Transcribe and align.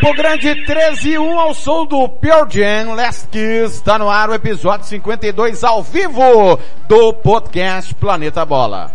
Campo 0.00 0.14
Grande 0.14 0.54
13 0.64 1.18
1 1.18 1.38
ao 1.38 1.52
som 1.52 1.84
do 1.84 2.08
Pearl 2.08 2.48
Jam 2.48 2.94
Last 2.94 3.28
Kiss. 3.28 3.76
Está 3.76 3.98
no 3.98 4.08
ar 4.08 4.30
o 4.30 4.34
episódio 4.34 4.86
52 4.86 5.62
ao 5.62 5.82
vivo 5.82 6.58
do 6.88 7.12
podcast 7.12 7.94
Planeta 7.96 8.42
Bola. 8.46 8.90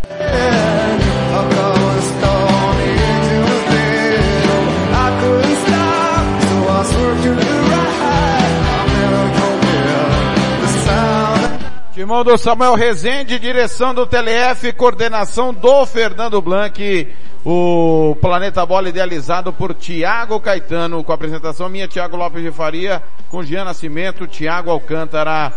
Timão 11.94 12.24
do 12.24 12.36
Samuel 12.36 12.74
Rezende, 12.74 13.38
direção 13.38 13.94
do 13.94 14.06
TLF, 14.08 14.72
coordenação 14.72 15.54
do 15.54 15.86
Fernando 15.86 16.42
Blanc, 16.42 17.08
o 17.48 18.16
Planeta 18.20 18.66
Bola 18.66 18.88
idealizado 18.88 19.52
por 19.52 19.72
Tiago 19.72 20.40
Caetano, 20.40 21.04
com 21.04 21.12
a 21.12 21.14
apresentação 21.14 21.68
minha, 21.68 21.86
Tiago 21.86 22.16
Lopes 22.16 22.42
de 22.42 22.50
Faria, 22.50 23.00
com 23.30 23.44
Jean 23.44 23.64
Nascimento, 23.64 24.26
Tiago 24.26 24.68
Alcântara. 24.68 25.52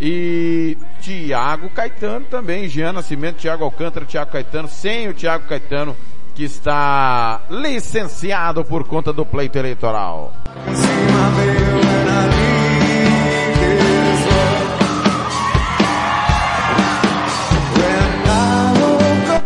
E 0.00 0.78
Tiago 1.00 1.68
Caetano 1.70 2.24
também, 2.26 2.68
Jean 2.68 2.92
Nascimento, 2.92 3.38
Tiago 3.38 3.64
Alcântara, 3.64 4.06
Tiago 4.06 4.30
Caetano, 4.30 4.68
sem 4.68 5.08
o 5.08 5.12
Tiago 5.12 5.48
Caetano, 5.48 5.96
que 6.36 6.44
está 6.44 7.42
licenciado 7.50 8.64
por 8.64 8.84
conta 8.84 9.12
do 9.12 9.26
pleito 9.26 9.58
eleitoral. 9.58 10.32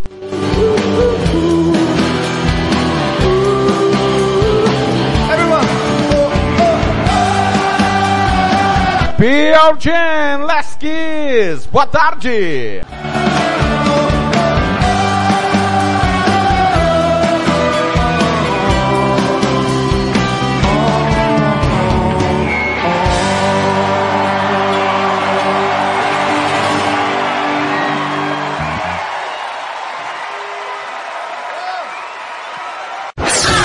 Pearl 9.20 9.76
Jam, 9.78 10.44
Last 10.44 10.80
Kiss. 10.80 11.66
Boa 11.66 11.86
tarde. 11.86 12.80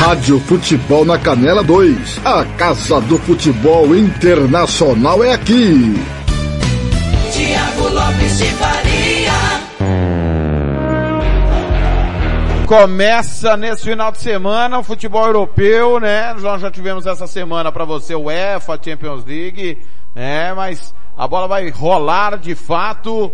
Rádio 0.06 0.38
Futebol 0.38 1.03
na 1.03 1.19
Canela 1.19 1.62
2. 1.62 2.20
A 2.26 2.44
Casa 2.59 3.00
do 3.00 3.16
Futebol 3.20 3.97
Internacional 3.97 5.25
é 5.25 5.32
aqui. 5.32 5.94
Tiago 7.32 7.88
Lopes 7.88 8.37
de 8.37 8.44
Faria. 8.50 9.32
Começa 12.66 13.56
nesse 13.56 13.84
final 13.84 14.12
de 14.12 14.19
semana 14.19 14.78
o 14.78 14.84
futebol 14.84 15.25
europeu, 15.25 15.98
né? 15.98 16.34
Nós 16.34 16.60
já 16.60 16.70
tivemos 16.70 17.06
essa 17.06 17.26
semana 17.26 17.72
para 17.72 17.87
você 17.87 18.14
o 18.14 18.25
UEFA, 18.25 18.78
Champions 18.84 19.25
League, 19.25 19.78
né? 20.14 20.53
Mas 20.53 20.94
a 21.16 21.26
bola 21.26 21.48
vai 21.48 21.70
rolar 21.70 22.37
de 22.37 22.54
fato 22.54 23.32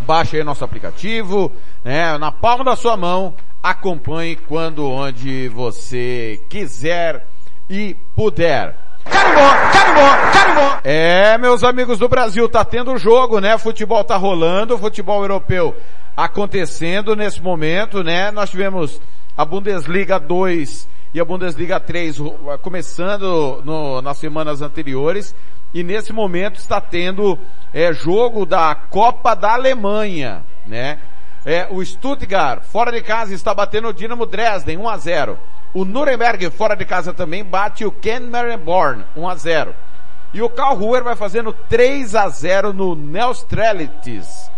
Baixe 0.02 0.38
aí 0.38 0.44
nosso 0.44 0.64
aplicativo, 0.64 1.52
né, 1.84 2.18
na 2.18 2.32
palma 2.32 2.64
da 2.64 2.76
sua 2.76 2.96
mão, 2.96 3.34
acompanhe 3.62 4.36
quando 4.36 4.88
onde 4.88 5.50
você 5.50 6.42
quiser 6.50 7.28
e 7.70 7.96
puder. 8.16 8.87
É, 10.83 11.38
meus 11.38 11.63
amigos 11.63 12.00
do 12.00 12.07
Brasil, 12.07 12.48
tá 12.48 12.63
tendo 12.63 12.98
jogo, 12.98 13.39
né? 13.39 13.57
Futebol 13.57 14.04
tá 14.04 14.15
rolando, 14.15 14.77
futebol 14.77 15.21
europeu 15.21 15.75
acontecendo 16.15 17.15
nesse 17.15 17.42
momento, 17.42 18.04
né? 18.04 18.31
Nós 18.31 18.50
tivemos 18.50 19.01
a 19.36 19.45
Bundesliga 19.45 20.19
2 20.19 20.88
e 21.13 21.19
a 21.19 21.25
Bundesliga 21.25 21.80
3 21.80 22.18
começando 22.62 23.62
no, 23.63 24.01
nas 24.01 24.18
semanas 24.18 24.62
anteriores 24.62 25.36
e 25.74 25.83
nesse 25.83 26.12
momento 26.12 26.56
está 26.56 26.81
tendo 26.81 27.38
é, 27.74 27.94
jogo 27.94 28.45
da 28.45 28.74
Copa 28.74 29.36
da 29.36 29.54
Alemanha, 29.54 30.44
né? 30.65 31.00
É, 31.45 31.68
o 31.69 31.86
Stuttgart, 31.86 32.63
fora 32.63 32.92
de 32.92 33.01
casa, 33.01 33.33
está 33.33 33.54
batendo 33.54 33.89
o 33.89 33.94
Dinamo 33.94 34.25
Dresden, 34.25 34.77
1 34.77 34.89
a 34.89 34.98
0 34.98 35.39
o 35.78 35.86
Nuremberg, 35.86 36.50
fora 36.50 36.76
de 36.76 36.84
casa 36.86 37.14
também, 37.14 37.44
bate 37.44 37.86
o 37.86 37.92
Ken 37.92 38.22
Merenborn, 38.22 39.06
1 39.16 39.30
a 39.30 39.36
0 39.36 39.76
E 40.34 40.42
o 40.42 40.50
Karlsruher 40.50 41.04
vai 41.04 41.16
fazendo 41.16 41.54
3 41.54 42.16
a 42.16 42.28
0 42.28 42.74
no 42.74 42.96
Neustrelitis. 42.96 44.50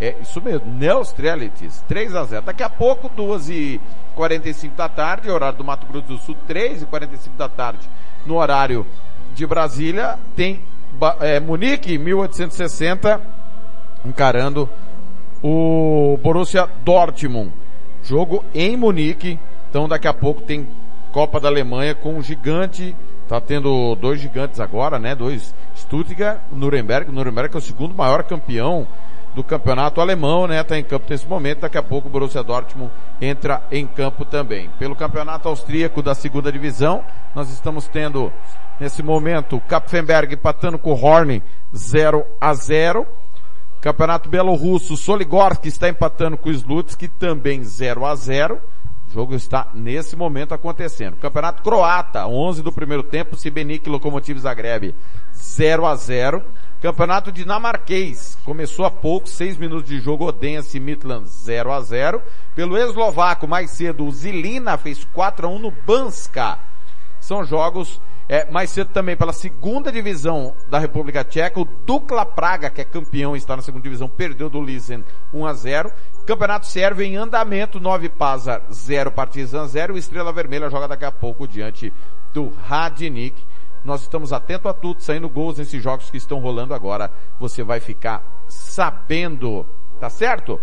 É 0.00 0.16
isso 0.22 0.40
mesmo, 0.40 0.66
Neustrelitis, 0.72 1.84
3 1.86 2.16
a 2.16 2.24
0 2.24 2.46
Daqui 2.46 2.62
a 2.62 2.70
pouco, 2.70 3.10
2 3.10 3.50
e 3.50 3.80
45 4.14 4.74
da 4.74 4.88
tarde, 4.88 5.30
horário 5.30 5.58
do 5.58 5.64
Mato 5.64 5.86
Grosso 5.86 6.06
do 6.06 6.16
Sul, 6.16 6.36
3 6.46 6.80
e 6.80 6.86
45 6.86 7.36
da 7.36 7.48
tarde, 7.48 7.86
no 8.24 8.36
horário 8.36 8.86
de 9.34 9.46
Brasília, 9.46 10.18
tem 10.34 10.62
é, 11.20 11.40
Munique, 11.40 11.98
1860, 11.98 13.20
encarando 14.02 14.66
o 15.42 16.18
Borussia 16.22 16.66
Dortmund. 16.82 17.52
Jogo 18.02 18.42
em 18.54 18.78
Munique, 18.78 19.38
então 19.74 19.88
daqui 19.88 20.06
a 20.06 20.14
pouco 20.14 20.40
tem 20.40 20.68
Copa 21.10 21.40
da 21.40 21.48
Alemanha 21.48 21.96
com 21.96 22.14
um 22.14 22.22
gigante, 22.22 22.94
tá 23.26 23.40
tendo 23.40 23.96
dois 23.96 24.20
gigantes 24.20 24.60
agora, 24.60 25.00
né? 25.00 25.16
Dois 25.16 25.52
Stuttgart, 25.74 26.38
Nuremberg, 26.52 27.10
Nuremberg 27.10 27.52
é 27.52 27.58
o 27.58 27.60
segundo 27.60 27.92
maior 27.92 28.22
campeão 28.22 28.86
do 29.34 29.42
campeonato 29.42 30.00
alemão, 30.00 30.46
né? 30.46 30.62
Tá 30.62 30.78
em 30.78 30.84
campo 30.84 31.06
nesse 31.10 31.26
momento, 31.26 31.62
daqui 31.62 31.76
a 31.76 31.82
pouco 31.82 32.06
o 32.06 32.10
Borussia 32.10 32.40
Dortmund 32.40 32.92
entra 33.20 33.64
em 33.68 33.84
campo 33.84 34.24
também. 34.24 34.70
Pelo 34.78 34.94
campeonato 34.94 35.48
austríaco 35.48 36.00
da 36.00 36.14
segunda 36.14 36.52
divisão, 36.52 37.02
nós 37.34 37.50
estamos 37.50 37.88
tendo 37.88 38.32
nesse 38.78 39.02
momento 39.02 39.60
Kapfenberg 39.66 40.34
empatando 40.34 40.78
com 40.78 40.92
o 40.92 41.04
Horn 41.04 41.42
0 41.74 42.24
a 42.40 42.54
0. 42.54 43.04
Campeonato 43.80 44.28
Belorrusso, 44.28 44.96
Soligorsk 44.96 45.64
está 45.66 45.88
empatando 45.88 46.38
com 46.38 46.48
o 46.48 46.52
Slutsk 46.52 47.08
também 47.18 47.64
0 47.64 48.06
a 48.06 48.14
0 48.14 48.60
jogo 49.14 49.32
está 49.36 49.68
nesse 49.72 50.16
momento 50.16 50.54
acontecendo. 50.54 51.16
Campeonato 51.16 51.62
Croata, 51.62 52.26
11 52.26 52.62
do 52.62 52.72
primeiro 52.72 53.04
tempo, 53.04 53.36
Sibenik 53.36 53.88
Lokomotiv 53.88 54.38
Zagreb 54.38 54.92
0 55.32 55.86
a 55.86 55.94
0. 55.94 56.42
Campeonato 56.82 57.30
dinamarquês, 57.30 58.36
começou 58.44 58.84
há 58.84 58.90
pouco, 58.90 59.28
6 59.28 59.56
minutos 59.56 59.88
de 59.88 60.00
jogo, 60.00 60.26
Odense 60.26 60.80
Midland 60.80 61.28
0 61.28 61.72
a 61.72 61.80
0. 61.80 62.20
Pelo 62.56 62.76
eslovaco, 62.76 63.46
mais 63.46 63.70
cedo, 63.70 64.10
Zilina 64.10 64.76
fez 64.76 65.04
4 65.04 65.46
a 65.46 65.50
1 65.50 65.58
no 65.60 65.70
Banska. 65.70 66.58
São 67.20 67.44
jogos 67.44 68.00
é, 68.28 68.50
mais 68.50 68.70
cedo 68.70 68.90
também 68.90 69.16
pela 69.16 69.32
segunda 69.32 69.92
divisão 69.92 70.54
da 70.68 70.78
República 70.78 71.22
Tcheca, 71.22 71.60
o 71.60 71.64
Dukla 71.64 72.24
Praga, 72.24 72.70
que 72.70 72.80
é 72.80 72.84
campeão, 72.84 73.36
está 73.36 73.54
na 73.56 73.62
segunda 73.62 73.82
divisão, 73.82 74.08
perdeu 74.08 74.48
do 74.48 74.62
Lisen 74.62 75.04
1 75.32 75.46
a 75.46 75.52
0. 75.52 75.92
Campeonato 76.26 76.66
Sérvio 76.66 77.04
em 77.04 77.16
andamento, 77.16 77.78
9 77.78 78.08
Pazar 78.08 78.62
0, 78.72 79.10
Partizan 79.12 79.66
0. 79.66 79.98
Estrela 79.98 80.32
Vermelha 80.32 80.70
joga 80.70 80.88
daqui 80.88 81.04
a 81.04 81.12
pouco 81.12 81.46
diante 81.46 81.92
do 82.32 82.48
Radnik. 82.48 83.44
Nós 83.84 84.00
estamos 84.00 84.32
atentos 84.32 84.70
a 84.70 84.72
tudo, 84.72 85.02
saindo 85.02 85.28
gols 85.28 85.58
nesses 85.58 85.82
jogos 85.82 86.10
que 86.10 86.16
estão 86.16 86.38
rolando 86.38 86.72
agora. 86.72 87.10
Você 87.38 87.62
vai 87.62 87.78
ficar 87.78 88.24
sabendo, 88.48 89.66
tá 90.00 90.08
certo? 90.08 90.58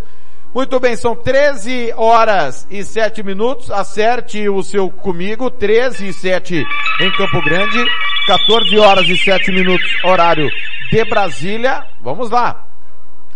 Muito 0.54 0.78
bem, 0.78 0.94
são 0.96 1.16
13 1.16 1.94
horas 1.96 2.66
e 2.70 2.84
7 2.84 3.22
minutos. 3.22 3.70
Acerte 3.70 4.50
o 4.50 4.62
seu 4.62 4.90
comigo, 4.90 5.50
13 5.50 6.08
e 6.08 6.12
7 6.12 6.62
em 7.00 7.12
Campo 7.12 7.40
Grande, 7.42 7.82
14 8.26 8.78
horas 8.78 9.08
e 9.08 9.16
7 9.16 9.50
minutos, 9.50 9.90
horário 10.04 10.50
de 10.90 11.04
Brasília. 11.06 11.86
Vamos 12.02 12.28
lá. 12.28 12.66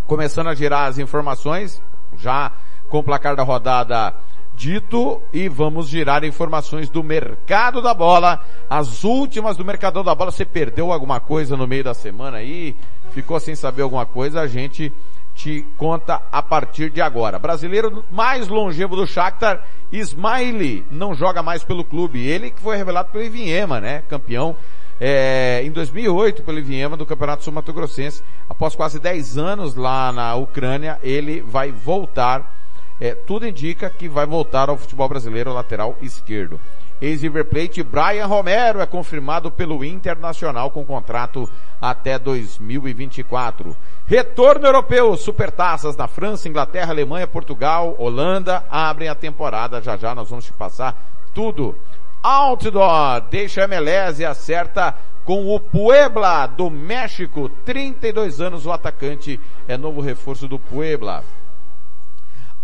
Começando 0.07 0.49
a 0.49 0.55
girar 0.55 0.89
as 0.91 0.99
informações, 0.99 1.83
já 2.19 2.53
com 2.91 2.99
o 2.99 3.03
placar 3.03 3.35
da 3.35 3.43
rodada 3.43 4.15
dito 4.55 5.23
e 5.33 5.49
vamos 5.49 5.89
girar 5.89 6.23
informações 6.23 6.91
do 6.91 7.03
mercado 7.03 7.81
da 7.81 7.95
bola. 7.95 8.45
As 8.69 9.05
últimas 9.05 9.57
do 9.57 9.65
mercado 9.65 10.03
da 10.03 10.15
bola. 10.15 10.31
Você 10.31 10.45
perdeu 10.45 10.93
alguma 10.93 11.19
coisa 11.19 11.57
no 11.57 11.67
meio 11.67 11.83
da 11.83 11.95
semana 11.95 12.39
aí? 12.39 12.77
Ficou 13.13 13.41
sem 13.41 13.55
saber 13.55 13.81
alguma 13.81 14.05
coisa? 14.05 14.43
A 14.43 14.47
gente 14.47 14.93
te 15.37 15.65
conta 15.77 16.23
a 16.33 16.43
partir 16.43 16.91
de 16.91 17.03
agora. 17.03 17.39
Brasileiro 17.39 18.03
mais 18.11 18.49
longevo 18.49 18.97
do 18.97 19.07
Shakhtar, 19.07 19.63
Ismaili, 19.93 20.85
não 20.91 21.15
joga 21.15 21.43
mais 21.43 21.63
pelo 21.63 21.85
clube. 21.85 22.27
Ele 22.27 22.51
que 22.51 22.61
foi 22.61 22.77
revelado 22.77 23.13
pelo 23.13 23.23
Ivinhema, 23.23 23.79
né? 23.79 24.03
Campeão 24.09 24.57
é, 24.99 25.61
em 25.63 25.71
2008 25.71 26.43
pelo 26.43 26.59
Ivinhema 26.59 26.97
do 26.97 27.05
Campeonato 27.05 27.45
Sul 27.45 27.53
Mato 27.53 27.73
Grossense. 27.73 28.23
Após 28.49 28.75
quase 28.75 28.99
10 28.99 29.37
anos 29.37 29.75
lá 29.77 30.11
na 30.11 30.35
Ucrânia, 30.35 30.99
ele 31.03 31.43
vai 31.43 31.71
voltar. 31.71 32.55
É, 32.99 33.15
tudo 33.15 33.47
indica 33.47 33.91
que 33.91 34.09
vai 34.09 34.25
voltar 34.25 34.71
ao 34.71 34.79
futebol 34.79 35.07
brasileiro 35.07 35.53
lateral 35.53 35.97
esquerdo. 36.01 36.59
Ex-River 37.01 37.45
Plate, 37.45 37.83
Brian 37.83 38.27
Romero 38.27 38.81
é 38.81 38.87
confirmado 38.87 39.51
pelo 39.51 39.85
Internacional 39.85 40.71
com 40.71 40.85
contrato 40.85 41.49
até 41.81 42.19
2024. 42.19 43.77
Retorno 44.07 44.67
europeu, 44.67 45.17
supertaças 45.17 45.97
na 45.97 46.07
França, 46.07 46.49
Inglaterra, 46.49 46.93
Alemanha, 46.93 47.27
Portugal, 47.27 47.95
Holanda 47.99 48.65
abrem 48.71 49.09
a 49.09 49.15
temporada. 49.15 49.83
Já 49.83 49.97
já 49.97 50.15
nós 50.15 50.31
vamos 50.31 50.47
te 50.47 50.53
passar 50.53 50.97
tudo. 51.35 51.77
Outdoor 52.23 53.21
deixa 53.31 53.63
a 53.63 53.65
MLS 53.65 54.23
e 54.23 54.25
acerta 54.25 54.95
com 55.25 55.55
o 55.55 55.61
Puebla 55.61 56.47
do 56.47 56.71
México. 56.71 57.49
32 57.65 58.41
anos 58.41 58.65
o 58.65 58.73
atacante 58.73 59.39
é 59.69 59.77
novo 59.77 60.01
reforço 60.01 60.49
do 60.49 60.59
Puebla. 60.59 61.23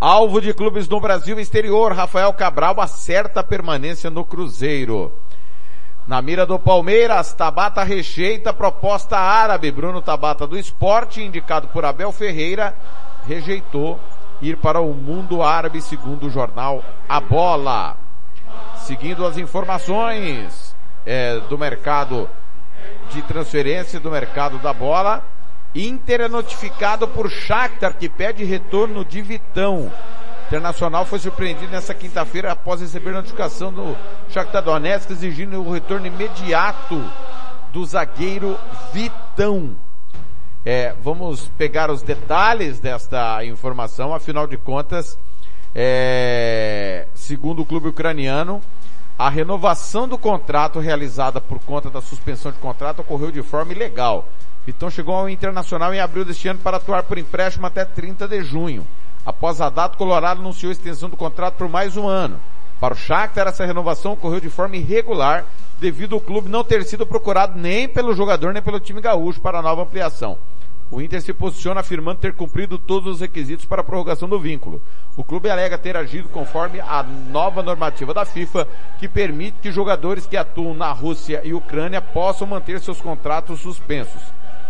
Alvo 0.04 0.40
de 0.40 0.52
clubes 0.52 0.88
no 0.88 0.99
Brasil 0.99 1.38
e 1.38 1.42
exterior, 1.42 1.92
Rafael 1.92 2.32
Cabral 2.32 2.80
acerta 2.80 3.40
permanência 3.40 4.11
no 4.11 4.25
Cruzeiro. 4.25 5.12
Na 6.09 6.21
mira 6.21 6.44
do 6.44 6.59
Palmeiras, 6.59 7.32
Tabata 7.32 7.85
rejeita 7.85 8.52
proposta 8.52 9.16
árabe. 9.16 9.71
Bruno 9.71 10.02
Tabata 10.02 10.44
do 10.44 10.59
esporte, 10.59 11.23
indicado 11.23 11.68
por 11.68 11.85
Abel 11.85 12.11
Ferreira, 12.11 12.75
rejeitou 13.28 14.00
ir 14.40 14.56
para 14.56 14.80
o 14.80 14.92
mundo 14.92 15.40
árabe, 15.40 15.80
segundo 15.80 16.26
o 16.26 16.30
jornal 16.30 16.82
A 17.09 17.21
Bola. 17.21 17.97
Seguindo 18.78 19.25
as 19.25 19.38
informações 19.38 20.75
é, 21.06 21.38
do 21.49 21.56
mercado 21.56 22.28
de 23.11 23.23
transferência, 23.23 24.00
do 24.00 24.11
mercado 24.11 24.59
da 24.59 24.73
bola, 24.73 25.23
Inter 25.74 26.20
é 26.22 26.28
notificado 26.28 27.08
por 27.08 27.30
Shakhtar 27.30 27.96
que 27.96 28.08
pede 28.08 28.44
retorno 28.44 29.04
de 29.04 29.22
Vitão. 29.22 29.90
Internacional 30.46 31.06
foi 31.06 31.18
surpreendido 31.18 31.72
nessa 31.72 31.94
quinta-feira 31.94 32.52
após 32.52 32.82
receber 32.82 33.12
notificação 33.12 33.72
do 33.72 33.96
Shakhtar 34.28 34.62
Donetsk 34.62 35.10
exigindo 35.10 35.62
o 35.62 35.72
retorno 35.72 36.06
imediato 36.06 37.02
do 37.72 37.84
zagueiro 37.86 38.58
Vitão. 38.92 39.74
É, 40.64 40.94
vamos 41.02 41.48
pegar 41.56 41.90
os 41.90 42.02
detalhes 42.02 42.78
desta 42.78 43.42
informação, 43.44 44.14
afinal 44.14 44.46
de 44.46 44.58
contas, 44.58 45.18
é, 45.74 47.08
segundo 47.14 47.62
o 47.62 47.66
clube 47.66 47.88
ucraniano, 47.88 48.60
a 49.19 49.28
renovação 49.28 50.09
do 50.09 50.19
contrato 50.19 50.81
realizada 50.81 51.40
por 51.40 51.59
conta 51.61 51.90
da 51.90 52.00
suspensão 52.00 52.50
de 52.50 52.59
contrato 52.59 53.00
ocorreu 53.00 53.31
de 53.31 53.42
forma 53.42 53.73
ilegal. 53.73 54.26
Vitão 54.66 54.90
chegou 54.90 55.14
ao 55.14 55.28
Internacional 55.28 55.92
em 55.92 56.00
abril 56.00 56.25
deste 56.25 56.49
ano 56.49 56.61
para 56.61 56.76
atuar 56.76 57.02
por 57.02 57.19
empréstimo 57.19 57.66
até 57.66 57.85
30 57.85 58.26
de 58.26 58.42
junho. 58.42 58.87
Após 59.25 59.61
a 59.61 59.69
data, 59.69 59.97
Colorado 59.97 60.40
anunciou 60.40 60.71
a 60.71 60.73
extensão 60.73 61.09
do 61.09 61.16
contrato 61.16 61.54
por 61.54 61.69
mais 61.69 61.97
um 61.97 62.09
ano. 62.09 62.40
Para 62.81 62.95
o 62.95 62.97
Shakhtar, 62.97 63.47
essa 63.47 63.64
renovação 63.64 64.12
ocorreu 64.12 64.40
de 64.40 64.50
forma 64.50 64.76
irregular, 64.76 65.45
devido 65.78 66.14
ao 66.14 66.21
clube 66.21 66.49
não 66.49 66.64
ter 66.64 66.85
sido 66.85 67.07
procurado 67.07 67.59
nem 67.59 67.88
pelo 67.88 68.14
jogador 68.14 68.52
nem 68.52 68.62
pelo 68.62 68.81
time 68.81 69.00
gaúcho 69.00 69.40
para 69.40 69.59
a 69.59 69.62
nova 69.62 69.83
ampliação. 69.83 70.38
O 70.92 71.00
Inter 71.00 71.22
se 71.22 71.32
posiciona 71.32 71.80
afirmando 71.80 72.20
ter 72.20 72.34
cumprido 72.34 72.78
todos 72.78 73.14
os 73.14 73.20
requisitos 73.22 73.64
para 73.64 73.80
a 73.80 73.84
prorrogação 73.84 74.28
do 74.28 74.38
vínculo. 74.38 74.82
O 75.16 75.25
clube 75.25 75.49
alega 75.49 75.78
ter 75.78 75.96
agido 75.96 76.28
conforme 76.28 76.80
a 76.82 77.02
nova 77.02 77.62
normativa 77.62 78.12
da 78.12 78.26
FIFA, 78.26 78.68
que 78.99 79.08
permite 79.08 79.56
que 79.62 79.72
jogadores 79.72 80.26
que 80.26 80.37
atuam 80.37 80.75
na 80.75 80.92
Rússia 80.92 81.40
e 81.44 81.54
Ucrânia 81.54 82.02
possam 82.02 82.46
manter 82.46 82.78
seus 82.78 83.00
contratos 83.00 83.61
suspensos. 83.61 84.20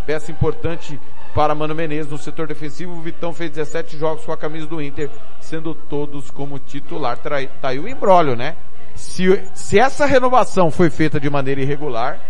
Peça 0.07 0.31
importante 0.31 1.01
para 1.35 1.57
Mano 1.57 1.75
Menezes 1.75 2.13
no 2.13 2.19
setor 2.19 2.47
defensivo. 2.47 2.93
O 2.93 3.03
Vitão 3.03 3.33
fez 3.33 3.51
17 3.51 3.99
jogos 3.99 4.25
com 4.25 4.31
a 4.31 4.37
camisa 4.37 4.69
do 4.69 4.81
Inter, 4.81 5.11
sendo 5.41 5.75
todos 5.75 6.31
como 6.31 6.57
titular. 6.61 7.19
Tá 7.19 7.35
aí 7.69 7.81
o 7.81 7.89
embrólio, 7.89 8.37
né? 8.37 8.55
Se, 8.95 9.43
se 9.55 9.77
essa 9.77 10.07
renovação 10.07 10.71
foi 10.71 10.89
feita 10.89 11.19
de 11.19 11.29
maneira 11.29 11.61
irregular, 11.61 12.21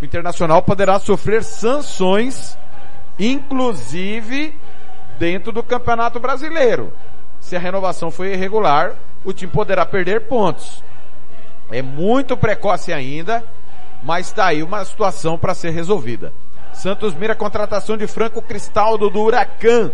o 0.00 0.04
Internacional 0.04 0.62
poderá 0.62 1.00
sofrer 1.00 1.42
sanções 1.42 2.56
inclusive 3.20 4.58
dentro 5.18 5.52
do 5.52 5.62
Campeonato 5.62 6.18
Brasileiro. 6.18 6.92
Se 7.38 7.54
a 7.54 7.58
renovação 7.58 8.10
foi 8.10 8.32
irregular, 8.32 8.94
o 9.24 9.32
time 9.32 9.52
poderá 9.52 9.84
perder 9.84 10.22
pontos. 10.22 10.82
É 11.70 11.82
muito 11.82 12.36
precoce 12.36 12.92
ainda, 12.92 13.44
mas 14.02 14.26
está 14.26 14.46
aí 14.46 14.62
uma 14.62 14.84
situação 14.84 15.38
para 15.38 15.54
ser 15.54 15.70
resolvida. 15.70 16.32
Santos 16.72 17.14
mira 17.14 17.34
contratação 17.34 17.96
de 17.96 18.06
Franco 18.06 18.40
Cristaldo 18.40 19.10
do 19.10 19.20
Huracan. 19.20 19.92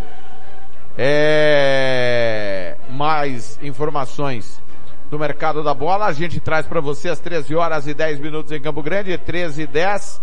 É... 0.96 2.76
Mais 2.88 3.58
informações 3.60 4.62
do 5.10 5.18
mercado 5.18 5.62
da 5.62 5.74
bola. 5.74 6.06
A 6.06 6.12
gente 6.12 6.38
traz 6.40 6.66
para 6.66 6.80
você 6.80 7.08
às 7.08 7.18
13 7.18 7.54
horas 7.54 7.86
e 7.86 7.94
10 7.94 8.20
minutos 8.20 8.52
em 8.52 8.60
Campo 8.60 8.82
Grande, 8.82 9.16
13 9.18 9.62
e 9.62 9.66
10. 9.66 10.22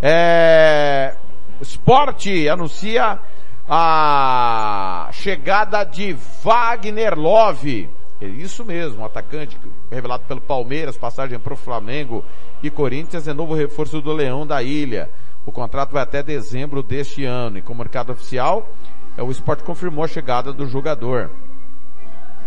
É... 0.00 1.14
Esporte 1.64 2.46
anuncia 2.46 3.18
a 3.66 5.08
chegada 5.12 5.82
de 5.82 6.14
Wagner 6.42 7.18
Love. 7.18 7.88
É 8.20 8.26
isso 8.26 8.64
mesmo, 8.64 9.02
atacante 9.02 9.58
revelado 9.90 10.24
pelo 10.28 10.42
Palmeiras, 10.42 10.98
passagem 10.98 11.38
para 11.38 11.54
o 11.54 11.56
Flamengo 11.56 12.22
e 12.62 12.70
Corinthians, 12.70 13.26
é 13.26 13.32
novo 13.32 13.54
reforço 13.54 14.02
do 14.02 14.12
Leão 14.12 14.46
da 14.46 14.62
Ilha. 14.62 15.10
O 15.46 15.50
contrato 15.50 15.92
vai 15.92 16.02
até 16.02 16.22
dezembro 16.22 16.82
deste 16.82 17.24
ano. 17.24 17.56
E 17.56 17.62
com 17.62 17.72
o 17.72 17.76
mercado 17.76 18.12
oficial, 18.12 18.68
é, 19.16 19.22
o 19.22 19.30
esporte 19.30 19.64
confirmou 19.64 20.04
a 20.04 20.08
chegada 20.08 20.52
do 20.52 20.66
jogador. 20.66 21.30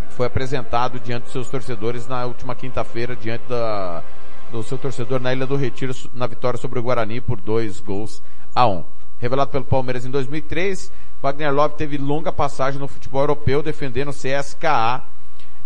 Foi 0.09 0.27
apresentado 0.27 1.00
diante 1.00 1.24
dos 1.24 1.31
seus 1.31 1.50
torcedores 1.50 2.07
na 2.07 2.25
última 2.25 2.55
quinta-feira, 2.55 3.15
diante 3.15 3.45
da, 3.50 4.03
do 4.51 4.62
seu 4.62 4.77
torcedor 4.77 5.19
na 5.19 5.33
Ilha 5.33 5.47
do 5.47 5.55
Retiro, 5.55 5.93
na 6.13 6.27
vitória 6.27 6.59
sobre 6.59 6.77
o 6.77 6.83
Guarani 6.83 7.19
por 7.19 7.41
dois 7.41 7.79
gols 7.79 8.21
a 8.55 8.67
um 8.67 8.83
revelado 9.19 9.51
pelo 9.51 9.63
Palmeiras 9.63 10.05
em 10.05 10.12
2003. 10.12 10.91
Wagner 11.21 11.53
Love 11.53 11.75
teve 11.75 11.97
longa 11.97 12.31
passagem 12.31 12.79
no 12.79 12.88
futebol 12.88 13.21
europeu 13.21 13.63
defendendo 13.63 14.09
o 14.09 14.13
CSKA 14.13 15.03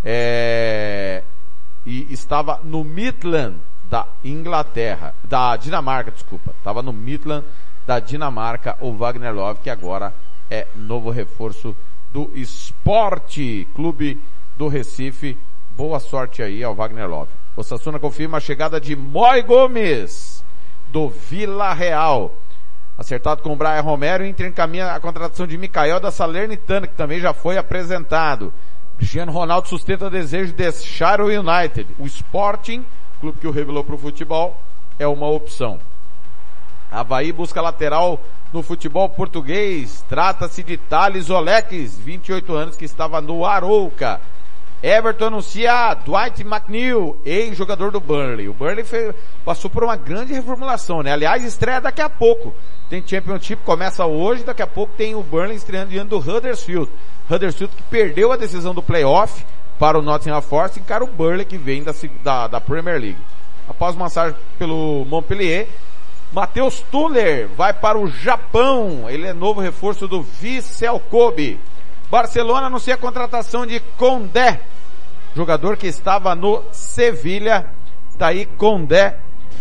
é, 0.03 1.23
e 1.85 2.11
estava 2.11 2.59
no 2.63 2.83
Midland 2.83 3.57
da 3.89 4.07
Inglaterra, 4.23 5.13
da 5.23 5.55
Dinamarca, 5.57 6.11
desculpa. 6.11 6.51
Estava 6.57 6.81
no 6.81 6.93
Midland 6.93 7.45
da 7.85 7.99
Dinamarca 7.99 8.77
o 8.79 8.93
Wagner 8.93 9.33
Love, 9.33 9.59
que 9.61 9.69
agora 9.69 10.13
é 10.49 10.67
novo 10.75 11.09
reforço 11.09 11.75
do 12.11 12.31
Esporte 12.33 13.67
Clube 13.75 14.21
do 14.57 14.67
Recife. 14.67 15.37
Boa 15.75 15.99
sorte 15.99 16.41
aí 16.41 16.63
ao 16.63 16.75
Wagner 16.75 17.07
Love. 17.07 17.31
O 17.55 17.63
Sassuna 17.63 17.99
confirma 17.99 18.37
a 18.37 18.41
chegada 18.41 18.79
de 18.79 18.95
Moi 18.95 19.41
Gomes 19.41 20.43
do 20.89 21.09
Vila 21.09 21.73
Real. 21.73 22.33
Acertado 23.01 23.41
com 23.41 23.51
o 23.51 23.55
Brian 23.55 23.81
Romero, 23.81 24.23
Inter 24.23 24.45
encaminha 24.45 24.91
a 24.91 24.99
contratação 24.99 25.47
de 25.47 25.57
Mikael 25.57 25.99
da 25.99 26.11
Salernitana, 26.11 26.85
que 26.85 26.93
também 26.93 27.19
já 27.19 27.33
foi 27.33 27.57
apresentado. 27.57 28.53
Cristiano 28.95 29.31
Ronaldo 29.31 29.67
sustenta 29.67 30.07
desejo 30.07 30.51
de 30.51 30.57
deixar 30.57 31.19
o 31.19 31.25
United. 31.25 31.87
O 31.97 32.05
Sporting, 32.05 32.85
clube 33.19 33.39
que 33.39 33.47
o 33.47 33.51
revelou 33.51 33.83
para 33.83 33.95
o 33.95 33.97
futebol, 33.97 34.55
é 34.99 35.07
uma 35.07 35.27
opção. 35.27 35.79
Havaí 36.91 37.31
busca 37.31 37.59
lateral 37.59 38.19
no 38.53 38.61
futebol 38.61 39.09
português. 39.09 40.05
Trata-se 40.07 40.61
de 40.61 40.77
Thales 40.77 41.31
Oleques, 41.31 41.97
28 41.97 42.53
anos, 42.53 42.75
que 42.75 42.85
estava 42.85 43.19
no 43.19 43.47
Arouca. 43.47 44.21
Everton 44.83 45.27
anuncia 45.27 45.93
Dwight 45.93 46.41
McNeil, 46.41 47.15
ex-jogador 47.23 47.91
do 47.91 47.99
Burnley. 47.99 48.49
O 48.49 48.53
Burnley 48.53 48.83
fez, 48.83 49.13
passou 49.45 49.69
por 49.69 49.83
uma 49.83 49.95
grande 49.95 50.33
reformulação, 50.33 51.03
né? 51.03 51.11
Aliás, 51.11 51.43
estreia 51.43 51.79
daqui 51.79 52.01
a 52.01 52.09
pouco. 52.09 52.53
Tem 52.89 53.03
Championship, 53.05 53.61
começa 53.63 54.05
hoje, 54.05 54.43
daqui 54.43 54.61
a 54.61 54.67
pouco 54.67 54.93
tem 54.97 55.13
o 55.13 55.21
Burnley 55.21 55.55
estreando 55.55 55.91
diante 55.91 56.09
do 56.09 56.17
Huddersfield. 56.17 56.89
Huddersfield 57.29 57.75
que 57.75 57.83
perdeu 57.83 58.31
a 58.31 58.37
decisão 58.37 58.73
do 58.73 58.81
playoff 58.81 59.45
para 59.77 59.99
o 59.99 60.01
Nottingham 60.01 60.41
Forest, 60.41 60.79
encara 60.79 61.03
o 61.03 61.07
Burnley 61.07 61.45
que 61.45 61.57
vem 61.57 61.83
da, 61.83 61.93
da, 62.23 62.47
da 62.47 62.61
Premier 62.61 62.99
League. 62.99 63.17
Após 63.69 63.95
massagem 63.95 64.35
pelo 64.57 65.05
Montpellier, 65.05 65.67
Matheus 66.31 66.81
Tuller 66.91 67.47
vai 67.55 67.73
para 67.73 67.99
o 67.99 68.07
Japão. 68.07 69.09
Ele 69.09 69.27
é 69.27 69.33
novo 69.33 69.61
reforço 69.61 70.07
do 70.07 70.21
Vissel 70.21 70.99
Kobe. 70.99 71.59
Barcelona 72.09 72.67
anuncia 72.67 72.95
a 72.95 72.97
contratação 72.97 73.65
de 73.65 73.79
Condé, 73.97 74.59
jogador 75.35 75.77
que 75.77 75.87
estava 75.87 76.35
no 76.35 76.63
Sevilha. 76.71 77.67
Tá 78.17 78.29
Condé 78.57 79.17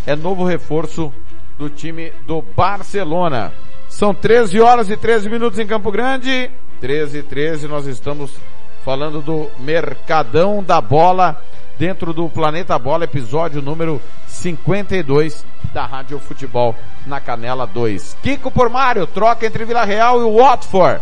é 0.06 0.16
novo 0.16 0.44
reforço 0.44 1.12
do 1.58 1.68
time 1.68 2.12
do 2.26 2.42
Barcelona. 2.42 3.52
São 3.88 4.14
13 4.14 4.60
horas 4.60 4.88
e 4.88 4.96
13 4.96 5.28
minutos 5.28 5.58
em 5.58 5.66
Campo 5.66 5.90
Grande. 5.90 6.50
13 6.80 7.18
e 7.18 7.22
13, 7.22 7.68
nós 7.68 7.86
estamos 7.86 8.32
falando 8.84 9.20
do 9.20 9.50
Mercadão 9.58 10.62
da 10.62 10.80
Bola 10.80 11.42
dentro 11.78 12.12
do 12.12 12.28
Planeta 12.28 12.78
Bola, 12.78 13.04
episódio 13.04 13.60
número 13.60 14.00
52 14.26 15.44
da 15.72 15.86
Rádio 15.86 16.18
Futebol 16.18 16.74
na 17.06 17.20
Canela 17.20 17.66
2. 17.66 18.16
Kiko 18.22 18.50
por 18.50 18.68
Mário, 18.70 19.06
troca 19.06 19.46
entre 19.46 19.64
Vila 19.64 19.84
Real 19.84 20.20
e 20.20 20.38
Watford. 20.38 21.00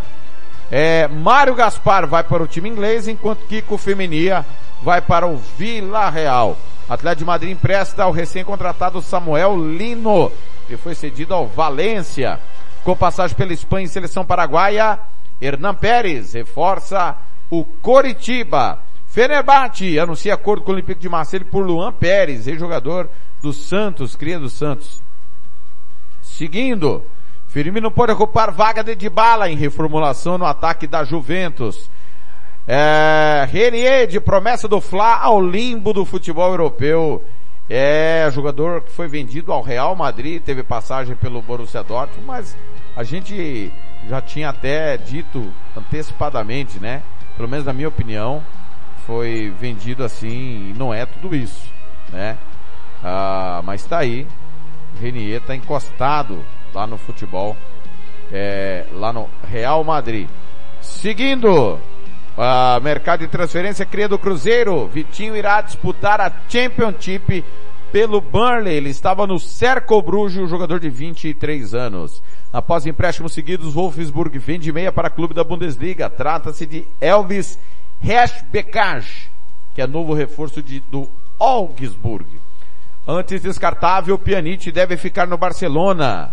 É, 0.70 1.08
Mário 1.08 1.54
Gaspar 1.54 2.06
vai 2.06 2.22
para 2.22 2.42
o 2.42 2.46
time 2.46 2.68
inglês, 2.68 3.08
enquanto 3.08 3.46
Kiko 3.46 3.78
Feminia 3.78 4.44
vai 4.82 5.00
para 5.00 5.26
o 5.26 5.36
Vila 5.36 6.10
Real. 6.10 6.56
Atlético 6.88 7.20
de 7.20 7.24
Madrid 7.24 7.50
empresta 7.50 8.02
ao 8.02 8.12
recém-contratado 8.12 9.02
Samuel 9.02 9.56
Lino, 9.56 10.30
que 10.66 10.76
foi 10.76 10.94
cedido 10.94 11.34
ao 11.34 11.46
Valência. 11.46 12.38
Com 12.84 12.96
passagem 12.96 13.36
pela 13.36 13.52
Espanha 13.52 13.86
e 13.86 13.88
seleção 13.88 14.24
paraguaia, 14.24 14.98
Hernan 15.40 15.74
Pérez 15.74 16.32
reforça 16.32 17.16
o 17.50 17.64
Coritiba. 17.64 18.80
Fenerbahçe 19.06 19.98
anuncia 19.98 20.34
acordo 20.34 20.62
com 20.62 20.70
o 20.70 20.74
Olympique 20.74 21.00
de 21.00 21.08
Marseille 21.08 21.44
por 21.44 21.64
Luan 21.64 21.92
Pérez, 21.92 22.46
ex-jogador 22.46 23.08
do 23.42 23.52
Santos, 23.52 24.14
cria 24.14 24.38
do 24.38 24.50
Santos. 24.50 25.02
Seguindo, 26.22 27.04
Firmino 27.48 27.90
pode 27.90 28.12
ocupar 28.12 28.50
vaga 28.50 28.84
de 28.84 28.94
Dybala 28.94 29.50
em 29.50 29.56
reformulação 29.56 30.36
no 30.36 30.44
ataque 30.44 30.86
da 30.86 31.02
Juventus. 31.02 31.90
É, 32.66 33.48
Renier 33.50 34.06
de 34.06 34.20
promessa 34.20 34.68
do 34.68 34.82
Fla 34.82 35.16
ao 35.16 35.40
limbo 35.40 35.94
do 35.94 36.04
futebol 36.04 36.50
europeu. 36.50 37.24
É 37.70 38.28
jogador 38.32 38.82
que 38.82 38.92
foi 38.92 39.08
vendido 39.08 39.50
ao 39.50 39.62
Real 39.62 39.96
Madrid, 39.96 40.42
teve 40.42 40.62
passagem 40.62 41.16
pelo 41.16 41.40
Borussia 41.40 41.82
Dortmund, 41.82 42.26
mas 42.26 42.56
a 42.94 43.02
gente 43.02 43.72
já 44.06 44.20
tinha 44.20 44.50
até 44.50 44.98
dito 44.98 45.50
antecipadamente, 45.76 46.78
né? 46.78 47.02
Pelo 47.34 47.48
menos 47.48 47.64
na 47.64 47.72
minha 47.72 47.88
opinião, 47.88 48.42
foi 49.06 49.54
vendido 49.58 50.04
assim, 50.04 50.70
e 50.70 50.74
não 50.78 50.92
é 50.92 51.06
tudo 51.06 51.34
isso, 51.34 51.70
né? 52.10 52.36
Ah, 53.02 53.62
mas 53.64 53.84
tá 53.84 53.98
aí, 53.98 54.26
Renier 55.00 55.40
tá 55.40 55.54
encostado 55.54 56.42
lá 56.74 56.86
no 56.86 56.98
futebol, 56.98 57.56
é, 58.32 58.86
lá 58.92 59.12
no 59.12 59.28
Real 59.50 59.82
Madrid. 59.84 60.28
Seguindo, 60.80 61.78
Uh, 62.38 62.80
mercado 62.84 63.18
de 63.18 63.26
transferência 63.26 63.84
cria 63.84 64.08
do 64.08 64.16
Cruzeiro. 64.16 64.86
Vitinho 64.86 65.36
irá 65.36 65.60
disputar 65.60 66.20
a 66.20 66.32
Championship 66.48 67.44
pelo 67.90 68.20
Burnley. 68.20 68.76
Ele 68.76 68.90
estava 68.90 69.26
no 69.26 69.40
Cerco 69.40 70.00
Bruges, 70.00 70.48
jogador 70.48 70.78
de 70.78 70.88
23 70.88 71.74
anos. 71.74 72.22
Após 72.52 72.86
empréstimos 72.86 73.32
seguidos, 73.32 73.74
Wolfsburg 73.74 74.38
vende 74.38 74.72
meia 74.72 74.92
para 74.92 75.10
clube 75.10 75.34
da 75.34 75.42
Bundesliga. 75.42 76.08
Trata-se 76.08 76.64
de 76.64 76.86
Elvis 77.00 77.58
Hesbekaj, 78.00 79.28
que 79.74 79.82
é 79.82 79.86
novo 79.88 80.14
reforço 80.14 80.62
de, 80.62 80.78
do 80.78 81.08
Augsburg. 81.40 82.24
Antes 83.04 83.42
descartável, 83.42 84.16
Pjanic 84.16 84.70
deve 84.70 84.96
ficar 84.96 85.26
no 85.26 85.36
Barcelona. 85.36 86.32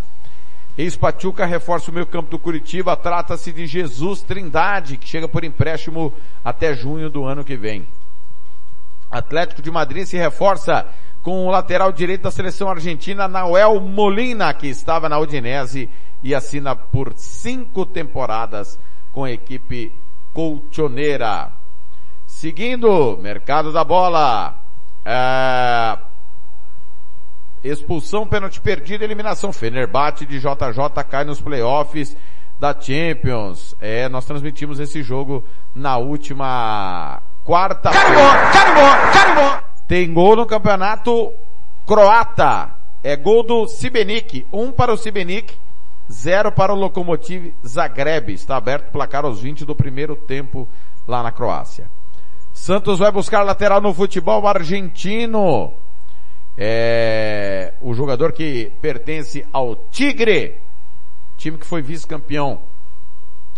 Ex-Pachuca 0.77 1.45
reforça 1.45 1.89
o 1.89 1.93
meio 1.93 2.05
campo 2.05 2.29
do 2.29 2.37
Curitiba. 2.37 2.95
Trata-se 2.97 3.51
de 3.51 3.65
Jesus 3.65 4.21
Trindade, 4.21 4.97
que 4.97 5.07
chega 5.07 5.27
por 5.27 5.43
empréstimo 5.43 6.13
até 6.43 6.73
junho 6.73 7.09
do 7.09 7.25
ano 7.25 7.43
que 7.43 7.55
vem. 7.55 7.87
Atlético 9.09 9.61
de 9.61 9.71
Madrid 9.71 10.05
se 10.05 10.17
reforça 10.17 10.85
com 11.21 11.47
o 11.47 11.49
lateral 11.49 11.91
direito 11.91 12.23
da 12.23 12.31
seleção 12.31 12.69
argentina, 12.69 13.27
Nahuel 13.27 13.79
Molina, 13.79 14.53
que 14.53 14.67
estava 14.67 15.07
na 15.07 15.17
Udinese 15.17 15.89
e 16.21 16.35
assina 16.35 16.75
por 16.75 17.13
cinco 17.15 17.85
temporadas 17.85 18.77
com 19.11 19.23
a 19.23 19.31
equipe 19.31 19.93
colchoneira. 20.33 21.51
Seguindo, 22.27 23.17
mercado 23.17 23.71
da 23.71 23.83
bola. 23.83 24.59
É... 25.05 26.14
Expulsão, 27.65 28.27
pênalti 28.27 28.61
perdido, 28.61 29.03
eliminação. 29.03 29.51
Fenerbahçe 29.51 30.23
de 30.23 30.39
JJ 30.39 31.03
cai 31.09 31.25
nos 31.25 31.41
playoffs 31.41 32.15
da 32.59 32.79
Champions. 32.79 33.73
É, 33.81 34.07
nós 34.07 34.23
transmitimos 34.23 34.79
esse 34.79 35.01
jogo 35.01 35.43
na 35.73 35.97
última 35.97 37.23
quarta. 37.43 37.89
Carimbó, 37.89 38.51
carimbó, 38.53 39.11
carimbó. 39.11 39.63
Tem 39.87 40.13
gol 40.13 40.35
no 40.35 40.45
campeonato 40.45 41.33
croata. 41.87 42.69
É 43.03 43.15
gol 43.15 43.41
do 43.41 43.67
Sibenik. 43.67 44.45
Um 44.53 44.71
para 44.71 44.93
o 44.93 44.97
Sibenik, 44.97 45.55
zero 46.11 46.51
para 46.51 46.71
o 46.71 46.75
Lokomotiv 46.75 47.51
Zagreb. 47.65 48.31
Está 48.31 48.57
aberto 48.57 48.89
o 48.89 48.91
placar 48.91 49.25
aos 49.25 49.41
20 49.41 49.65
do 49.65 49.75
primeiro 49.75 50.15
tempo 50.15 50.69
lá 51.07 51.23
na 51.23 51.31
Croácia. 51.31 51.89
Santos 52.53 52.99
vai 52.99 53.11
buscar 53.11 53.41
lateral 53.41 53.81
no 53.81 53.91
futebol 53.91 54.47
argentino. 54.47 55.73
É 56.57 57.73
o 57.81 57.93
jogador 57.93 58.31
que 58.31 58.71
pertence 58.81 59.45
ao 59.51 59.75
Tigre 59.75 60.65
time 61.37 61.57
que 61.57 61.65
foi 61.65 61.81
vice-campeão 61.81 62.61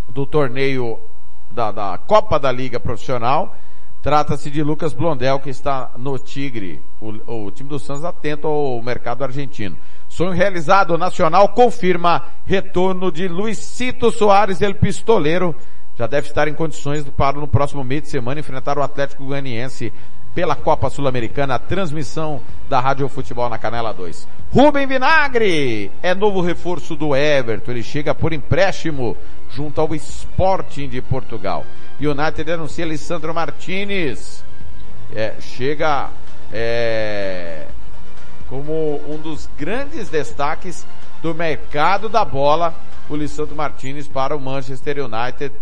do 0.09 0.25
torneio 0.25 0.99
da, 1.49 1.71
da, 1.71 1.97
Copa 1.97 2.39
da 2.39 2.51
Liga 2.51 2.79
Profissional. 2.79 3.55
Trata-se 4.01 4.49
de 4.49 4.63
Lucas 4.63 4.93
Blondel, 4.93 5.39
que 5.39 5.49
está 5.49 5.91
no 5.97 6.17
Tigre, 6.17 6.81
o, 7.01 7.45
o 7.45 7.51
time 7.51 7.67
do 7.67 7.79
Santos 7.79 8.05
atento 8.05 8.47
ao 8.47 8.81
mercado 8.81 9.23
argentino. 9.23 9.75
Sonho 10.07 10.31
realizado, 10.31 10.97
Nacional 10.97 11.49
confirma 11.49 12.23
retorno 12.45 13.11
de 13.11 13.27
Luizito 13.27 14.11
Soares, 14.11 14.61
ele 14.61 14.75
pistoleiro, 14.75 15.55
já 15.95 16.07
deve 16.07 16.27
estar 16.27 16.47
em 16.47 16.53
condições 16.53 17.03
para 17.09 17.39
no 17.39 17.47
próximo 17.47 17.83
meio 17.83 18.01
de 18.01 18.09
semana 18.09 18.39
enfrentar 18.39 18.77
o 18.77 18.83
Atlético 18.83 19.25
Goianiense 19.25 19.91
pela 20.33 20.55
Copa 20.55 20.89
Sul-Americana, 20.89 21.55
a 21.55 21.59
transmissão 21.59 22.41
da 22.69 22.79
Rádio 22.79 23.07
Futebol 23.09 23.49
na 23.49 23.57
Canela 23.57 23.93
2. 23.93 24.27
Rubem 24.51 24.87
Vinagre 24.87 25.91
é 26.01 26.13
novo 26.13 26.41
reforço 26.41 26.95
do 26.95 27.15
Everton, 27.15 27.71
ele 27.71 27.83
chega 27.83 28.13
por 28.13 28.33
empréstimo 28.33 29.17
junto 29.49 29.81
ao 29.81 29.93
Sporting 29.95 30.87
de 30.87 31.01
Portugal. 31.01 31.65
United 31.99 32.51
anuncia 32.51 32.85
Alessandro 32.85 33.33
Martinez, 33.33 34.43
é, 35.15 35.33
chega 35.39 36.09
é, 36.51 37.65
como 38.47 39.01
um 39.07 39.17
dos 39.17 39.49
grandes 39.57 40.09
destaques 40.09 40.85
do 41.21 41.33
mercado 41.33 42.07
da 42.07 42.23
bola, 42.23 42.73
o 43.09 43.15
Lissandro 43.15 43.55
Martinez 43.55 44.07
para 44.07 44.35
o 44.35 44.39
Manchester 44.39 44.97
United. 45.03 45.53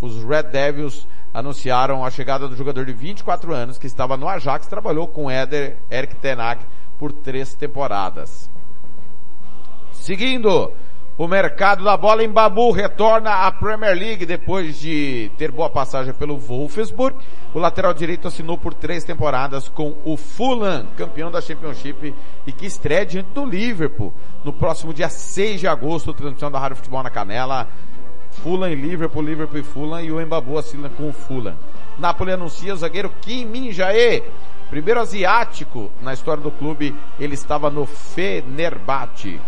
Os 0.00 0.22
Red 0.22 0.44
Devils 0.44 1.06
anunciaram 1.36 2.02
a 2.02 2.10
chegada 2.10 2.48
do 2.48 2.56
jogador 2.56 2.86
de 2.86 2.94
24 2.94 3.52
anos 3.52 3.76
que 3.76 3.86
estava 3.86 4.16
no 4.16 4.26
Ajax, 4.26 4.66
trabalhou 4.68 5.06
com 5.06 5.30
Eder, 5.30 5.76
Eric 5.90 6.16
Tenag 6.16 6.64
por 6.98 7.12
três 7.12 7.54
temporadas. 7.54 8.50
Seguindo, 9.92 10.72
o 11.18 11.28
mercado 11.28 11.84
da 11.84 11.94
bola 11.94 12.24
em 12.24 12.30
Babu 12.30 12.70
retorna 12.70 13.46
à 13.46 13.52
Premier 13.52 13.94
League 13.94 14.24
depois 14.24 14.78
de 14.78 15.30
ter 15.36 15.50
boa 15.50 15.68
passagem 15.68 16.14
pelo 16.14 16.38
Wolfsburg. 16.38 17.18
O 17.52 17.58
lateral 17.58 17.92
direito 17.92 18.26
assinou 18.28 18.56
por 18.56 18.72
três 18.72 19.04
temporadas 19.04 19.68
com 19.68 19.94
o 20.06 20.16
Fulham, 20.16 20.86
campeão 20.96 21.30
da 21.30 21.42
Championship, 21.42 22.14
e 22.46 22.52
que 22.52 22.64
estreia 22.64 23.04
diante 23.04 23.28
do 23.32 23.44
Liverpool 23.44 24.14
no 24.42 24.54
próximo 24.54 24.94
dia 24.94 25.10
6 25.10 25.60
de 25.60 25.68
agosto, 25.68 26.14
transmissão 26.14 26.50
da 26.50 26.58
Rádio 26.58 26.76
Futebol 26.76 27.02
na 27.02 27.10
Canela. 27.10 27.68
Fulham 28.42 28.68
e 28.70 28.74
Liverpool, 28.74 29.22
Liverpool 29.22 29.58
e 29.58 29.62
Fulham 29.62 30.00
e 30.00 30.12
o 30.12 30.20
Embabu 30.20 30.58
assina 30.58 30.88
com 30.88 31.08
o 31.08 31.12
Fulham. 31.12 31.56
Napoli 31.98 32.32
anuncia 32.32 32.74
o 32.74 32.76
zagueiro 32.76 33.12
Kim 33.20 33.46
Min-jae, 33.46 34.22
primeiro 34.68 35.00
asiático 35.00 35.90
na 36.02 36.12
história 36.12 36.42
do 36.42 36.50
clube, 36.50 36.94
ele 37.18 37.34
estava 37.34 37.70
no 37.70 37.86
Fenerbahçe. 37.86 39.40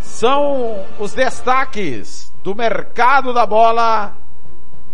São 0.00 0.84
os 0.98 1.14
destaques 1.14 2.32
do 2.42 2.54
mercado 2.54 3.32
da 3.32 3.46
bola 3.46 4.16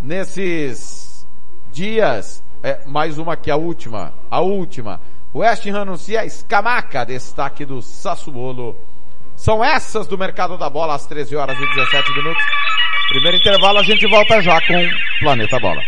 nesses 0.01 1.27
dias. 1.73 2.43
É, 2.63 2.85
mais 2.87 3.19
uma 3.19 3.37
que 3.37 3.51
a 3.51 3.57
última, 3.57 4.13
a 4.31 4.41
última. 4.41 5.01
West 5.35 5.67
Ham 5.67 5.83
anuncia 5.83 6.25
Escamaca, 6.25 7.05
destaque 7.05 7.65
do 7.65 7.81
Sassuolo. 7.83 8.77
São 9.37 9.63
essas 9.63 10.07
do 10.07 10.19
mercado 10.19 10.59
da 10.59 10.69
bola 10.69 10.95
às 10.95 11.07
13 11.07 11.37
horas 11.37 11.57
e 11.57 11.75
17 11.75 12.13
minutos. 12.13 12.43
Primeiro 13.09 13.39
intervalo, 13.39 13.79
a 13.79 13.83
gente 13.83 14.07
volta 14.07 14.41
já 14.43 14.61
com 14.67 14.75
Planeta 15.21 15.59
Bola. 15.59 15.81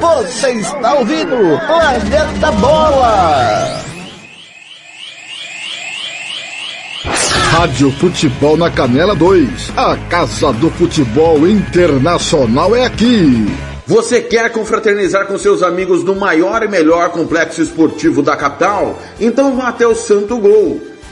Você 0.00 0.50
está 0.52 0.94
ouvindo 0.94 1.36
Planeta 1.64 2.50
Bola! 2.52 3.84
Rádio 7.52 7.92
Futebol 7.92 8.56
na 8.56 8.68
Canela 8.68 9.14
2. 9.14 9.72
A 9.76 9.96
Casa 10.08 10.52
do 10.54 10.70
Futebol 10.70 11.46
Internacional 11.46 12.74
é 12.74 12.84
aqui. 12.84 13.46
Você 13.86 14.20
quer 14.20 14.50
confraternizar 14.50 15.26
com 15.26 15.38
seus 15.38 15.62
amigos 15.62 16.02
no 16.02 16.16
maior 16.16 16.64
e 16.64 16.68
melhor 16.68 17.10
complexo 17.10 17.62
esportivo 17.62 18.22
da 18.22 18.36
capital? 18.36 19.00
Então 19.20 19.56
vá 19.56 19.68
até 19.68 19.86
o 19.86 19.94
Santo 19.94 20.36
Gol 20.38 20.97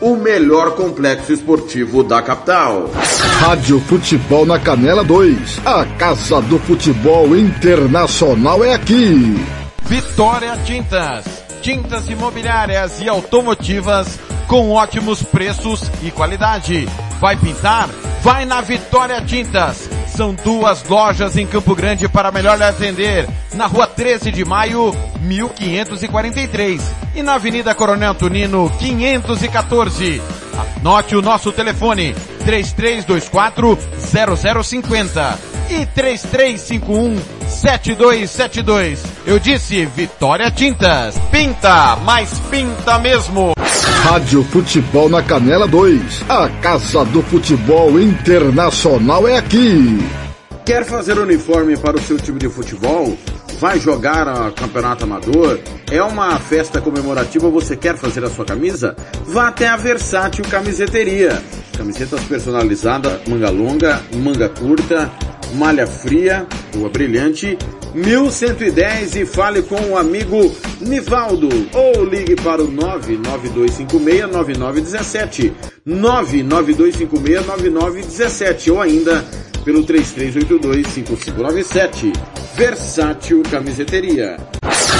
o 0.00 0.16
melhor 0.16 0.74
complexo 0.74 1.32
esportivo 1.32 2.02
da 2.02 2.22
capital. 2.22 2.90
Rádio 3.40 3.80
Futebol 3.80 4.46
na 4.46 4.58
Canela 4.58 5.02
2. 5.02 5.60
A 5.64 5.84
Casa 5.98 6.40
do 6.42 6.58
Futebol 6.60 7.36
Internacional 7.36 8.64
é 8.64 8.74
aqui. 8.74 9.36
Vitória 9.82 10.56
Tintas. 10.64 11.24
Tintas 11.62 12.08
imobiliárias 12.08 13.00
e 13.00 13.08
automotivas 13.08 14.18
com 14.46 14.70
ótimos 14.70 15.22
preços 15.22 15.82
e 16.02 16.10
qualidade. 16.10 16.88
Vai 17.20 17.36
pintar? 17.36 17.88
Vai 18.22 18.44
na 18.44 18.60
Vitória 18.60 19.20
Tintas. 19.22 19.97
São 20.18 20.34
duas 20.34 20.82
lojas 20.82 21.36
em 21.36 21.46
Campo 21.46 21.76
Grande 21.76 22.08
para 22.08 22.32
melhor 22.32 22.60
atender. 22.60 23.28
Na 23.54 23.68
rua 23.68 23.86
13 23.86 24.32
de 24.32 24.44
maio, 24.44 24.92
1543. 25.20 26.82
E 27.14 27.22
na 27.22 27.34
Avenida 27.34 27.72
Coronel 27.72 28.16
Tunino, 28.16 28.68
514. 28.80 30.20
Anote 30.80 31.14
o 31.14 31.22
nosso 31.22 31.52
telefone, 31.52 32.16
3324 32.44 33.78
0050 34.64 35.38
e 35.70 35.86
3351 35.86 37.37
7272. 37.48 39.02
Eu 39.26 39.38
disse 39.38 39.84
Vitória 39.86 40.50
Tintas. 40.50 41.18
Pinta, 41.30 41.96
mas 42.04 42.38
pinta 42.50 42.98
mesmo. 42.98 43.52
Rádio 44.04 44.44
Futebol 44.44 45.08
na 45.08 45.22
Canela 45.22 45.66
2. 45.66 46.24
A 46.28 46.48
Casa 46.60 47.04
do 47.06 47.22
Futebol 47.22 48.00
Internacional 48.00 49.26
é 49.26 49.36
aqui. 49.36 49.98
Quer 50.64 50.84
fazer 50.84 51.18
uniforme 51.18 51.76
para 51.76 51.96
o 51.96 52.00
seu 52.00 52.18
time 52.18 52.38
de 52.38 52.48
futebol? 52.48 53.16
Vai 53.58 53.80
jogar 53.80 54.28
a 54.28 54.50
campeonato 54.52 55.04
amador? 55.04 55.58
É 55.90 56.02
uma 56.02 56.38
festa 56.38 56.80
comemorativa, 56.80 57.48
você 57.48 57.74
quer 57.74 57.96
fazer 57.96 58.22
a 58.22 58.30
sua 58.30 58.44
camisa? 58.44 58.94
Vá 59.26 59.48
até 59.48 59.66
a 59.66 59.76
Versátil 59.76 60.44
Camiseteria. 60.44 61.42
Camisetas 61.76 62.22
personalizadas, 62.24 63.20
manga 63.26 63.50
longa, 63.50 64.00
manga 64.14 64.48
curta, 64.48 65.10
malha 65.54 65.86
fria, 65.86 66.46
rua 66.74 66.88
brilhante, 66.88 67.58
1110 67.94 69.16
e 69.16 69.26
fale 69.26 69.62
com 69.62 69.80
o 69.90 69.96
amigo 69.96 70.54
Nivaldo. 70.80 71.48
Ou 71.72 72.04
ligue 72.04 72.34
para 72.36 72.62
o 72.62 72.68
992569917 72.68 75.52
992569917 75.86 78.72
ou 78.72 78.80
ainda 78.80 79.24
pelo 79.64 79.84
33825597 79.84 82.12
Versátil 82.54 83.42
Camiseteria. 83.50 84.36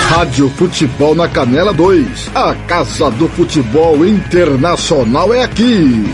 Rádio 0.09 0.49
Futebol 0.51 1.15
na 1.15 1.29
Canela 1.29 1.73
2 1.73 2.31
A 2.35 2.53
Casa 2.67 3.09
do 3.11 3.29
Futebol 3.29 4.05
Internacional 4.07 5.33
é 5.35 5.45
aqui. 5.45 6.05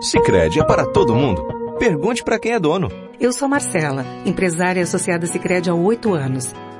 Sicredi 0.00 0.60
é 0.60 0.64
para 0.64 0.86
todo 0.86 1.14
mundo 1.14 1.55
Pergunte 1.78 2.24
para 2.24 2.38
quem 2.38 2.52
é 2.52 2.58
dono 2.58 2.88
Eu 3.20 3.32
sou 3.34 3.46
Marcela, 3.46 4.04
empresária 4.24 4.82
associada 4.82 5.26
Sicredi 5.26 5.68
há 5.68 5.74
oito 5.74 6.14
anos. 6.14 6.54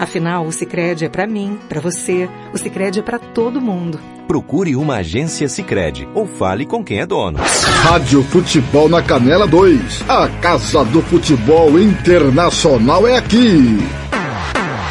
Afinal, 0.00 0.46
o 0.46 0.50
Sicredi 0.52 1.04
é 1.04 1.10
para 1.10 1.26
mim, 1.26 1.58
para 1.68 1.78
você. 1.78 2.26
O 2.54 2.56
Sicredi 2.56 3.00
é 3.00 3.02
para 3.02 3.18
todo 3.18 3.60
mundo. 3.60 4.00
Procure 4.26 4.74
uma 4.74 4.96
agência 4.96 5.46
Sicredi 5.46 6.08
ou 6.14 6.26
fale 6.26 6.64
com 6.64 6.82
quem 6.82 7.00
é 7.00 7.06
dono. 7.06 7.38
Rádio 7.82 8.22
Futebol 8.22 8.88
na 8.88 9.02
Canela 9.02 9.46
2. 9.46 10.08
A 10.08 10.26
Casa 10.40 10.86
do 10.86 11.02
Futebol 11.02 11.78
Internacional 11.78 13.06
é 13.06 13.18
aqui. 13.18 13.76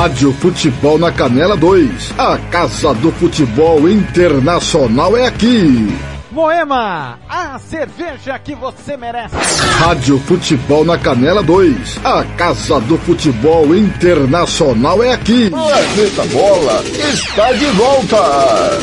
Rádio 0.00 0.32
Futebol 0.32 0.98
na 0.98 1.12
Canela 1.12 1.54
2. 1.54 2.14
A 2.16 2.38
Casa 2.50 2.94
do 2.94 3.12
Futebol 3.12 3.86
Internacional 3.86 5.14
é 5.14 5.26
aqui. 5.26 5.94
Moema, 6.30 7.18
a 7.28 7.58
cerveja 7.58 8.38
que 8.38 8.54
você 8.54 8.96
merece. 8.96 9.36
Rádio 9.78 10.18
Futebol 10.20 10.86
na 10.86 10.96
Canela 10.96 11.42
2. 11.42 12.00
A 12.02 12.24
Casa 12.38 12.80
do 12.80 12.96
Futebol 12.96 13.76
Internacional 13.76 15.02
é 15.02 15.12
aqui. 15.12 15.50
Planeta 15.50 16.24
Bola 16.32 16.82
está 16.82 17.52
de 17.52 17.66
volta. 17.66 18.80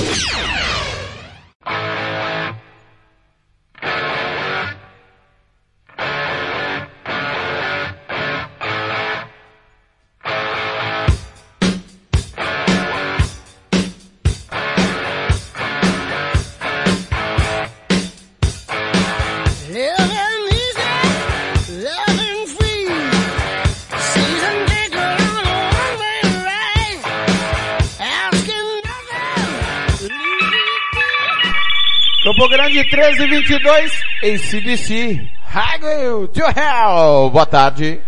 Grande 32.67 32.83
1322, 32.83 33.91
ACDC, 34.23 35.29
Highway 35.45 36.27
to 36.33 36.41
Hell. 36.41 37.29
Boa 37.29 37.45
tarde. 37.45 38.01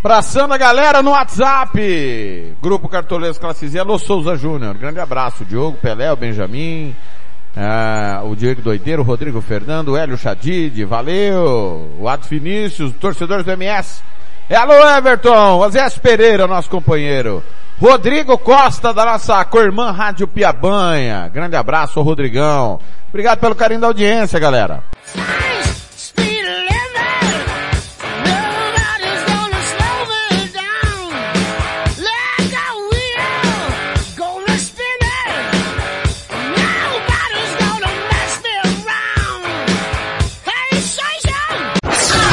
Abraçando 0.00 0.54
a 0.54 0.58
galera 0.58 1.00
no 1.00 1.10
WhatsApp. 1.12 2.56
Grupo 2.60 2.88
Cartoleiros 2.88 3.38
Classe 3.38 3.68
Z, 3.68 3.78
Alô 3.78 3.98
Souza 3.98 4.34
Júnior. 4.34 4.76
Grande 4.76 4.98
abraço, 4.98 5.44
Diogo, 5.44 5.78
Pelé, 5.78 6.10
o 6.10 6.16
Benjamin, 6.16 6.96
ah, 7.56 8.22
o 8.24 8.36
Diego 8.36 8.62
Doideiro, 8.62 9.02
o 9.02 9.04
Rodrigo 9.04 9.40
Fernando, 9.40 9.88
o 9.88 9.96
Hélio 9.96 10.16
Chadid, 10.16 10.84
valeu! 10.84 11.96
O 11.98 12.08
Atos 12.08 12.28
Vinícius, 12.28 12.92
torcedores 12.94 13.44
do 13.44 13.52
MS. 13.52 14.02
É 14.48 14.56
alô 14.56 14.74
Everton, 14.74 15.58
o 15.58 15.70
Zé 15.70 15.88
Pereira, 16.00 16.46
nosso 16.46 16.70
companheiro. 16.70 17.42
Rodrigo 17.80 18.36
Costa, 18.38 18.92
da 18.92 19.04
nossa 19.04 19.44
co-irmã 19.44 19.92
Rádio 19.92 20.26
Piabanha. 20.26 21.28
Grande 21.28 21.54
abraço, 21.54 22.00
Rodrigão. 22.00 22.80
Obrigado 23.08 23.38
pelo 23.38 23.54
carinho 23.54 23.80
da 23.80 23.86
audiência, 23.86 24.38
galera. 24.38 24.82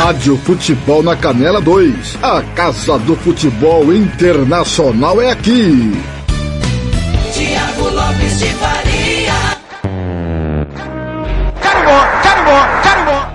Rádio 0.05 0.37
Futebol 0.37 1.01
na 1.01 1.15
Canela 1.15 1.59
2. 1.59 2.19
A 2.21 2.39
Casa 2.53 2.95
do 2.99 3.15
Futebol 3.15 3.91
Internacional 3.91 5.19
é 5.19 5.31
aqui. 5.31 5.93
Tiago 7.33 7.89
Lopes 7.89 8.37
de 8.37 8.45
Faria. 8.53 9.33
Carimbó, 11.59 11.99
carimbó, 12.21 12.81
carimbó. 12.83 13.27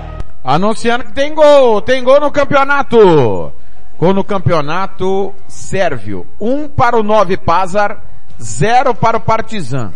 Anunciando 0.45 1.07
que 1.07 1.13
tem 1.13 1.35
gol, 1.35 1.83
tem 1.83 2.05
gol 2.05 2.21
no 2.21 2.31
campeonato. 2.31 3.53
Gol 3.99 4.15
no 4.15 4.23
campeonato 4.23 5.35
sérvio. 5.49 6.25
Um 6.41 6.69
para 6.69 6.97
o 6.97 7.03
Nove 7.03 7.37
Pazar, 7.37 8.01
zero 8.41 8.95
para 8.95 9.17
o 9.17 9.21
Partizan. 9.21 9.93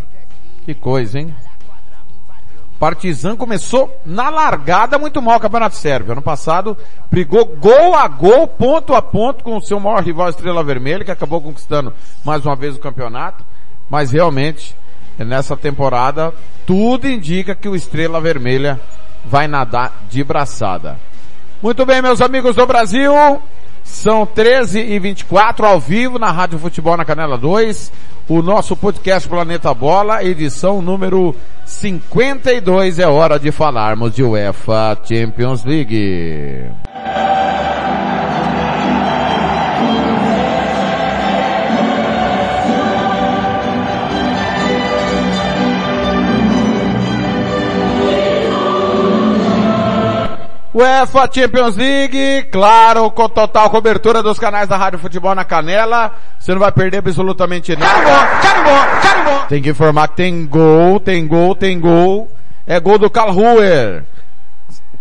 Que 0.65 0.73
coisa, 0.73 1.19
hein? 1.19 1.33
Partizan 2.79 3.35
começou 3.35 3.99
na 4.05 4.29
largada 4.29 4.97
muito 4.97 5.21
mal 5.21 5.37
o 5.37 5.39
Campeonato 5.39 5.75
Sérvio. 5.75 6.11
Ano 6.11 6.21
passado 6.21 6.77
brigou 7.09 7.45
gol 7.45 7.95
a 7.95 8.07
gol, 8.07 8.47
ponto 8.47 8.93
a 8.93 9.01
ponto 9.01 9.43
com 9.43 9.57
o 9.57 9.61
seu 9.61 9.79
maior 9.79 10.03
rival 10.03 10.29
Estrela 10.29 10.63
Vermelha, 10.63 11.05
que 11.05 11.11
acabou 11.11 11.41
conquistando 11.41 11.93
mais 12.23 12.45
uma 12.45 12.55
vez 12.55 12.75
o 12.75 12.79
campeonato. 12.79 13.45
Mas 13.89 14.11
realmente, 14.11 14.75
nessa 15.17 15.55
temporada, 15.55 16.33
tudo 16.65 17.07
indica 17.07 17.55
que 17.55 17.69
o 17.69 17.75
Estrela 17.75 18.19
Vermelha 18.19 18.79
vai 19.23 19.47
nadar 19.47 20.03
de 20.09 20.23
braçada. 20.23 20.99
Muito 21.61 21.85
bem, 21.85 22.01
meus 22.01 22.21
amigos 22.21 22.55
do 22.55 22.65
Brasil. 22.65 23.13
São 23.85 24.25
13 24.25 24.79
e 24.79 24.99
24 24.99 25.65
ao 25.65 25.79
vivo 25.79 26.17
na 26.17 26.31
Rádio 26.31 26.57
Futebol 26.57 26.97
na 26.97 27.05
Canela 27.05 27.37
2. 27.37 27.91
O 28.27 28.41
nosso 28.41 28.75
podcast 28.75 29.29
Planeta 29.29 29.71
Bola, 29.75 30.23
edição 30.23 30.81
número 30.81 31.35
52. 31.63 32.97
É 32.97 33.07
hora 33.07 33.39
de 33.39 33.51
falarmos 33.51 34.13
de 34.13 34.23
UEFA 34.23 34.97
Champions 35.07 35.63
League. 35.63 36.67
UEFA 50.75 51.29
Champions 51.31 51.77
League, 51.77 52.49
claro, 52.51 53.09
com 53.09 53.29
total 53.29 53.69
cobertura 53.69 54.21
dos 54.21 54.37
canais 54.37 54.67
da 54.67 54.75
Rádio 54.75 54.99
Futebol 54.99 55.33
na 55.33 55.45
Canela. 55.45 56.11
Você 56.37 56.51
não 56.51 56.59
vai 56.59 56.69
perder 56.69 56.97
absolutamente 56.97 57.73
nada. 57.77 57.93
Carimbó, 57.93 58.41
carimbó, 58.41 59.01
carimbó. 59.01 59.45
Tem 59.45 59.61
que 59.61 59.69
informar 59.69 60.09
que 60.09 60.17
tem 60.17 60.45
gol, 60.45 60.99
tem 60.99 61.25
gol, 61.25 61.55
tem 61.55 61.79
gol. 61.79 62.29
É 62.67 62.77
gol 62.77 62.97
do 62.97 63.09
Karlsruher. 63.09 64.03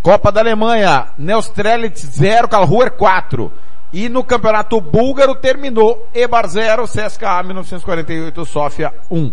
Copa 0.00 0.30
da 0.30 0.42
Alemanha, 0.42 1.08
Neustrelitz 1.18 2.02
0, 2.02 2.46
Karlsruher 2.46 2.92
4. 2.92 3.52
E 3.92 4.08
no 4.08 4.22
campeonato 4.22 4.80
búlgaro 4.80 5.34
terminou 5.34 6.08
Ebar 6.14 6.46
0, 6.46 6.84
CSKA 6.84 7.42
1948, 7.42 8.44
Sofia 8.44 8.94
1. 9.10 9.32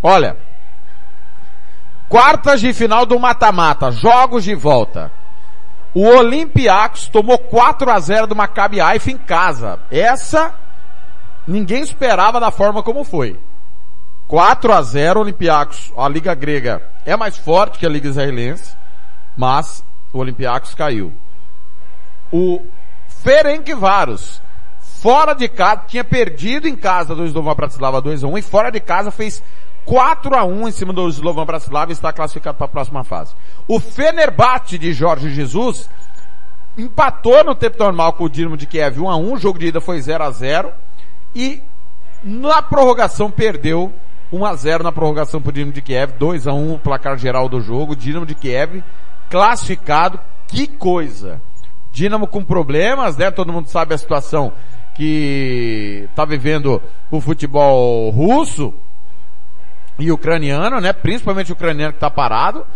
Olha, 0.00 0.36
quartas 2.08 2.60
de 2.60 2.72
final 2.72 3.04
do 3.04 3.18
mata-mata, 3.18 3.90
jogos 3.90 4.44
de 4.44 4.54
volta. 4.54 5.10
O 5.94 6.04
Olympiacos 6.04 7.06
tomou 7.06 7.38
4 7.38 7.88
a 7.88 8.00
0 8.00 8.26
do 8.26 8.34
Maccabi 8.34 8.80
Haifa 8.80 9.12
em 9.12 9.16
casa. 9.16 9.78
Essa 9.90 10.52
ninguém 11.46 11.82
esperava 11.82 12.40
da 12.40 12.50
forma 12.50 12.82
como 12.82 13.04
foi. 13.04 13.38
4 14.26 14.72
a 14.72 14.82
0 14.82 15.20
Olympiacos, 15.20 15.92
a 15.96 16.08
Liga 16.08 16.34
Grega 16.34 16.82
é 17.06 17.16
mais 17.16 17.36
forte 17.36 17.78
que 17.78 17.86
a 17.86 17.88
Liga 17.88 18.08
Israelense, 18.08 18.76
mas 19.36 19.84
o 20.12 20.18
Olympiacos 20.18 20.74
caiu. 20.74 21.12
O 22.32 22.64
Ferencváros, 23.22 24.42
fora 24.80 25.34
de 25.34 25.48
casa, 25.48 25.82
tinha 25.86 26.02
perdido 26.02 26.66
em 26.66 26.74
casa 26.74 27.14
do 27.14 27.24
Slovan 27.26 27.54
Bratislava 27.54 28.00
2 28.00 28.24
a 28.24 28.26
1 28.26 28.38
e 28.38 28.42
fora 28.42 28.70
de 28.70 28.80
casa 28.80 29.10
fez 29.10 29.42
4 29.84 30.34
a 30.34 30.44
1 30.44 30.68
em 30.68 30.72
cima 30.72 30.92
do 30.92 31.08
Slovan 31.08 31.44
Bratislava 31.44 31.90
e 31.90 31.94
está 31.94 32.12
classificado 32.12 32.56
para 32.56 32.66
a 32.66 32.70
próxima 32.70 33.04
fase. 33.04 33.34
O 33.68 33.78
Fenerbahçe 33.78 34.78
de 34.78 34.92
Jorge 34.92 35.30
Jesus 35.30 35.88
empatou 36.76 37.44
no 37.44 37.54
tempo 37.54 37.78
normal 37.78 38.14
com 38.14 38.24
o 38.24 38.28
Dinamo 38.28 38.56
de 38.56 38.66
Kiev 38.66 39.00
1 39.00 39.10
a 39.10 39.16
1, 39.16 39.32
o 39.32 39.38
jogo 39.38 39.58
de 39.58 39.66
ida 39.66 39.80
foi 39.80 40.00
0 40.00 40.24
a 40.24 40.30
0 40.30 40.72
e 41.34 41.62
na 42.22 42.62
prorrogação 42.62 43.30
perdeu 43.30 43.92
1 44.32 44.44
a 44.44 44.54
0 44.54 44.82
na 44.82 44.90
prorrogação 44.90 45.40
para 45.40 45.50
o 45.50 45.52
Dinamo 45.52 45.72
de 45.72 45.82
Kiev, 45.82 46.14
2 46.18 46.46
a 46.46 46.52
1 46.52 46.74
o 46.74 46.78
placar 46.78 47.16
geral 47.18 47.48
do 47.48 47.60
jogo, 47.60 47.94
Dinamo 47.94 48.26
de 48.26 48.34
Kiev 48.34 48.82
classificado, 49.30 50.20
que 50.48 50.66
coisa! 50.66 51.40
Dinamo 51.92 52.26
com 52.26 52.44
problemas, 52.44 53.16
né? 53.16 53.30
Todo 53.30 53.52
mundo 53.52 53.68
sabe 53.68 53.94
a 53.94 53.98
situação 53.98 54.52
que 54.94 56.06
está 56.08 56.24
vivendo 56.24 56.82
o 57.10 57.20
futebol 57.20 58.10
russo 58.10 58.74
e 59.98 60.10
ucraniano, 60.10 60.80
né? 60.80 60.92
Principalmente 60.92 61.52
o 61.52 61.54
ucraniano 61.54 61.92
que 61.92 61.96
está 61.96 62.10
parado. 62.10 62.66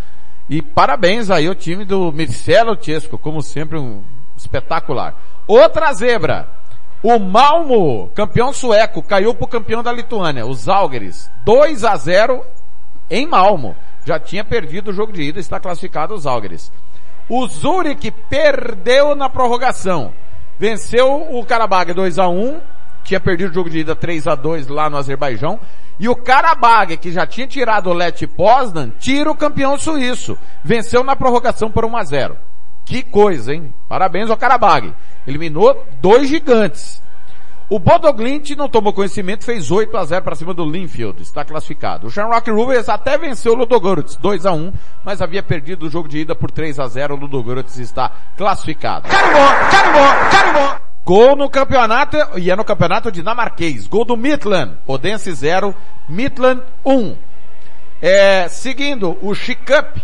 E 0.49 0.63
parabéns 0.63 1.31
aí 1.31 1.47
ao 1.47 1.55
time 1.55 1.85
do 1.85 2.11
Mircelo 2.11 2.77
Chesco, 2.81 3.19
como 3.19 3.43
sempre 3.43 3.79
um 3.79 4.03
espetacular. 4.37 5.15
Outra 5.47 5.93
zebra. 5.93 6.49
O 7.03 7.19
Malmo, 7.19 8.11
campeão 8.15 8.53
sueco, 8.53 9.03
caiu 9.03 9.35
pro 9.35 9.47
campeão 9.47 9.83
da 9.83 9.93
Lituânia, 9.93 10.47
os 10.47 10.69
Algeris. 10.69 11.31
2 11.45 11.85
a 11.85 11.97
0 11.97 12.45
em 13.11 13.27
Malmo. 13.27 13.77
Já 14.05 14.19
tinha 14.19 14.43
perdido 14.43 14.91
o 14.91 14.95
jogo 14.95 15.13
de 15.13 15.23
ida, 15.23 15.39
está 15.39 15.61
classificado 15.61 16.15
os 16.15 16.27
Algeris. 16.27 16.73
O 17.29 17.47
Zurich 17.47 18.11
perdeu 18.29 19.15
na 19.15 19.29
prorrogação. 19.29 20.13
Venceu 20.59 21.37
o 21.37 21.45
Karabag 21.45 21.93
2 21.93 22.19
a 22.19 22.29
1 22.29 22.61
tinha 23.09 23.21
perdido 23.21 23.51
o 23.51 23.55
jogo 23.55 23.71
de 23.71 23.79
ida 23.79 23.97
3 23.97 24.27
a 24.27 24.35
2 24.35 24.69
lá 24.69 24.91
no 24.91 24.99
Azerbaijão. 24.99 25.59
E 25.99 26.09
o 26.09 26.15
Karabag, 26.15 26.97
que 26.97 27.11
já 27.11 27.27
tinha 27.27 27.47
tirado 27.47 27.91
o 27.91 27.93
Let 27.93 28.27
Poznan, 28.29 28.91
tira 28.99 29.31
o 29.31 29.37
campeão 29.37 29.77
suíço. 29.79 30.39
Venceu 30.63 31.03
na 31.03 31.17
prorrogação 31.17 31.71
por 31.71 31.85
1 31.85 31.97
a 31.97 32.05
0. 32.05 32.37
Que 32.85 33.03
coisa, 33.03 33.53
hein? 33.53 33.75
Parabéns 33.89 34.31
ao 34.31 34.37
Karabag. 34.37 34.95
Eliminou 35.27 35.85
dois 36.01 36.29
gigantes. 36.29 37.03
O 37.71 37.79
Bodoglint 37.79 38.57
não 38.57 38.67
tomou 38.67 38.95
conhecimento, 38.95 39.45
fez 39.45 39.71
8 39.71 39.95
a 39.95 40.03
0 40.03 40.25
para 40.25 40.35
cima 40.35 40.55
do 40.55 40.65
Linfield, 40.65 41.21
está 41.21 41.45
classificado. 41.45 42.07
O 42.07 42.11
Shamrock 42.11 42.51
Rovers 42.51 42.89
até 42.89 43.19
venceu 43.19 43.53
o 43.53 43.57
Ludogorets 43.57 44.17
2 44.17 44.47
a 44.47 44.53
1, 44.53 44.73
mas 45.05 45.21
havia 45.21 45.43
perdido 45.43 45.85
o 45.85 45.91
jogo 45.91 46.09
de 46.09 46.21
ida 46.21 46.35
por 46.35 46.51
3 46.51 46.81
a 46.81 46.89
0. 46.89 47.15
O 47.15 47.19
Ludogorets 47.19 47.77
está 47.77 48.11
classificado. 48.39 49.07
Carimbó, 49.07 49.49
carimbó, 49.71 50.31
carimbó. 50.31 50.78
Gol 51.09 51.37
no 51.37 51.49
campeonato, 51.49 52.19
e 52.37 52.51
é 52.51 52.55
no 52.55 52.63
campeonato 52.63 53.11
dinamarquês. 53.11 53.87
Gol 53.87 54.05
do 54.05 54.15
Midland. 54.15 54.77
Odense 54.87 55.33
0, 55.33 55.75
Midland 56.07 56.63
1. 56.85 57.17
É, 58.03 58.47
seguindo, 58.51 59.17
o 59.23 59.35
Chicup 59.35 60.03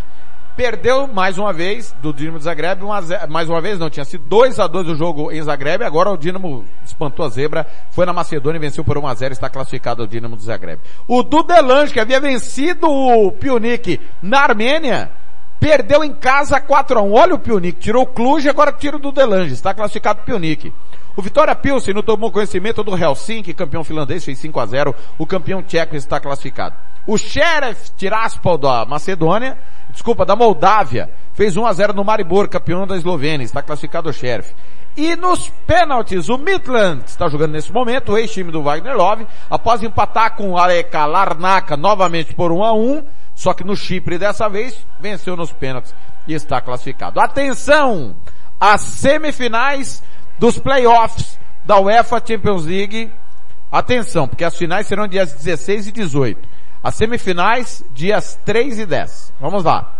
perdeu 0.57 1.05
mais 1.05 1.37
uma 1.37 1.53
vez 1.53 1.95
do 2.01 2.11
Dinamo 2.11 2.39
de 2.39 2.45
Zagreb, 2.45 2.81
uma, 2.83 2.99
mais 3.29 3.47
uma 3.47 3.61
vez 3.61 3.77
não, 3.77 3.87
tinha 3.87 4.03
sido 4.03 4.25
2 4.27 4.59
a 4.59 4.65
2 4.65 4.87
o 4.87 4.95
jogo 4.95 5.31
em 5.31 5.39
Zagreb, 5.43 5.83
agora 5.83 6.09
o 6.09 6.17
Dinamo 6.17 6.65
espantou 6.83 7.23
a 7.23 7.29
zebra, 7.29 7.67
foi 7.91 8.07
na 8.07 8.13
Macedônia 8.13 8.57
e 8.57 8.61
venceu 8.61 8.83
por 8.83 8.97
1 8.97 9.05
a 9.05 9.13
0 9.13 9.31
está 9.31 9.47
classificado 9.47 10.01
o 10.01 10.07
Dinamo 10.07 10.35
de 10.35 10.43
Zagreb. 10.43 10.81
O 11.07 11.21
Dudelange, 11.21 11.93
que 11.93 11.99
havia 11.99 12.19
vencido 12.19 12.89
o 12.89 13.31
Pionik 13.31 14.01
na 14.23 14.39
Armênia, 14.39 15.11
perdeu 15.59 16.03
em 16.03 16.13
casa 16.13 16.59
4 16.59 16.99
a 16.99 17.01
1 17.01 17.13
Olha 17.13 17.35
o 17.35 17.39
Pionik, 17.39 17.79
tirou 17.79 18.03
o 18.03 18.07
Cluj 18.07 18.45
e 18.45 18.49
agora 18.49 18.71
tira 18.71 18.97
o 18.97 18.99
Dudelange, 18.99 19.53
está 19.53 19.73
classificado 19.73 20.21
o 20.21 20.23
Pionik. 20.23 20.73
O 21.17 21.21
Vitória 21.21 21.55
Pilsen 21.55 21.93
não 21.93 22.03
tomou 22.03 22.29
conhecimento 22.29 22.83
do 22.83 22.97
Helsinki, 22.97 23.53
campeão 23.53 23.85
finlandês, 23.85 24.25
fez 24.25 24.37
5 24.37 24.59
a 24.59 24.65
0 24.65 24.95
o 25.17 25.25
campeão 25.25 25.63
tcheco 25.63 25.95
está 25.95 26.19
classificado. 26.19 26.75
O 27.07 27.17
Sheriff 27.17 27.91
Tiraspol 27.95 28.57
da 28.57 28.83
Macedônia, 28.85 29.57
desculpa, 29.91 30.25
da 30.25 30.35
Moldávia, 30.35 31.09
fez 31.33 31.55
1 31.55 31.65
a 31.65 31.71
0 31.71 31.93
no 31.93 32.03
Maribor, 32.03 32.49
campeão 32.49 32.85
da 32.85 32.97
Eslovênia, 32.97 33.45
está 33.45 33.61
classificado 33.61 34.09
o 34.09 34.13
Sheriff. 34.13 34.53
E 34.97 35.15
nos 35.15 35.49
pênaltis, 35.67 36.29
o 36.29 36.37
Midland, 36.37 37.03
que 37.03 37.09
está 37.09 37.29
jogando 37.29 37.51
nesse 37.51 37.71
momento, 37.71 38.11
o 38.13 38.17
ex-time 38.17 38.51
do 38.51 38.63
Wagner 38.63 38.95
Love, 38.95 39.27
após 39.49 39.83
empatar 39.83 40.35
com 40.35 40.51
o 40.51 40.57
Aleka 40.57 41.05
Larnaca 41.05 41.77
novamente 41.77 42.33
por 42.33 42.51
1 42.51 42.63
a 42.63 42.73
1 42.73 43.03
só 43.35 43.53
que 43.53 43.65
no 43.65 43.75
Chipre 43.75 44.17
dessa 44.17 44.47
vez, 44.47 44.87
venceu 44.99 45.35
nos 45.35 45.51
pênaltis 45.51 45.93
e 46.25 46.33
está 46.33 46.61
classificado. 46.61 47.19
Atenção! 47.19 48.15
As 48.59 48.81
semifinais 48.81 50.01
dos 50.39 50.57
playoffs 50.57 51.37
da 51.65 51.77
UEFA 51.79 52.23
Champions 52.25 52.65
League. 52.65 53.11
Atenção, 53.69 54.27
porque 54.27 54.45
as 54.45 54.57
finais 54.57 54.87
serão 54.87 55.07
dias 55.07 55.33
16 55.33 55.87
e 55.87 55.91
18. 55.91 56.47
As 56.81 56.95
semifinais, 56.95 57.83
dias 57.93 58.39
3 58.45 58.79
e 58.79 58.85
10. 58.85 59.33
Vamos 59.39 59.63
lá. 59.63 59.91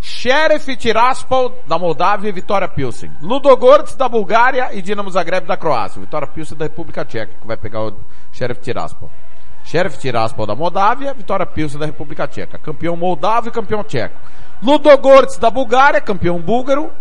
Sheriff 0.00 0.76
Tiraspol 0.76 1.52
da 1.66 1.78
Moldávia 1.78 2.28
e 2.28 2.32
Vitória 2.32 2.68
Pilsen. 2.68 3.10
Ludogorets 3.22 3.94
da 3.94 4.08
Bulgária 4.08 4.74
e 4.74 4.82
Dinamo 4.82 5.10
Zagreb 5.10 5.46
da 5.46 5.56
Croácia. 5.56 6.00
Vitória 6.00 6.28
Pilsen 6.28 6.58
da 6.58 6.66
República 6.66 7.04
Tcheca, 7.04 7.32
que 7.40 7.46
vai 7.46 7.56
pegar 7.56 7.82
o 7.82 7.96
Sheriff 8.32 8.60
Tiraspol. 8.60 9.10
Sheriff 9.66 9.98
Tiraspol 9.98 10.46
da 10.46 10.54
Moldávia, 10.54 11.12
Vitória 11.12 11.44
Pilsen 11.44 11.80
da 11.80 11.86
República 11.86 12.28
Tcheca. 12.28 12.56
Campeão 12.56 12.96
moldavo 12.96 13.48
e 13.48 13.50
campeão 13.50 13.82
tcheco. 13.82 14.16
Ludogorets 14.62 15.38
da 15.38 15.50
Bulgária, 15.50 16.00
campeão 16.00 16.40
búlgaro. 16.40 16.92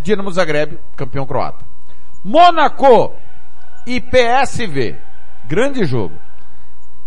Dinamo 0.00 0.32
Zagreb, 0.32 0.76
campeão 0.96 1.24
croata. 1.24 1.64
Mônaco 2.24 3.14
e 3.86 4.00
PSV. 4.00 4.96
Grande 5.46 5.84
jogo. 5.84 6.16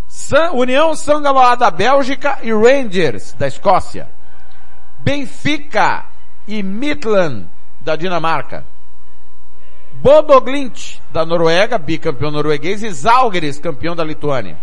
San, 0.07 0.51
União 0.53 0.95
Sangaloa 0.95 1.57
da 1.57 1.69
Bélgica 1.69 2.39
e 2.41 2.53
Rangers 2.53 3.33
da 3.33 3.45
Escócia. 3.45 4.07
Benfica 4.99 6.05
e 6.47 6.63
Midland 6.63 7.45
da 7.81 7.97
Dinamarca. 7.97 8.63
Bodoglint 9.95 10.99
da 11.11 11.25
Noruega, 11.25 11.77
bicampeão 11.77 12.31
norueguês, 12.31 12.83
e 12.83 12.89
Zalgiris, 12.89 13.59
campeão 13.59 13.93
da 13.95 14.03
Lituânia. 14.03 14.57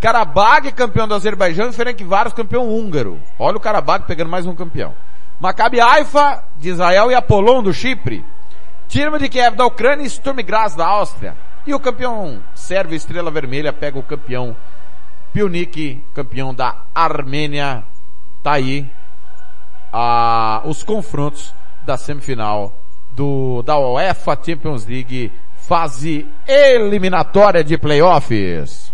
Karabag, 0.00 0.70
campeão 0.72 1.08
do 1.08 1.14
Azerbaijão, 1.14 1.68
e 1.68 1.72
Ferencváros, 1.72 2.32
campeão 2.32 2.68
húngaro. 2.68 3.18
Olha 3.38 3.56
o 3.56 3.60
Karabag 3.60 4.04
pegando 4.06 4.30
mais 4.30 4.46
um 4.46 4.54
campeão. 4.54 4.94
Maccabi 5.40 5.80
Haifa, 5.80 6.44
de 6.56 6.70
Israel, 6.70 7.10
e 7.10 7.14
Apollon, 7.14 7.62
do 7.62 7.72
Chipre. 7.72 8.24
Tirma 8.88 9.18
de 9.18 9.28
Kiev, 9.28 9.56
da 9.56 9.66
Ucrânia, 9.66 10.04
e 10.04 10.10
Sturm 10.10 10.38
Graz, 10.42 10.74
da 10.74 10.86
Áustria. 10.86 11.36
E 11.66 11.74
o 11.74 11.80
campeão 11.80 12.40
sérvio 12.54 12.96
Estrela 12.96 13.30
Vermelha 13.30 13.72
pega 13.72 13.98
o 13.98 14.02
campeão 14.02 14.56
Pionik, 15.32 16.02
campeão 16.14 16.54
da 16.54 16.76
Armênia. 16.94 17.82
Tá 18.42 18.52
aí 18.52 18.88
a, 19.92 20.62
os 20.64 20.82
confrontos 20.82 21.52
da 21.84 21.96
semifinal 21.96 22.72
do, 23.10 23.62
da 23.62 23.78
UEFA 23.78 24.38
Champions 24.44 24.86
League, 24.86 25.32
fase 25.56 26.26
eliminatória 26.46 27.64
de 27.64 27.76
playoffs. 27.76 28.87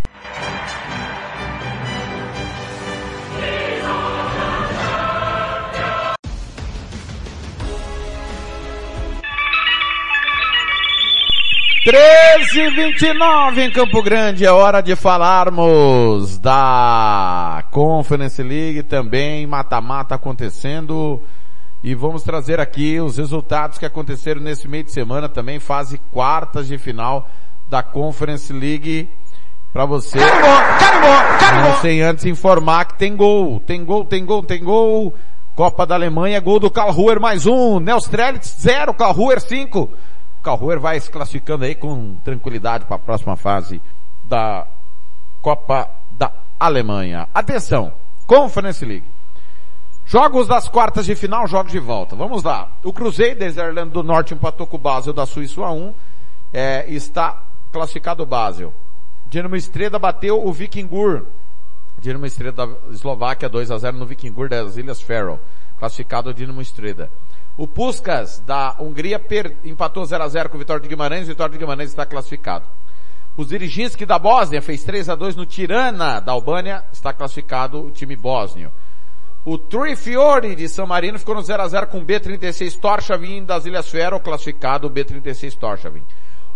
13 11.85 12.71
29 12.71 13.61
em 13.61 13.69
Campo 13.69 14.01
Grande, 14.01 14.43
é 14.43 14.51
hora 14.51 14.81
de 14.81 14.95
falarmos 14.95 16.39
da 16.39 17.63
Conference 17.69 18.41
League 18.41 18.81
também, 18.81 19.45
mata-mata 19.45 20.15
acontecendo. 20.15 21.21
E 21.83 21.93
vamos 21.93 22.23
trazer 22.23 22.59
aqui 22.59 22.99
os 22.99 23.17
resultados 23.17 23.77
que 23.77 23.85
aconteceram 23.85 24.41
nesse 24.41 24.67
meio 24.67 24.83
de 24.83 24.91
semana 24.91 25.29
também, 25.29 25.59
fase 25.59 26.01
quartas 26.11 26.65
de 26.65 26.79
final 26.79 27.29
da 27.69 27.83
Conference 27.83 28.51
League 28.51 29.07
para 29.71 29.85
você. 29.85 30.17
Carimbó, 30.17 30.57
carimbó, 30.79 31.37
carimbó. 31.39 31.69
Não 31.69 31.81
sem 31.81 32.01
antes 32.01 32.25
informar 32.25 32.85
que 32.85 32.95
tem 32.95 33.15
gol, 33.15 33.59
tem 33.59 33.85
gol, 33.85 34.03
tem 34.03 34.25
gol, 34.25 34.41
tem 34.41 34.63
gol. 34.63 35.13
Copa 35.55 35.85
da 35.85 35.93
Alemanha, 35.93 36.39
gol 36.39 36.59
do 36.59 36.71
Karlhuer 36.71 37.19
mais 37.19 37.45
um, 37.45 37.79
Neustrelitz 37.79 38.55
zero, 38.59 38.91
Karlhuer 38.91 39.39
cinco. 39.39 39.93
Calhoer 40.45 40.79
vai 40.79 40.99
se 40.99 41.09
classificando 41.09 41.65
aí 41.65 41.73
com 41.73 42.17
tranquilidade 42.17 42.85
para 42.85 42.97
a 42.97 42.99
próxima 42.99 43.35
fase 43.35 43.81
da 44.23 44.67
Copa 45.41 45.89
da 46.11 46.31
Alemanha. 46.59 47.27
Atenção, 47.33 47.91
Conference 48.27 48.85
League. 48.85 49.07
Jogos 50.05 50.47
das 50.47 50.69
quartas 50.69 51.07
de 51.07 51.15
final, 51.15 51.47
jogos 51.47 51.71
de 51.71 51.79
volta. 51.79 52.15
Vamos 52.15 52.43
lá. 52.43 52.69
O 52.83 52.93
Cruzeiro, 52.93 53.43
a 53.43 53.47
Irlanda 53.47 53.89
do 53.89 54.03
Norte, 54.03 54.35
empatou 54.35 54.67
com 54.67 54.77
o 54.77 54.79
Basel 54.79 55.13
da 55.13 55.25
Suíça 55.25 55.61
1 55.61 55.63
a 55.63 55.71
1. 55.71 55.93
É, 56.53 56.85
está 56.93 57.41
classificado 57.71 58.21
o 58.21 58.25
Basel. 58.27 58.71
Dinamo 59.27 59.55
Estrela 59.55 59.97
bateu 59.97 60.45
o 60.45 60.53
Vikingur. 60.53 61.25
Dinamo 61.97 62.27
Estrela 62.27 62.51
da 62.51 62.67
Eslováquia 62.91 63.49
2 63.49 63.71
a 63.71 63.79
0 63.79 63.97
no 63.97 64.05
Vikingur 64.05 64.47
das 64.47 64.77
Ilhas 64.77 65.01
Faroe. 65.01 65.39
Classificado 65.79 66.29
o 66.29 66.33
Dinamo 66.35 66.61
Estrela. 66.61 67.09
O 67.57 67.65
Puskas 67.65 68.39
da 68.39 68.75
Hungria 68.79 69.17
per... 69.17 69.55
empatou 69.63 70.05
0 70.05 70.23
a 70.23 70.27
0 70.27 70.49
com 70.49 70.57
o 70.57 70.59
Vitória 70.59 70.81
de 70.81 70.89
Guimarães. 70.89 71.23
O 71.23 71.27
Vitória 71.27 71.53
de 71.53 71.57
Guimarães 71.57 71.89
está 71.89 72.05
classificado. 72.05 72.65
O 73.37 73.43
Ziriginski 73.43 74.05
da 74.05 74.19
Bósnia 74.19 74.61
fez 74.61 74.83
3 74.83 75.09
a 75.09 75.15
2 75.15 75.35
no 75.35 75.45
Tirana 75.45 76.19
da 76.19 76.33
Albânia. 76.33 76.83
Está 76.91 77.13
classificado 77.13 77.85
o 77.85 77.91
time 77.91 78.15
bósnio. 78.15 78.71
O 79.45 79.57
Trifiore 79.57 80.55
de 80.55 80.67
San 80.67 80.87
Marino 80.87 81.19
ficou 81.19 81.35
no 81.35 81.41
0 81.41 81.61
a 81.61 81.67
0 81.67 81.87
com 81.87 81.99
o 81.99 82.05
B36 82.05 82.79
Torshavn 82.79 83.45
das 83.45 83.65
Ilhas 83.65 83.89
Faroe, 83.89 84.19
classificado 84.19 84.87
o 84.87 84.89
B36 84.89 85.55
Torshavn. 85.55 86.01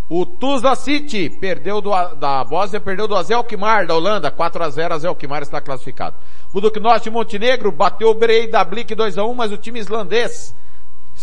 O 0.09 0.25
Tuzla 0.25 0.75
City 0.75 1.29
perdeu 1.29 1.81
do, 1.81 1.91
da 2.15 2.43
Bósnia, 2.43 2.81
perdeu 2.81 3.07
do 3.07 3.15
Azelkmar 3.15 3.85
da 3.85 3.93
Holanda, 3.93 4.31
4 4.31 4.63
a 4.63 4.69
0 4.71 4.95
Azelkmar 4.95 5.43
está 5.43 5.61
classificado. 5.61 6.15
O 6.51 6.59
Duque 6.59 6.79
Norte 6.79 7.03
de 7.03 7.11
Montenegro 7.11 7.71
bateu 7.71 8.09
o 8.09 8.15
Brei 8.15 8.47
da 8.47 8.63
Blick 8.63 8.95
2 8.95 9.19
a 9.19 9.23
1 9.23 9.35
mas 9.35 9.51
o 9.51 9.57
time 9.57 9.79
islandês 9.79 10.55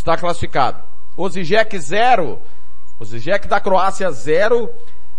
está 0.07 0.16
classificado. 0.16 0.83
O 1.16 1.29
Zizek 1.29 1.77
0, 1.77 2.40
o 3.01 3.05
Zizek 3.05 3.49
da 3.49 3.59
Croácia 3.59 4.11
0, 4.12 4.71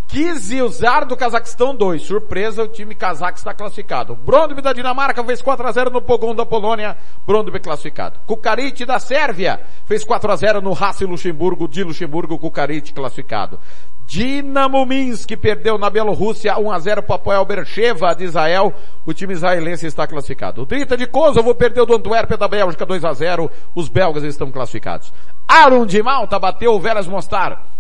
Kizilzar 0.08 1.06
do 1.06 1.17
Cazaquistão 1.17 1.76
2. 1.76 2.02
Surpresa, 2.02 2.63
o 2.63 2.67
time 2.67 2.96
cazaque 2.96 3.38
está 3.38 3.54
classificado. 3.54 4.15
Brondby 4.15 4.62
da 4.62 4.72
Dinamarca 4.72 5.22
fez 5.24 5.41
4 5.41 5.67
a 5.67 5.72
0 5.72 5.89
no 5.89 6.02
Pogon 6.02 6.34
da 6.34 6.46
Polônia. 6.46 6.96
Brondby 7.26 7.60
classificado. 7.60 8.17
Kukarit 8.26 8.86
da 8.86 9.00
Sérvia 9.00 9.60
fez 9.86 10.06
4 10.06 10.32
a 10.32 10.36
0 10.36 10.62
no 10.62 10.72
Racing 10.72 11.06
Luxemburgo 11.06 11.67
de 11.67 11.84
Luxemburgo. 11.84 12.39
Kukarit 12.39 12.93
classificado. 12.93 13.60
Dinamo 14.06 14.86
Minsk 14.86 15.36
perdeu 15.36 15.78
na 15.78 15.89
Bielorrússia 15.89 16.58
1 16.58 16.72
a 16.72 16.80
0 16.80 17.04
para 17.04 17.15
Apoel 17.15 17.43
Bercheva 17.43 18.15
de 18.15 18.24
Israel. 18.24 18.74
O 19.06 19.13
time 19.13 19.34
israelense 19.34 19.86
está 19.86 20.08
classificado. 20.08 20.62
O 20.62 20.65
Drita 20.65 20.96
de 20.96 21.06
Kosovo 21.06 21.54
perdeu 21.54 21.86
do 21.86 21.93
Antuérpia 21.93 22.38
da 22.38 22.48
Bélgica 22.48 22.86
2 22.86 23.04
a 23.04 23.12
0. 23.12 23.52
Os 23.76 23.89
belgas 23.89 24.24
estão 24.24 24.50
classificados. 24.50 25.12
Aron 25.46 25.86
de 25.86 26.02
Malta 26.02 26.39
bateu 26.39 26.74
o 26.74 26.80
Velas 26.80 27.08
Mostar 27.08 27.77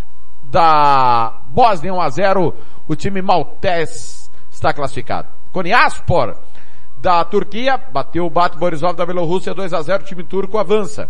da 0.49 1.41
Bósnia 1.47 1.93
1 1.93 2.01
a 2.01 2.09
0. 2.09 2.53
O 2.87 2.95
time 2.95 3.21
maltês 3.21 4.31
está 4.49 4.73
classificado. 4.73 5.27
Konyaspor 5.51 6.35
da 6.97 7.23
Turquia 7.23 7.77
bateu 7.77 8.25
o 8.25 8.29
Bat 8.29 8.57
Borisov 8.57 8.95
da 8.95 9.05
Bielorrússia 9.05 9.53
2 9.53 9.73
a 9.73 9.81
0. 9.81 10.03
O 10.03 10.05
time 10.05 10.23
turco 10.23 10.57
avança. 10.57 11.07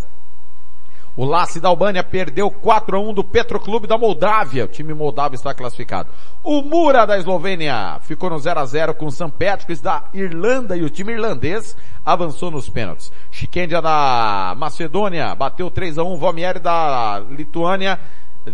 O 1.17 1.25
Lasse 1.25 1.59
da 1.59 1.67
Albânia 1.67 2.03
perdeu 2.03 2.51
4 2.51 2.95
a 2.95 2.99
1 2.99 3.11
do 3.11 3.23
Petroclube 3.23 3.87
da 3.87 3.97
Moldávia. 3.97 4.65
O 4.65 4.67
time 4.67 4.93
moldavo 4.93 5.33
está 5.33 5.51
classificado. 5.51 6.09
O 6.43 6.61
Mura 6.61 7.07
da 7.07 7.17
Eslovênia 7.17 7.97
ficou 8.01 8.29
no 8.29 8.37
0 8.37 8.59
a 8.59 8.65
0 8.65 8.93
com 8.93 9.07
o 9.07 9.11
St. 9.11 9.31
Patrick's 9.31 9.81
da 9.81 10.03
Irlanda 10.13 10.77
e 10.77 10.83
o 10.83 10.89
time 10.91 11.13
irlandês 11.13 11.75
avançou 12.05 12.51
nos 12.51 12.69
pênaltis. 12.69 13.11
Chiquendia 13.31 13.81
da 13.81 14.53
Macedônia 14.59 15.33
bateu 15.33 15.71
3 15.71 15.97
a 15.97 16.03
1 16.03 16.17
Vomieri 16.17 16.59
da 16.59 17.19
Lituânia 17.31 17.99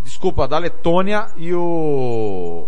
desculpa, 0.01 0.47
da 0.47 0.57
Letônia 0.57 1.29
e 1.35 1.53
o 1.53 2.67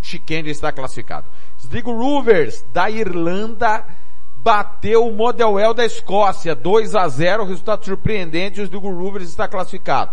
Chiquendia 0.00 0.52
está 0.52 0.72
classificado. 0.72 1.26
Sligo 1.58 1.92
Rovers 1.92 2.64
da 2.72 2.90
Irlanda 2.90 3.84
bateu 4.36 5.06
o 5.06 5.12
Modelwell 5.12 5.74
da 5.74 5.84
Escócia, 5.84 6.54
2 6.54 6.94
a 6.94 7.08
0, 7.08 7.44
resultado 7.44 7.84
surpreendente, 7.84 8.60
o 8.60 8.64
Sligo 8.64 8.90
Rovers 8.90 9.28
está 9.28 9.48
classificado. 9.48 10.12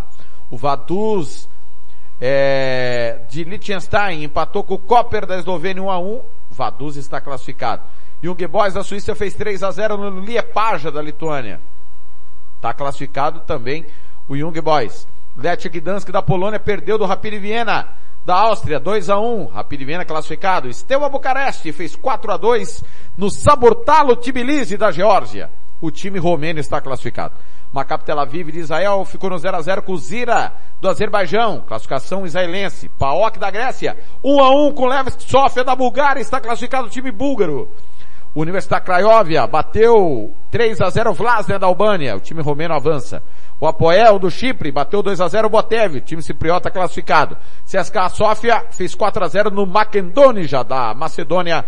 O 0.49 0.57
Vaduz 0.57 1.47
é, 2.19 3.21
de 3.29 3.43
Liechtenstein 3.43 4.23
empatou 4.23 4.63
com 4.63 4.75
o 4.75 4.79
Copper 4.79 5.25
da 5.25 5.37
Eslovênia 5.37 5.83
1 5.83 5.89
a 5.89 5.99
1, 5.99 6.21
Vaduz 6.49 6.95
está 6.95 7.19
classificado. 7.19 7.83
Young 8.23 8.47
Boys 8.47 8.73
da 8.73 8.83
Suíça 8.83 9.13
fez 9.13 9.33
3 9.33 9.63
a 9.63 9.71
0 9.71 9.97
no 9.97 10.21
Liepaja 10.21 10.89
da 10.89 11.01
Lituânia. 11.01 11.59
Está 12.55 12.73
classificado 12.73 13.41
também 13.41 13.85
o 14.27 14.35
Young 14.35 14.61
Boys. 14.61 15.05
Lech 15.35 15.67
Gdansk 15.67 16.11
da 16.11 16.21
Polônia 16.21 16.59
perdeu 16.59 16.97
do 16.97 17.05
Rapid 17.05 17.39
Viena 17.41 17.87
da 18.25 18.35
Áustria, 18.35 18.79
2 18.79 19.09
a 19.09 19.19
1 19.19 19.47
Rapid 19.47 19.83
Viena 19.83 20.05
classificado. 20.05 20.71
Steaua 20.71 21.09
Bucareste 21.09 21.71
fez 21.71 21.95
4 21.95 22.31
a 22.31 22.37
2 22.37 22.83
no 23.17 23.29
Sabortalo 23.29 24.15
Tbilisi 24.15 24.77
da 24.77 24.91
Geórgia. 24.91 25.49
O 25.81 25.91
time 25.91 26.19
romeno 26.19 26.59
está 26.59 26.79
classificado. 26.79 27.33
Maccabi 27.73 28.05
Tel 28.05 28.19
Aviv 28.19 28.51
de 28.51 28.59
Israel 28.59 29.03
ficou 29.03 29.31
no 29.31 29.37
0 29.37 29.57
a 29.57 29.61
0 29.61 29.81
com 29.81 29.93
o 29.93 29.97
Zira 29.97 30.53
do 30.79 30.87
Azerbaijão, 30.87 31.63
classificação 31.67 32.25
israelense. 32.25 32.87
PAOK 32.87 33.39
da 33.39 33.49
Grécia, 33.49 33.97
1 34.23 34.39
a 34.39 34.51
1 34.67 34.73
com 34.73 34.85
Levski 34.85 35.23
Sofia 35.23 35.63
da 35.63 35.75
Bulgária, 35.75 36.21
está 36.21 36.39
classificado 36.39 36.87
o 36.87 36.91
time 36.91 37.11
búlgaro. 37.11 37.69
Universidade 38.35 38.83
Craiovia 38.83 39.45
bateu 39.45 40.33
3 40.49 40.81
a 40.81 40.89
0 40.89 41.13
Vlasnia 41.13 41.59
da 41.59 41.67
Albânia, 41.67 42.15
o 42.15 42.19
time 42.19 42.41
romeno 42.41 42.73
avança. 42.73 43.21
O 43.59 43.67
Apoel 43.67 44.17
do 44.17 44.31
Chipre 44.31 44.71
bateu 44.71 45.03
2 45.03 45.21
a 45.21 45.27
0 45.27 45.47
o 45.47 45.49
Botev, 45.51 46.01
time 46.01 46.21
cipriota 46.21 46.71
classificado. 46.71 47.37
CSKA 47.63 48.09
Sofia 48.09 48.65
fez 48.71 48.95
4 48.95 49.23
a 49.23 49.27
0 49.27 49.51
no 49.51 49.67
Makedonija 49.67 50.63
da 50.63 50.95
Macedônia. 50.95 51.63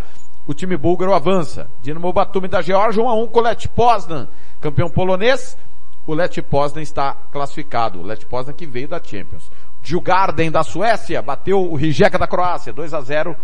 O 0.47 0.53
time 0.53 0.75
búlgaro 0.75 1.13
avança. 1.13 1.67
Dinamo 1.81 2.11
Batumi 2.11 2.47
da 2.47 2.61
Geórgia 2.61 3.01
1 3.01 3.09
a 3.09 3.13
1 3.15 3.27
com 3.27 3.39
o 3.39 3.43
Lech 3.43 3.67
Poznan, 3.69 4.27
campeão 4.59 4.89
polonês. 4.89 5.55
O 6.07 6.13
Lech 6.13 6.41
Poznan 6.41 6.81
está 6.81 7.15
classificado. 7.31 7.99
O 7.99 8.03
Lech 8.03 8.25
Poznan 8.25 8.53
que 8.53 8.65
veio 8.65 8.87
da 8.87 9.01
Champions. 9.01 9.51
Djurgården 9.83 10.49
da 10.49 10.63
Suécia 10.63 11.21
bateu 11.21 11.61
o 11.61 11.75
Rijeka 11.75 12.17
da 12.17 12.27
Croácia 12.27 12.73
2 12.73 12.93
a 12.93 13.01
0. 13.01 13.35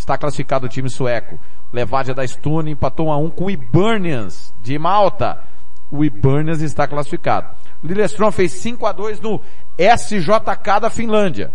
Está 0.00 0.16
classificado 0.16 0.64
o 0.64 0.68
time 0.68 0.88
sueco. 0.88 1.38
Levadia 1.70 2.14
da 2.14 2.26
Stune 2.26 2.70
empatou 2.70 3.08
1 3.08 3.12
a 3.12 3.18
1 3.18 3.30
com 3.30 3.44
o 3.44 3.50
Ibernians 3.50 4.52
de 4.62 4.78
Malta. 4.78 5.44
O 5.90 6.02
Ibernians 6.02 6.62
está 6.62 6.88
classificado. 6.88 7.54
Lillestrøm 7.84 8.30
fez 8.30 8.52
5 8.52 8.86
a 8.86 8.92
2 8.92 9.20
no 9.20 9.42
SJK 9.78 10.80
da 10.80 10.88
Finlândia. 10.88 11.52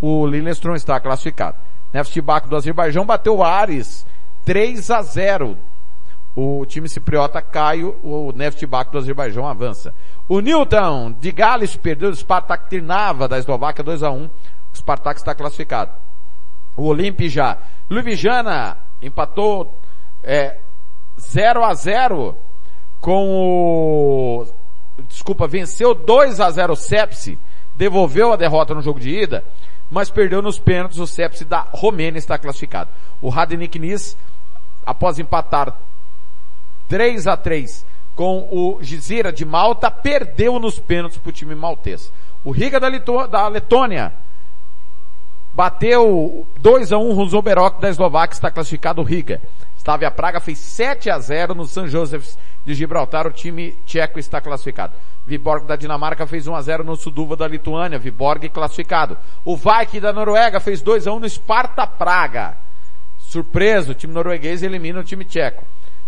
O 0.00 0.26
Lillestrøm 0.26 0.74
está 0.74 0.98
classificado. 0.98 1.58
Neft 1.92 2.20
Baku 2.20 2.48
do 2.48 2.56
Azerbaijão 2.56 3.06
bateu 3.06 3.36
o 3.36 3.44
Ares 3.44 4.04
3 4.44 4.90
a 4.90 5.02
0. 5.02 5.56
O 6.34 6.66
time 6.66 6.88
cipriota 6.88 7.40
cai, 7.40 7.84
o 7.84 8.32
Neft 8.34 8.66
Baku 8.66 8.90
do 8.90 8.98
Azerbaijão 8.98 9.46
avança. 9.46 9.94
O 10.28 10.40
Newton 10.40 11.12
de 11.20 11.30
Gales 11.30 11.76
perdeu 11.76 12.10
o 12.10 12.16
Spartak 12.16 12.68
Trnava 12.68 13.28
da 13.28 13.38
Eslováquia 13.38 13.84
2 13.84 14.02
a 14.02 14.10
1. 14.10 14.24
O 14.24 14.30
Spartak 14.76 15.20
está 15.20 15.36
classificado. 15.36 15.92
O 16.76 16.84
Olimpija 16.84 17.58
Ljubljana 17.90 18.76
empatou 19.00 19.74
é, 20.22 20.58
0 21.18 21.64
a 21.64 21.74
0 21.74 22.36
com 23.00 23.30
o 23.30 24.46
desculpa, 25.08 25.46
venceu 25.46 25.94
2 25.94 26.40
a 26.40 26.50
0 26.50 26.72
o 26.72 26.76
Sepsi, 26.76 27.38
devolveu 27.74 28.32
a 28.32 28.36
derrota 28.36 28.74
no 28.74 28.82
jogo 28.82 28.98
de 28.98 29.10
ida, 29.10 29.44
mas 29.90 30.10
perdeu 30.10 30.42
nos 30.42 30.58
pênaltis 30.58 30.98
o 30.98 31.06
Sepsi 31.06 31.44
da 31.44 31.66
Romênia 31.70 32.18
está 32.18 32.38
classificado. 32.38 32.90
O 33.20 33.28
Radnik 33.28 33.78
Nis, 33.78 34.16
após 34.84 35.18
empatar 35.18 35.76
3 36.88 37.26
a 37.26 37.36
3 37.36 37.86
com 38.14 38.48
o 38.50 38.82
Gizira 38.82 39.32
de 39.32 39.44
Malta, 39.44 39.90
perdeu 39.90 40.58
nos 40.58 40.78
pênaltis 40.78 41.18
para 41.18 41.30
o 41.30 41.32
time 41.32 41.54
maltês. 41.54 42.10
O 42.42 42.50
Riga 42.50 42.80
da, 42.80 42.88
Lito 42.88 43.26
da 43.28 43.46
Letônia 43.48 44.12
bateu 45.56 46.46
2 46.60 46.92
a 46.92 46.98
1 46.98 47.10
um, 47.10 47.18
o 47.18 47.26
Zoberok 47.26 47.80
da 47.80 47.88
Eslováquia, 47.88 48.34
está 48.34 48.50
classificado 48.50 49.02
Riga. 49.02 49.40
Slavia 49.78 50.10
Praga 50.10 50.38
fez 50.38 50.58
7 50.58 51.08
a 51.08 51.18
0 51.18 51.54
no 51.54 51.64
San 51.64 51.88
Josef's 51.88 52.38
de 52.66 52.74
Gibraltar, 52.74 53.26
o 53.26 53.32
time 53.32 53.70
tcheco 53.86 54.18
está 54.18 54.38
classificado. 54.38 54.92
Viborg 55.24 55.64
da 55.64 55.74
Dinamarca 55.74 56.26
fez 56.26 56.46
1 56.46 56.54
a 56.54 56.60
0 56.60 56.84
no 56.84 56.94
Suduva 56.94 57.36
da 57.36 57.48
Lituânia, 57.48 57.98
Viborg 57.98 58.50
classificado. 58.50 59.16
O 59.46 59.56
Viking 59.56 60.00
da 60.00 60.12
Noruega 60.12 60.60
fez 60.60 60.82
2 60.82 61.06
a 61.06 61.12
1 61.12 61.20
no 61.20 61.28
Sparta 61.28 61.86
Praga. 61.86 62.58
Surpreso, 63.18 63.92
o 63.92 63.94
time 63.94 64.12
norueguês 64.12 64.62
elimina 64.62 65.00
o 65.00 65.04
time 65.04 65.24
tcheco. 65.24 65.64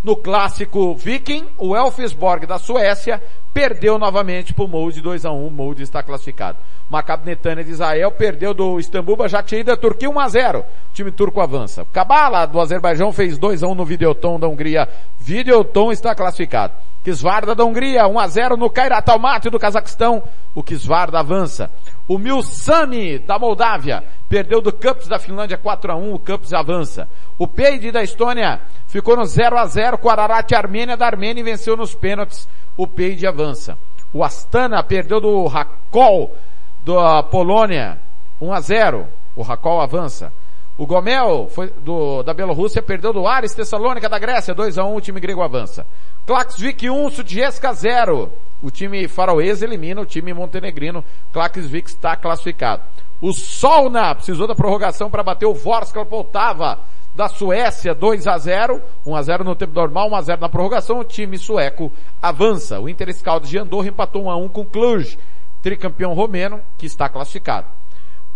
No 0.09 0.17
clássico 0.17 0.95
Viking, 0.95 1.45
o 1.59 1.77
Elfsborg 1.77 2.47
da 2.47 2.59
Suécia 2.59 3.23
perdeu 3.53 3.99
novamente 3.99 4.55
para 4.55 4.65
o 4.65 4.67
Molde 4.67 5.03
2 5.03 5.27
a 5.27 5.31
1 5.31 5.47
o 5.47 5.51
Molde 5.51 5.83
está 5.83 6.03
classificado. 6.03 6.57
Maccabi 6.89 7.27
Netanya 7.27 7.63
de 7.63 7.73
Israel 7.73 8.11
perdeu 8.13 8.55
do 8.55 8.81
Istambul 8.81 9.17
Başakşehir 9.17 9.67
da 9.67 9.77
Turquia 9.77 10.09
1 10.09 10.19
a 10.19 10.29
0. 10.31 10.61
O 10.61 10.65
time 10.95 11.11
turco 11.11 11.43
avança. 11.43 11.85
Kabala 11.93 12.47
do 12.47 12.59
Azerbaijão 12.59 13.13
fez 13.13 13.37
2 13.37 13.63
a 13.63 13.69
1 13.69 13.75
no 13.75 13.85
Videoton 13.85 14.41
da 14.41 14.49
Hungria. 14.49 14.89
Videoton 15.21 15.93
está 15.93 16.15
classificado. 16.15 16.73
Kisvarda 17.05 17.55
da 17.55 17.67
Hungria 17.67 18.09
1 18.09 18.19
a 18.19 18.29
0 18.29 18.57
no 18.57 18.71
Kairat 18.71 19.07
Almaty 19.11 19.51
do 19.51 19.59
Cazaquistão. 19.59 20.23
O 20.55 20.63
Kisvarda 20.63 21.19
avança. 21.19 21.71
O 22.09 22.17
Milsami 22.17 23.19
da 23.19 23.39
Moldávia 23.39 24.03
perdeu 24.31 24.63
do 24.63 24.73
Cups 24.73 25.07
da 25.07 25.19
Finlândia 25.19 25.59
4 25.59 25.93
a 25.93 25.95
1, 25.95 26.15
o 26.15 26.19
Cups 26.19 26.55
avança. 26.55 27.07
O 27.39 27.47
Peide 27.47 27.93
da 27.93 28.03
Estônia 28.03 28.63
ficou 28.87 29.15
no 29.15 29.27
0 29.27 29.59
a 29.59 29.67
0 29.67 29.99
com 29.99 30.09
o 30.09 30.11
Ararat 30.11 30.51
Armênia 30.53 30.97
da 30.97 31.05
Armênia 31.05 31.41
e 31.41 31.45
venceu 31.45 31.77
nos 31.77 31.95
pênaltis. 31.95 32.49
O 32.79 32.87
Peide 32.87 33.27
avança. 33.27 33.77
O 34.11 34.25
Astana 34.25 34.83
perdeu 34.83 35.21
do 35.21 35.47
Rakol 35.47 36.35
da 36.83 37.23
Polônia 37.23 37.99
1 38.41 38.53
a 38.55 38.61
0. 38.61 39.07
O 39.37 39.43
Racol 39.43 39.81
avança. 39.81 40.33
O 40.79 40.87
Gomel 40.87 41.49
foi 41.51 41.71
do, 41.81 42.23
da 42.23 42.33
Bielorrússia 42.33 42.81
perdeu 42.81 43.13
do 43.13 43.27
Ares 43.27 43.53
Tessalônica 43.53 44.09
da 44.09 44.19
Grécia, 44.19 44.55
2 44.55 44.79
a 44.79 44.85
1 44.85 44.95
o 44.97 45.01
time 45.01 45.21
grego 45.21 45.43
avança. 45.43 45.85
Klaksvik 46.25 46.89
1, 46.89 47.11
Sudjeska 47.11 47.73
0. 47.73 48.33
O 48.63 48.71
time 48.71 49.07
faroês 49.07 49.63
elimina 49.63 50.01
o 50.01 50.07
time 50.07 50.33
montenegrino. 50.33 51.05
Klaksvik 51.33 51.89
está 51.89 52.17
classificado. 52.17 52.83
O 53.21 53.33
Solna 53.33 54.15
precisou 54.15 54.47
da 54.47 54.55
prorrogação 54.55 55.11
para 55.11 55.23
bater 55.23 55.47
o 55.47 55.55
Vorskla 55.55 56.05
Poltava 56.05 56.79
da 57.15 57.29
Suécia 57.29 57.95
2 57.95 58.29
a 58.29 58.39
0, 58.39 58.81
1 59.05 59.17
a 59.17 59.23
0 59.23 59.45
no 59.45 59.57
tempo 59.57 59.75
normal, 59.75 60.09
1 60.11 60.15
a 60.15 60.23
0 60.23 60.41
na 60.41 60.49
prorrogação. 60.49 61.01
O 61.01 61.05
time 61.05 61.37
sueco 61.37 61.93
avança. 62.23 62.79
O 62.79 62.89
Inter 62.89 63.09
de 63.43 63.59
Andorra 63.59 63.89
empatou 63.89 64.25
1 64.25 64.31
a 64.31 64.37
1 64.37 64.49
com 64.49 64.61
o 64.61 64.67
Cluj, 64.67 65.19
tricampeão 65.61 66.15
romeno, 66.15 66.61
que 66.77 66.87
está 66.87 67.09
classificado. 67.09 67.67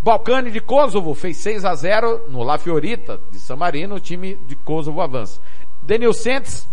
Balcani 0.03 0.51
de 0.51 0.61
Kosovo 0.61 1.15
fez 1.15 1.37
6 1.37 1.65
a 1.65 1.75
0 1.77 2.25
no 2.29 2.43
La 2.43 2.59
Fiorita 2.59 3.21
de 3.31 3.39
San 3.39 3.55
Marino, 3.55 3.95
o 3.95 4.01
time 4.01 4.35
de 4.49 4.57
Kosovo 4.57 5.01
avança. 5.01 5.41
Denil 5.81 6.13
Sentes 6.13 6.69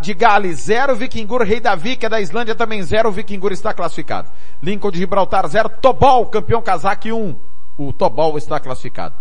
de 0.00 0.14
Gales 0.14 0.60
0, 0.60 0.96
Vikingur, 0.96 1.42
Rei 1.42 1.60
Davi, 1.60 1.96
que 1.96 2.06
é 2.06 2.08
da 2.08 2.20
Islândia 2.20 2.54
também 2.54 2.82
0, 2.82 3.12
Vikingur 3.12 3.52
está 3.52 3.72
classificado. 3.72 4.28
Lincoln 4.62 4.90
de 4.90 4.98
Gibraltar 4.98 5.46
0, 5.46 5.68
Tobol, 5.80 6.26
campeão 6.26 6.60
casaque 6.60 7.12
1. 7.12 7.36
O 7.76 7.92
Tobol 7.92 8.36
está 8.36 8.58
classificado. 8.58 9.14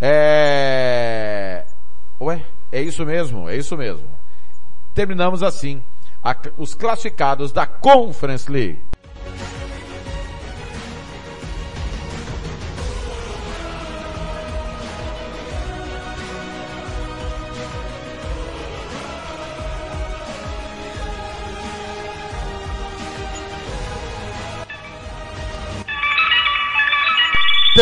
É... 0.00 1.64
Ué, 2.20 2.44
é 2.72 2.82
isso 2.82 3.04
mesmo, 3.06 3.48
é 3.48 3.56
isso 3.56 3.76
mesmo. 3.76 4.08
Terminamos 4.94 5.42
assim 5.42 5.82
a, 6.22 6.34
os 6.58 6.74
classificados 6.74 7.52
da 7.52 7.66
Conference 7.66 8.50
League. 8.50 8.82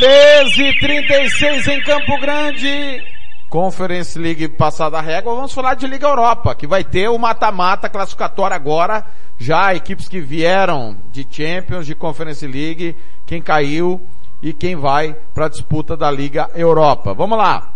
Treze 0.05 0.78
trinta 0.80 1.18
e 1.22 1.30
seis 1.30 1.66
em 1.66 1.82
Campo 1.82 2.20
Grande. 2.20 3.02
Conference 3.48 4.18
League 4.18 4.48
passada 4.48 4.98
a 4.98 5.00
régua, 5.00 5.34
vamos 5.34 5.55
falar 5.55 5.72
de 5.76 5.86
Liga 5.86 6.07
Europa, 6.07 6.55
que 6.55 6.66
vai 6.66 6.84
ter 6.84 7.09
o 7.09 7.16
mata-mata 7.16 7.88
classificatório 7.88 8.55
agora, 8.55 9.02
já 9.38 9.74
equipes 9.74 10.07
que 10.07 10.20
vieram 10.20 10.94
de 11.11 11.26
Champions, 11.30 11.86
de 11.86 11.94
Conference 11.94 12.46
League, 12.46 12.94
quem 13.24 13.40
caiu 13.40 14.07
e 14.42 14.52
quem 14.52 14.76
vai 14.76 15.16
para 15.32 15.46
a 15.46 15.48
disputa 15.48 15.96
da 15.96 16.11
Liga 16.11 16.50
Europa. 16.55 17.14
Vamos 17.14 17.38
lá. 17.38 17.72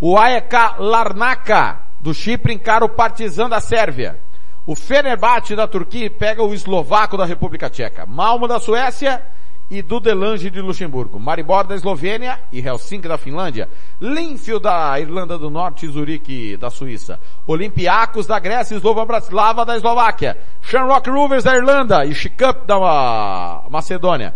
O 0.00 0.16
AEK 0.16 0.54
Larnaca 0.78 1.80
do 1.98 2.14
Chipre 2.14 2.54
encara 2.54 2.84
o 2.84 2.88
Partizan 2.88 3.48
da 3.48 3.58
Sérvia. 3.58 4.20
O 4.64 4.76
Fenerbahçe 4.76 5.56
da 5.56 5.66
Turquia 5.66 6.08
pega 6.08 6.44
o 6.44 6.54
Eslovaco 6.54 7.16
da 7.16 7.24
República 7.24 7.68
Tcheca. 7.68 8.06
Malmo 8.06 8.46
da 8.46 8.60
Suécia 8.60 9.33
e 9.70 9.82
Dudelange 9.82 10.50
de 10.50 10.60
Luxemburgo, 10.60 11.18
Maribor 11.18 11.66
da 11.66 11.74
Eslovênia 11.74 12.38
e 12.52 12.60
Helsinki 12.60 13.08
da 13.08 13.16
Finlândia, 13.16 13.68
Linfield 14.00 14.62
da 14.62 14.98
Irlanda 15.00 15.38
do 15.38 15.50
Norte 15.50 15.86
e 15.86 15.88
Zurique 15.88 16.56
da 16.56 16.70
Suíça, 16.70 17.18
Olympiacos 17.46 18.26
da 18.26 18.38
Grécia 18.38 18.74
e 18.74 18.78
Slova 18.78 19.04
Bratislava 19.04 19.64
da 19.64 19.76
Eslováquia, 19.76 20.38
Shamrock 20.60 21.08
Rovers 21.08 21.44
da 21.44 21.56
Irlanda 21.56 22.04
e 22.04 22.14
Shikup 22.14 22.66
da 22.66 23.62
Macedônia. 23.70 24.34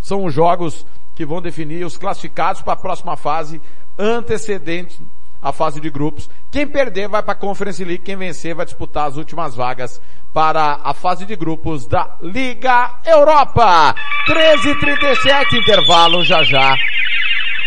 São 0.00 0.24
os 0.24 0.34
jogos 0.34 0.86
que 1.14 1.24
vão 1.24 1.42
definir 1.42 1.84
os 1.84 1.96
classificados 1.96 2.62
para 2.62 2.74
a 2.74 2.76
próxima 2.76 3.16
fase 3.16 3.60
antecedente 3.98 5.02
à 5.42 5.52
fase 5.52 5.80
de 5.80 5.90
grupos. 5.90 6.28
Quem 6.50 6.66
perder 6.66 7.08
vai 7.08 7.22
para 7.22 7.32
a 7.32 7.36
Conference 7.36 7.82
League, 7.84 8.04
quem 8.04 8.16
vencer 8.16 8.54
vai 8.54 8.64
disputar 8.64 9.08
as 9.08 9.16
últimas 9.16 9.54
vagas 9.54 10.00
para 10.32 10.80
a 10.82 10.92
fase 10.94 11.24
de 11.24 11.36
grupos 11.36 11.86
da 11.86 12.16
Liga 12.20 12.98
Europa. 13.04 13.94
13:37 14.26 15.58
intervalo 15.58 16.24
já 16.24 16.42
já. 16.42 16.76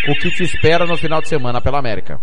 O 0.08 0.14
que 0.16 0.30
te 0.30 0.44
espera 0.44 0.84
no 0.86 0.96
final 0.96 1.20
de 1.20 1.28
semana 1.28 1.60
pela 1.60 1.78
América. 1.78 2.20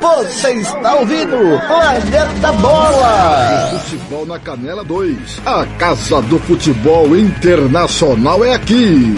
Você 0.00 0.52
está 0.52 0.94
ouvindo 0.94 1.60
Planeta 1.66 2.52
Bola! 2.52 3.80
Futebol 3.80 4.26
na 4.26 4.38
Canela 4.38 4.84
2. 4.84 5.42
A 5.44 5.66
Casa 5.76 6.22
do 6.22 6.38
Futebol 6.38 7.16
Internacional 7.16 8.44
é 8.44 8.54
aqui. 8.54 9.16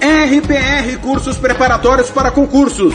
RPR 0.00 0.98
Cursos 1.02 1.36
Preparatórios 1.36 2.10
para 2.10 2.30
Concursos. 2.30 2.94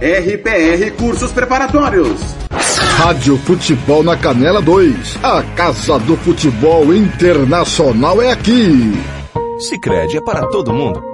RPR 0.00 0.90
Cursos 0.98 1.30
Preparatórios. 1.30 2.20
Rádio 2.50 3.38
Futebol 3.38 4.02
na 4.02 4.16
Canela 4.16 4.60
2. 4.60 5.18
A 5.22 5.42
Casa 5.54 6.00
do 6.00 6.16
Futebol 6.16 6.92
Internacional 6.92 8.20
é 8.20 8.32
aqui. 8.32 8.92
Sicredi 9.58 10.16
é 10.16 10.20
para 10.20 10.46
todo 10.48 10.72
mundo. 10.72 11.13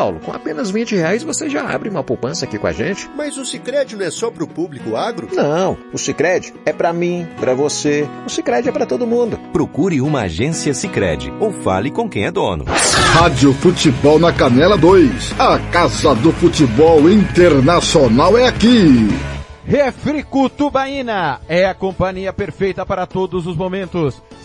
Com 0.00 0.32
apenas 0.32 0.70
20 0.70 0.96
reais 0.96 1.22
você 1.22 1.50
já 1.50 1.68
abre 1.68 1.90
uma 1.90 2.02
poupança 2.02 2.46
aqui 2.46 2.58
com 2.58 2.66
a 2.66 2.72
gente. 2.72 3.10
Mas 3.14 3.36
o 3.36 3.44
Sicredi 3.44 3.96
não 3.96 4.06
é 4.06 4.10
só 4.10 4.30
para 4.30 4.42
o 4.42 4.48
público 4.48 4.96
agro? 4.96 5.28
Não, 5.32 5.76
o 5.92 5.98
Sicredi 5.98 6.54
é 6.64 6.72
para 6.72 6.90
mim, 6.92 7.28
para 7.38 7.54
você. 7.54 8.08
O 8.26 8.30
Sicredi 8.30 8.70
é 8.70 8.72
para 8.72 8.86
todo 8.86 9.06
mundo. 9.06 9.38
Procure 9.52 10.00
uma 10.00 10.22
agência 10.22 10.72
Sicredi 10.72 11.30
ou 11.38 11.52
fale 11.52 11.90
com 11.90 12.08
quem 12.08 12.24
é 12.24 12.30
dono. 12.30 12.64
Rádio 12.64 13.52
Futebol 13.52 14.18
na 14.18 14.32
Canela 14.32 14.78
2. 14.78 15.34
A 15.38 15.58
Casa 15.70 16.14
do 16.14 16.32
Futebol 16.32 17.10
Internacional 17.10 18.38
é 18.38 18.46
aqui. 18.46 19.08
Refrico 19.66 20.48
Tubaína 20.48 21.40
é 21.48 21.66
a 21.66 21.74
companhia 21.74 22.32
perfeita 22.32 22.86
para 22.86 23.06
todos 23.06 23.46
os 23.46 23.56
momentos. 23.56 24.20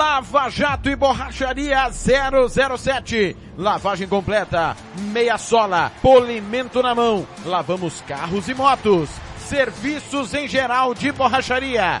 Lava 0.00 0.48
Jato 0.48 0.88
e 0.88 0.96
Borracharia 0.96 1.90
007. 1.92 3.36
Lavagem 3.58 4.08
completa, 4.08 4.74
meia 5.12 5.36
sola, 5.36 5.92
polimento 6.00 6.82
na 6.82 6.94
mão. 6.94 7.26
Lavamos 7.44 8.00
carros 8.08 8.48
e 8.48 8.54
motos. 8.54 9.10
Serviços 9.36 10.32
em 10.32 10.48
geral 10.48 10.94
de 10.94 11.12
borracharia 11.12 12.00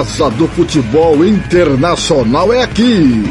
Casa 0.00 0.30
do 0.30 0.48
Futebol 0.48 1.22
Internacional 1.26 2.50
é 2.54 2.62
aqui. 2.62 3.22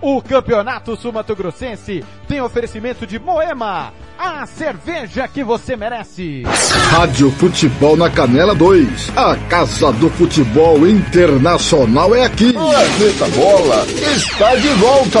O 0.00 0.22
Campeonato 0.22 0.96
Sul-Mato 0.96 1.34
Grossense 1.34 2.04
tem 2.28 2.40
oferecimento 2.40 3.06
de 3.06 3.18
Moema, 3.18 3.92
a 4.18 4.46
cerveja 4.46 5.26
que 5.26 5.42
você 5.42 5.74
merece. 5.76 6.42
Rádio 6.90 7.30
Futebol 7.32 7.96
na 7.96 8.08
Canela 8.08 8.54
2. 8.54 9.10
A 9.16 9.36
Casa 9.48 9.92
do 9.92 10.08
Futebol 10.10 10.86
Internacional 10.86 12.14
é 12.14 12.24
aqui. 12.24 12.52
Planeta 12.52 13.28
Bola 13.36 13.86
está 14.16 14.54
de 14.56 14.68
volta. 14.74 15.20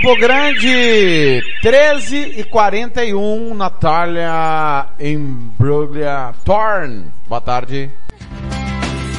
Campo 0.00 0.16
Grande, 0.16 1.42
13 1.60 2.38
e 2.38 2.44
41, 2.44 3.54
Natália 3.54 4.94
Embruglia 4.98 6.32
Torn. 6.42 7.04
Boa 7.26 7.40
tarde. 7.42 7.90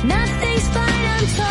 Nothing's 0.04 0.68
fine, 0.70 1.51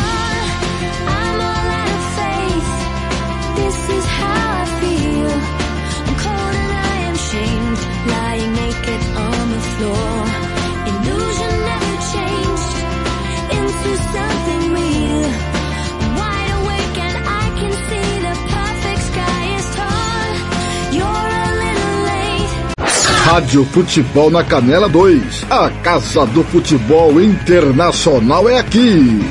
Rádio 23.31 23.63
Futebol 23.63 24.29
na 24.29 24.43
Canela 24.43 24.89
2. 24.89 25.45
A 25.49 25.69
Casa 25.81 26.25
do 26.25 26.43
Futebol 26.43 27.21
Internacional 27.21 28.49
é 28.49 28.59
aqui. 28.59 29.21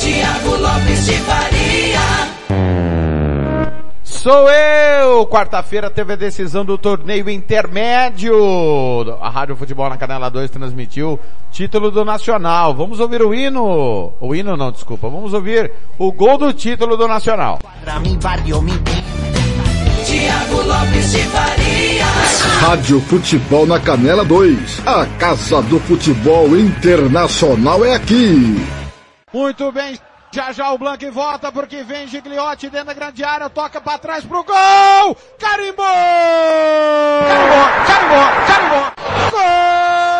Tiago 0.00 0.56
Lopes 0.56 1.06
de 1.06 1.12
Faria. 1.18 2.00
Sou 4.02 4.50
eu! 4.50 5.24
Quarta-feira 5.28 5.88
teve 5.88 6.14
a 6.14 6.16
decisão 6.16 6.64
do 6.64 6.76
torneio 6.76 7.30
intermédio. 7.30 8.34
A 9.20 9.30
Rádio 9.30 9.54
Futebol 9.54 9.88
na 9.88 9.96
Canela 9.96 10.28
2 10.28 10.50
transmitiu 10.50 11.20
título 11.52 11.92
do 11.92 12.04
Nacional. 12.04 12.74
Vamos 12.74 12.98
ouvir 12.98 13.22
o 13.22 13.32
hino. 13.32 14.14
O 14.20 14.34
hino 14.34 14.56
não, 14.56 14.72
desculpa. 14.72 15.08
Vamos 15.08 15.32
ouvir 15.32 15.70
o 15.96 16.10
gol 16.10 16.36
do 16.36 16.52
título 16.52 16.96
do 16.96 17.06
Nacional. 17.06 17.60
Tiago 20.54 20.62
Lopes 20.62 21.10
de 21.10 21.22
Faria. 21.24 22.04
Rádio 22.60 23.00
Futebol 23.00 23.66
na 23.66 23.80
Canela 23.80 24.24
2. 24.24 24.86
A 24.86 25.06
Casa 25.18 25.60
do 25.62 25.80
Futebol 25.80 26.56
Internacional 26.56 27.84
é 27.84 27.94
aqui. 27.94 28.56
Muito 29.32 29.72
bem. 29.72 29.98
Já 30.32 30.52
já 30.52 30.72
o 30.72 30.78
Blanc 30.78 31.04
volta 31.10 31.50
porque 31.52 31.82
vem 31.84 32.08
Gigliotti 32.08 32.68
dentro 32.68 32.86
da 32.86 32.94
grande 32.94 33.22
área, 33.22 33.48
toca 33.48 33.80
para 33.80 33.98
trás 33.98 34.24
pro 34.24 34.42
gol! 34.42 35.16
Carimbou! 35.38 35.86
Carimbou, 37.28 37.68
carimbou, 37.86 38.26
carimbou! 38.46 38.92
Gol! 39.30 40.13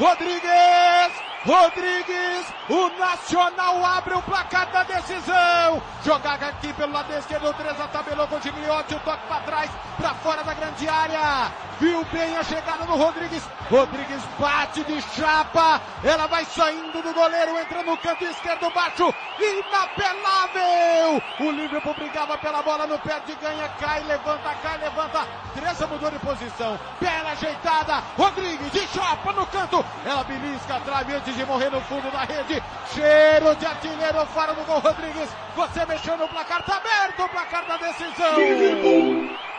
Rodrigues! 0.00 1.12
Rodrigues! 1.46 2.29
O 2.70 2.88
Nacional 3.00 3.84
abre 3.84 4.14
o 4.14 4.22
placar 4.22 4.70
da 4.70 4.84
decisão. 4.84 5.82
Jogada 6.04 6.46
aqui 6.46 6.72
pelo 6.74 6.92
lado 6.92 7.12
esquerdo, 7.12 7.48
o 7.48 7.54
Teresa 7.54 7.88
tabelou 7.88 8.28
com 8.28 8.36
o 8.36 8.40
Gigliotti, 8.40 8.94
o 8.94 9.00
toque 9.00 9.26
para 9.26 9.40
trás, 9.40 9.70
para 9.96 10.14
fora 10.14 10.44
da 10.44 10.54
grande 10.54 10.88
área. 10.88 11.50
Viu 11.80 12.04
bem 12.12 12.36
a 12.36 12.44
chegada 12.44 12.84
do 12.84 12.94
Rodrigues. 12.94 13.42
Rodrigues 13.70 14.22
bate 14.38 14.84
de 14.84 15.00
chapa. 15.02 15.80
Ela 16.04 16.26
vai 16.26 16.44
saindo 16.44 17.02
do 17.02 17.12
goleiro, 17.14 17.58
entra 17.58 17.82
no 17.82 17.96
canto 17.96 18.22
esquerdo 18.24 18.70
baixo. 18.70 19.12
Inapelável! 19.38 21.22
O 21.40 21.50
Liverpool 21.50 21.94
brigava 21.94 22.36
pela 22.38 22.62
bola 22.62 22.86
no 22.86 22.98
pé 22.98 23.18
de 23.26 23.34
ganha, 23.36 23.68
cai, 23.80 24.02
levanta, 24.04 24.54
cai, 24.62 24.78
levanta. 24.78 25.26
Teresa 25.54 25.86
mudou 25.86 26.10
de 26.10 26.18
posição. 26.18 26.78
Bela 27.00 27.30
ajeitada. 27.30 28.02
Rodrigues 28.16 28.70
de 28.72 28.86
chapa 28.88 29.32
no 29.32 29.46
canto. 29.46 29.84
Ela 30.04 30.22
belisca 30.22 30.76
a 30.76 30.80
trave 30.80 31.14
antes 31.14 31.34
de 31.34 31.46
morrer 31.46 31.70
no 31.70 31.80
fundo 31.82 32.10
da 32.12 32.24
rede. 32.24 32.59
Cheiro 32.94 33.54
de 33.56 33.66
artilheiro 33.66 34.26
fora 34.34 34.52
do 34.52 34.64
gol, 34.64 34.80
Rodrigues. 34.80 35.28
Você 35.54 35.86
mexeu 35.86 36.16
no 36.16 36.28
placar, 36.28 36.64
tá 36.64 36.76
aberto 36.76 37.22
o 37.22 37.28
placar 37.28 37.66
da 37.66 37.76
decisão. 37.76 38.34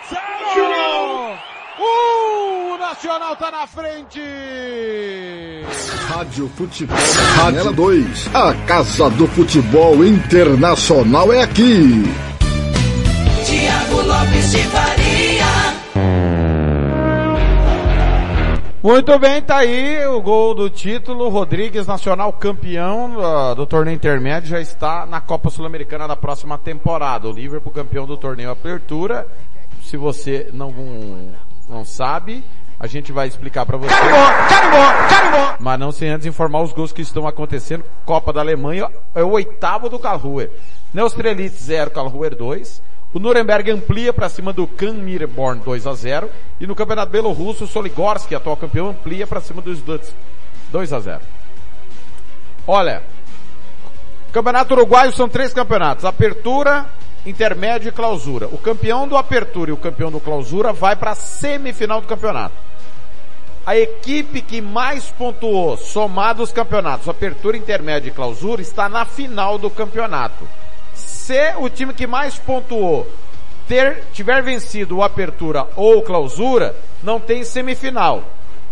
Zero! 0.09 1.37
Uh, 1.79 2.73
o 2.73 2.77
Nacional 2.77 3.35
tá 3.37 3.49
na 3.49 3.65
frente. 3.65 4.21
Rádio 6.09 6.51
Futebol 6.57 6.97
Canela 7.37 7.71
2. 7.71 8.35
A 8.35 8.53
Casa 8.67 9.09
do 9.11 9.25
Futebol 9.27 10.03
Internacional 10.05 11.31
é 11.31 11.43
aqui. 11.43 12.03
Tiago 13.45 14.01
Lopes 14.01 14.51
de 14.51 14.63
Faria. 14.65 15.70
Muito 18.84 19.19
bem, 19.19 19.43
tá 19.43 19.57
aí 19.57 20.07
o 20.07 20.19
gol 20.19 20.55
do 20.55 20.67
título. 20.67 21.29
Rodrigues 21.29 21.86
Nacional 21.86 22.34
campeão 22.34 23.15
uh, 23.15 23.53
do 23.53 23.67
torneio 23.67 23.93
intermédio 23.93 24.49
já 24.49 24.59
está 24.59 25.05
na 25.05 25.21
Copa 25.21 25.51
Sul-Americana 25.51 26.07
da 26.07 26.15
próxima 26.15 26.57
temporada. 26.57 27.29
O 27.29 27.32
Liverpool 27.32 27.71
campeão 27.71 28.07
do 28.07 28.17
torneio 28.17 28.49
Apertura 28.49 29.27
Se 29.84 29.95
você 29.97 30.49
não, 30.51 30.73
não 31.69 31.86
sabe, 31.86 32.43
a 32.79 32.88
gente 32.88 33.11
vai 33.11 33.27
explicar 33.27 33.67
para 33.67 33.77
você. 33.77 33.93
Carimbó, 33.93 34.47
carimbó, 34.49 35.07
carimbó. 35.07 35.55
Mas 35.59 35.79
não 35.79 35.91
sem 35.91 36.09
antes 36.09 36.25
informar 36.25 36.63
os 36.63 36.73
gols 36.73 36.91
que 36.91 37.03
estão 37.03 37.27
acontecendo. 37.27 37.84
Copa 38.03 38.34
da 38.34 38.41
Alemanha 38.41 38.89
é 39.13 39.23
o 39.23 39.29
oitavo 39.29 39.89
do 39.89 39.99
Karlsruhe. 39.99 40.49
Neustrelitz 40.91 41.65
0, 41.65 41.91
Karlsruhe 41.91 42.32
2. 42.32 42.82
O 43.14 43.20
Nuremberg 43.20 43.70
amplia 43.72 44.14
para 44.14 44.30
cima 44.30 44.53
do 44.53 44.66
Kan 44.66 44.93
Mirborn 44.93 45.62
2 45.64 45.86
a 45.86 45.93
0 45.93 46.30
e 46.59 46.68
no 46.68 46.76
Campeonato 46.76 47.12
Belorrusso 47.12 47.66
o 47.66 47.68
Soligorski, 47.68 48.34
atual 48.34 48.55
campeão, 48.55 48.89
amplia 48.89 49.28
para 49.28 49.41
cima 49.41 49.62
do 49.62 49.72
Sluts 49.72 50.14
2 50.72 50.93
a 50.93 50.99
0. 50.99 51.22
Olha, 52.66 53.03
Campeonato 54.32 54.74
Uruguaio 54.74 55.12
são 55.12 55.28
três 55.28 55.53
campeonatos: 55.53 56.05
Apertura, 56.05 56.86
Intermédio 57.26 57.89
e 57.89 57.91
Clausura. 57.91 58.47
O 58.47 58.57
campeão 58.57 59.07
do 59.07 59.18
Apertura 59.18 59.72
e 59.72 59.74
o 59.74 59.78
campeão 59.78 60.09
do 60.09 60.20
Clausura 60.20 60.72
vai 60.72 60.95
para 60.95 61.12
a 61.12 61.16
semifinal 61.16 61.99
do 61.99 62.07
campeonato 62.07 62.72
a 63.66 63.78
equipe 63.78 64.41
que 64.41 64.59
mais 64.59 65.09
pontuou, 65.12 65.78
somado 65.78 66.41
os 66.41 66.51
campeonatos, 66.51 67.07
apertura, 67.07 67.55
intermédia 67.55 68.09
e 68.09 68.14
clausura, 68.14 68.62
está 68.62 68.89
na 68.89 69.05
final 69.05 69.57
do 69.57 69.70
campeonato. 69.70 70.47
Se 71.32 71.53
o 71.59 71.69
time 71.69 71.93
que 71.93 72.05
mais 72.05 72.38
pontuou 72.38 73.07
ter, 73.65 74.03
tiver 74.11 74.43
vencido 74.43 74.97
o 74.97 75.01
apertura 75.01 75.65
ou 75.77 76.01
clausura, 76.01 76.75
não 77.01 77.21
tem 77.21 77.45
semifinal. 77.45 78.21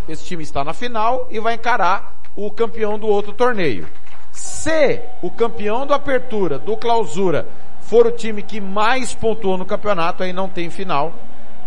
Esse 0.09 0.25
time 0.25 0.43
está 0.43 0.61
na 0.61 0.73
final 0.73 1.25
e 1.31 1.39
vai 1.39 1.53
encarar 1.53 2.19
o 2.35 2.51
campeão 2.51 2.99
do 2.99 3.07
outro 3.07 3.31
torneio. 3.31 3.87
Se 4.33 4.99
o 5.21 5.31
campeão 5.31 5.87
do 5.87 5.93
apertura, 5.93 6.59
do 6.59 6.75
clausura, 6.75 7.47
for 7.79 8.05
o 8.05 8.11
time 8.11 8.43
que 8.43 8.59
mais 8.59 9.13
pontuou 9.13 9.57
no 9.57 9.65
campeonato, 9.65 10.21
aí 10.21 10.33
não 10.33 10.49
tem 10.49 10.69
final 10.69 11.13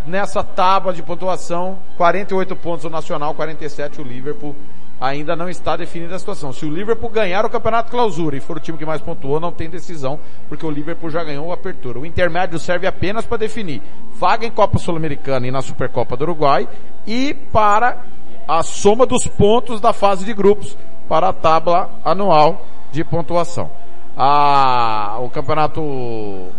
nessa 0.07 0.45
tábua 0.45 0.93
de 0.93 1.03
pontuação, 1.03 1.79
48 1.97 2.55
pontos 2.57 2.85
o 2.85 2.91
Nacional, 2.91 3.35
47 3.35 3.99
o 3.99 4.05
Liverpool. 4.05 4.55
Ainda 5.03 5.35
não 5.35 5.49
está 5.49 5.77
definida 5.77 6.15
a 6.15 6.19
situação. 6.21 6.53
Se 6.53 6.65
o 6.65 6.73
Liverpool 6.73 7.11
ganhar 7.11 7.45
o 7.45 7.51
Campeonato 7.51 7.91
Clausura 7.91 8.37
e 8.37 8.41
for 8.41 8.59
o 8.59 8.61
time 8.61 8.79
que 8.79 8.87
mais 8.87 9.01
pontuou, 9.01 9.41
não 9.41 9.51
tem 9.51 9.69
decisão, 9.69 10.17
porque 10.49 10.65
o 10.65 10.71
Liverpool 10.71 11.11
já 11.11 11.25
ganhou 11.25 11.51
a 11.51 11.55
apertura. 11.55 11.99
O 11.99 12.07
intermédio 12.07 12.57
serve 12.57 12.87
apenas 12.87 13.27
para 13.27 13.39
definir 13.39 13.83
vaga 14.15 14.47
em 14.47 14.51
Copa 14.53 14.79
Sul-Americana 14.79 15.45
e 15.49 15.51
na 15.51 15.61
Supercopa 15.61 16.17
do 16.17 16.23
Uruguai 16.23 16.69
e 17.05 17.35
para 17.53 18.05
a 18.47 18.63
soma 18.63 19.05
dos 19.05 19.27
pontos 19.27 19.81
da 19.81 19.93
fase 19.93 20.25
de 20.25 20.33
grupos 20.33 20.79
para 21.09 21.31
a 21.31 21.33
tábua 21.33 21.91
anual 22.05 22.65
de 22.93 23.03
pontuação. 23.03 23.73
A, 24.17 25.19
o 25.21 25.29
campeonato 25.31 25.81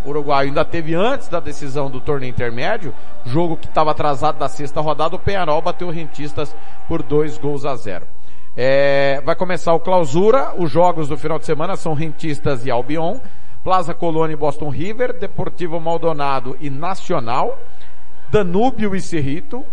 uruguaio 0.04 0.48
ainda 0.48 0.66
teve 0.66 0.94
antes 0.94 1.28
da 1.28 1.40
decisão 1.40 1.88
do 1.88 1.98
torneio 1.98 2.28
intermédio, 2.28 2.92
jogo 3.24 3.56
que 3.56 3.68
estava 3.68 3.92
atrasado 3.92 4.38
da 4.38 4.50
sexta 4.50 4.82
rodada, 4.82 5.16
o 5.16 5.18
Penharol 5.18 5.62
bateu 5.62 5.88
o 5.88 5.90
Rentistas 5.90 6.54
por 6.86 7.02
dois 7.02 7.38
gols 7.38 7.64
a 7.64 7.74
zero. 7.74 8.06
É, 8.56 9.20
vai 9.24 9.34
começar 9.34 9.74
o 9.74 9.80
clausura, 9.80 10.54
os 10.56 10.70
jogos 10.70 11.08
do 11.08 11.18
final 11.18 11.40
de 11.40 11.44
semana 11.44 11.74
são 11.74 11.92
Rentistas 11.92 12.64
e 12.64 12.70
Albion, 12.70 13.18
Plaza 13.64 13.92
Colônia 13.92 14.34
e 14.34 14.36
Boston 14.36 14.68
River, 14.68 15.18
Deportivo 15.18 15.80
Maldonado 15.80 16.56
e 16.60 16.70
Nacional, 16.70 17.58
Danúbio 18.30 18.94
e 18.94 19.00
Cerrito, 19.00 19.64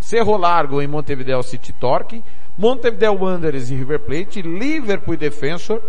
Cerro 0.00 0.36
Largo 0.38 0.80
em 0.80 0.86
Montevideo 0.86 1.42
City 1.42 1.74
Torque, 1.74 2.24
Montevideo 2.56 3.22
Wanderers 3.22 3.70
e 3.70 3.74
River 3.74 4.00
Plate, 4.00 4.40
Liverpool 4.40 5.14
e 5.14 5.18
Defensor, 5.18 5.82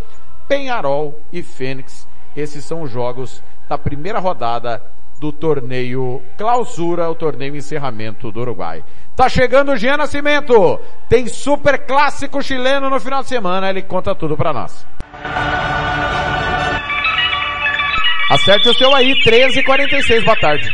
Penharol 0.47 1.17
e 1.31 1.41
Fênix. 1.41 2.05
Esses 2.35 2.65
são 2.65 2.81
os 2.81 2.91
jogos 2.91 3.41
da 3.69 3.77
primeira 3.77 4.19
rodada 4.19 4.81
do 5.20 5.32
torneio 5.32 6.22
clausura, 6.38 7.09
o 7.09 7.16
torneio 7.16 7.55
encerramento 7.55 8.32
do 8.32 8.41
Uruguai. 8.41 8.84
Tá 9.16 9.30
chegando 9.30 9.72
o 9.72 9.78
Jean 9.78 9.97
Nascimento. 9.97 10.80
Tem 11.07 11.28
super 11.28 11.86
clássico 11.86 12.41
chileno 12.41 12.89
no 12.89 12.99
final 12.99 13.22
de 13.22 13.30
semana. 13.30 13.70
Ele 13.70 13.82
conta 13.82 14.16
tudo 14.16 14.36
para 14.36 14.51
nós. 14.53 14.86
Acerte 18.30 18.70
o 18.70 18.74
seu 18.74 18.95
aí, 18.95 19.14
13h46, 19.24 20.26
boa 20.26 20.38
tarde. 20.38 20.70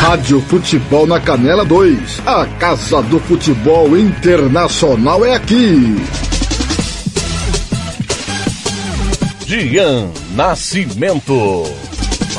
Rádio 0.00 0.40
Futebol 0.40 1.06
na 1.06 1.20
Canela 1.20 1.64
2. 1.64 2.26
A 2.26 2.46
Casa 2.58 3.02
do 3.02 3.18
Futebol 3.20 3.96
Internacional 3.96 5.24
é 5.24 5.34
aqui. 5.34 5.96
Dian 9.46 10.10
Nascimento. 10.34 11.89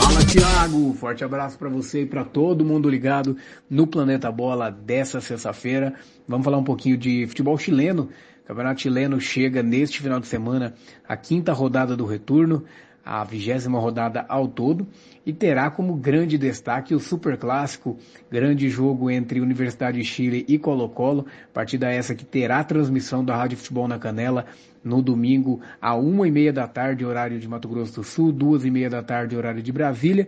Fala 0.02 0.26
Thiago, 0.26 0.94
forte 0.96 1.24
abraço 1.24 1.60
para 1.60 1.70
você 1.70 2.02
e 2.02 2.06
para 2.08 2.26
todo 2.26 2.66
mundo 2.66 2.90
ligado 2.90 3.38
no 3.70 3.86
Planeta 3.86 4.32
Bola 4.32 4.72
dessa 4.72 5.22
sexta-feira. 5.22 5.94
Vamos 6.28 6.44
falar 6.44 6.58
um 6.58 6.64
pouquinho 6.64 6.98
de 6.98 7.28
futebol 7.28 7.56
chileno. 7.56 8.10
O 8.44 8.48
Campeonato 8.48 8.82
chileno 8.82 9.22
chega 9.22 9.62
neste 9.62 10.02
final 10.02 10.20
de 10.20 10.26
semana 10.26 10.74
a 11.08 11.16
quinta 11.16 11.54
rodada 11.54 11.96
do 11.96 12.06
retorno, 12.06 12.64
a 13.06 13.24
vigésima 13.24 13.80
rodada 13.80 14.26
ao 14.28 14.48
todo, 14.48 14.88
e 15.24 15.32
terá 15.32 15.70
como 15.70 15.96
grande 15.96 16.36
destaque 16.36 16.96
o 16.96 17.00
Super 17.00 17.38
Clássico, 17.38 17.98
grande 18.30 18.70
jogo 18.70 19.10
entre 19.10 19.40
Universidade 19.40 20.00
de 20.00 20.04
Chile 20.04 20.44
e 20.48 20.58
Colo-Colo, 20.58 21.28
partida 21.54 21.92
essa 21.92 22.16
que 22.16 22.26
terá 22.26 22.64
transmissão 22.64 23.24
da 23.24 23.36
Rádio 23.36 23.58
Futebol 23.58 23.88
na 23.88 24.00
Canela 24.00 24.48
no 24.84 25.02
domingo, 25.02 25.62
a 25.82 25.96
uma 25.96 26.28
e 26.28 26.32
meia 26.32 26.52
da 26.52 26.68
tarde, 26.68 27.06
horário 27.06 27.40
de 27.40 27.48
Mato 27.48 27.68
Grosso 27.68 27.96
do 27.96 28.04
Sul, 28.04 28.32
duas 28.32 28.66
e 28.66 28.72
meia 28.72 28.90
da 28.90 29.04
tarde, 29.04 29.36
horário 29.36 29.62
de 29.62 29.72
Brasília, 29.72 30.28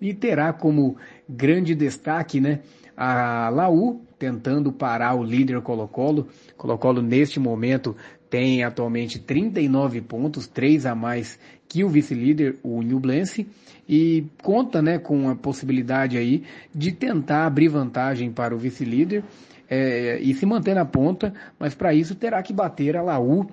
e 0.00 0.14
terá 0.14 0.52
como 0.52 0.96
grande 1.28 1.74
destaque, 1.74 2.40
né, 2.40 2.60
a 2.96 3.48
Laú 3.50 4.00
tentando 4.18 4.70
parar 4.70 5.14
o 5.14 5.24
líder 5.24 5.60
Colo-Colo. 5.62 6.28
Colo-Colo 6.56 7.00
neste 7.00 7.40
momento 7.40 7.96
tem 8.28 8.62
atualmente 8.62 9.18
39 9.18 10.00
pontos, 10.02 10.46
três 10.46 10.86
a 10.86 10.94
mais 10.94 11.38
que 11.68 11.82
o 11.82 11.88
vice-líder, 11.88 12.58
o 12.62 12.82
Nublense, 12.82 13.46
e 13.88 14.26
conta, 14.42 14.80
né, 14.80 14.98
com 14.98 15.28
a 15.28 15.34
possibilidade 15.34 16.16
aí 16.16 16.44
de 16.74 16.92
tentar 16.92 17.46
abrir 17.46 17.68
vantagem 17.68 18.30
para 18.30 18.54
o 18.54 18.58
vice-líder 18.58 19.24
é, 19.68 20.18
e 20.20 20.34
se 20.34 20.44
manter 20.44 20.74
na 20.74 20.84
ponta, 20.84 21.32
mas 21.58 21.74
para 21.74 21.94
isso 21.94 22.14
terá 22.14 22.42
que 22.42 22.52
bater 22.52 22.96
a 22.96 23.02
Laú 23.02 23.46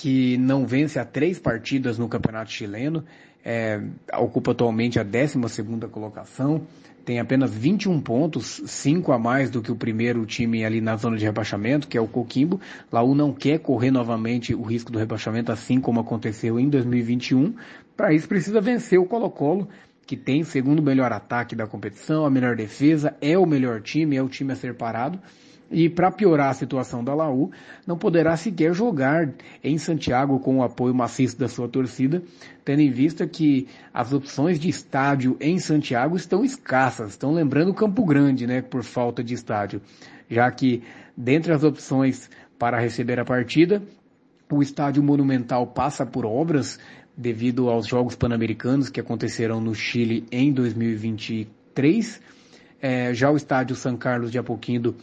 que 0.00 0.38
não 0.38 0.64
vence 0.64 0.96
há 0.96 1.04
três 1.04 1.40
partidas 1.40 1.98
no 1.98 2.08
Campeonato 2.08 2.52
Chileno, 2.52 3.04
é, 3.44 3.82
ocupa 4.16 4.52
atualmente 4.52 5.00
a 5.00 5.02
12 5.02 5.40
colocação, 5.90 6.62
tem 7.04 7.18
apenas 7.18 7.52
21 7.52 8.00
pontos, 8.00 8.62
5 8.64 9.10
a 9.10 9.18
mais 9.18 9.50
do 9.50 9.60
que 9.60 9.72
o 9.72 9.76
primeiro 9.76 10.24
time 10.24 10.64
ali 10.64 10.80
na 10.80 10.94
zona 10.94 11.16
de 11.16 11.24
rebaixamento, 11.24 11.88
que 11.88 11.98
é 11.98 12.00
o 12.00 12.06
Coquimbo. 12.06 12.60
Laú 12.92 13.12
não 13.12 13.32
quer 13.32 13.58
correr 13.58 13.90
novamente 13.90 14.54
o 14.54 14.62
risco 14.62 14.92
do 14.92 15.00
rebaixamento, 15.00 15.50
assim 15.50 15.80
como 15.80 15.98
aconteceu 15.98 16.60
em 16.60 16.68
2021. 16.68 17.54
Para 17.96 18.12
isso 18.12 18.28
precisa 18.28 18.60
vencer 18.60 19.00
o 19.00 19.06
Colo-Colo, 19.06 19.68
que 20.06 20.16
tem 20.16 20.44
segundo 20.44 20.80
melhor 20.80 21.12
ataque 21.12 21.56
da 21.56 21.66
competição, 21.66 22.24
a 22.24 22.30
melhor 22.30 22.54
defesa, 22.54 23.16
é 23.20 23.36
o 23.36 23.46
melhor 23.46 23.80
time, 23.80 24.14
é 24.14 24.22
o 24.22 24.28
time 24.28 24.52
a 24.52 24.56
ser 24.56 24.74
parado. 24.74 25.18
E 25.70 25.88
para 25.88 26.10
piorar 26.10 26.48
a 26.48 26.54
situação 26.54 27.04
da 27.04 27.14
Laú, 27.14 27.50
não 27.86 27.98
poderá 27.98 28.36
sequer 28.36 28.72
jogar 28.72 29.34
em 29.62 29.76
Santiago 29.76 30.40
com 30.40 30.58
o 30.58 30.62
apoio 30.62 30.94
maciço 30.94 31.38
da 31.38 31.46
sua 31.46 31.68
torcida, 31.68 32.22
tendo 32.64 32.80
em 32.80 32.90
vista 32.90 33.26
que 33.26 33.68
as 33.92 34.12
opções 34.12 34.58
de 34.58 34.68
estádio 34.68 35.36
em 35.38 35.58
Santiago 35.58 36.16
estão 36.16 36.42
escassas, 36.42 37.10
estão 37.10 37.32
lembrando 37.32 37.74
Campo 37.74 38.04
Grande, 38.04 38.46
né, 38.46 38.62
por 38.62 38.82
falta 38.82 39.22
de 39.22 39.34
estádio, 39.34 39.82
já 40.28 40.50
que 40.50 40.82
dentre 41.14 41.52
as 41.52 41.62
opções 41.62 42.30
para 42.58 42.80
receber 42.80 43.20
a 43.20 43.24
partida, 43.24 43.82
o 44.50 44.62
estádio 44.62 45.02
monumental 45.02 45.66
passa 45.66 46.06
por 46.06 46.24
obras 46.24 46.78
devido 47.14 47.68
aos 47.68 47.86
Jogos 47.86 48.16
Pan-Americanos 48.16 48.88
que 48.88 49.00
aconteceram 49.00 49.60
no 49.60 49.74
Chile 49.74 50.24
em 50.32 50.50
2023. 50.52 52.22
É, 52.80 53.12
já 53.12 53.30
o 53.30 53.36
estádio 53.36 53.76
São 53.76 53.96
Carlos 53.96 54.30
de 54.30 54.38
Apoquindo 54.38 54.96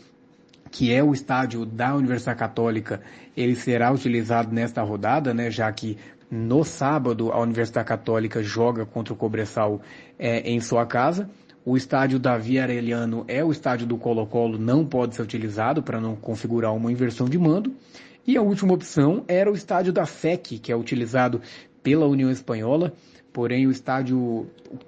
que 0.75 0.93
é 0.93 1.01
o 1.01 1.13
estádio 1.13 1.65
da 1.65 1.95
Universidade 1.95 2.37
Católica, 2.37 2.99
ele 3.35 3.55
será 3.55 3.93
utilizado 3.93 4.53
nesta 4.53 4.81
rodada, 4.81 5.33
né, 5.33 5.49
já 5.49 5.71
que 5.71 5.97
no 6.29 6.65
sábado 6.65 7.31
a 7.31 7.39
Universidade 7.39 7.87
Católica 7.87 8.43
joga 8.43 8.85
contra 8.85 9.13
o 9.13 9.15
Cobressal 9.15 9.79
é, 10.19 10.41
em 10.41 10.59
sua 10.59 10.85
casa. 10.85 11.29
O 11.63 11.77
estádio 11.77 12.19
Davi 12.19 12.59
Arellano 12.59 13.23
é 13.29 13.41
o 13.41 13.53
estádio 13.53 13.87
do 13.87 13.97
Colo-Colo, 13.97 14.57
não 14.57 14.85
pode 14.85 15.15
ser 15.15 15.21
utilizado 15.21 15.81
para 15.81 16.01
não 16.01 16.13
configurar 16.13 16.75
uma 16.75 16.91
inversão 16.91 17.29
de 17.29 17.39
mando. 17.39 17.73
E 18.27 18.35
a 18.35 18.41
última 18.41 18.73
opção 18.73 19.23
era 19.29 19.49
o 19.49 19.55
estádio 19.55 19.93
da 19.93 20.05
FEC, 20.05 20.59
que 20.59 20.73
é 20.73 20.75
utilizado 20.75 21.39
pela 21.81 22.05
União 22.05 22.29
Espanhola, 22.29 22.91
porém 23.31 23.65
o 23.65 23.71
estádio 23.71 24.45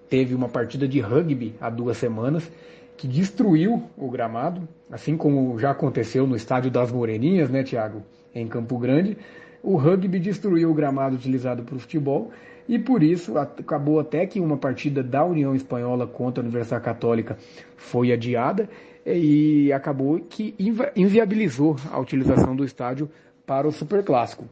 teve 0.10 0.36
uma 0.36 0.50
partida 0.50 0.86
de 0.86 1.00
rugby 1.00 1.56
há 1.62 1.70
duas 1.70 1.96
semanas 1.96 2.52
que 2.98 3.08
destruiu 3.08 3.84
o 3.96 4.10
gramado, 4.10 4.68
assim 4.92 5.16
como 5.16 5.58
já 5.60 5.72
aconteceu 5.72 6.26
no 6.26 6.36
estádio 6.36 6.72
das 6.72 6.92
Moreninhas, 6.92 7.50
né, 7.50 7.64
Tiago, 7.64 8.02
em 8.34 8.48
Campo 8.48 8.78
Grande. 8.78 9.16
O 9.62 9.78
rugby 9.78 10.20
destruiu 10.20 10.72
o 10.72 10.74
gramado 10.74 11.16
utilizado 11.16 11.64
para 11.64 11.76
o 11.76 11.80
futebol 11.80 12.32
e 12.68 12.80
por 12.80 13.04
isso 13.04 13.38
acabou 13.38 14.00
até 14.00 14.26
que 14.26 14.40
uma 14.40 14.58
partida 14.58 15.04
da 15.04 15.24
União 15.24 15.56
Espanhola 15.56 16.08
contra 16.08 16.42
a 16.42 16.46
Universidade 16.46 16.84
Católica 16.84 17.38
foi 17.76 18.12
adiada 18.12 18.68
e 19.06 19.72
acabou 19.72 20.20
que 20.20 20.54
inviabilizou 20.96 21.78
a 21.92 22.00
utilização 22.00 22.56
do 22.56 22.66
estádio 22.66 23.10
para 23.46 23.68
o 23.68 23.72
Superclássico. 23.72 24.46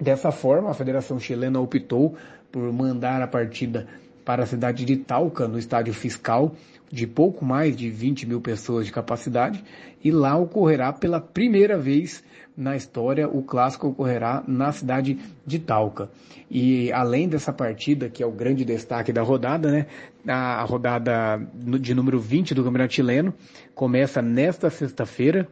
Dessa 0.00 0.30
forma, 0.30 0.70
a 0.70 0.74
Federação 0.74 1.18
Chilena 1.18 1.60
optou 1.60 2.16
por 2.50 2.72
mandar 2.72 3.20
a 3.20 3.26
partida 3.26 3.86
para 4.24 4.44
a 4.44 4.46
cidade 4.46 4.84
de 4.84 4.96
Talca, 4.96 5.46
no 5.46 5.58
estádio 5.58 5.92
fiscal, 5.92 6.54
de 6.92 7.06
pouco 7.06 7.42
mais 7.42 7.74
de 7.74 7.88
20 7.88 8.26
mil 8.26 8.40
pessoas 8.40 8.84
de 8.84 8.92
capacidade, 8.92 9.64
e 10.04 10.10
lá 10.10 10.36
ocorrerá 10.36 10.92
pela 10.92 11.20
primeira 11.20 11.78
vez 11.78 12.22
na 12.54 12.76
história, 12.76 13.26
o 13.26 13.42
clássico 13.42 13.88
ocorrerá 13.88 14.44
na 14.46 14.70
cidade 14.72 15.18
de 15.46 15.58
Talca. 15.58 16.10
E 16.50 16.92
além 16.92 17.26
dessa 17.26 17.50
partida, 17.50 18.10
que 18.10 18.22
é 18.22 18.26
o 18.26 18.30
grande 18.30 18.62
destaque 18.62 19.10
da 19.10 19.22
rodada, 19.22 19.70
né, 19.70 19.86
a 20.28 20.62
rodada 20.64 21.40
de 21.80 21.94
número 21.94 22.20
20 22.20 22.52
do 22.52 22.62
Campeonato 22.62 22.92
Chileno 22.92 23.32
começa 23.74 24.20
nesta 24.20 24.68
sexta-feira, 24.68 25.48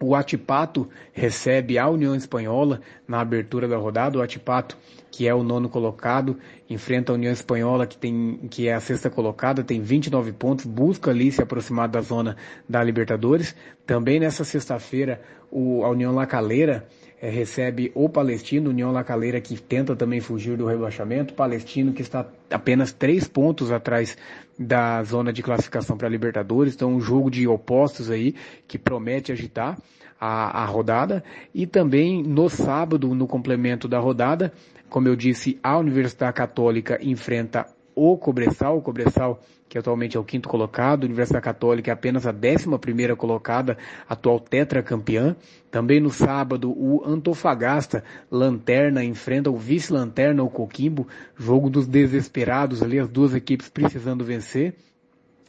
o 0.00 0.14
Atipato 0.14 0.88
recebe 1.12 1.78
a 1.78 1.88
União 1.88 2.16
Espanhola 2.16 2.80
na 3.06 3.20
abertura 3.20 3.68
da 3.68 3.76
rodada. 3.76 4.18
O 4.18 4.22
Atipato, 4.22 4.76
que 5.14 5.28
é 5.28 5.34
o 5.34 5.44
nono 5.44 5.68
colocado, 5.68 6.36
enfrenta 6.68 7.12
a 7.12 7.14
União 7.14 7.32
Espanhola, 7.32 7.86
que, 7.86 7.96
tem, 7.96 8.40
que 8.50 8.66
é 8.66 8.74
a 8.74 8.80
sexta 8.80 9.08
colocada, 9.08 9.62
tem 9.62 9.80
29 9.80 10.32
pontos, 10.32 10.64
busca 10.64 11.12
ali 11.12 11.30
se 11.30 11.40
aproximar 11.40 11.88
da 11.88 12.00
zona 12.00 12.36
da 12.68 12.82
Libertadores. 12.82 13.54
Também 13.86 14.18
nessa 14.18 14.42
sexta-feira, 14.42 15.22
a 15.52 15.88
União 15.88 16.12
La 16.12 16.26
Calera 16.26 16.88
é, 17.22 17.30
recebe 17.30 17.92
o 17.94 18.08
Palestino, 18.08 18.70
União 18.70 18.90
La 18.90 19.04
Calera, 19.04 19.40
que 19.40 19.56
tenta 19.56 19.94
também 19.94 20.20
fugir 20.20 20.56
do 20.56 20.66
rebaixamento. 20.66 21.32
Palestino, 21.32 21.92
que 21.92 22.02
está 22.02 22.26
apenas 22.50 22.90
três 22.90 23.28
pontos 23.28 23.70
atrás 23.70 24.18
da 24.58 25.00
zona 25.04 25.32
de 25.32 25.44
classificação 25.44 25.96
para 25.96 26.08
a 26.08 26.10
Libertadores. 26.10 26.74
Então, 26.74 26.92
um 26.92 27.00
jogo 27.00 27.30
de 27.30 27.46
opostos 27.46 28.10
aí 28.10 28.34
que 28.66 28.76
promete 28.76 29.30
agitar 29.30 29.78
a, 30.20 30.62
a 30.62 30.64
rodada. 30.64 31.22
E 31.54 31.66
também 31.66 32.22
no 32.22 32.48
sábado, 32.48 33.14
no 33.14 33.28
complemento 33.28 33.86
da 33.86 33.98
rodada, 34.00 34.52
como 34.88 35.08
eu 35.08 35.16
disse, 35.16 35.58
a 35.62 35.78
Universidade 35.78 36.36
Católica 36.36 36.98
enfrenta 37.02 37.66
o 37.94 38.16
Cobressal, 38.16 38.78
o 38.78 38.82
Cobressal 38.82 39.40
que 39.74 39.78
atualmente 39.78 40.16
é 40.16 40.20
o 40.20 40.24
quinto 40.24 40.48
colocado, 40.48 41.02
a 41.02 41.06
Universidade 41.06 41.42
Católica 41.42 41.90
é 41.90 41.94
apenas 41.94 42.26
a 42.28 42.30
décima 42.30 42.78
primeira 42.78 43.16
colocada, 43.16 43.76
atual 44.08 44.38
tetracampeã. 44.38 45.34
Também 45.68 46.00
no 46.00 46.10
sábado, 46.10 46.70
o 46.70 47.02
Antofagasta, 47.04 48.04
lanterna, 48.30 49.02
enfrenta 49.02 49.50
o 49.50 49.56
vice-lanterna, 49.56 50.44
o 50.44 50.48
Coquimbo, 50.48 51.08
jogo 51.36 51.68
dos 51.68 51.88
desesperados 51.88 52.84
ali, 52.84 53.00
as 53.00 53.08
duas 53.08 53.34
equipes 53.34 53.68
precisando 53.68 54.24
vencer. 54.24 54.76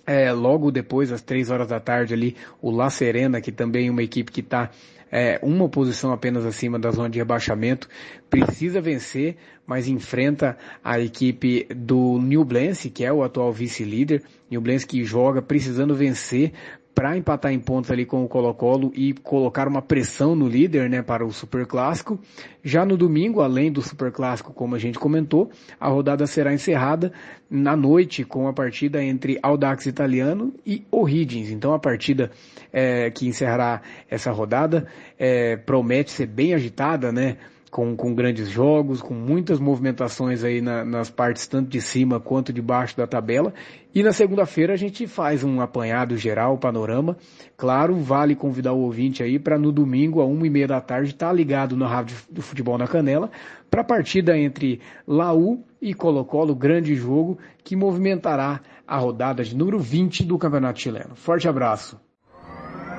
É, 0.05 0.31
logo 0.31 0.71
depois, 0.71 1.11
às 1.11 1.21
três 1.21 1.49
horas 1.49 1.67
da 1.67 1.79
tarde 1.79 2.13
ali, 2.13 2.35
o 2.61 2.69
La 2.69 2.89
Serena, 2.89 3.41
que 3.41 3.51
também 3.51 3.87
é 3.87 3.91
uma 3.91 4.03
equipe 4.03 4.31
que 4.31 4.41
está 4.41 4.69
é, 5.11 5.39
uma 5.41 5.69
posição 5.69 6.11
apenas 6.11 6.45
acima 6.45 6.77
da 6.77 6.91
zona 6.91 7.09
de 7.09 7.19
rebaixamento, 7.19 7.87
precisa 8.29 8.81
vencer, 8.81 9.37
mas 9.65 9.87
enfrenta 9.87 10.57
a 10.83 10.99
equipe 10.99 11.67
do 11.73 12.19
Newblense, 12.19 12.89
que 12.89 13.05
é 13.05 13.11
o 13.11 13.23
atual 13.23 13.51
vice-líder, 13.51 14.23
Newblense 14.49 14.85
que 14.85 15.03
joga 15.03 15.41
precisando 15.41 15.95
vencer 15.95 16.51
para 16.95 17.17
empatar 17.17 17.51
em 17.51 17.59
pontos 17.59 17.91
ali 17.91 18.05
com 18.05 18.23
o 18.23 18.27
Colo-Colo 18.27 18.89
e 18.95 19.11
colocar 19.11 19.67
uma 19.67 19.81
pressão 19.81 20.33
no 20.33 20.47
líder, 20.47 20.89
né, 20.89 21.01
para 21.01 21.25
o 21.25 21.31
Super 21.31 21.67
Clássico. 21.67 22.17
Já 22.63 22.85
no 22.85 22.95
domingo, 22.95 23.41
além 23.41 23.69
do 23.69 23.81
Super 23.81 24.13
Clássico, 24.13 24.53
como 24.53 24.75
a 24.75 24.79
gente 24.79 24.97
comentou, 24.97 25.51
a 25.77 25.89
rodada 25.89 26.25
será 26.25 26.53
encerrada 26.53 27.11
na 27.49 27.75
noite 27.75 28.23
com 28.23 28.47
a 28.47 28.53
partida 28.53 29.03
entre 29.03 29.37
Audax 29.43 29.85
Italiano 29.85 30.53
e 30.65 30.85
O'Higgins. 30.89 31.51
Então 31.51 31.73
a 31.73 31.79
partida 31.79 32.31
é, 32.71 33.11
que 33.11 33.27
encerrará 33.27 33.81
essa 34.09 34.31
rodada 34.31 34.87
é, 35.19 35.57
promete 35.57 36.11
ser 36.11 36.27
bem 36.27 36.53
agitada, 36.53 37.11
né? 37.11 37.37
Com, 37.69 37.95
com 37.95 38.13
grandes 38.13 38.49
jogos, 38.49 39.01
com 39.01 39.13
muitas 39.13 39.59
movimentações 39.59 40.43
aí 40.43 40.61
na, 40.61 40.85
nas 40.85 41.09
partes 41.09 41.47
tanto 41.47 41.69
de 41.69 41.81
cima 41.81 42.19
quanto 42.19 42.53
de 42.53 42.61
baixo 42.61 42.95
da 42.95 43.05
tabela. 43.05 43.53
E 43.93 44.03
na 44.03 44.11
segunda-feira 44.11 44.73
a 44.73 44.77
gente 44.77 45.07
faz 45.07 45.43
um 45.43 45.61
apanhado 45.61 46.17
geral, 46.17 46.57
panorama. 46.57 47.17
Claro, 47.57 47.95
vale 47.95 48.35
convidar 48.35 48.73
o 48.73 48.81
ouvinte 48.81 49.23
aí 49.23 49.39
para 49.39 49.57
no 49.57 49.71
domingo, 49.71 50.21
a 50.21 50.25
uma 50.25 50.45
e 50.45 50.49
meia 50.49 50.67
da 50.67 50.81
tarde, 50.81 51.11
estar 51.11 51.27
tá 51.27 51.33
ligado 51.33 51.75
na 51.75 51.87
Rádio 51.87 52.17
do 52.29 52.41
Futebol 52.41 52.77
na 52.77 52.87
Canela, 52.87 53.29
para 53.69 53.81
a 53.81 53.85
partida 53.85 54.37
entre 54.37 54.79
Laú 55.07 55.63
e 55.81 55.93
Colo-Colo, 55.93 56.55
grande 56.55 56.95
jogo 56.95 57.37
que 57.63 57.75
movimentará 57.75 58.61
a 58.87 58.97
rodada 58.97 59.43
de 59.43 59.55
número 59.55 59.79
20 59.79 60.23
do 60.23 60.37
Campeonato 60.37 60.79
Chileno. 60.79 61.15
Forte 61.15 61.47
abraço. 61.47 61.99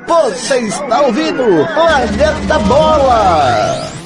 Você 0.07 0.61
está 0.61 1.03
ouvindo 1.03 1.43
Planeta 1.75 2.59
Bola! 2.61 4.06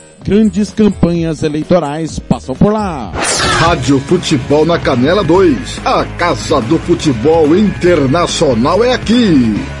Grandes 0.23 0.69
campanhas 0.69 1.41
eleitorais 1.41 2.19
passam 2.19 2.55
por 2.55 2.71
lá. 2.71 3.11
Rádio 3.59 3.99
Futebol 4.01 4.65
na 4.65 4.77
Canela 4.77 5.23
2. 5.23 5.81
A 5.83 6.05
Casa 6.17 6.61
do 6.61 6.77
Futebol 6.79 7.55
Internacional 7.57 8.83
é 8.83 8.93
aqui. 8.93 9.80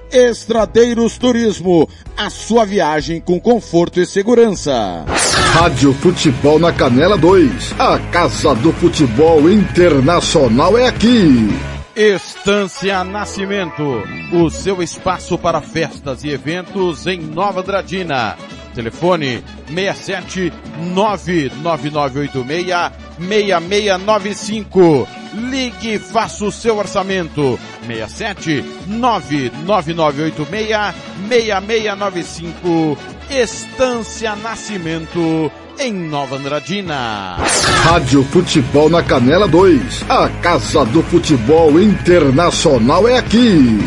Estradeiros 0.11 1.17
Turismo, 1.17 1.87
a 2.17 2.29
sua 2.29 2.65
viagem 2.65 3.21
com 3.21 3.39
conforto 3.39 3.99
e 3.99 4.05
segurança. 4.05 5.05
Rádio 5.53 5.93
Futebol 5.93 6.59
na 6.59 6.73
Canela 6.73 7.17
2. 7.17 7.75
A 7.79 7.97
Casa 8.11 8.53
do 8.55 8.73
Futebol 8.73 9.49
Internacional 9.49 10.77
é 10.77 10.87
aqui. 10.87 11.49
Estância 11.95 13.03
Nascimento, 13.03 14.03
o 14.33 14.49
seu 14.49 14.81
espaço 14.81 15.37
para 15.37 15.61
festas 15.61 16.23
e 16.23 16.29
eventos 16.29 17.07
em 17.07 17.19
Nova 17.19 17.61
Dradina. 17.61 18.37
Telefone 18.73 19.43
67 19.67 20.53
99986 20.93 22.91
6695. 23.19 25.07
Ligue 25.33 25.93
e 25.93 25.99
faça 25.99 26.45
o 26.45 26.51
seu 26.51 26.77
orçamento. 26.77 27.59
67 27.85 28.63
99986 28.87 30.95
6695. 31.29 32.97
Estância 33.29 34.35
Nascimento 34.35 35.51
em 35.79 35.93
Nova 35.93 36.35
Andradina. 36.35 37.37
Rádio 37.83 38.23
Futebol 38.25 38.89
na 38.89 39.01
Canela 39.01 39.47
2. 39.47 40.03
A 40.09 40.27
Casa 40.41 40.83
do 40.85 41.01
Futebol 41.03 41.79
Internacional 41.79 43.07
é 43.07 43.17
aqui. 43.17 43.79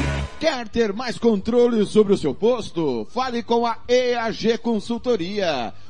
Quer 0.44 0.68
ter 0.68 0.92
mais 0.92 1.16
controle 1.16 1.86
sobre 1.86 2.12
o 2.12 2.18
seu 2.18 2.34
posto? 2.34 3.06
Fale 3.08 3.42
com 3.42 3.66
a 3.66 3.78
EAG 3.88 4.58
Consultoria. 4.58 5.72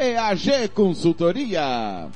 EAG 0.00 0.68
Consultoria. 0.74 2.08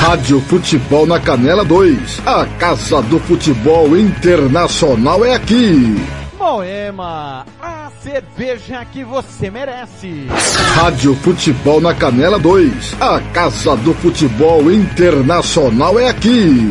Rádio 0.00 0.40
Futebol 0.40 1.06
na 1.06 1.20
Canela 1.20 1.64
2. 1.64 2.22
A 2.26 2.46
Casa 2.58 3.02
do 3.02 3.18
Futebol 3.20 3.96
Internacional 3.96 5.24
é 5.24 5.34
aqui. 5.34 5.96
Moema, 6.38 7.44
a 7.60 7.90
cerveja 8.02 8.84
que 8.86 9.04
você 9.04 9.50
merece. 9.50 10.26
Rádio 10.74 11.14
Futebol 11.16 11.80
na 11.80 11.94
Canela 11.94 12.38
2. 12.38 12.96
A 13.00 13.20
Casa 13.32 13.76
do 13.76 13.92
Futebol 13.94 14.72
Internacional 14.72 15.98
é 15.98 16.08
aqui. 16.08 16.70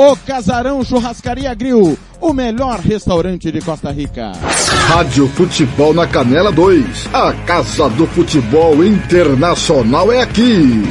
O 0.00 0.14
Casarão 0.14 0.84
Churrascaria 0.84 1.52
Grill, 1.56 1.98
o 2.20 2.32
melhor 2.32 2.78
restaurante 2.78 3.50
de 3.50 3.60
Costa 3.60 3.90
Rica. 3.90 4.30
Rádio 4.86 5.26
Futebol 5.30 5.92
na 5.92 6.06
Canela 6.06 6.52
2. 6.52 7.12
A 7.12 7.32
Casa 7.44 7.88
do 7.88 8.06
Futebol 8.06 8.84
Internacional 8.84 10.12
é 10.12 10.22
aqui. 10.22 10.84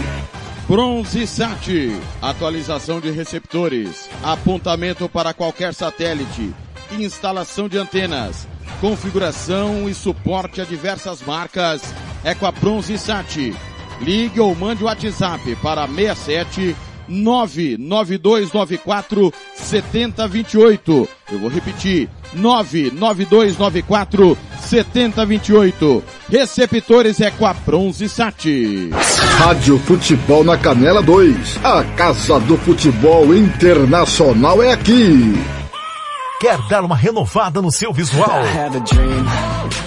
Bronze 0.67 1.25
Sat, 1.25 1.97
atualização 2.21 2.99
de 2.99 3.09
receptores, 3.09 4.09
apontamento 4.21 5.07
para 5.07 5.33
qualquer 5.33 5.73
satélite, 5.73 6.53
instalação 6.91 7.69
de 7.69 7.77
antenas, 7.77 8.45
configuração 8.81 9.87
e 9.87 9.93
suporte 9.93 10.59
a 10.59 10.65
diversas 10.65 11.21
marcas. 11.21 11.81
É 12.25 12.35
com 12.35 12.45
a 12.45 12.51
Bronze 12.51 12.97
Sat. 12.97 13.55
Ligue 14.01 14.41
ou 14.41 14.53
mande 14.53 14.83
o 14.83 14.87
WhatsApp 14.87 15.55
para 15.63 15.87
67 15.87 16.75
99294 17.07 19.33
7028. 19.55 21.07
Eu 21.31 21.39
vou 21.39 21.49
repetir. 21.49 22.09
99294 22.33 24.37
7028. 24.61 26.03
Receptores 26.29 27.21
é 27.21 27.31
com 27.31 27.45
a 27.45 27.53
Bronze 27.53 28.09
Sat. 28.09 28.89
Rádio 29.37 29.79
Futebol 29.79 30.43
na 30.43 30.57
Canela 30.57 31.01
2. 31.01 31.59
A 31.63 31.83
Casa 31.95 32.39
do 32.41 32.57
Futebol 32.57 33.33
Internacional 33.35 34.61
é 34.61 34.73
aqui. 34.73 35.33
Quer 36.39 36.59
dar 36.69 36.83
uma 36.83 36.95
renovada 36.95 37.61
no 37.61 37.71
seu 37.71 37.91
visual? 37.91 38.29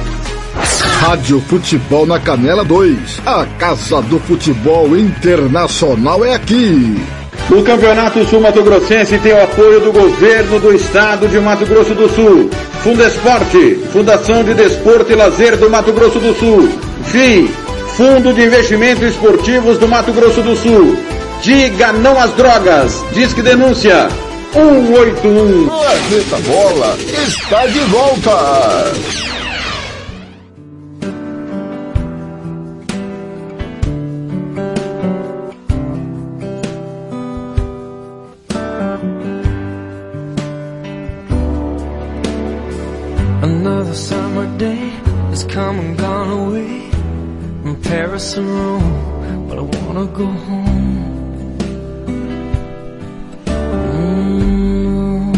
Rádio 0.55 1.41
Futebol 1.41 2.05
na 2.05 2.19
Canela 2.19 2.63
2. 2.63 3.21
A 3.25 3.45
Casa 3.57 4.01
do 4.01 4.19
Futebol 4.19 4.97
Internacional 4.97 6.23
é 6.23 6.33
aqui. 6.35 7.01
O 7.49 7.63
Campeonato 7.63 8.23
Sul 8.25 8.39
Mato 8.39 8.63
Grossense 8.63 9.17
tem 9.19 9.33
o 9.33 9.43
apoio 9.43 9.81
do 9.81 9.91
governo 9.91 10.59
do 10.59 10.73
estado 10.73 11.27
de 11.27 11.39
Mato 11.39 11.65
Grosso 11.65 11.93
do 11.93 12.07
Sul. 12.09 12.49
Fundesporte, 12.83 13.75
Fundação 13.91 14.43
de 14.43 14.53
Desporto 14.53 15.11
e 15.11 15.15
Lazer 15.15 15.57
do 15.57 15.69
Mato 15.69 15.91
Grosso 15.91 16.19
do 16.19 16.33
Sul. 16.33 16.69
FII, 17.05 17.49
Fundo 17.97 18.33
de 18.33 18.45
Investimentos 18.45 19.03
Esportivos 19.03 19.77
do 19.77 19.87
Mato 19.87 20.13
Grosso 20.13 20.41
do 20.41 20.55
Sul. 20.55 20.97
Diga 21.41 21.91
não 21.91 22.19
às 22.19 22.31
drogas. 22.33 23.03
Disque 23.13 23.41
denúncia 23.41 24.07
181. 24.53 25.67
Planeta 25.67 26.37
Bola 26.47 26.97
está 27.27 27.65
de 27.67 27.79
volta. 27.79 29.40
Paris 48.21 48.37
and 48.37 48.47
Rome, 48.47 49.47
but 49.47 49.57
I 49.57 49.61
wanna 49.61 50.05
go 50.05 50.25
home. 50.25 51.57
Mm. 54.05 55.33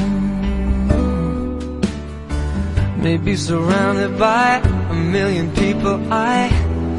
Maybe 2.97 3.35
surrounded 3.37 4.19
by 4.19 4.61
a 4.89 4.93
million 4.93 5.49
people, 5.51 5.95
I 6.11 6.49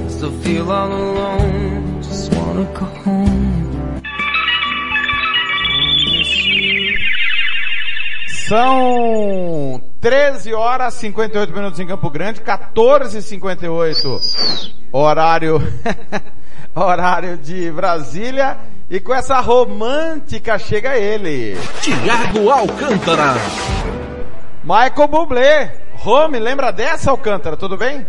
still 0.08 0.32
feel 0.40 0.72
all 0.72 0.90
alone. 0.90 2.02
Just 2.02 2.32
wanna 2.34 2.64
go 2.72 2.86
home. 3.04 4.00
São 8.48 9.83
13 10.04 10.52
horas 10.52 10.92
58 10.92 11.50
minutos 11.50 11.80
em 11.80 11.86
Campo 11.86 12.10
Grande, 12.10 12.38
14 12.42 13.22
58 13.22 14.20
horário 14.92 15.58
horário 16.76 17.38
de 17.38 17.72
Brasília 17.72 18.58
e 18.90 19.00
com 19.00 19.14
essa 19.14 19.40
romântica 19.40 20.58
chega 20.58 20.98
ele. 20.98 21.56
Tiago 21.80 22.50
Alcântara. 22.50 23.32
Michael 24.62 25.08
Bublé. 25.08 25.74
Home, 26.04 26.38
lembra 26.38 26.70
dessa 26.70 27.10
Alcântara? 27.10 27.56
Tudo 27.56 27.78
bem? 27.78 28.06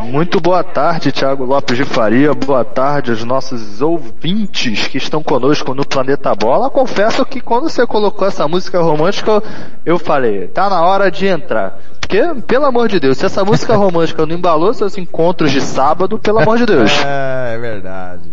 Muito 0.00 0.40
boa 0.40 0.64
tarde, 0.64 1.12
Thiago 1.12 1.44
Lopes 1.44 1.76
de 1.76 1.84
Faria. 1.84 2.32
Boa 2.34 2.64
tarde 2.64 3.10
aos 3.10 3.22
nossos 3.24 3.80
ouvintes 3.82 4.88
que 4.88 4.96
estão 4.96 5.22
conosco 5.22 5.74
no 5.74 5.86
Planeta 5.86 6.34
Bola. 6.34 6.70
Confesso 6.70 7.24
que 7.24 7.40
quando 7.40 7.68
você 7.68 7.86
colocou 7.86 8.26
essa 8.26 8.48
música 8.48 8.80
romântica, 8.80 9.42
eu 9.84 9.98
falei, 9.98 10.48
tá 10.48 10.68
na 10.68 10.82
hora 10.82 11.10
de 11.10 11.26
entrar. 11.26 11.78
Porque, 12.00 12.20
pelo 12.46 12.66
amor 12.66 12.88
de 12.88 12.98
Deus, 12.98 13.18
se 13.18 13.26
essa 13.26 13.44
música 13.44 13.76
romântica 13.76 14.26
não 14.26 14.36
embalou 14.36 14.72
seus 14.72 14.96
encontros 14.96 15.50
de 15.50 15.60
sábado, 15.60 16.18
pelo 16.18 16.40
amor 16.40 16.58
de 16.58 16.66
Deus. 16.66 16.90
É, 17.04 17.54
é 17.54 17.58
verdade. 17.58 18.32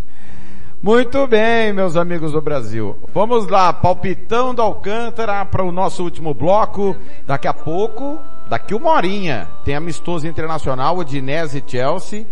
Muito 0.81 1.27
bem, 1.27 1.73
meus 1.73 1.97
amigos 1.97 2.31
do 2.31 2.41
Brasil. 2.41 2.95
Vamos 3.13 3.47
lá, 3.47 3.73
palpitão 3.73 4.55
do 4.55 4.61
Alcântara 4.61 5.43
para 5.43 5.63
o 5.63 5.73
nosso 5.73 6.03
último 6.03 6.33
bloco. 6.33 6.95
Daqui 7.27 7.49
a 7.49 7.53
pouco, 7.53 8.17
daqui 8.49 8.73
uma 8.73 8.91
horinha, 8.91 9.47
tem 9.63 9.75
amistoso 9.75 10.27
internacional, 10.27 10.97
Udinese 10.97 11.63
e 11.65 11.71
Chelsea. 11.71 12.25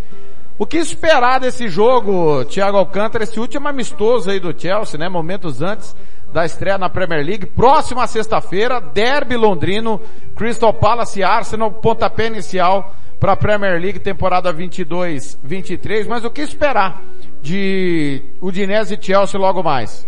O 0.60 0.66
que 0.66 0.78
esperar 0.78 1.40
desse 1.40 1.70
jogo, 1.70 2.44
Thiago 2.46 2.78
Alcântara, 2.78 3.24
esse 3.24 3.40
último 3.40 3.68
amistoso 3.68 4.32
aí 4.32 4.40
do 4.40 4.60
Chelsea, 4.60 5.00
né? 5.00 5.08
Momentos 5.08 5.62
antes 5.62 5.96
da 6.34 6.44
estreia 6.44 6.80
na 6.80 6.90
Premier 6.90 7.24
League. 7.24 7.46
Próxima 7.46 8.08
sexta-feira, 8.08 8.82
Derby 8.82 9.38
Londrino, 9.38 10.02
Crystal 10.36 10.74
Palace 10.74 11.20
e 11.20 11.24
Arsenal, 11.24 11.72
pontapé 11.72 12.26
inicial 12.26 12.96
para 13.20 13.34
a 13.34 13.38
Premier 13.38 13.80
League 13.80 14.00
temporada 14.00 14.52
22-23, 14.52 16.08
mas 16.08 16.26
o 16.26 16.32
que 16.32 16.42
esperar 16.42 17.04
de 17.42 18.24
Udinese 18.42 18.96
e 18.96 19.04
Chelsea 19.04 19.40
logo 19.40 19.62
mais? 19.62 20.08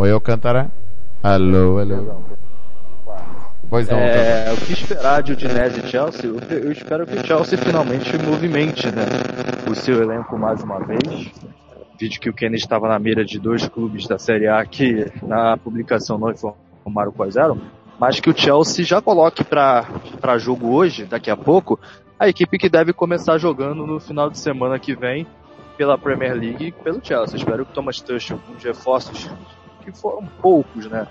Oi, 0.00 0.10
Alcântara. 0.10 0.70
Alô, 1.22 1.78
alô. 1.78 2.22
Pois 3.68 3.86
não. 3.86 3.98
É, 3.98 4.50
o 4.50 4.56
que 4.56 4.72
esperar 4.72 5.22
de 5.22 5.32
Udinese 5.32 5.80
e 5.80 5.88
Chelsea? 5.88 6.24
Eu, 6.24 6.38
eu 6.58 6.72
espero 6.72 7.06
que 7.06 7.18
o 7.18 7.26
Chelsea 7.26 7.58
finalmente 7.58 8.16
movimente 8.16 8.86
né, 8.86 9.02
o 9.70 9.74
seu 9.74 10.02
elenco 10.02 10.38
mais 10.38 10.62
uma 10.62 10.78
vez. 10.78 11.30
Vídeo 11.98 12.18
que 12.18 12.30
o 12.30 12.32
Kennedy 12.32 12.62
estava 12.62 12.88
na 12.88 12.98
mira 12.98 13.22
de 13.22 13.38
dois 13.38 13.68
clubes 13.68 14.08
da 14.08 14.18
Série 14.18 14.48
A 14.48 14.64
que 14.64 15.12
na 15.22 15.58
publicação 15.58 16.16
não 16.16 16.30
informaram 16.30 17.12
quais 17.12 17.36
eram, 17.36 17.60
mas 17.98 18.20
que 18.20 18.30
o 18.30 18.34
Chelsea 18.34 18.82
já 18.82 19.02
coloque 19.02 19.44
para 19.44 19.84
jogo 20.38 20.72
hoje, 20.72 21.04
daqui 21.04 21.30
a 21.30 21.36
pouco, 21.36 21.78
a 22.18 22.26
equipe 22.26 22.56
que 22.56 22.70
deve 22.70 22.94
começar 22.94 23.36
jogando 23.36 23.86
no 23.86 24.00
final 24.00 24.30
de 24.30 24.38
semana 24.38 24.78
que 24.78 24.96
vem 24.96 25.26
pela 25.76 25.98
Premier 25.98 26.32
League 26.32 26.68
e 26.68 26.72
pelo 26.72 27.04
Chelsea. 27.04 27.36
Espero 27.36 27.66
que 27.66 27.72
o 27.72 27.74
Thomas 27.74 28.00
Tuchel, 28.00 28.40
com 28.46 28.54
os 28.54 28.64
reforços 28.64 29.28
que 29.84 29.92
foram 29.92 30.26
poucos, 30.40 30.86
né, 30.86 31.06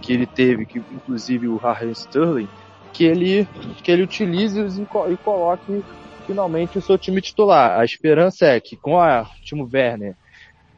que 0.00 0.12
ele 0.12 0.26
teve, 0.26 0.66
que 0.66 0.78
inclusive 0.78 1.48
o 1.48 1.56
Raheem 1.56 1.92
Sterling, 1.92 2.48
que 2.92 3.04
ele 3.04 3.46
que 3.82 3.90
ele 3.90 4.02
utilize 4.02 4.58
e, 4.60 5.12
e 5.12 5.16
coloque 5.16 5.84
finalmente 6.26 6.78
o 6.78 6.82
seu 6.82 6.98
time 6.98 7.20
titular. 7.20 7.78
A 7.78 7.84
esperança 7.84 8.46
é 8.46 8.60
que 8.60 8.76
com 8.76 9.00
a 9.00 9.24
Timo 9.42 9.68
Werner 9.72 10.14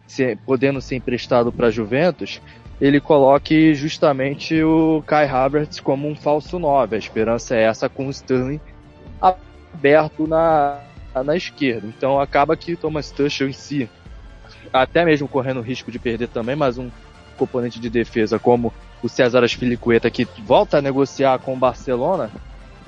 se, 0.06 0.36
podendo 0.44 0.80
ser 0.80 0.96
emprestado 0.96 1.52
para 1.52 1.70
Juventus, 1.70 2.40
ele 2.80 3.00
coloque 3.00 3.74
justamente 3.74 4.62
o 4.62 5.02
Kai 5.06 5.28
Havertz 5.28 5.80
como 5.80 6.08
um 6.08 6.16
falso 6.16 6.58
9. 6.58 6.96
A 6.96 6.98
esperança 6.98 7.54
é 7.54 7.62
essa 7.62 7.88
com 7.88 8.06
o 8.06 8.10
Sterling 8.10 8.60
aberto 9.20 10.26
na, 10.26 10.80
na 11.24 11.36
esquerda. 11.36 11.86
Então 11.86 12.18
acaba 12.18 12.56
que 12.56 12.72
o 12.72 12.76
Thomas 12.76 13.10
Tuchel 13.10 13.48
em 13.48 13.52
si, 13.52 13.88
até 14.72 15.04
mesmo 15.04 15.28
correndo 15.28 15.60
o 15.60 15.64
risco 15.64 15.92
de 15.92 15.98
perder 15.98 16.28
também 16.28 16.56
mais 16.56 16.78
um 16.78 16.90
componente 17.40 17.80
de 17.80 17.88
defesa 17.88 18.38
como 18.38 18.72
o 19.02 19.08
César 19.08 19.42
Aspilicueta 19.42 20.10
que 20.10 20.26
volta 20.44 20.78
a 20.78 20.82
negociar 20.82 21.38
com 21.38 21.54
o 21.54 21.58
Barcelona, 21.58 22.30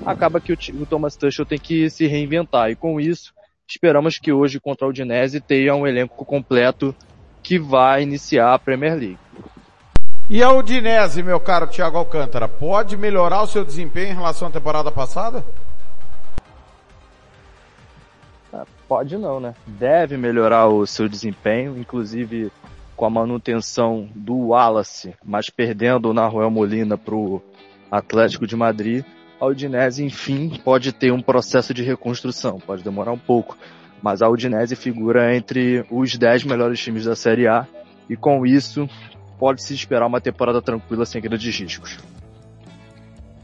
acaba 0.05 0.39
que 0.39 0.53
o, 0.53 0.57
o 0.79 0.85
Thomas 0.85 1.15
Tuchel 1.15 1.45
tem 1.45 1.57
que 1.57 1.89
se 1.89 2.05
reinventar. 2.05 2.69
E 2.69 2.75
com 2.75 2.99
isso, 2.99 3.33
esperamos 3.67 4.19
que 4.19 4.31
hoje 4.31 4.59
contra 4.59 4.85
o 4.85 4.91
Udinese 4.91 5.41
tenha 5.41 5.73
um 5.75 5.87
elenco 5.87 6.23
completo 6.23 6.95
que 7.41 7.57
vai 7.57 8.03
iniciar 8.03 8.53
a 8.53 8.59
Premier 8.59 8.93
League. 8.93 9.17
E 10.29 10.41
a 10.41 10.51
Udinese, 10.51 11.23
meu 11.23 11.39
caro 11.39 11.67
Thiago 11.67 11.97
Alcântara, 11.97 12.47
pode 12.47 12.95
melhorar 12.95 13.41
o 13.41 13.47
seu 13.47 13.65
desempenho 13.65 14.11
em 14.11 14.15
relação 14.15 14.47
à 14.47 14.51
temporada 14.51 14.91
passada? 14.91 15.43
Ah, 18.53 18.65
pode 18.87 19.17
não, 19.17 19.39
né? 19.39 19.55
Deve 19.65 20.15
melhorar 20.15 20.67
o 20.67 20.85
seu 20.85 21.09
desempenho, 21.09 21.77
inclusive 21.77 22.51
com 22.95 23.05
a 23.05 23.09
manutenção 23.09 24.07
do 24.15 24.49
Wallace, 24.49 25.13
mas 25.23 25.49
perdendo 25.49 26.09
o 26.09 26.13
Naruel 26.13 26.49
Molina 26.49 26.97
para 26.97 27.15
o 27.15 27.41
Atlético 27.91 28.47
de 28.47 28.55
Madrid, 28.55 29.03
a 29.39 29.45
Udinese, 29.45 30.03
enfim, 30.03 30.59
pode 30.63 30.93
ter 30.93 31.11
um 31.11 31.21
processo 31.21 31.73
de 31.73 31.83
reconstrução. 31.83 32.59
Pode 32.59 32.83
demorar 32.83 33.11
um 33.11 33.17
pouco, 33.17 33.57
mas 34.01 34.21
a 34.21 34.29
Udinese 34.29 34.75
figura 34.75 35.35
entre 35.35 35.85
os 35.91 36.17
10 36.17 36.45
melhores 36.45 36.79
times 36.79 37.05
da 37.05 37.15
Série 37.15 37.47
A 37.47 37.67
e 38.09 38.15
com 38.15 38.45
isso 38.45 38.87
pode-se 39.37 39.73
esperar 39.73 40.07
uma 40.07 40.21
temporada 40.21 40.61
tranquila 40.61 41.05
sem 41.05 41.21
grandes 41.21 41.59
riscos. 41.59 41.99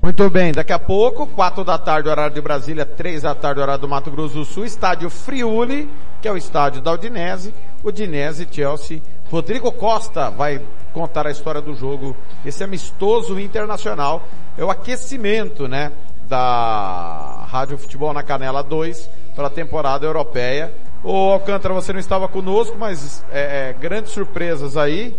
Muito 0.02 0.30
bem, 0.30 0.54
daqui 0.54 0.72
a 0.72 0.80
pouco, 0.80 1.28
4 1.28 1.66
da 1.66 1.78
tarde, 1.78 2.08
horário 2.08 2.34
de 2.34 2.40
Brasília, 2.40 2.86
3 2.86 3.24
da 3.24 3.36
tarde, 3.36 3.60
horário 3.60 3.82
do 3.82 3.90
Mato 3.90 4.10
Grosso 4.10 4.36
do 4.36 4.46
Sul, 4.46 4.64
estádio 4.64 5.10
Friuli, 5.10 5.90
que 6.22 6.28
é 6.28 6.32
o 6.32 6.38
estádio 6.38 6.82
da 6.82 6.94
Udinese, 6.94 7.54
Udinese, 7.84 8.48
Chelsea. 8.50 9.02
Rodrigo 9.32 9.72
Costa 9.72 10.30
vai 10.30 10.62
contar 10.92 11.28
a 11.28 11.32
história 11.32 11.62
do 11.62 11.76
jogo, 11.76 12.16
esse 12.44 12.64
amistoso 12.64 13.40
internacional, 13.40 14.24
é 14.58 14.64
o 14.64 14.72
aquecimento, 14.72 15.68
né, 15.68 15.92
da 16.28 17.46
Rádio 17.50 17.78
Futebol 17.78 18.14
na 18.14 18.24
Canela 18.24 18.64
2, 18.64 19.10
para 19.36 19.48
a 19.48 19.50
temporada 19.50 20.06
europeia. 20.06 20.74
Ô 21.04 21.32
Alcântara, 21.32 21.74
você 21.74 21.94
não 21.94 22.00
estava 22.00 22.28
conosco, 22.28 22.76
mas 22.78 23.24
é, 23.32 23.70
é, 23.70 23.74
grandes 23.74 24.12
surpresas 24.12 24.76
aí. 24.76 25.18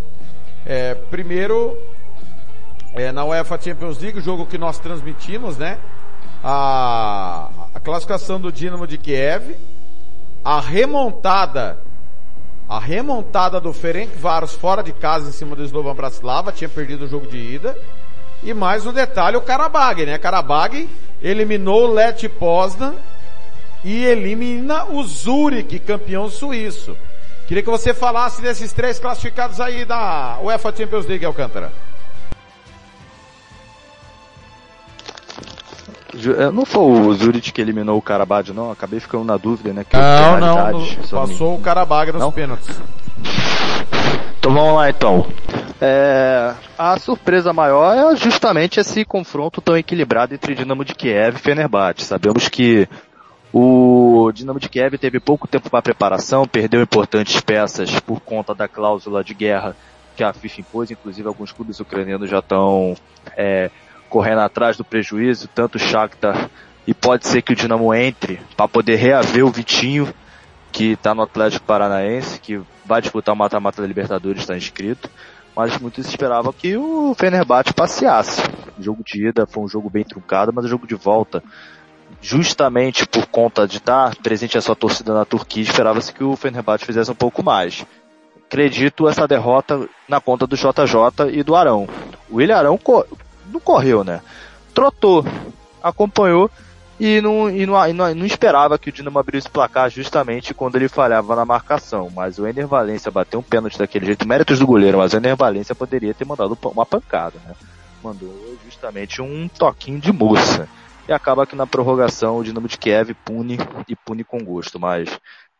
É, 0.66 0.94
primeiro, 0.94 1.76
é, 2.94 3.10
na 3.12 3.24
UEFA 3.24 3.60
Champions 3.60 3.98
League, 3.98 4.18
o 4.18 4.22
jogo 4.22 4.44
que 4.44 4.58
nós 4.58 4.78
transmitimos, 4.78 5.56
né? 5.56 5.78
A, 6.44 7.48
a 7.74 7.80
classificação 7.80 8.40
do 8.40 8.52
Dinamo 8.52 8.86
de 8.86 8.98
Kiev, 8.98 9.56
a 10.44 10.60
remontada, 10.60 11.78
a 12.70 12.78
remontada 12.78 13.60
do 13.60 13.72
Ferenc 13.72 14.16
Varos 14.16 14.54
fora 14.54 14.80
de 14.80 14.92
casa 14.92 15.28
em 15.28 15.32
cima 15.32 15.56
do 15.56 15.64
Slovan 15.64 15.92
Bratislava, 15.92 16.52
tinha 16.52 16.68
perdido 16.68 17.04
o 17.04 17.08
jogo 17.08 17.26
de 17.26 17.36
ida. 17.36 17.76
E 18.44 18.54
mais 18.54 18.86
um 18.86 18.92
detalhe, 18.92 19.36
o 19.36 19.40
Karabag, 19.40 20.06
né? 20.06 20.16
Karabag 20.16 20.88
eliminou 21.20 21.88
o 21.88 21.92
Leti 21.92 22.28
Poznan 22.28 22.94
e 23.82 24.04
elimina 24.04 24.84
o 24.84 25.02
Zurich, 25.02 25.80
campeão 25.80 26.30
suíço. 26.30 26.96
Queria 27.48 27.64
que 27.64 27.68
você 27.68 27.92
falasse 27.92 28.40
desses 28.40 28.72
três 28.72 29.00
classificados 29.00 29.60
aí 29.60 29.84
da 29.84 30.38
UEFA 30.40 30.72
Champions 30.72 31.06
League, 31.06 31.26
Alcântara. 31.26 31.72
Não 36.52 36.64
foi 36.64 36.82
o 36.82 37.14
Zurich 37.14 37.52
que 37.52 37.60
eliminou 37.60 37.96
o 37.96 38.02
Karabag, 38.02 38.52
não? 38.52 38.70
Acabei 38.70 39.00
ficando 39.00 39.24
na 39.24 39.36
dúvida, 39.36 39.72
né? 39.72 39.84
Que 39.84 39.96
não, 39.96 40.40
não, 40.40 40.80
no, 40.80 41.08
passou 41.08 41.54
o 41.54 41.60
Karabag 41.60 42.12
nos 42.12 42.20
não? 42.20 42.32
pênaltis. 42.32 42.80
Então 44.38 44.52
vamos 44.54 44.74
lá 44.74 44.88
então. 44.90 45.26
É, 45.80 46.54
a 46.78 46.98
surpresa 46.98 47.52
maior 47.52 48.12
é 48.12 48.16
justamente 48.16 48.80
esse 48.80 49.04
confronto 49.04 49.60
tão 49.60 49.76
equilibrado 49.76 50.34
entre 50.34 50.54
Dinamo 50.54 50.84
de 50.84 50.94
Kiev 50.94 51.36
e 51.36 51.40
Fenerbahçe. 51.40 52.04
Sabemos 52.04 52.48
que 52.48 52.88
o 53.52 54.30
Dinamo 54.32 54.60
de 54.60 54.68
Kiev 54.68 54.96
teve 54.98 55.20
pouco 55.20 55.46
tempo 55.46 55.70
para 55.70 55.82
preparação, 55.82 56.46
perdeu 56.46 56.82
importantes 56.82 57.40
peças 57.40 57.98
por 58.00 58.20
conta 58.20 58.54
da 58.54 58.68
cláusula 58.68 59.24
de 59.24 59.34
guerra 59.34 59.76
que 60.16 60.24
a 60.24 60.32
FIFA 60.32 60.60
impôs, 60.60 60.90
inclusive 60.90 61.26
alguns 61.26 61.50
clubes 61.52 61.80
ucranianos 61.80 62.28
já 62.28 62.40
estão 62.40 62.94
é, 63.36 63.70
correndo 64.10 64.40
atrás 64.40 64.76
do 64.76 64.84
prejuízo, 64.84 65.48
tanto 65.48 65.76
o 65.76 65.78
Shakhtar 65.78 66.50
e 66.86 66.92
pode 66.92 67.26
ser 67.26 67.40
que 67.42 67.52
o 67.52 67.56
Dinamo 67.56 67.94
entre 67.94 68.40
para 68.56 68.68
poder 68.68 68.96
reaver 68.96 69.46
o 69.46 69.50
Vitinho, 69.50 70.12
que 70.72 70.92
está 70.92 71.14
no 71.14 71.22
Atlético 71.22 71.64
Paranaense, 71.64 72.40
que 72.40 72.60
vai 72.84 73.00
disputar 73.00 73.34
o 73.34 73.38
mata-mata 73.38 73.80
da 73.80 73.88
Libertadores, 73.88 74.42
está 74.42 74.56
inscrito. 74.56 75.08
Mas 75.54 75.78
muitos 75.78 76.06
esperavam 76.06 76.52
que 76.52 76.76
o 76.76 77.14
Fenerbahçe 77.14 77.72
passeasse. 77.72 78.42
O 78.78 78.82
jogo 78.82 79.02
de 79.04 79.28
ida 79.28 79.46
foi 79.46 79.62
um 79.62 79.68
jogo 79.68 79.90
bem 79.90 80.04
truncado, 80.04 80.52
mas 80.52 80.64
o 80.64 80.68
jogo 80.68 80.86
de 80.86 80.94
volta 80.94 81.42
justamente 82.20 83.06
por 83.06 83.26
conta 83.26 83.66
de 83.66 83.76
estar 83.76 84.16
presente 84.16 84.58
a 84.58 84.60
sua 84.60 84.74
torcida 84.74 85.14
na 85.14 85.24
Turquia, 85.24 85.62
esperava-se 85.62 86.12
que 86.12 86.24
o 86.24 86.36
Fenerbahçe 86.36 86.84
fizesse 86.84 87.10
um 87.10 87.14
pouco 87.14 87.42
mais. 87.42 87.86
Acredito 88.46 89.08
essa 89.08 89.28
derrota 89.28 89.88
na 90.08 90.20
conta 90.20 90.46
do 90.46 90.56
JJ 90.56 91.30
e 91.32 91.42
do 91.42 91.54
Arão. 91.54 91.88
O 92.28 92.36
William 92.36 92.56
Arão 92.56 92.78
não 93.50 93.60
correu, 93.60 94.04
né? 94.04 94.20
Trotou, 94.74 95.24
acompanhou 95.82 96.50
e 97.00 97.20
não, 97.22 97.48
e 97.48 97.64
não, 97.64 97.88
e 97.88 97.92
não, 97.94 98.14
não 98.14 98.26
esperava 98.26 98.78
que 98.78 98.90
o 98.90 98.92
Dinamo 98.92 99.18
abrisse 99.18 99.48
o 99.48 99.50
placar 99.50 99.88
justamente 99.88 100.52
quando 100.52 100.76
ele 100.76 100.86
falhava 100.86 101.34
na 101.34 101.46
marcação. 101.46 102.10
Mas 102.14 102.38
o 102.38 102.46
Ener 102.46 102.66
Valência 102.66 103.10
bateu 103.10 103.40
um 103.40 103.42
pênalti 103.42 103.78
daquele 103.78 104.04
jeito, 104.04 104.28
méritos 104.28 104.58
do 104.58 104.66
goleiro, 104.66 104.98
mas 104.98 105.14
o 105.14 105.16
Ener 105.16 105.34
Valência 105.34 105.74
poderia 105.74 106.12
ter 106.12 106.26
mandado 106.26 106.58
uma 106.62 106.84
pancada, 106.84 107.38
né? 107.46 107.54
Mandou 108.04 108.56
justamente 108.64 109.22
um 109.22 109.48
toquinho 109.48 109.98
de 109.98 110.12
moça 110.12 110.68
e 111.08 111.12
acaba 111.12 111.46
que 111.46 111.56
na 111.56 111.66
prorrogação 111.66 112.36
o 112.36 112.44
Dinamo 112.44 112.68
de 112.68 112.76
Kiev 112.76 113.14
pune 113.24 113.58
e 113.88 113.96
pune 113.96 114.22
com 114.22 114.38
gosto, 114.44 114.78
mas 114.78 115.08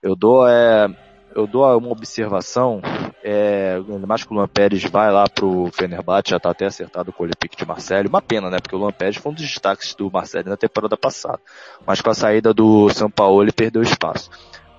eu 0.02 0.14
dou 0.14 0.46
é, 0.46 0.88
eu 1.34 1.46
dou 1.46 1.64
uma 1.78 1.90
observação, 1.90 2.82
é, 3.22 3.78
mais 4.06 4.24
que 4.24 4.32
o 4.32 4.34
Luan 4.34 4.48
Pérez 4.48 4.82
vai 4.84 5.10
lá 5.10 5.28
pro 5.28 5.70
Fenerbahçe, 5.72 6.30
já 6.30 6.40
tá 6.40 6.50
até 6.50 6.66
acertado 6.66 7.12
com 7.12 7.22
o 7.22 7.26
Olympique 7.26 7.56
de 7.56 7.66
Marseille, 7.66 8.08
uma 8.08 8.22
pena, 8.22 8.50
né, 8.50 8.58
porque 8.60 8.74
o 8.74 8.78
Luan 8.78 8.92
Pérez 8.92 9.16
foi 9.16 9.32
um 9.32 9.34
dos 9.34 9.44
destaques 9.44 9.94
do 9.94 10.10
Marseille 10.10 10.48
na 10.48 10.56
temporada 10.56 10.96
passada, 10.96 11.40
mas 11.86 12.00
com 12.00 12.10
a 12.10 12.14
saída 12.14 12.54
do 12.54 12.88
São 12.90 13.10
Paulo 13.10 13.42
ele 13.42 13.52
perdeu 13.52 13.82
espaço. 13.82 14.30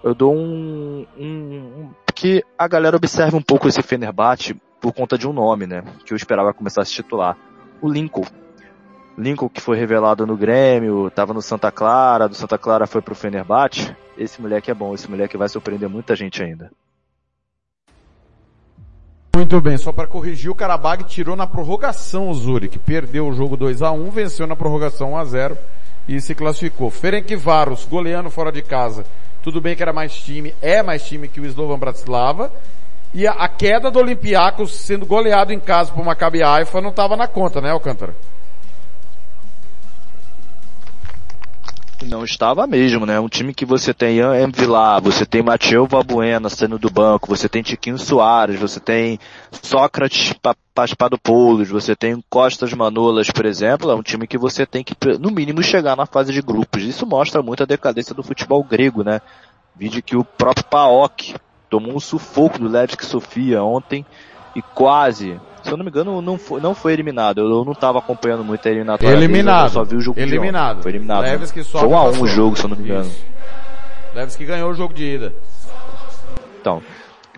Eu 0.04 0.16
dou 0.16 0.36
um, 0.36 1.06
um, 1.18 1.26
um 1.26 1.89
que 2.16 2.44
a 2.58 2.68
galera 2.68 2.98
observe 2.98 3.36
um 3.36 3.42
pouco 3.42 3.68
esse 3.68 3.82
Fenerbahçe 3.82 4.56
por 4.80 4.94
conta 4.94 5.18
de 5.18 5.28
um 5.28 5.34
nome, 5.34 5.68
né, 5.68 5.84
que 6.06 6.14
eu 6.14 6.18
esperava 6.18 6.54
começar 6.54 6.82
a 6.82 6.86
se 6.86 6.94
titular, 6.94 7.38
o 7.82 7.89
Lincoln 7.89 8.26
Lincoln 9.18 9.50
que 9.50 9.62
foi 9.62 9.78
revelado 9.78 10.26
no 10.26 10.38
Grêmio, 10.38 11.10
tava 11.12 11.34
no 11.34 11.42
Santa 11.42 11.72
Clara, 11.72 12.28
do 12.28 12.36
Santa 12.36 12.58
Clara 12.58 12.88
foi 12.88 13.02
pro 13.02 13.14
Fenerbahçe. 13.14 13.96
Esse 14.18 14.42
moleque 14.42 14.72
é 14.72 14.74
bom, 14.74 14.94
esse 14.94 15.10
moleque 15.10 15.38
vai 15.38 15.50
surpreender 15.50 15.89
muita 15.89 16.16
gente 16.16 16.42
ainda. 16.42 16.72
Muito 19.34 19.61
bem, 19.61 19.77
só 19.77 19.93
para 19.93 20.07
corrigir, 20.07 20.51
o 20.51 20.55
Karabag 20.55 21.05
tirou 21.05 21.38
na 21.38 21.47
prorrogação 21.47 22.29
o 22.29 22.34
Zurich, 22.34 22.77
perdeu 22.77 23.27
o 23.27 23.34
jogo 23.34 23.55
2 23.55 23.82
a 23.82 23.89
1 23.89 24.09
venceu 24.11 24.45
na 24.45 24.57
prorrogação 24.57 25.13
1 25.13 25.17
a 25.17 25.25
0 25.25 25.57
e 26.05 26.19
se 26.19 26.36
classificou. 26.36 26.91
Ferencváros, 26.91 27.86
goleando 27.86 28.29
fora 28.29 28.51
de 28.51 28.61
casa, 28.61 29.05
tudo 29.41 29.61
bem 29.61 29.73
que 29.73 29.82
era 29.82 29.93
mais 29.93 30.13
time, 30.13 30.53
é 30.61 30.84
mais 30.84 31.05
time 31.05 31.29
que 31.29 31.39
o 31.39 31.45
Slovan 31.45 31.79
Bratislava, 31.79 32.51
e 33.13 33.25
a, 33.25 33.32
a 33.32 33.47
queda 33.47 33.89
do 33.89 33.99
Olympiacos 33.99 34.73
sendo 34.73 35.05
goleado 35.05 35.53
em 35.53 35.59
casa 35.59 35.93
por 35.93 36.03
Maccabi 36.03 36.43
Haifa 36.43 36.82
não 36.82 36.89
estava 36.89 37.15
na 37.15 37.27
conta, 37.27 37.61
né, 37.61 37.71
Alcântara? 37.71 38.13
Não 42.04 42.24
estava 42.24 42.66
mesmo, 42.66 43.06
né? 43.06 43.20
Um 43.20 43.30
time 43.30 43.54
que 43.54 43.66
você 43.66 43.93
tem 43.93 44.18
Ian 44.18 44.49
Vilar, 44.52 44.99
você 45.02 45.24
tem 45.24 45.43
Mateu 45.43 45.86
Valbuena 45.86 46.49
saindo 46.49 46.80
do 46.80 46.89
banco, 46.89 47.28
você 47.28 47.47
tem 47.47 47.62
Tiquinho 47.62 47.97
Soares, 47.97 48.60
você 48.60 48.80
tem 48.80 49.20
Sócrates 49.52 50.34
Paspadopoulos, 50.74 51.70
você 51.70 51.95
tem 51.95 52.24
Costas 52.28 52.74
Manolas, 52.74 53.30
por 53.30 53.45
exemplo, 53.45 53.91
é 53.91 53.95
um 53.95 54.02
time 54.02 54.26
que 54.26 54.38
você 54.38 54.66
tem 54.66 54.84
que, 54.84 54.95
no 55.20 55.30
mínimo, 55.30 55.62
chegar 55.62 55.95
na 55.95 56.08
fase 56.08 56.34
de 56.34 56.41
grupos. 56.41 56.82
Isso 56.82 57.06
mostra 57.06 57.41
muito 57.43 57.62
a 57.62 57.68
decadência 57.68 58.16
do 58.16 58.24
futebol 58.24 58.64
grego, 58.64 59.04
né? 59.04 59.22
Vídeo 59.76 60.02
que 60.02 60.16
o 60.16 60.24
próprio 60.24 60.66
PAOK 60.66 61.36
tomou 61.70 61.95
um 61.95 61.99
sufoco 61.99 62.58
do 62.58 62.68
Levski 62.68 63.06
Sofia 63.06 63.64
ontem 63.64 64.06
e 64.56 64.62
quase 64.62 65.39
se 65.64 65.72
eu 65.72 65.78
não 65.78 65.84
me 65.84 65.89
engano, 65.89 66.22
não 66.22 66.38
foi, 66.38 66.62
não 66.62 66.74
foi 66.74 66.93
eliminado. 66.93 67.39
Eu 67.39 67.66
não 67.66 67.74
estava 67.74 67.99
acompanhando 67.99 68.43
muito 68.43 68.68
a 68.68 68.72
eliminatória. 68.72 69.14
Eliminado. 69.14 69.59
Deles, 69.59 69.76
eu 69.76 69.82
só 69.82 69.84
vi 69.84 69.95
o 69.95 70.01
jogo 70.01 70.20
eliminado. 70.20 70.82
Foi 70.82 70.91
eliminado. 70.91 71.24
Né? 71.24 71.38
que 71.38 71.64
foi 71.64 71.88
um 71.88 71.97
a 71.97 72.03
um 72.05 72.22
o 72.22 72.28
jogo, 72.28 72.55
se 72.55 72.64
eu 72.64 72.70
não 72.70 72.78
me 72.78 72.84
engano. 72.84 73.12
Leves 74.14 74.36
que 74.36 74.45
ganhou 74.45 74.70
o 74.70 74.74
jogo 74.74 74.93
de 74.93 75.03
ida. 75.03 75.34
Então, 76.59 76.82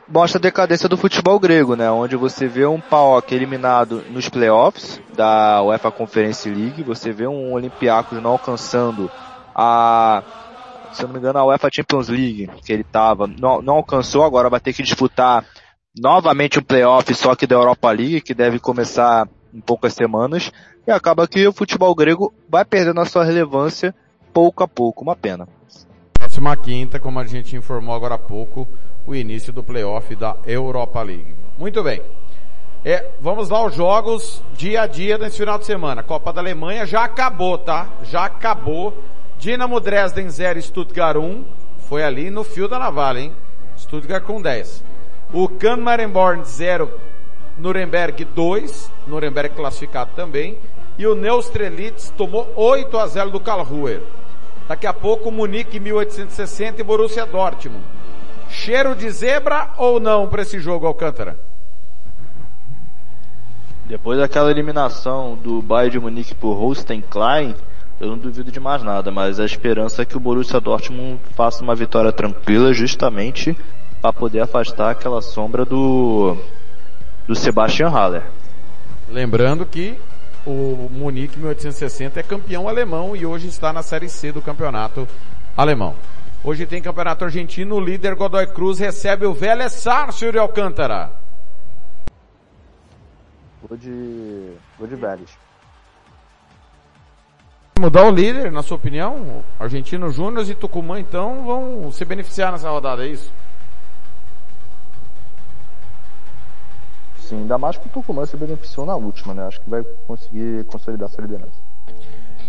mostra 0.07 0.39
a 0.39 0.41
decadência 0.41 0.89
do 0.89 0.97
futebol 0.97 1.39
grego, 1.39 1.75
né? 1.75 1.89
Onde 1.91 2.15
você 2.15 2.47
vê 2.47 2.65
um 2.65 2.79
PAOK 2.79 3.33
eliminado 3.33 4.03
nos 4.09 4.27
playoffs 4.27 4.99
da 5.15 5.61
UEFA 5.63 5.91
Conference 5.91 6.49
League, 6.49 6.83
você 6.83 7.11
vê 7.11 7.27
um 7.27 7.53
Olympiacos 7.53 8.21
não 8.21 8.31
alcançando 8.31 9.09
a 9.55 10.23
se 10.93 11.03
eu 11.03 11.07
não 11.07 11.13
me 11.13 11.19
engano, 11.19 11.39
a 11.39 11.45
UEFA 11.45 11.69
Champions 11.71 12.07
League, 12.07 12.49
que 12.63 12.71
ele 12.71 12.83
estava, 12.83 13.25
não, 13.25 13.61
não 13.61 13.75
alcançou, 13.75 14.23
agora 14.23 14.49
vai 14.49 14.59
ter 14.59 14.73
que 14.73 14.83
disputar 14.83 15.43
novamente 15.97 16.59
um 16.59 16.63
playoff 16.63 17.13
só 17.13 17.35
que 17.35 17.47
da 17.47 17.55
Europa 17.55 17.91
League, 17.91 18.21
que 18.21 18.33
deve 18.33 18.59
começar 18.59 19.27
em 19.53 19.59
poucas 19.59 19.93
semanas, 19.93 20.51
e 20.87 20.91
acaba 20.91 21.27
que 21.27 21.47
o 21.47 21.53
futebol 21.53 21.93
grego 21.93 22.33
vai 22.49 22.65
perdendo 22.65 22.99
a 22.99 23.05
sua 23.05 23.23
relevância 23.23 23.93
pouco 24.33 24.63
a 24.63 24.67
pouco, 24.67 25.03
uma 25.03 25.15
pena. 25.15 25.47
Próxima 26.13 26.55
quinta, 26.57 26.99
como 26.99 27.19
a 27.19 27.25
gente 27.25 27.55
informou 27.55 27.93
agora 27.93 28.15
há 28.15 28.19
pouco, 28.19 28.67
o 29.05 29.13
início 29.13 29.53
do 29.53 29.63
playoff 29.63 30.15
da 30.15 30.37
Europa 30.45 31.01
League. 31.03 31.35
Muito 31.57 31.83
bem. 31.83 32.01
É, 32.83 33.11
vamos 33.21 33.47
lá 33.47 33.65
os 33.65 33.75
jogos 33.75 34.41
dia 34.57 34.81
a 34.81 34.87
dia 34.87 35.17
nesse 35.17 35.37
final 35.37 35.57
de 35.57 35.65
semana. 35.65 36.03
Copa 36.03 36.33
da 36.33 36.41
Alemanha 36.41 36.85
já 36.85 37.03
acabou, 37.03 37.57
tá? 37.57 37.87
Já 38.03 38.25
acabou. 38.25 38.97
Dinamo 39.37 39.79
Dresden 39.79 40.29
0, 40.29 40.61
Stuttgart 40.61 41.17
1. 41.17 41.45
Foi 41.87 42.03
ali 42.03 42.29
no 42.29 42.43
fio 42.43 42.67
da 42.67 42.79
navalha, 42.79 43.19
hein? 43.19 43.33
Stuttgart 43.77 44.23
com 44.23 44.41
10. 44.41 44.83
O 45.33 45.49
Kanmarenborn 45.49 46.45
0, 46.45 46.91
Nuremberg 47.57 48.23
2, 48.23 48.91
Nuremberg 49.07 49.55
classificado 49.55 50.11
também. 50.15 50.59
E 50.95 51.07
o 51.07 51.15
Neustrelitz 51.15 52.13
tomou 52.15 52.53
8 52.55 52.95
a 52.99 53.07
0 53.07 53.31
do 53.31 53.39
Karlsruher. 53.39 54.03
Daqui 54.67 54.85
a 54.85 54.93
pouco 54.93 55.31
Munique 55.31 55.79
1860 55.79 56.79
e 56.79 56.83
Borussia 56.83 57.25
Dortmund. 57.25 57.83
Cheiro 58.47 58.95
de 58.95 59.09
zebra 59.09 59.71
ou 59.79 59.99
não 59.99 60.27
para 60.27 60.43
esse 60.43 60.59
jogo, 60.59 60.85
Alcântara? 60.85 61.35
Depois 63.85 64.19
daquela 64.19 64.51
eliminação 64.51 65.35
do 65.35 65.63
Bayern 65.63 65.93
de 65.93 65.99
Munique 65.99 66.35
por 66.35 66.53
Holstein 66.53 67.01
Klein, 67.01 67.55
eu 67.99 68.07
não 68.07 68.19
duvido 68.19 68.51
de 68.51 68.59
mais 68.59 68.83
nada, 68.83 69.09
mas 69.09 69.39
a 69.39 69.45
esperança 69.45 70.03
é 70.03 70.05
que 70.05 70.15
o 70.15 70.19
Borussia 70.19 70.61
Dortmund 70.61 71.19
faça 71.35 71.63
uma 71.63 71.73
vitória 71.73 72.11
tranquila 72.11 72.71
justamente 72.71 73.57
para 74.03 74.11
poder 74.11 74.41
afastar 74.41 74.91
aquela 74.91 75.21
sombra 75.21 75.63
do 75.63 76.35
do 77.25 77.33
Sebastian 77.33 77.87
Haller. 77.87 78.23
Lembrando 79.07 79.65
que 79.65 79.97
o 80.45 80.89
Munique 80.91 81.39
1860 81.39 82.19
é 82.19 82.23
campeão 82.23 82.67
alemão 82.67 83.15
e 83.15 83.25
hoje 83.25 83.47
está 83.47 83.71
na 83.71 83.81
Série 83.81 84.09
C 84.09 84.33
do 84.33 84.41
campeonato 84.41 85.07
alemão. 85.55 85.95
Hoje 86.43 86.65
tem 86.65 86.81
campeonato 86.81 87.23
argentino, 87.23 87.75
o 87.75 87.79
líder 87.79 88.13
Godoy 88.15 88.45
Cruz 88.47 88.77
recebe 88.77 89.25
o 89.25 89.33
Vélez 89.33 89.71
Sarsfield 89.71 90.33
de 90.33 90.39
Alcântara. 90.39 91.09
Vou 93.65 93.77
de, 93.77 94.51
vou 94.77 94.85
de 94.85 94.95
Vélez. 94.95 95.29
Mudar 97.79 98.03
o 98.03 98.11
líder, 98.11 98.51
na 98.51 98.61
sua 98.61 98.75
opinião? 98.75 99.45
Argentino 99.57 100.11
Júnior 100.11 100.45
e 100.49 100.53
Tucumã 100.53 100.99
então 100.99 101.45
vão 101.45 101.89
se 101.89 102.03
beneficiar 102.03 102.51
nessa 102.51 102.69
rodada, 102.69 103.05
é 103.05 103.07
isso? 103.07 103.31
Sim, 107.33 107.39
ainda 107.39 107.57
mais 107.57 107.77
que 107.77 107.87
o 107.87 107.89
Tucumã 107.89 108.27
se 108.27 108.37
beneficiou 108.37 108.85
na 108.85 108.95
última, 108.95 109.33
né? 109.33 109.47
Acho 109.47 109.59
que 109.59 109.67
vai 109.67 109.83
conseguir 110.05 110.63
consolidar 110.65 111.09
sua 111.09 111.23
liderança. 111.23 111.57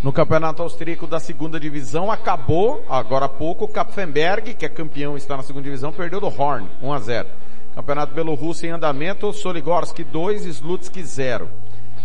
No 0.03 0.13
campeonato 0.13 0.63
austríaco 0.63 1.07
da 1.07 1.19
segunda 1.19 1.59
divisão 1.59 2.11
acabou, 2.11 2.85
agora 2.87 3.25
há 3.25 3.29
pouco, 3.29 3.65
o 3.65 3.69
Kapfenberg, 3.69 4.53
que 4.53 4.67
é 4.67 4.69
campeão 4.69 5.17
está 5.17 5.39
na 5.39 5.43
segunda 5.43 5.65
divisão, 5.65 5.91
perdeu 5.91 6.21
do 6.21 6.27
Horn, 6.27 6.69
1 6.83 6.93
a 6.93 6.99
0. 6.99 7.29
Campeonato 7.75 8.15
Belorrusso 8.15 8.67
em 8.67 8.71
andamento, 8.71 9.33
Soligorsk 9.33 9.99
2, 10.01 10.45
Slutsk 10.45 11.03
0. 11.03 11.49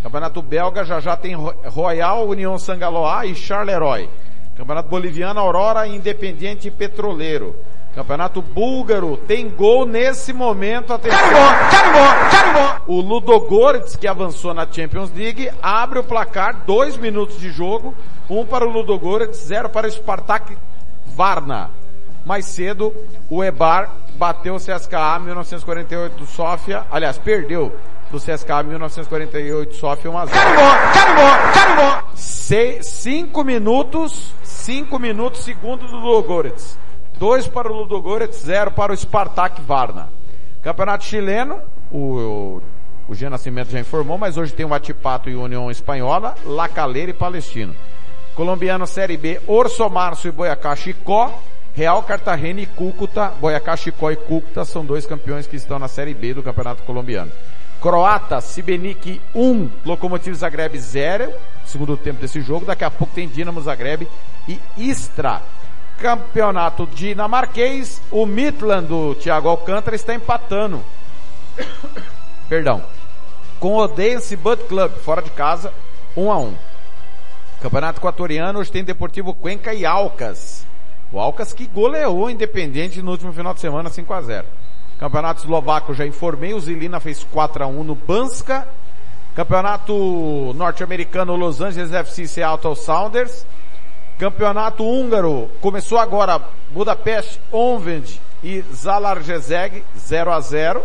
Campeonato 0.01 0.41
belga 0.41 0.85
já 0.85 1.01
já 1.01 1.17
tem 1.17 1.35
Royal, 1.35 2.25
União 2.29 2.57
Sangaloa 2.57 3.25
e 3.25 3.35
Charleroi. 3.35 4.09
Campeonato 4.55 4.87
boliviano, 4.87 5.39
Aurora, 5.41 5.85
Independiente 5.85 6.69
e 6.69 6.71
Petroleiro. 6.71 7.57
Campeonato 7.99 8.41
búlgaro 8.41 9.17
tem 9.17 9.49
gol 9.49 9.85
nesse 9.85 10.31
momento. 10.31 10.93
Atenção. 10.93 11.19
O 12.87 13.01
Ludogorets, 13.01 13.97
que 13.97 14.07
avançou 14.07 14.53
na 14.53 14.65
Champions 14.65 15.11
League, 15.11 15.51
abre 15.61 15.99
o 15.99 16.03
placar, 16.05 16.63
dois 16.65 16.95
minutos 16.95 17.37
de 17.37 17.49
jogo. 17.49 17.93
Um 18.29 18.45
para 18.45 18.65
o 18.65 18.69
Ludogorets, 18.69 19.39
zero 19.39 19.67
para 19.67 19.85
o 19.85 19.91
Spartak 19.91 20.57
Varna. 21.07 21.71
Mais 22.25 22.45
cedo, 22.45 22.95
o 23.29 23.43
Ebar 23.43 23.91
bateu 24.15 24.55
o 24.55 24.59
CSKA 24.59 25.19
1948 25.19 26.25
Sofia. 26.25 26.85
Aliás, 26.89 27.17
perdeu 27.17 27.75
do 28.09 28.17
CSKA 28.17 28.63
1948 28.63 29.75
Sofia 29.75 30.09
1 30.09 30.17
a 30.17 30.25
0. 30.25 30.39
Carimbó, 30.39 30.93
carimbó, 30.93 31.53
carimbó. 31.53 32.03
Seis, 32.15 32.87
cinco 32.87 33.43
minutos, 33.43 34.33
cinco 34.41 34.97
minutos, 34.97 35.43
segundo 35.43 35.85
do 35.85 35.97
Ludogorets. 35.97 36.77
2 37.19 37.49
para 37.49 37.69
o 37.69 37.75
Ludogorets, 37.75 38.41
0 38.43 38.71
para 38.71 38.93
o 38.93 38.97
Spartak 38.97 39.61
Varna. 39.61 40.07
Campeonato 40.63 41.03
chileno, 41.03 41.59
o, 41.91 42.61
o 43.09 43.13
Jean 43.13 43.29
Nascimento 43.29 43.71
já 43.71 43.79
informou, 43.79 44.17
mas 44.17 44.37
hoje 44.37 44.53
tem 44.53 44.65
o 44.65 44.73
Atipato 44.73 45.29
e 45.29 45.35
União 45.35 45.69
Espanhola, 45.69 46.35
La 46.45 46.69
Calera 46.69 47.11
e 47.11 47.13
Palestino. 47.13 47.75
Colombiano 48.35 48.87
Série 48.87 49.17
B, 49.17 49.41
Orso 49.45 49.89
Março 49.89 50.29
e 50.29 50.31
Boyacá 50.31 50.73
Chicó, 50.77 51.37
Real 51.73 52.01
Cartagena 52.03 52.61
e 52.61 52.65
Cúcuta, 52.65 53.33
Boyacá 53.41 53.75
Chicó 53.75 54.11
e 54.11 54.15
Cúcuta 54.15 54.63
são 54.63 54.85
dois 54.85 55.05
campeões 55.05 55.45
que 55.45 55.57
estão 55.57 55.77
na 55.77 55.89
Série 55.89 56.13
B 56.13 56.33
do 56.33 56.41
Campeonato 56.41 56.83
Colombiano. 56.83 57.31
Croata, 57.81 58.39
Sibenik 58.39 59.21
1, 59.35 59.69
Lokomotiv 59.85 60.35
Zagreb 60.35 60.77
0, 60.77 61.33
segundo 61.65 61.97
tempo 61.97 62.21
desse 62.21 62.39
jogo, 62.39 62.65
daqui 62.65 62.85
a 62.85 62.91
pouco 62.91 63.13
tem 63.13 63.27
Dinamo 63.27 63.61
Zagreb 63.61 64.07
e 64.47 64.59
Istra 64.77 65.41
campeonato 65.99 66.87
dinamarquês, 66.87 68.01
o 68.09 68.25
Midland 68.25 68.87
do 68.87 69.15
Thiago 69.15 69.49
Alcântara 69.49 69.95
está 69.95 70.13
empatando. 70.13 70.83
Perdão. 72.47 72.83
Com 73.59 73.73
o 73.73 73.77
Odense 73.77 74.37
Bud 74.37 74.63
Club, 74.63 74.91
fora 75.03 75.21
de 75.21 75.29
casa, 75.31 75.73
1 76.15 76.23
um 76.23 76.31
a 76.31 76.37
1 76.37 76.45
um. 76.45 76.53
Campeonato 77.61 77.99
equatoriano, 77.99 78.59
hoje 78.59 78.71
tem 78.71 78.83
Deportivo 78.83 79.33
Cuenca 79.33 79.73
e 79.73 79.85
Alcas. 79.85 80.65
O 81.11 81.19
Alcas 81.19 81.51
que 81.51 81.67
goleou 81.67 82.19
o 82.19 82.29
Independente 82.29 83.01
no 83.01 83.11
último 83.11 83.33
final 83.33 83.53
de 83.53 83.59
semana, 83.59 83.89
5 83.89 84.13
a 84.13 84.21
0 84.21 84.47
Campeonato 84.97 85.41
eslovaco, 85.41 85.93
já 85.93 86.05
informei, 86.05 86.53
o 86.53 86.59
Zilina 86.59 86.99
fez 86.99 87.23
4 87.23 87.63
a 87.63 87.67
1 87.67 87.83
no 87.83 87.95
Banska. 87.95 88.67
Campeonato 89.35 90.53
norte-americano, 90.55 91.35
Los 91.35 91.61
Angeles 91.61 91.93
FC 91.93 92.27
Seattle 92.27 92.75
Sounders. 92.75 93.45
Campeonato 94.19 94.83
húngaro 94.83 95.49
começou 95.61 95.97
agora 95.97 96.41
Budapeste, 96.71 97.39
Onvend 97.53 98.19
e 98.43 98.61
Zalarjezeg 98.73 99.81
0 99.97 100.33
a 100.33 100.41
0 100.41 100.83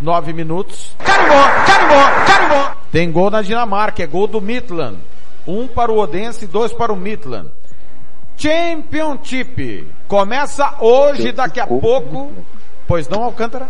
9 0.00 0.32
minutos. 0.32 0.94
Carimbó, 1.04 1.42
carimbó, 1.66 2.24
carimbó. 2.24 2.76
Tem 2.92 3.10
gol 3.10 3.30
na 3.30 3.42
Dinamarca, 3.42 4.04
é 4.04 4.06
gol 4.06 4.28
do 4.28 4.40
Midland. 4.40 4.96
Um 5.44 5.66
para 5.66 5.90
o 5.90 5.98
Odense 5.98 6.44
e 6.44 6.48
dois 6.48 6.72
para 6.72 6.92
o 6.92 6.96
Midland. 6.96 7.50
Championship. 8.36 9.92
Começa 10.06 10.76
hoje, 10.80 11.32
daqui 11.32 11.58
a 11.58 11.66
pouco. 11.66 12.32
Pois 12.86 13.08
não, 13.08 13.24
Alcântara? 13.24 13.68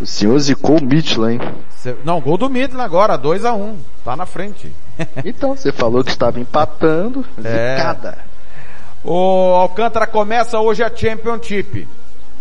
O 0.00 0.06
senhor 0.06 0.38
zicou 0.38 0.78
o 0.78 0.84
Midland, 0.84 1.44
hein? 1.44 1.54
Cê, 1.70 1.96
não, 2.04 2.20
gol 2.20 2.36
do 2.36 2.48
Midland 2.48 2.84
agora, 2.84 3.16
2 3.16 3.44
a 3.44 3.52
1 3.52 3.62
um, 3.62 3.78
Tá 4.04 4.16
na 4.16 4.26
frente. 4.26 4.72
então, 5.24 5.56
você 5.56 5.72
falou 5.72 6.04
que 6.04 6.10
estava 6.10 6.38
empatando. 6.38 7.24
É. 7.42 7.76
Zicada. 7.76 8.18
O 9.04 9.54
Alcântara 9.54 10.06
começa 10.06 10.58
hoje 10.60 10.82
a 10.82 10.94
Championship. 10.94 11.86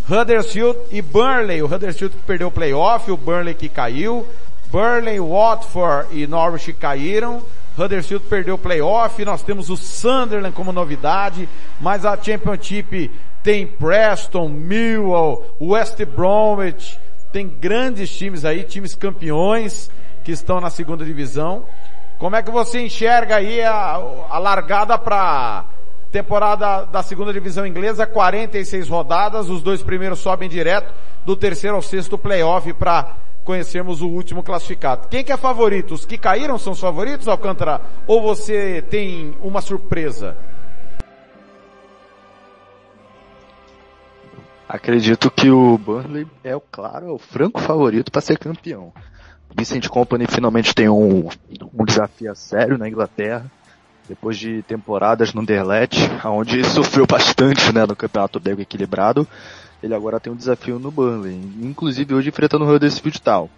Huddersfield 0.10 0.78
e 0.92 1.02
Burnley. 1.02 1.62
O 1.62 1.66
Huddersfield 1.66 2.16
que 2.16 2.24
perdeu 2.24 2.48
o 2.48 2.52
playoff, 2.52 3.12
o 3.12 3.18
Burnley 3.18 3.54
que 3.54 3.68
caiu. 3.68 4.26
Burnley, 4.72 5.20
Watford 5.20 6.08
e 6.12 6.26
Norwich 6.28 6.72
caíram. 6.74 7.42
Huddersfield 7.78 8.26
perdeu 8.28 8.56
o 8.56 8.58
playoff. 8.58 9.24
Nós 9.24 9.44
temos 9.44 9.70
o 9.70 9.78
Sunderland 9.78 10.56
como 10.56 10.72
novidade. 10.72 11.48
Mas 11.80 12.06
a 12.06 12.18
Championship 12.18 13.12
tem 13.44 13.68
Preston, 13.68 14.50
Millwall, 14.50 15.56
West 15.60 16.04
Bromwich. 16.06 16.98
Tem 17.32 17.48
grandes 17.48 18.10
times 18.16 18.46
aí, 18.46 18.64
times 18.64 18.96
campeões 18.96 19.90
que 20.24 20.32
estão 20.32 20.60
na 20.60 20.70
segunda 20.70 21.06
divisão. 21.06 21.66
Como 22.18 22.36
é 22.36 22.42
que 22.42 22.52
você 22.52 22.82
enxerga 22.82 23.36
aí 23.36 23.62
a, 23.62 24.02
a 24.30 24.40
largada 24.40 24.98
para 24.98 25.66
temporada 26.12 26.86
da 26.86 27.04
segunda 27.04 27.32
divisão 27.34 27.66
inglesa, 27.66 28.06
46 28.06 28.90
rodadas, 28.90 29.50
os 29.50 29.62
dois 29.62 29.84
primeiros 29.84 30.20
sobem 30.20 30.50
direto, 30.50 30.94
do 31.26 31.36
terceiro 31.36 31.76
ao 31.76 31.82
sexto 31.82 32.18
playoff 32.18 32.72
para 32.74 33.16
conhecermos 33.44 34.02
o 34.02 34.08
último 34.08 34.44
classificado. 34.44 35.08
Quem 35.08 35.24
que 35.24 35.32
é 35.32 35.38
favorito? 35.38 35.94
Os 35.94 36.06
que 36.06 36.18
caíram 36.18 36.58
são 36.58 36.74
os 36.74 36.80
favoritos, 36.80 37.28
Alcântara? 37.28 37.82
Ou 38.06 38.22
você 38.22 38.84
tem 38.90 39.36
uma 39.42 39.62
surpresa? 39.62 40.36
Acredito 44.68 45.32
que 45.32 45.50
o 45.50 45.78
Burnley 45.78 46.28
é 46.44 46.56
o 46.56 46.60
claro, 46.60 47.08
é 47.08 47.12
o 47.12 47.18
franco 47.18 47.62
favorito 47.62 48.12
para 48.12 48.20
ser 48.22 48.38
campeão. 48.38 48.92
Vincent 49.58 49.88
Company 49.88 50.28
finalmente 50.28 50.76
tem 50.76 50.90
um, 50.90 51.30
um 51.74 51.86
desafio 51.86 52.36
sério 52.36 52.78
na 52.78 52.88
Inglaterra, 52.88 53.50
depois 54.10 54.38
de 54.38 54.62
temporadas 54.64 55.34
no 55.34 55.46
Derlet, 55.46 55.98
onde 56.26 56.64
sofreu 56.66 57.08
bastante 57.08 57.74
né, 57.74 57.86
no 57.86 57.96
campeonato 57.96 58.40
belga 58.40 58.62
equilibrado. 58.62 59.26
Ele 59.82 59.96
agora 59.96 60.20
tem 60.20 60.34
um 60.34 60.36
desafio 60.36 60.80
no 60.80 60.92
Burnley, 60.92 61.40
inclusive 61.62 62.14
hoje 62.14 62.30
enfrentando 62.30 62.66
o 62.66 62.70
Huddersfield 62.70 63.22
Town. 63.22 63.50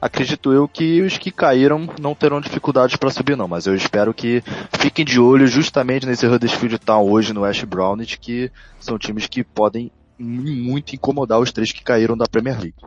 Acredito 0.00 0.52
eu 0.52 0.68
que 0.68 1.02
os 1.02 1.18
que 1.18 1.32
caíram 1.32 1.88
não 2.00 2.14
terão 2.14 2.40
dificuldades 2.40 2.94
para 2.96 3.10
subir 3.10 3.36
não, 3.36 3.48
mas 3.48 3.66
eu 3.66 3.74
espero 3.74 4.14
que 4.14 4.44
fiquem 4.78 5.04
de 5.04 5.18
olho 5.18 5.46
justamente 5.46 6.06
nesse 6.06 6.26
Huddersfield 6.26 6.78
Town 6.78 7.10
hoje 7.10 7.32
no 7.32 7.40
West 7.40 7.64
Brownage, 7.64 8.18
que 8.18 8.50
são 8.78 8.96
times 8.96 9.26
que 9.26 9.42
podem 9.42 9.90
muito 10.18 10.94
incomodar 10.94 11.38
os 11.38 11.52
três 11.52 11.72
que 11.72 11.82
caíram 11.82 12.16
da 12.16 12.26
Premier 12.26 12.58
League. 12.58 12.82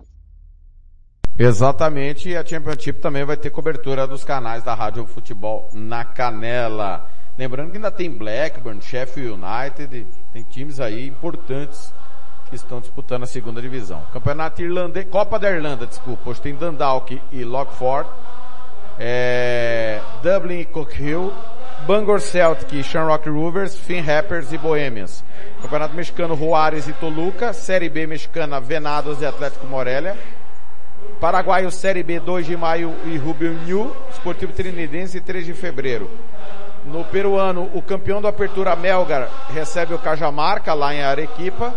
Exatamente, 1.39 2.29
e 2.29 2.37
a 2.37 2.45
Championship 2.45 2.99
também 2.99 3.25
vai 3.25 3.37
ter 3.37 3.49
cobertura 3.49 4.05
dos 4.05 4.23
canais 4.23 4.63
da 4.63 4.75
Rádio 4.75 5.07
Futebol 5.07 5.69
na 5.73 6.03
Canela. 6.03 7.09
Lembrando 7.37 7.71
que 7.71 7.77
ainda 7.77 7.89
tem 7.89 8.11
Blackburn, 8.11 8.81
Sheffield 8.81 9.41
United, 9.41 10.05
tem 10.33 10.43
times 10.43 10.79
aí 10.79 11.07
importantes 11.07 11.93
que 12.49 12.55
estão 12.55 12.81
disputando 12.81 13.23
a 13.23 13.25
segunda 13.25 13.61
divisão. 13.61 14.03
Campeonato 14.11 14.61
Irlandês, 14.61 15.07
Copa 15.09 15.39
da 15.39 15.49
Irlanda, 15.49 15.87
desculpa, 15.87 16.29
hoje 16.29 16.41
tem 16.41 16.53
Dundalk 16.53 17.19
e 17.31 17.43
Lockford, 17.43 18.09
é, 18.99 20.01
Dublin 20.21 20.59
e 20.59 20.65
Cockhill, 20.65 21.33
Bangor 21.85 22.21
Celtic, 22.21 22.83
Shamrock 22.83 23.27
Rovers, 23.27 23.75
Finn 23.75 24.01
Rappers 24.01 24.53
e 24.53 24.57
Bohemians. 24.57 25.23
Campeonato 25.61 25.95
Mexicano 25.95 26.35
Juárez 26.35 26.87
e 26.87 26.93
Toluca, 26.93 27.53
Série 27.53 27.89
B 27.89 28.05
Mexicana 28.05 28.59
Venados 28.59 29.21
e 29.21 29.25
Atlético 29.25 29.65
Morelia, 29.65 30.15
Paraguaio 31.19 31.71
Série 31.71 32.03
B 32.03 32.19
2 32.19 32.45
de 32.45 32.55
maio 32.55 32.93
e 33.05 33.17
Rubio 33.17 33.53
New, 33.65 33.95
Esportivo 34.11 34.53
Trinidense 34.53 35.19
3 35.19 35.45
de 35.45 35.53
fevereiro. 35.53 36.09
No 36.85 37.03
peruano, 37.05 37.69
o 37.73 37.81
campeão 37.81 38.21
da 38.21 38.29
apertura 38.29 38.75
Melgar 38.75 39.27
recebe 39.51 39.93
o 39.93 39.99
Cajamarca 39.99 40.73
lá 40.73 40.93
em 40.93 41.01
Arequipa. 41.01 41.73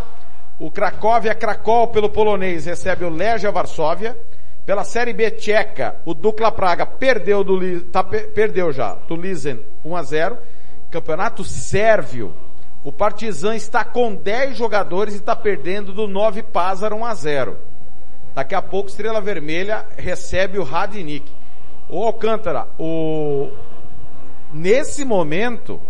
O 0.59 0.71
Cracóvia 0.71 1.35
Cracol 1.35 1.89
pelo 1.89 2.09
polonês 2.11 2.67
recebe 2.67 3.05
o 3.05 3.11
Legia 3.11 3.51
Varsóvia. 3.51 4.17
Pela 4.67 4.83
Série 4.83 5.13
B 5.13 5.31
tcheca, 5.31 5.97
o 6.07 6.15
Dukla 6.15 6.51
Praga 6.51 6.87
perdeu 6.87 7.45
do 7.45 7.83
tá, 7.83 8.03
perdeu 8.03 8.73
já, 8.73 8.95
do 8.95 9.15
Lizen 9.15 9.61
1 9.85 9.97
a 9.97 10.03
0. 10.03 10.39
Campeonato 10.91 11.45
sérvio. 11.45 12.35
O 12.83 12.91
Partizan 12.91 13.57
está 13.57 13.85
com 13.85 14.15
10 14.15 14.57
jogadores 14.57 15.15
e 15.15 15.19
está 15.19 15.37
perdendo 15.37 15.93
do 15.93 16.07
9 16.07 16.43
Pazar 16.43 16.95
1 16.95 17.05
a 17.05 17.15
0. 17.15 17.59
Daqui 18.35 18.55
a 18.55 18.63
pouco 18.63 18.89
Estrela 18.89 19.21
Vermelha 19.21 19.87
recebe 19.97 20.59
o 20.59 20.63
Radnik. 20.65 21.31
O 21.89 22.03
Alcântara, 22.03 22.67
o 22.79 23.51
nesse 24.53 25.05
momento, 25.05 25.81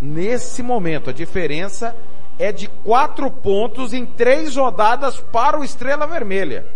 nesse 0.00 0.62
momento 0.62 1.10
a 1.10 1.12
diferença 1.12 1.96
é 2.38 2.52
de 2.52 2.68
quatro 2.68 3.30
pontos 3.30 3.92
em 3.92 4.06
três 4.06 4.56
rodadas 4.56 5.18
para 5.20 5.58
o 5.58 5.64
Estrela 5.64 6.06
Vermelha. 6.06 6.66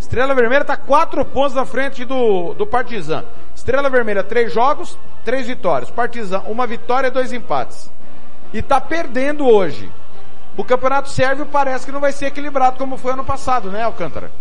Estrela 0.00 0.34
Vermelha 0.34 0.62
está 0.62 0.76
quatro 0.76 1.24
pontos 1.24 1.54
na 1.54 1.66
frente 1.66 2.04
do, 2.04 2.54
do 2.54 2.66
Partizan. 2.66 3.24
Estrela 3.54 3.90
Vermelha, 3.90 4.24
três 4.24 4.52
jogos, 4.52 4.98
três 5.24 5.46
vitórias. 5.46 5.90
Partizan, 5.90 6.40
uma 6.46 6.66
vitória 6.66 7.08
e 7.08 7.10
dois 7.10 7.32
empates. 7.32 7.90
E 8.52 8.58
está 8.58 8.80
perdendo 8.80 9.46
hoje. 9.46 9.88
O 10.56 10.64
campeonato 10.64 11.10
sérvio 11.10 11.46
parece 11.46 11.84
que 11.84 11.92
não 11.92 12.00
vai 12.00 12.12
ser 12.12 12.26
equilibrado 12.26 12.78
como 12.78 12.96
foi 12.96 13.12
ano 13.12 13.24
passado, 13.24 13.70
né, 13.70 13.82
Alcântara? 13.82 14.32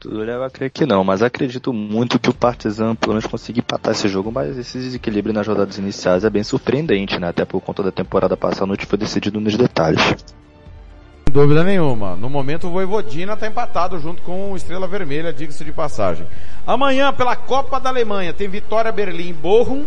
Tudo 0.00 0.18
leva 0.18 0.46
a 0.46 0.50
crer 0.50 0.70
que 0.70 0.84
não, 0.84 1.04
mas 1.04 1.22
acredito 1.22 1.72
muito 1.72 2.18
que 2.18 2.30
o 2.30 2.34
Partizan 2.34 2.96
pelo 2.96 3.12
menos 3.12 3.26
consiga 3.26 3.60
empatar 3.60 3.92
esse 3.92 4.08
jogo, 4.08 4.32
mas 4.32 4.58
esse 4.58 4.78
desequilíbrio 4.78 5.32
nas 5.32 5.46
rodadas 5.46 5.78
iniciais 5.78 6.24
é 6.24 6.30
bem 6.30 6.42
surpreendente, 6.42 7.20
né? 7.20 7.28
Até 7.28 7.44
por 7.44 7.60
conta 7.60 7.84
da 7.84 7.92
temporada 7.92 8.36
passada, 8.36 8.72
onde 8.72 8.86
foi 8.86 8.98
decidido 8.98 9.38
nos 9.38 9.56
detalhes. 9.56 10.00
Dúvida 11.32 11.64
nenhuma. 11.64 12.14
No 12.14 12.28
momento 12.28 12.66
o 12.66 12.70
Voivodina 12.70 13.32
está 13.32 13.46
empatado 13.46 13.98
junto 13.98 14.20
com 14.20 14.52
o 14.52 14.56
Estrela 14.56 14.86
Vermelha, 14.86 15.32
diga-se 15.32 15.64
de 15.64 15.72
passagem. 15.72 16.26
Amanhã, 16.66 17.10
pela 17.10 17.34
Copa 17.34 17.80
da 17.80 17.88
Alemanha, 17.88 18.34
tem 18.34 18.48
Vitória 18.48 18.92
Berlim 18.92 19.32
Bochum, 19.32 19.86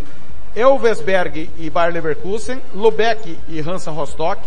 Elvesberg 0.56 1.52
e 1.56 1.70
Bayer 1.70 1.94
Leverkusen, 1.94 2.60
Lubeck 2.74 3.38
e 3.48 3.62
Hansa 3.62 3.92
Rostock, 3.92 4.42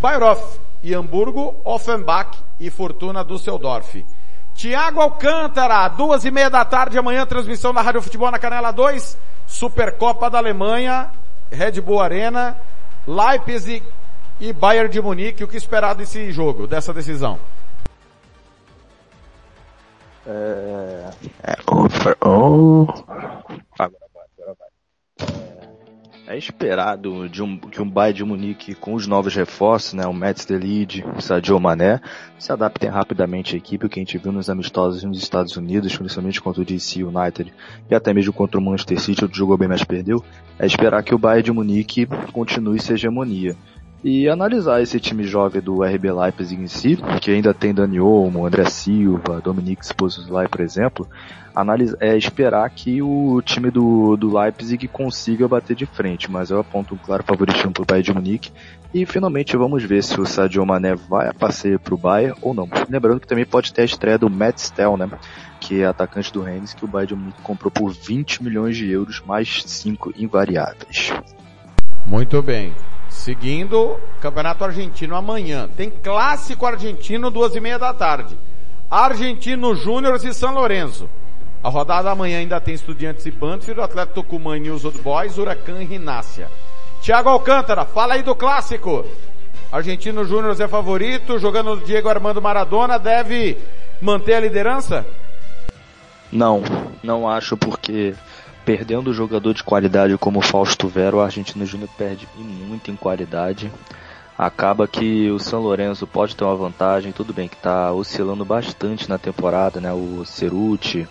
Bayreuth 0.00 0.58
e 0.82 0.92
Hamburgo, 0.92 1.54
Offenbach 1.64 2.36
e 2.58 2.70
Fortuna 2.70 3.22
Düsseldorf. 3.22 4.04
Tiago 4.52 5.00
Alcântara, 5.00 5.86
duas 5.90 6.24
e 6.24 6.30
meia 6.32 6.50
da 6.50 6.64
tarde 6.64 6.98
amanhã, 6.98 7.24
transmissão 7.24 7.72
da 7.72 7.82
Rádio 7.82 8.02
Futebol 8.02 8.32
na 8.32 8.40
Canela 8.40 8.72
2, 8.72 9.16
Supercopa 9.46 10.28
da 10.28 10.38
Alemanha, 10.38 11.08
Red 11.52 11.80
Bull 11.80 12.00
Arena, 12.00 12.56
Leipzig 13.06 13.84
e 14.42 14.52
Bayern 14.52 14.90
de 14.90 15.00
Munique. 15.00 15.44
O 15.44 15.48
que 15.48 15.56
esperar 15.56 15.94
desse 15.94 16.32
jogo, 16.32 16.66
dessa 16.66 16.92
decisão? 16.92 17.38
É, 20.26 21.10
é, 21.44 21.56
oh, 21.70 22.88
agora 23.78 24.06
vai, 24.12 24.24
agora 24.36 24.56
vai. 24.58 25.28
É, 26.26 26.34
é 26.34 26.38
esperado 26.38 27.28
de 27.28 27.42
um, 27.42 27.56
que 27.56 27.80
um 27.80 27.88
Bayern 27.88 28.16
de 28.16 28.24
Munique 28.24 28.74
com 28.74 28.94
os 28.94 29.06
novos 29.06 29.34
reforços, 29.34 29.94
né, 29.94 30.06
o 30.06 30.12
Mets 30.12 30.44
Delide, 30.44 31.04
o 31.16 31.20
Sadio 31.20 31.58
Mané, 31.60 32.00
se 32.38 32.52
adaptem 32.52 32.90
rapidamente 32.90 33.54
à 33.54 33.58
equipe, 33.58 33.86
o 33.86 33.88
que 33.88 34.00
a 34.00 34.02
gente 34.02 34.18
viu 34.18 34.32
nos 34.32 34.50
amistosos 34.50 35.04
nos 35.04 35.18
Estados 35.18 35.56
Unidos, 35.56 35.96
principalmente 35.96 36.40
contra 36.40 36.62
o 36.62 36.64
DC 36.64 37.04
United 37.04 37.52
e 37.88 37.94
até 37.94 38.12
mesmo 38.12 38.32
contra 38.32 38.58
o 38.58 38.62
Manchester 38.62 39.00
City, 39.00 39.24
onde 39.24 39.36
jogou 39.38 39.56
bem, 39.56 39.68
mas 39.68 39.84
perdeu, 39.84 40.22
é 40.58 40.66
esperar 40.66 41.02
que 41.04 41.14
o 41.14 41.18
Bayern 41.18 41.44
de 41.44 41.52
Munique 41.52 42.06
continue 42.32 42.80
sua 42.80 42.94
hegemonia 42.94 43.56
e 44.04 44.28
analisar 44.28 44.82
esse 44.82 44.98
time 44.98 45.24
jovem 45.24 45.62
do 45.62 45.82
RB 45.82 46.10
Leipzig 46.10 46.60
em 46.60 46.66
si, 46.66 46.98
que 47.20 47.30
ainda 47.30 47.54
tem 47.54 47.72
Dani 47.72 48.00
Olmo, 48.00 48.44
André 48.44 48.64
Silva, 48.64 49.40
Dominique 49.40 49.86
Szoboszlai, 49.86 50.48
por 50.48 50.60
exemplo, 50.60 51.08
é 52.00 52.16
esperar 52.16 52.68
que 52.70 53.00
o 53.00 53.40
time 53.42 53.70
do, 53.70 54.16
do 54.16 54.36
Leipzig 54.36 54.88
consiga 54.88 55.46
bater 55.46 55.76
de 55.76 55.86
frente, 55.86 56.30
mas 56.30 56.50
eu 56.50 56.58
aponto 56.58 56.94
um 56.94 56.98
claro 56.98 57.22
favoritismo 57.22 57.72
para 57.72 57.82
o 57.82 57.86
Bayern 57.86 58.04
de 58.04 58.12
Munique 58.14 58.52
e 58.92 59.06
finalmente 59.06 59.56
vamos 59.56 59.84
ver 59.84 60.02
se 60.02 60.20
o 60.20 60.26
Sadio 60.26 60.64
Mané 60.66 60.94
vai 60.94 61.28
a 61.28 61.34
passeio 61.34 61.78
para 61.78 61.94
o 61.94 61.98
Bayern 61.98 62.36
ou 62.42 62.54
não. 62.54 62.68
Lembrando 62.88 63.20
que 63.20 63.26
também 63.26 63.44
pode 63.44 63.72
ter 63.72 63.82
a 63.82 63.84
estreia 63.84 64.18
do 64.18 64.28
Matt 64.28 64.58
Stell, 64.58 64.96
né? 64.96 65.08
que 65.60 65.80
é 65.80 65.86
atacante 65.86 66.32
do 66.32 66.42
Rennes, 66.42 66.74
que 66.74 66.84
o 66.84 66.88
Bayern 66.88 67.14
de 67.14 67.20
Munique 67.20 67.42
comprou 67.42 67.70
por 67.70 67.92
20 67.92 68.42
milhões 68.42 68.76
de 68.76 68.90
euros, 68.90 69.22
mais 69.24 69.62
5 69.64 70.12
invariáveis. 70.16 71.12
Muito 72.04 72.42
bem. 72.42 72.72
Seguindo, 73.12 74.00
Campeonato 74.20 74.64
Argentino 74.64 75.14
amanhã. 75.14 75.68
Tem 75.76 75.88
clássico 75.90 76.66
argentino, 76.66 77.30
duas 77.30 77.54
e 77.54 77.60
meia 77.60 77.78
da 77.78 77.94
tarde. 77.94 78.36
Argentino 78.90 79.76
Júnior 79.76 80.16
e 80.16 80.34
São 80.34 80.52
Lourenço. 80.52 81.08
A 81.62 81.68
rodada 81.68 82.10
amanhã 82.10 82.38
ainda 82.38 82.60
tem 82.60 82.74
Estudiantes 82.74 83.24
e 83.24 83.30
Banfield, 83.30 83.80
Atlético 83.80 84.14
Tucumã 84.14 84.56
e 84.56 84.60
News 84.60 84.84
Old 84.84 84.98
Boys, 84.98 85.38
Huracan 85.38 85.80
e 85.80 85.84
Rinácia. 85.84 86.50
Tiago 87.00 87.28
Alcântara, 87.28 87.84
fala 87.84 88.14
aí 88.14 88.22
do 88.22 88.34
clássico. 88.34 89.04
Argentino 89.70 90.24
Júnior 90.24 90.60
é 90.60 90.66
favorito, 90.66 91.38
jogando 91.38 91.72
o 91.72 91.80
Diego 91.80 92.08
Armando 92.08 92.42
Maradona, 92.42 92.98
deve 92.98 93.56
manter 94.00 94.34
a 94.34 94.40
liderança? 94.40 95.06
Não, 96.32 96.62
não 97.02 97.28
acho 97.28 97.56
porque 97.56 98.14
perdendo 98.64 99.10
o 99.10 99.14
jogador 99.14 99.54
de 99.54 99.62
qualidade 99.62 100.16
como 100.18 100.38
o 100.38 100.42
Fausto 100.42 100.88
Vera, 100.88 101.16
o 101.16 101.20
Argentino 101.20 101.66
Júnior 101.66 101.90
perde 101.96 102.28
muito 102.36 102.90
em 102.90 102.96
qualidade. 102.96 103.70
Acaba 104.38 104.88
que 104.88 105.30
o 105.30 105.38
São 105.38 105.60
Lourenço 105.60 106.06
pode 106.06 106.34
ter 106.34 106.44
uma 106.44 106.56
vantagem, 106.56 107.12
tudo 107.12 107.32
bem 107.32 107.48
que 107.48 107.54
está 107.54 107.92
oscilando 107.92 108.44
bastante 108.44 109.08
na 109.08 109.18
temporada, 109.18 109.80
né? 109.80 109.92
O 109.92 110.24
Ceruti, 110.24 111.06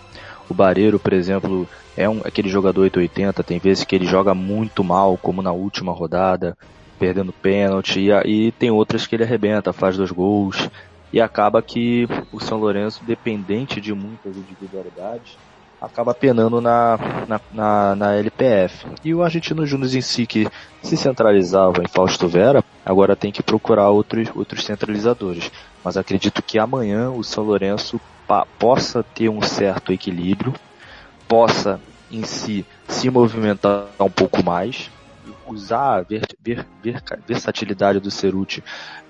o 0.48 0.54
Bareiro, 0.54 0.98
por 0.98 1.12
exemplo, 1.12 1.68
é 1.96 2.08
um, 2.08 2.20
aquele 2.24 2.48
jogador 2.48 2.82
880, 2.82 3.42
tem 3.42 3.58
vezes 3.58 3.84
que 3.84 3.94
ele 3.94 4.06
joga 4.06 4.34
muito 4.34 4.82
mal, 4.82 5.16
como 5.16 5.40
na 5.40 5.52
última 5.52 5.92
rodada, 5.92 6.56
perdendo 6.98 7.32
pênalti, 7.32 8.00
e, 8.00 8.10
e 8.48 8.52
tem 8.52 8.70
outras 8.70 9.06
que 9.06 9.14
ele 9.14 9.24
arrebenta, 9.24 9.72
faz 9.72 9.96
dois 9.96 10.10
gols, 10.10 10.68
e 11.12 11.20
acaba 11.20 11.62
que 11.62 12.08
o 12.32 12.40
São 12.40 12.58
Lourenço, 12.58 13.04
dependente 13.04 13.80
de 13.80 13.94
muitas 13.94 14.36
individualidades, 14.36 15.36
acaba 15.82 16.14
penando 16.14 16.60
na, 16.60 16.98
na, 17.26 17.40
na, 17.52 17.96
na, 17.96 18.14
LPF. 18.14 18.86
E 19.04 19.12
o 19.12 19.22
Argentino 19.22 19.66
Júnior 19.66 19.92
em 19.92 20.00
si, 20.00 20.26
que 20.26 20.48
se 20.80 20.96
centralizava 20.96 21.82
em 21.82 21.88
Fausto 21.88 22.28
Vera, 22.28 22.64
agora 22.86 23.16
tem 23.16 23.32
que 23.32 23.42
procurar 23.42 23.90
outros, 23.90 24.30
outros 24.34 24.64
centralizadores. 24.64 25.50
Mas 25.82 25.96
acredito 25.96 26.40
que 26.40 26.58
amanhã 26.58 27.10
o 27.10 27.24
São 27.24 27.42
Lourenço 27.42 28.00
possa 28.58 29.02
ter 29.02 29.28
um 29.28 29.42
certo 29.42 29.92
equilíbrio, 29.92 30.54
possa 31.26 31.80
em 32.10 32.22
si 32.22 32.64
se 32.86 33.10
movimentar 33.10 33.86
um 33.98 34.08
pouco 34.08 34.42
mais, 34.44 34.88
usar 35.46 35.98
a 35.98 36.02
ver, 36.02 36.22
ver, 36.40 36.66
ver, 36.82 37.02
versatilidade 37.26 37.98
do 37.98 38.10
Ceruti 38.10 38.62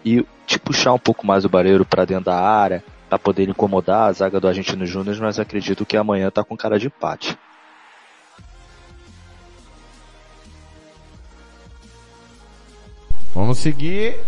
e 0.04 0.24
te 0.46 0.58
puxar 0.58 0.92
um 0.94 0.98
pouco 0.98 1.26
mais 1.26 1.44
o 1.44 1.48
Barreiro 1.48 1.84
para 1.84 2.04
dentro 2.04 2.26
da 2.26 2.40
área, 2.40 2.82
para 3.12 3.18
poder 3.18 3.46
incomodar 3.46 4.08
a 4.08 4.12
zaga 4.12 4.40
do 4.40 4.48
Argentino 4.48 4.86
Júnior, 4.86 5.14
mas 5.20 5.38
acredito 5.38 5.84
que 5.84 5.98
amanhã 5.98 6.30
tá 6.30 6.42
com 6.42 6.56
cara 6.56 6.78
de 6.78 6.86
empate. 6.86 7.38
Vamos 13.34 13.58
seguir. 13.58 14.18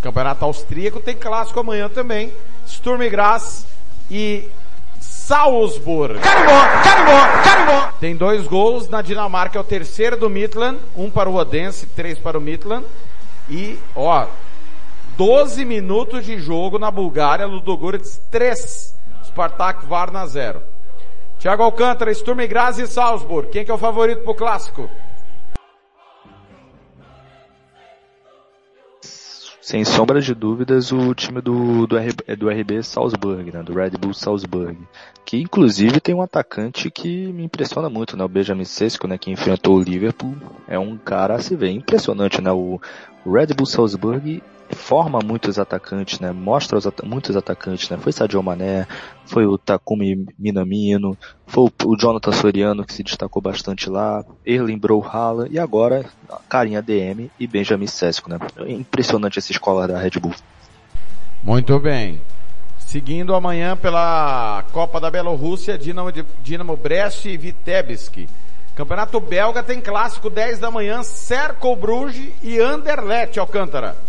Campeonato 0.00 0.44
Austríaco 0.44 1.00
tem 1.00 1.16
clássico 1.16 1.58
amanhã 1.58 1.88
também. 1.88 2.32
Sturm 2.68 3.00
Graz 3.10 3.66
e 4.08 4.48
Salzburg. 5.00 6.20
Carimbó, 6.20 6.60
carimbó, 6.84 7.42
carimbó. 7.42 7.92
Tem 7.98 8.14
dois 8.14 8.46
gols 8.46 8.88
na 8.88 9.02
Dinamarca, 9.02 9.58
é 9.58 9.60
o 9.60 9.64
terceiro 9.64 10.16
do 10.16 10.30
Midland, 10.30 10.78
um 10.94 11.10
para 11.10 11.28
o 11.28 11.34
Odense, 11.34 11.86
três 11.86 12.16
para 12.16 12.38
o 12.38 12.40
Midland. 12.40 12.86
E, 13.50 13.76
ó, 13.96 14.28
12 15.18 15.64
minutos 15.64 16.24
de 16.24 16.38
jogo 16.38 16.78
na 16.78 16.92
Bulgária, 16.92 17.44
Ludogorets 17.44 18.22
3, 18.30 18.94
Spartak 19.24 19.84
Varna 19.84 20.24
0. 20.24 20.62
Thiago 21.40 21.64
Alcântara, 21.64 22.14
Sturm 22.14 22.38
Graz 22.46 22.78
e 22.78 22.86
Salzburg. 22.86 23.50
Quem 23.50 23.64
que 23.64 23.70
é 23.72 23.74
o 23.74 23.78
favorito 23.78 24.22
pro 24.22 24.32
clássico? 24.32 24.88
Sem 29.60 29.84
sombra 29.84 30.20
de 30.20 30.32
dúvidas, 30.36 30.92
o 30.92 31.12
time 31.14 31.40
do, 31.40 31.84
do, 31.88 31.98
RB, 31.98 32.36
do 32.36 32.48
RB 32.48 32.82
Salzburg, 32.84 33.50
né? 33.52 33.60
do 33.64 33.74
Red 33.74 33.90
Bull 34.00 34.14
Salzburg. 34.14 34.78
Que 35.24 35.38
inclusive 35.38 36.00
tem 36.00 36.14
um 36.14 36.22
atacante 36.22 36.92
que 36.92 37.32
me 37.32 37.42
impressiona 37.42 37.90
muito, 37.90 38.16
né? 38.16 38.22
O 38.22 38.28
Benjamin 38.28 38.64
Sesko, 38.64 39.08
né? 39.08 39.18
Que 39.18 39.32
enfrentou 39.32 39.78
o 39.78 39.82
Liverpool. 39.82 40.36
É 40.68 40.78
um 40.78 40.96
cara 40.96 41.34
a 41.34 41.40
se 41.40 41.56
ver. 41.56 41.70
Impressionante, 41.70 42.40
né? 42.40 42.52
O 42.52 42.80
Red 43.26 43.48
Bull 43.48 43.66
Salzburg 43.66 44.40
forma 44.70 45.20
muitos 45.24 45.58
atacantes, 45.58 46.20
né? 46.20 46.32
Mostra 46.32 46.78
os 46.78 46.86
at 46.86 47.02
muitos 47.02 47.36
atacantes, 47.36 47.88
né? 47.88 47.96
Foi 47.98 48.12
Sadio 48.12 48.42
Mané, 48.42 48.86
foi 49.26 49.46
o 49.46 49.56
Takumi 49.56 50.26
Minamino, 50.38 51.16
foi 51.46 51.64
o, 51.64 51.90
o 51.90 51.96
Jonathan 51.96 52.32
Soriano 52.32 52.84
que 52.84 52.92
se 52.92 53.02
destacou 53.02 53.40
bastante 53.40 53.88
lá, 53.88 54.24
Erling 54.44 54.78
Brouhala 54.78 55.48
e 55.50 55.58
agora 55.58 56.04
Carinha 56.48 56.82
DM 56.82 57.30
e 57.38 57.46
Benjamin 57.46 57.86
Sesko, 57.86 58.30
né? 58.30 58.38
Impressionante 58.66 59.38
essa 59.38 59.52
escola 59.52 59.86
da 59.86 59.98
Red 59.98 60.20
Bull. 60.20 60.34
Muito 61.42 61.78
bem. 61.78 62.20
Seguindo 62.78 63.34
amanhã 63.34 63.76
pela 63.76 64.64
Copa 64.72 64.98
da 64.98 65.10
Bielorrússia, 65.10 65.76
Dinamo, 65.76 66.10
Dinamo 66.42 66.76
Brest 66.76 67.26
e 67.26 67.36
Vitebsk. 67.36 68.26
Campeonato 68.74 69.20
belga 69.20 69.62
tem 69.62 69.80
clássico 69.80 70.30
10 70.30 70.60
da 70.60 70.70
manhã, 70.70 71.02
Cerco 71.02 71.74
Bruges 71.74 72.32
e 72.42 72.58
Anderlecht 72.58 73.38
Alcântara. 73.38 74.07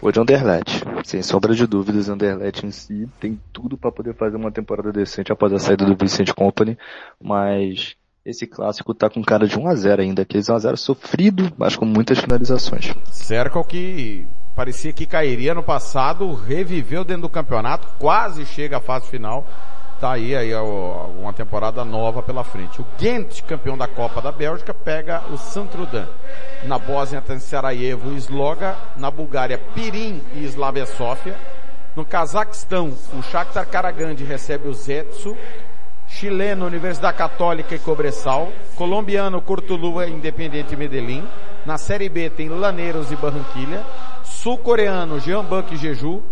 Vou 0.00 0.12
de 0.12 0.20
Anderlecht. 0.20 0.82
Sem 1.04 1.22
sombra 1.22 1.54
de 1.54 1.66
dúvidas, 1.66 2.08
Anderlecht 2.08 2.66
em 2.66 2.70
si 2.70 3.08
tem 3.20 3.40
tudo 3.52 3.76
para 3.76 3.92
poder 3.92 4.14
fazer 4.14 4.36
uma 4.36 4.50
temporada 4.50 4.92
decente 4.92 5.32
após 5.32 5.52
a 5.52 5.58
saída 5.58 5.84
do 5.84 5.96
Vicente 5.96 6.34
Company, 6.34 6.76
mas 7.20 7.96
esse 8.24 8.46
clássico 8.46 8.92
tá 8.92 9.08
com 9.08 9.22
cara 9.22 9.46
de 9.46 9.58
1 9.58 9.68
a 9.68 9.74
0 9.74 10.02
ainda, 10.02 10.22
aqueles 10.22 10.48
1 10.48 10.54
a 10.54 10.58
0 10.58 10.76
sofrido, 10.76 11.52
mas 11.56 11.76
com 11.76 11.84
muitas 11.84 12.18
finalizações. 12.18 12.92
Cerco 13.12 13.62
que 13.64 14.26
parecia 14.54 14.92
que 14.92 15.06
cairia 15.06 15.54
no 15.54 15.62
passado, 15.62 16.34
reviveu 16.34 17.04
dentro 17.04 17.22
do 17.22 17.28
campeonato, 17.28 17.86
quase 17.98 18.44
chega 18.44 18.78
à 18.78 18.80
fase 18.80 19.08
final. 19.08 19.46
Tá 20.00 20.12
aí, 20.12 20.36
aí 20.36 20.54
uma 20.54 21.32
temporada 21.32 21.82
nova 21.82 22.22
pela 22.22 22.44
frente. 22.44 22.82
O 22.82 22.86
Ghent, 22.98 23.40
campeão 23.42 23.78
da 23.78 23.88
Copa 23.88 24.20
da 24.20 24.30
Bélgica, 24.30 24.74
pega 24.74 25.22
o 25.30 25.38
Santrudan. 25.38 26.06
Na 26.64 26.78
Bósnia 26.78 27.22
tem 27.22 27.38
Sarajevo 27.38 28.12
e 28.12 28.16
Sloga. 28.18 28.76
Na 28.96 29.10
Bulgária, 29.10 29.58
Pirin 29.74 30.20
e 30.34 30.44
Slavia 30.44 30.84
Sofia. 30.84 31.34
No 31.94 32.04
Cazaquistão, 32.04 32.92
o 33.18 33.22
Shakhtar 33.22 33.66
Karagandhi 33.66 34.22
recebe 34.22 34.68
o 34.68 34.74
Zetsu. 34.74 35.34
Chileno, 36.06 36.66
Universidade 36.66 37.16
Católica 37.16 37.74
e 37.74 37.78
Cobressal. 37.78 38.52
Colombiano, 38.76 39.40
Cortuluá, 39.40 40.06
Independente 40.06 40.76
Medellín. 40.76 41.26
Na 41.64 41.78
Série 41.78 42.10
B 42.10 42.28
tem 42.28 42.50
Laneiros 42.50 43.10
e 43.10 43.16
Barranquilha. 43.16 43.82
Sul-coreano, 44.22 45.18
Jeonbuk 45.18 45.74
e 45.74 45.78
Jeju. 45.78 46.22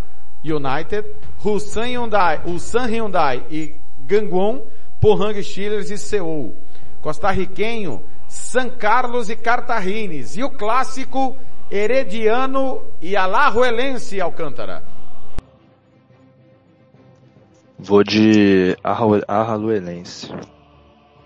United, 0.45 1.09
Ulsan 1.45 1.87
Hyundai, 1.87 2.41
Ulsan 2.47 2.87
Hyundai 2.87 3.45
e 3.51 3.77
Gangwon, 4.01 4.63
Pohang 5.01 5.43
Steelers 5.43 5.91
e 5.91 5.99
Seul. 5.99 6.55
Costarriquenho, 7.01 8.03
San 8.27 8.71
Carlos 8.71 9.29
e 9.29 9.37
Cartagines. 9.37 10.37
E 10.37 10.43
o 10.43 10.51
clássico, 10.51 11.37
Herediano 11.71 12.83
e 13.01 13.17
Alajuelense 13.17 14.21
Alcântara. 14.21 14.83
Vou 17.79 18.03
de 18.03 18.77
Alajuelense. 18.83 20.33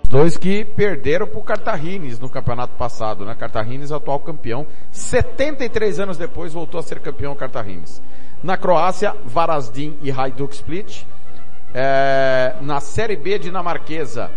Dois 0.09 0.39
que 0.39 0.65
perderam 0.65 1.27
pro 1.27 1.43
Cartagines 1.43 2.19
no 2.19 2.31
campeonato 2.31 2.75
passado, 2.77 3.27
né? 3.27 3.35
Cartagines 3.35 3.93
atual 3.93 4.19
campeão. 4.21 4.67
73 4.91 6.01
anos 6.01 6.17
depois 6.17 6.55
voltou 6.55 6.81
a 6.81 6.83
ser 6.83 6.99
campeão 7.01 7.37
Cartagines. 7.37 8.03
Na 8.43 8.57
Croácia, 8.57 9.15
Varazdin 9.25 9.99
e 10.03 10.11
Hajduk 10.11 10.55
Split. 10.55 11.05
É, 11.75 12.57
na 12.61 12.81
Série 12.81 13.17
B 13.17 13.39
dinamarquesa, 13.39 14.31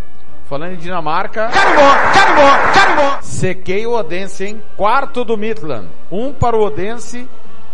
falando 0.46 0.74
em 0.74 0.78
Dinamarca. 0.78 1.50
Carimbó, 1.50 1.92
carimbó, 2.14 2.74
carimbó. 2.74 3.22
Sequei 3.22 3.88
o 3.88 3.94
Odense, 3.94 4.46
hein? 4.46 4.64
Quarto 4.76 5.24
do 5.24 5.38
Midland. 5.38 5.88
Um 6.12 6.34
para 6.34 6.58
o 6.58 6.62
Odense, 6.62 7.28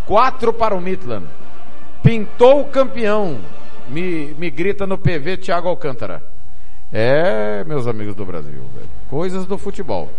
quatro 0.06 0.54
para 0.54 0.76
o 0.76 0.82
Midland. 0.82 1.26
Pintou 2.04 2.62
o 2.62 2.68
campeão. 2.68 3.40
Me, 3.90 4.36
me 4.38 4.50
grita 4.50 4.86
no 4.86 4.98
PV 4.98 5.38
Thiago 5.38 5.70
Alcântara. 5.70 6.22
É, 6.92 7.64
meus 7.64 7.88
amigos 7.88 8.16
do 8.16 8.26
Brasil, 8.26 8.62
velho. 8.76 8.90
Coisas 9.10 9.46
do 9.46 9.58
futebol. 9.58 10.12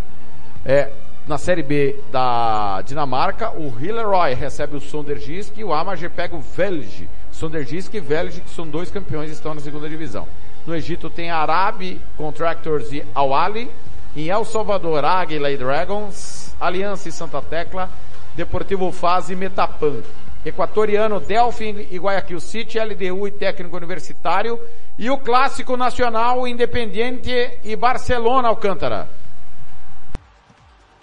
É, 0.64 0.90
na 1.28 1.36
Série 1.36 1.62
B 1.62 1.94
da 2.10 2.80
Dinamarca, 2.80 3.50
o 3.50 3.68
Hilleroy 3.78 4.32
recebe 4.32 4.76
o 4.76 4.80
Sondergisk 4.80 5.58
e 5.58 5.62
o 5.62 5.74
Amager 5.74 6.10
pega 6.10 6.34
o 6.34 6.40
Velge. 6.40 7.06
Sondergisk 7.30 7.92
e 7.92 8.00
Velge, 8.00 8.40
que 8.40 8.48
são 8.48 8.66
dois 8.66 8.90
campeões, 8.90 9.30
estão 9.30 9.52
na 9.54 9.60
segunda 9.60 9.88
divisão. 9.90 10.26
No 10.66 10.74
Egito 10.74 11.10
tem 11.10 11.30
Arabi 11.30 12.00
Contractors 12.16 12.90
e 12.92 13.04
Awali. 13.14 13.70
Em 14.16 14.30
El 14.30 14.42
Salvador, 14.46 15.04
Águila 15.04 15.50
e 15.50 15.56
Dragons. 15.58 16.54
Aliança 16.58 17.10
e 17.10 17.12
Santa 17.12 17.42
Tecla. 17.42 17.90
Deportivo 18.34 18.90
Faz 18.90 19.28
e 19.28 19.36
Metapan. 19.36 20.00
Equatoriano, 20.46 21.20
Delfim 21.20 21.86
e 21.90 21.98
Guayaquil 21.98 22.40
City, 22.40 22.78
LDU 22.78 23.28
e 23.28 23.30
Técnico 23.30 23.76
Universitário. 23.76 24.58
E 24.98 25.10
o 25.10 25.18
Clássico 25.18 25.76
Nacional, 25.76 26.48
Independiente 26.48 27.60
e 27.62 27.76
Barcelona 27.76 28.48
Alcântara. 28.48 29.08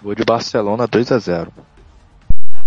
Vou 0.06 0.14
de 0.14 0.24
Barcelona 0.24 0.86
2 0.86 1.10
a 1.10 1.18
0. 1.18 1.52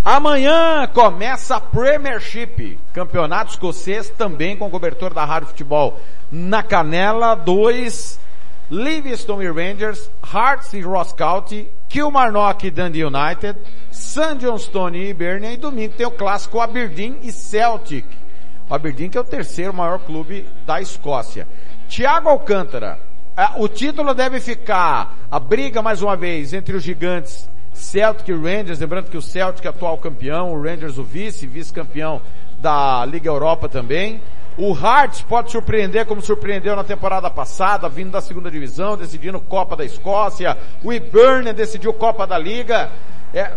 Amanhã 0.04 0.86
começa 0.94 1.56
a 1.56 1.62
Premiership, 1.62 2.78
campeonato 2.92 3.52
escocês 3.52 4.10
também 4.10 4.58
com 4.58 4.70
cobertor 4.70 5.14
da 5.14 5.24
Rádio 5.24 5.48
Futebol 5.48 5.98
na 6.30 6.62
Canela 6.62 7.36
2, 7.36 8.20
Livingston 8.70 9.42
e 9.42 9.50
Rangers, 9.50 10.12
Hearts 10.22 10.74
e 10.74 10.82
Ross 10.82 11.14
County, 11.14 11.70
Kilmarnock 11.88 12.68
e 12.68 12.72
Dundee 12.72 13.06
United, 13.06 13.58
St. 13.90 14.36
Johnstone 14.40 14.98
e 14.98 15.10
Hibernia 15.10 15.54
e 15.54 15.56
domingo 15.56 15.94
tem 15.96 16.06
o 16.06 16.12
clássico 16.12 16.60
Aberdeen 16.60 17.20
e 17.22 17.32
Celtic. 17.32 18.06
O 18.70 18.76
Aberdeen 18.76 19.10
que 19.10 19.18
é 19.18 19.22
o 19.22 19.24
terceiro 19.24 19.74
maior 19.74 20.00
clube 20.00 20.46
da 20.66 20.82
Escócia. 20.82 21.48
Thiago 21.88 22.28
Alcântara, 22.28 23.00
o 23.58 23.68
título 23.68 24.14
deve 24.14 24.42
ficar 24.42 25.18
a 25.32 25.40
briga 25.40 25.82
mais 25.82 26.02
uma 26.02 26.16
vez 26.16 26.54
entre 26.54 26.76
os 26.76 26.84
gigantes 26.84 27.50
Celtic 27.74 28.28
e 28.28 28.34
Rangers, 28.34 28.80
lembrando 28.80 29.10
que 29.10 29.18
o 29.18 29.22
Celtic 29.22 29.66
é 29.66 29.70
atual 29.70 29.98
campeão, 29.98 30.52
o 30.52 30.62
Rangers 30.62 30.98
o 30.98 31.04
vice, 31.04 31.48
vice-campeão 31.48 32.22
da 32.60 33.06
Liga 33.06 33.30
Europa 33.30 33.70
também. 33.70 34.22
O 34.58 34.74
Hearts 34.74 35.22
pode 35.22 35.52
surpreender 35.52 36.06
como 36.06 36.22
surpreendeu 36.22 36.76
na 36.76 36.84
temporada 36.84 37.30
passada, 37.30 37.88
vindo 37.88 38.12
da 38.12 38.20
segunda 38.20 38.52
divisão, 38.52 38.98
decidindo 38.98 39.40
Copa 39.40 39.78
da 39.78 39.86
Escócia. 39.86 40.58
O 40.84 40.92
Hibernian 40.92 41.54
decidiu 41.54 41.94
Copa 41.94 42.28
da 42.28 42.38
Liga. 42.38 42.92
É, 43.34 43.54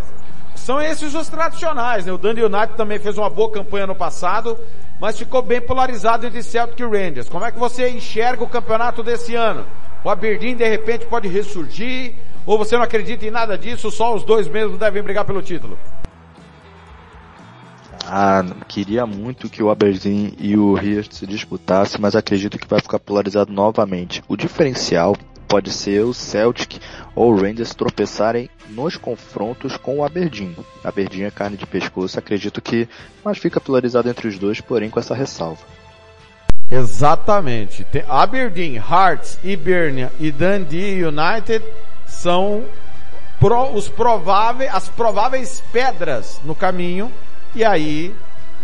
são 0.62 0.80
esses 0.80 1.12
os 1.14 1.28
tradicionais, 1.28 2.06
né? 2.06 2.12
O 2.12 2.18
Dundee 2.18 2.44
United 2.44 2.76
também 2.76 2.98
fez 3.00 3.18
uma 3.18 3.28
boa 3.28 3.50
campanha 3.50 3.84
no 3.84 3.96
passado, 3.96 4.56
mas 5.00 5.18
ficou 5.18 5.42
bem 5.42 5.60
polarizado 5.60 6.24
entre 6.24 6.40
Celtic 6.40 6.78
e 6.78 6.84
Rangers. 6.84 7.28
Como 7.28 7.44
é 7.44 7.50
que 7.50 7.58
você 7.58 7.90
enxerga 7.90 8.44
o 8.44 8.48
campeonato 8.48 9.02
desse 9.02 9.34
ano? 9.34 9.66
O 10.04 10.08
Aberdeen 10.08 10.54
de 10.54 10.68
repente 10.68 11.04
pode 11.06 11.26
ressurgir? 11.26 12.14
Ou 12.46 12.56
você 12.56 12.76
não 12.76 12.84
acredita 12.84 13.26
em 13.26 13.30
nada 13.30 13.58
disso, 13.58 13.90
só 13.90 14.14
os 14.14 14.22
dois 14.22 14.46
mesmos 14.46 14.78
devem 14.78 15.02
brigar 15.02 15.24
pelo 15.24 15.42
título? 15.42 15.76
Ah, 18.06 18.44
queria 18.68 19.04
muito 19.04 19.48
que 19.48 19.62
o 19.64 19.70
Aberdeen 19.70 20.34
e 20.38 20.56
o 20.56 20.76
Hearts 20.76 21.18
se 21.18 21.26
disputassem, 21.26 22.00
mas 22.00 22.14
acredito 22.14 22.56
que 22.56 22.68
vai 22.68 22.80
ficar 22.80 23.00
polarizado 23.00 23.52
novamente. 23.52 24.22
O 24.28 24.36
diferencial 24.36 25.16
pode 25.48 25.70
ser 25.70 26.04
o 26.04 26.14
Celtic 26.14 26.78
ou 27.14 27.34
Rangers 27.34 27.74
tropeçarem 27.74 28.48
nos 28.68 28.96
confrontos 28.96 29.76
com 29.76 29.98
o 29.98 30.04
Aberdeen. 30.04 30.56
Aberdeen 30.82 31.24
é 31.24 31.30
carne 31.30 31.56
de 31.56 31.66
pescoço, 31.66 32.18
acredito 32.18 32.60
que, 32.60 32.88
mas 33.24 33.38
fica 33.38 33.60
polarizado 33.60 34.08
entre 34.08 34.28
os 34.28 34.38
dois, 34.38 34.60
porém 34.60 34.88
com 34.88 34.98
essa 34.98 35.14
ressalva. 35.14 35.62
Exatamente. 36.70 37.84
Tem 37.84 38.04
Aberdeen, 38.08 38.76
Hearts, 38.76 39.38
Hibernia 39.44 40.10
e 40.18 40.30
Dundee 40.30 41.04
United 41.04 41.62
são 42.06 42.64
pro, 43.38 43.72
os 43.72 43.88
prováveis, 43.88 44.74
as 44.74 44.88
prováveis 44.88 45.62
pedras 45.72 46.40
no 46.44 46.54
caminho 46.54 47.12
e 47.54 47.62
aí, 47.62 48.14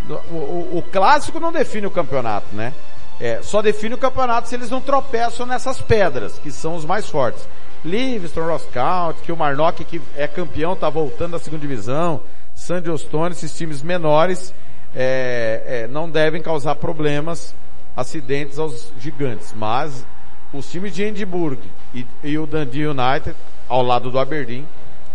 o, 0.09 0.35
o, 0.35 0.79
o 0.79 0.83
clássico 0.91 1.39
não 1.39 1.53
define 1.53 1.87
o 1.87 1.91
campeonato, 1.91 2.47
né? 2.53 2.73
É, 3.21 3.41
só 3.43 3.61
define 3.61 3.95
o 3.95 3.99
campeonato 3.99 4.49
se 4.49 4.55
eles 4.55 4.71
não 4.71 4.81
tropeçam 4.81 5.45
nessas 5.45 5.81
pedras, 5.81 6.39
que 6.39 6.51
são 6.51 6.77
os 6.77 6.85
mais 6.85 7.09
fortes. 7.09 7.47
Livingston, 7.85 8.47
Ross 8.47 8.67
County, 8.73 9.23
que 9.23 9.33
o 9.33 9.37
Marnock, 9.37 9.85
que 9.85 10.01
é 10.17 10.27
campeão, 10.27 10.75
tá 10.75 10.89
voltando 10.89 11.33
da 11.33 11.39
segunda 11.39 11.61
divisão, 11.61 12.21
San 12.55 12.83
Stone, 12.97 13.33
esses 13.33 13.57
times 13.57 13.83
menores, 13.83 14.53
é, 14.95 15.63
é, 15.85 15.89
não 15.89 16.11
devem 16.11 16.43
causar 16.43 16.75
problemas, 16.75 17.55
acidentes 17.97 18.59
aos 18.59 18.93
gigantes. 18.99 19.53
Mas 19.57 20.05
os 20.53 20.71
times 20.71 20.95
de 20.95 21.03
Edimburgo 21.03 21.63
e, 21.95 22.07
e 22.23 22.39
o 22.39 22.47
Dundee 22.47 22.87
United, 22.87 23.35
ao 23.69 23.83
lado 23.83 24.11
do 24.11 24.19
Aberdeen, 24.19 24.67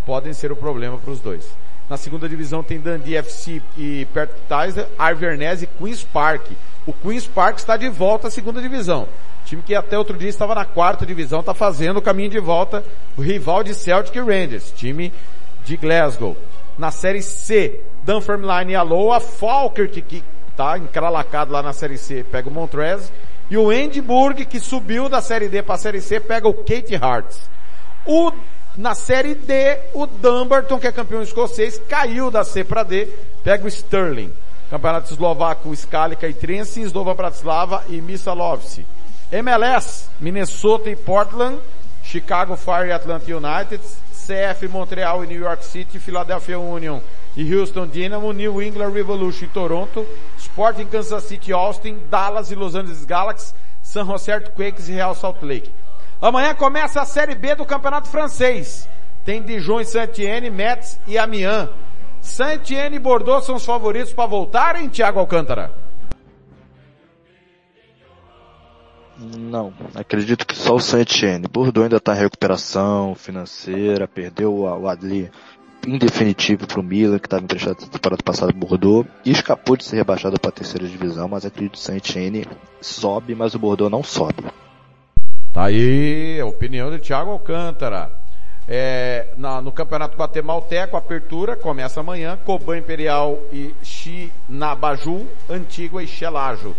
podem 0.05 0.33
ser 0.33 0.51
o 0.51 0.55
problema 0.55 0.97
para 0.97 1.11
os 1.11 1.19
dois. 1.19 1.49
Na 1.89 1.97
segunda 1.97 2.29
divisão 2.29 2.63
tem 2.63 2.79
Dundee 2.79 3.17
FC 3.17 3.61
e 3.77 4.07
perto 4.13 4.35
Tizer, 4.47 4.87
Arvernez 4.97 5.61
e 5.61 5.67
Queen's 5.67 6.03
Park. 6.03 6.51
O 6.85 6.93
Queen's 6.93 7.27
Park 7.27 7.57
está 7.57 7.75
de 7.75 7.89
volta 7.89 8.27
à 8.27 8.31
segunda 8.31 8.61
divisão. 8.61 9.07
Time 9.53 9.61
que 9.61 9.75
até 9.75 9.97
outro 9.97 10.17
dia 10.17 10.29
estava 10.29 10.55
na 10.55 10.65
quarta 10.65 11.05
divisão 11.05 11.41
está 11.41 11.53
fazendo 11.53 11.97
o 11.97 12.01
caminho 12.01 12.29
de 12.29 12.39
volta. 12.39 12.83
O 13.15 13.21
rival 13.21 13.63
de 13.63 13.75
Celtic 13.75 14.15
Rangers, 14.15 14.73
time 14.75 15.13
de 15.63 15.77
Glasgow. 15.77 16.35
Na 16.77 16.89
série 16.89 17.21
C, 17.21 17.81
Dunfermline 18.03 18.71
e 18.71 18.75
Aloha, 18.75 19.19
Falkirk 19.19 20.01
que 20.01 20.23
está 20.49 20.77
encralacado 20.77 21.51
lá 21.51 21.61
na 21.61 21.71
série 21.71 21.97
C, 21.97 22.23
pega 22.23 22.49
o 22.49 22.51
Montrez. 22.51 23.11
E 23.49 23.57
o 23.57 23.71
Edinburgh 23.71 24.43
que 24.45 24.59
subiu 24.59 25.07
da 25.07 25.21
série 25.21 25.47
D 25.47 25.61
para 25.61 25.75
a 25.75 25.77
série 25.77 26.01
C, 26.01 26.19
pega 26.19 26.47
o 26.47 26.53
Kate 26.53 26.95
Hearts. 26.95 27.39
O 28.05 28.31
na 28.75 28.95
Série 28.95 29.35
D, 29.35 29.77
o 29.93 30.07
Dumbarton, 30.07 30.79
que 30.79 30.87
é 30.87 30.91
campeão 30.91 31.21
escocês, 31.21 31.79
caiu 31.87 32.31
da 32.31 32.43
C 32.43 32.63
para 32.63 32.81
D, 32.81 33.07
pega 33.43 33.65
o 33.65 33.67
Sterling. 33.67 34.33
Campeonato 34.67 35.13
eslovaco, 35.13 35.71
Skalica 35.71 36.27
e 36.27 36.33
Trenci, 36.33 36.81
Slova 36.81 37.13
Bratislava 37.13 37.83
e 37.87 38.01
Misalovce. 38.01 38.83
MLS, 39.33 40.09
Minnesota 40.19 40.91
e 40.91 40.95
Portland, 40.95 41.59
Chicago 42.03 42.55
Fire 42.55 42.89
e 42.89 42.91
Atlanta 42.91 43.25
United, 43.35 43.83
CF 44.11 44.67
Montreal 44.67 45.23
e 45.23 45.27
New 45.27 45.41
York 45.41 45.65
City, 45.65 45.97
Philadelphia 45.97 46.59
Union 46.59 46.99
e 47.35 47.51
Houston 47.51 47.87
Dynamo, 47.87 48.31
New 48.31 48.61
England 48.61 48.91
Revolution 48.91 49.45
e 49.45 49.47
Toronto, 49.47 50.05
Sporting 50.37 50.85
Kansas 50.85 51.23
City 51.23 51.51
Austin, 51.51 51.97
Dallas 52.11 52.51
e 52.51 52.55
Los 52.55 52.75
Angeles 52.75 53.05
Galaxy, 53.05 53.55
San 53.81 54.03
Jose 54.03 54.31
Earthquakes 54.31 54.87
e 54.87 54.93
Real 54.93 55.15
Salt 55.15 55.41
Lake. 55.41 55.71
Amanhã 56.21 56.53
começa 56.53 57.01
a 57.01 57.05
Série 57.05 57.33
B 57.33 57.55
do 57.55 57.65
Campeonato 57.65 58.09
Francês. 58.09 58.87
Tem 59.25 59.41
Dijon 59.41 59.79
e 59.79 59.85
Saint-Étienne, 59.85 60.51
Metz 60.51 60.99
e 61.07 61.17
Amiens. 61.17 61.69
Saint-Étienne 62.21 62.97
e 62.97 62.99
Bordeaux 62.99 63.43
são 63.43 63.55
os 63.55 63.65
favoritos 63.65 64.13
para 64.13 64.27
voltarem, 64.27 64.89
Thiago 64.89 65.19
Alcântara? 65.19 65.82
Não, 69.37 69.73
acredito 69.95 70.45
que 70.45 70.55
só 70.55 70.75
o 70.75 70.79
Saint-Étienne. 70.79 71.47
Bordeaux 71.47 71.83
ainda 71.83 71.97
está 71.97 72.15
em 72.15 72.19
recuperação 72.19 73.15
financeira, 73.15 74.07
perdeu 74.07 74.53
o 74.53 74.87
Adli 74.87 75.31
em 75.87 75.97
definitivo 75.97 76.65
para 76.67 76.79
o 76.79 76.83
Milan, 76.83 77.19
que 77.19 77.27
estava 77.27 77.43
emprestado 77.43 77.81
na 77.81 77.87
temporada 77.87 78.23
passada 78.23 78.51
Bordeaux, 78.51 79.07
e 79.25 79.31
escapou 79.31 79.75
de 79.75 79.83
ser 79.83 79.97
rebaixado 79.97 80.39
para 80.39 80.49
a 80.49 80.53
terceira 80.53 80.87
divisão, 80.87 81.27
mas 81.27 81.45
acredito 81.45 81.73
que 81.73 81.77
o 81.77 81.81
Saint-Étienne 81.81 82.45
sobe, 82.81 83.35
mas 83.35 83.53
o 83.53 83.59
Bordeaux 83.59 83.91
não 83.91 84.03
sobe. 84.03 84.43
Tá 85.53 85.65
aí 85.65 86.39
a 86.39 86.45
opinião 86.45 86.89
de 86.89 86.99
Thiago 86.99 87.31
Alcântara. 87.31 88.11
É, 88.67 89.27
na, 89.35 89.61
no 89.61 89.73
Campeonato 89.73 90.17
Guatemalteco, 90.17 90.95
apertura, 90.95 91.55
começa 91.55 91.99
amanhã, 91.99 92.39
Coban 92.45 92.77
Imperial 92.77 93.37
e 93.51 93.75
Chinabaju, 93.83 95.27
Antigua 95.49 96.01
e 96.01 96.07
Xelajo. 96.07 96.73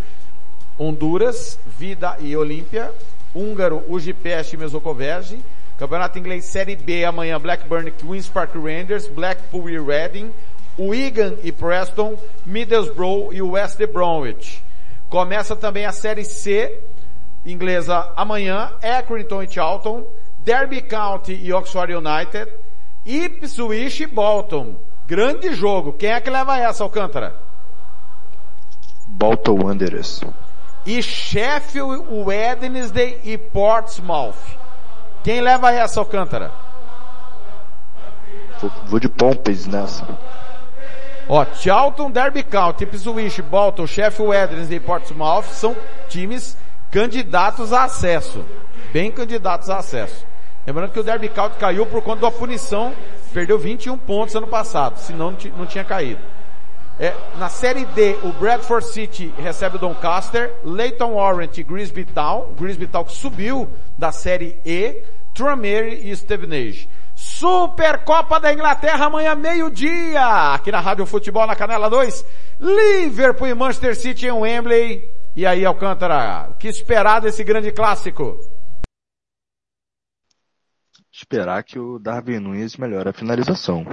Honduras, 0.79 1.59
Vida 1.67 2.17
e 2.21 2.37
Olímpia, 2.37 2.93
Húngaro, 3.35 3.83
UGPS 3.89 4.53
e 4.53 4.57
Mesocoverge, 4.57 5.39
Campeonato 5.79 6.19
Inglês 6.19 6.45
Série 6.45 6.77
B 6.77 7.05
amanhã, 7.05 7.39
Blackburn 7.41 7.91
Queens 7.91 8.29
Park 8.29 8.55
Rangers, 8.55 9.09
Blackpool 9.09 9.69
e 9.71 9.79
Reading, 9.79 10.33
Wigan 10.79 11.37
e 11.43 11.51
Preston, 11.51 12.19
Middlesbrough 12.47 13.33
e 13.33 13.43
West 13.43 13.85
Bromwich. 13.87 14.63
Começa 15.09 15.55
também 15.57 15.87
a 15.87 15.93
Série 15.93 16.25
C, 16.25 16.81
inglesa 17.45 18.13
amanhã, 18.17 18.73
Accrington 18.83 19.43
e 19.43 19.51
Charlton, 19.51 20.07
Derby 20.39 20.83
County 20.83 21.35
e 21.35 21.53
Oxford 21.53 21.93
United, 21.93 22.51
Ipswich 23.05 24.03
e 24.03 24.07
Bolton. 24.07 24.77
Grande 25.07 25.55
jogo. 25.55 25.93
Quem 25.93 26.11
é 26.11 26.21
que 26.21 26.31
leva 26.31 26.59
essa, 26.59 26.83
Alcântara? 26.83 27.35
Bolton 29.07 29.63
Wanderers. 29.63 30.23
E 30.87 31.03
Sheffield 31.03 32.05
Wednesday 32.11 33.21
e 33.25 33.39
Portsmouth. 33.39 34.35
Quem 35.23 35.41
leva 35.41 35.73
essa, 35.73 36.01
Alcântara? 36.01 36.53
Vou, 38.61 38.71
vou 38.87 39.01
de 39.01 39.09
Pompes 39.09 39.67
nessa. 39.67 40.07
Ó, 41.29 41.45
Charlton, 41.55 42.11
Derby 42.11 42.43
County, 42.43 42.85
Ipswich, 42.85 43.41
Bolton, 43.41 43.87
Sheffield 43.87 44.31
Wednesday 44.31 44.77
e 44.77 44.81
Portsmouth 44.81 45.45
são 45.45 45.75
times 46.09 46.57
candidatos 46.91 47.73
a 47.73 47.85
acesso. 47.85 48.45
Bem 48.93 49.11
candidatos 49.11 49.71
a 49.71 49.79
acesso. 49.79 50.27
Lembrando 50.67 50.93
que 50.93 51.01
o 51.01 51.03
Derby 51.03 51.29
County 51.29 51.57
caiu 51.59 51.87
por 51.87 52.03
conta 52.03 52.23
da 52.23 52.31
punição, 52.31 52.93
perdeu 53.33 53.59
21 53.59 53.99
pontos 53.99 54.35
ano 54.35 54.47
passado, 54.47 54.99
senão 54.99 55.37
não 55.57 55.67
tinha 55.67 55.85
caído. 55.85 56.21
É, 56.99 57.13
na 57.39 57.49
Série 57.49 57.85
D, 57.87 58.17
o 58.23 58.33
Bradford 58.33 58.87
City 58.87 59.33
recebe 59.37 59.77
o 59.77 59.79
Doncaster, 59.79 60.55
Leighton 60.63 61.15
Orient 61.15 61.59
e 61.59 61.63
Grisby 61.65 62.05
Town, 62.05 62.53
Grisby 62.59 62.87
Town 62.87 63.05
que 63.05 63.13
subiu 63.13 63.69
da 63.99 64.13
Série 64.13 64.61
E, 64.65 65.03
Tranmere 65.35 66.09
e 66.09 66.17
Stevenage. 66.17 66.89
Supercopa 67.17 68.39
da 68.39 68.53
Inglaterra 68.53 69.07
amanhã 69.07 69.35
meio-dia, 69.35 70.55
aqui 70.55 70.71
na 70.71 70.81
Rádio 70.81 71.07
Futebol 71.07 71.47
na 71.47 71.57
Canela 71.57 71.91
2, 71.91 72.25
Liverpool 72.61 73.49
e 73.49 73.55
Manchester 73.55 73.97
City 73.97 74.27
em 74.27 74.33
Wembley, 74.33 75.09
e 75.37 75.45
aí, 75.45 75.65
Alcântara, 75.65 76.49
o 76.51 76.55
que 76.55 76.69
esperar 76.69 77.21
desse 77.21 77.43
grande 77.43 77.73
clássico? 77.73 78.39
Esperar 81.13 81.65
que 81.65 81.77
o 81.77 81.99
Darwin 81.99 82.39
Nunes 82.39 82.77
melhore 82.77 83.09
a 83.09 83.13
finalização. 83.13 83.85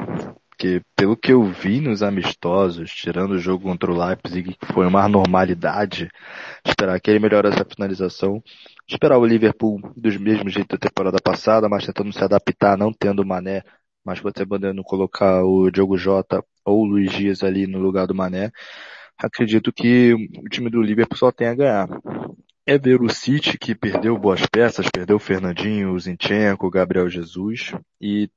Porque 0.61 0.83
pelo 0.95 1.17
que 1.17 1.33
eu 1.33 1.43
vi 1.43 1.81
nos 1.81 2.03
amistosos, 2.03 2.91
tirando 2.91 3.31
o 3.31 3.39
jogo 3.39 3.63
contra 3.63 3.91
o 3.91 3.97
Leipzig, 3.97 4.53
que 4.53 4.65
foi 4.67 4.85
uma 4.85 5.09
normalidade, 5.09 6.07
esperar 6.63 7.01
que 7.01 7.09
ele 7.09 7.17
melhorasse 7.17 7.59
a 7.59 7.65
finalização, 7.65 8.43
esperar 8.87 9.17
o 9.17 9.25
Liverpool 9.25 9.81
dos 9.97 10.15
mesmos 10.17 10.53
jeitos 10.53 10.77
da 10.77 10.87
temporada 10.87 11.17
passada, 11.19 11.67
mas 11.67 11.83
tentando 11.87 12.13
se 12.13 12.23
adaptar, 12.23 12.77
não 12.77 12.93
tendo 12.93 13.25
Mané, 13.25 13.63
mas 14.05 14.19
você 14.19 14.45
podendo 14.45 14.83
colocar 14.83 15.43
o 15.43 15.71
Diogo 15.71 15.97
Jota 15.97 16.43
ou 16.63 16.81
o 16.81 16.85
Luiz 16.85 17.11
Dias 17.11 17.41
ali 17.41 17.65
no 17.65 17.79
lugar 17.79 18.05
do 18.05 18.13
Mané, 18.13 18.51
acredito 19.17 19.73
que 19.73 20.13
o 20.13 20.47
time 20.47 20.69
do 20.69 20.79
Liverpool 20.79 21.17
só 21.17 21.31
tem 21.31 21.47
a 21.47 21.55
ganhar. 21.55 21.87
É 22.67 22.77
ver 22.77 23.01
o 23.01 23.09
City 23.09 23.57
que 23.57 23.73
perdeu 23.73 24.15
boas 24.15 24.45
peças, 24.45 24.87
perdeu 24.93 25.15
o 25.15 25.19
Fernandinho, 25.19 25.91
o 25.91 25.99
Zinchenko, 25.99 26.67
o 26.67 26.71
Gabriel 26.71 27.09
Jesus 27.09 27.73
e 27.99 28.29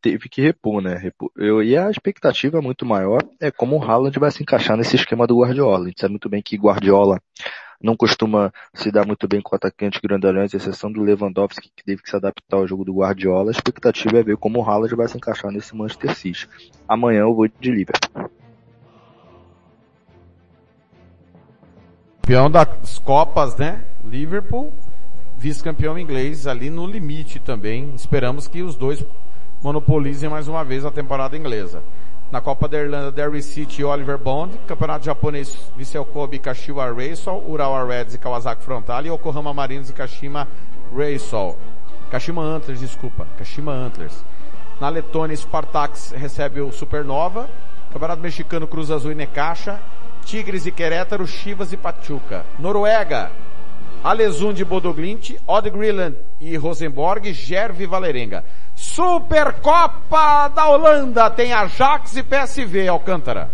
teve 0.00 0.28
que 0.28 0.42
repor, 0.42 0.80
né? 0.80 1.10
Eu, 1.36 1.62
e 1.62 1.76
a 1.76 1.90
expectativa 1.90 2.60
muito 2.60 2.84
maior 2.86 3.22
é 3.40 3.50
como 3.50 3.76
o 3.76 3.82
Haaland 3.82 4.18
vai 4.18 4.30
se 4.30 4.42
encaixar 4.42 4.76
nesse 4.76 4.96
esquema 4.96 5.26
do 5.26 5.38
Guardiola. 5.38 5.84
A 5.84 5.88
gente 5.88 6.00
sabe 6.00 6.12
muito 6.12 6.28
bem 6.28 6.42
que 6.42 6.56
Guardiola 6.56 7.20
não 7.80 7.96
costuma 7.96 8.52
se 8.74 8.90
dar 8.90 9.06
muito 9.06 9.28
bem 9.28 9.40
com 9.40 9.54
atacantes 9.54 10.00
grandalhões, 10.00 10.52
exceção 10.52 10.90
do 10.90 11.02
Lewandowski, 11.02 11.70
que 11.74 11.84
teve 11.84 12.02
que 12.02 12.10
se 12.10 12.16
adaptar 12.16 12.56
ao 12.56 12.66
jogo 12.66 12.84
do 12.84 12.94
Guardiola. 12.94 13.50
A 13.50 13.52
expectativa 13.52 14.18
é 14.18 14.22
ver 14.22 14.36
como 14.36 14.58
o 14.60 14.68
Haaland 14.68 14.94
vai 14.94 15.08
se 15.08 15.16
encaixar 15.16 15.50
nesse 15.50 15.76
Manchester 15.76 16.14
City. 16.14 16.48
Amanhã 16.88 17.20
eu 17.20 17.34
vou 17.34 17.48
de 17.48 17.70
Liverpool. 17.70 18.30
Campeão 22.22 22.50
das 22.50 22.98
Copas, 22.98 23.56
né? 23.56 23.82
Liverpool, 24.04 24.70
vice-campeão 25.38 25.98
inglês 25.98 26.46
ali 26.46 26.68
no 26.68 26.86
limite 26.86 27.38
também. 27.38 27.94
Esperamos 27.94 28.46
que 28.46 28.60
os 28.60 28.76
dois 28.76 29.02
monopolizem 29.62 30.28
mais 30.28 30.48
uma 30.48 30.64
vez 30.64 30.84
a 30.84 30.90
temporada 30.90 31.36
inglesa. 31.36 31.82
Na 32.30 32.40
Copa 32.40 32.68
da 32.68 32.78
Irlanda, 32.78 33.10
Derry 33.10 33.42
City 33.42 33.80
e 33.80 33.84
Oliver 33.84 34.18
Bond. 34.18 34.58
Campeonato 34.66 35.04
japonês, 35.04 35.56
Vissel 35.76 36.04
Kobe 36.04 36.36
e 36.36 36.38
Kashiwa 36.38 36.92
Reysol. 36.92 37.42
Urawa 37.48 37.86
Reds 37.86 38.14
e 38.14 38.18
Kawasaki 38.18 38.62
Frontal. 38.62 39.06
E 39.06 39.08
Yokohama 39.08 39.54
Marinos 39.54 39.88
e 39.88 39.92
Kashima 39.92 40.46
Reysol. 40.94 41.56
Kashima 42.10 42.42
Antlers, 42.42 42.80
desculpa. 42.80 43.26
Kashima 43.38 43.72
Antlers. 43.72 44.24
Na 44.78 44.90
Letônia, 44.90 45.34
Spartax 45.34 46.12
recebe 46.12 46.60
o 46.60 46.70
Supernova. 46.70 47.48
Campeonato 47.92 48.20
Mexicano, 48.20 48.66
Cruz 48.66 48.90
Azul 48.90 49.12
e 49.12 49.14
Necaxa. 49.14 49.80
Tigres 50.24 50.66
e 50.66 50.70
Querétaro, 50.70 51.26
Chivas 51.26 51.72
e 51.72 51.76
Pachuca. 51.78 52.44
Noruega, 52.58 53.30
Alesund 54.04 54.54
de 54.54 54.64
Bodoglint, 54.64 55.36
Odd 55.46 55.70
Greenland 55.70 56.16
e 56.38 56.54
Rosenborg, 56.56 57.32
Gerve 57.32 57.84
e 57.84 57.86
Valerenga. 57.86 58.44
Supercopa 58.78 60.46
da 60.54 60.68
Holanda 60.68 61.28
tem 61.28 61.52
Ajax 61.52 62.16
e 62.16 62.22
PSV, 62.22 62.86
Alcântara. 62.86 63.50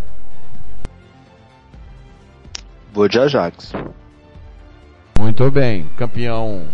Vou 2.92 3.08
de 3.08 3.18
Ajax. 3.18 3.72
Muito 5.18 5.50
bem. 5.50 5.88
Campeão 5.96 6.66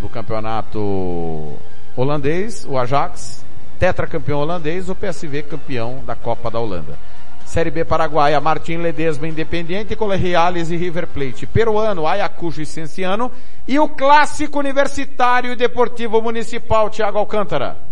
do 0.00 0.08
campeonato 0.08 1.54
holandês, 1.94 2.64
o 2.66 2.78
Ajax. 2.78 3.44
Tetracampeão 3.78 4.40
holandês, 4.40 4.88
o 4.88 4.94
PSV 4.94 5.42
campeão 5.42 6.02
da 6.06 6.14
Copa 6.14 6.50
da 6.50 6.58
Holanda. 6.58 6.98
Série 7.44 7.70
B 7.70 7.84
Paraguaia, 7.84 8.40
Martim 8.40 8.78
Ledesma 8.78 9.28
Independiente, 9.28 9.94
Colegiales 9.94 10.70
e 10.70 10.76
River 10.76 11.08
Plate. 11.08 11.46
Peruano, 11.46 12.06
Ayacucho 12.06 12.62
e 12.62 12.66
Cienciano. 12.66 13.30
E 13.66 13.78
o 13.78 13.86
clássico 13.86 14.58
universitário 14.58 15.52
e 15.52 15.56
deportivo 15.56 16.22
municipal, 16.22 16.88
Thiago 16.88 17.18
Alcântara. 17.18 17.87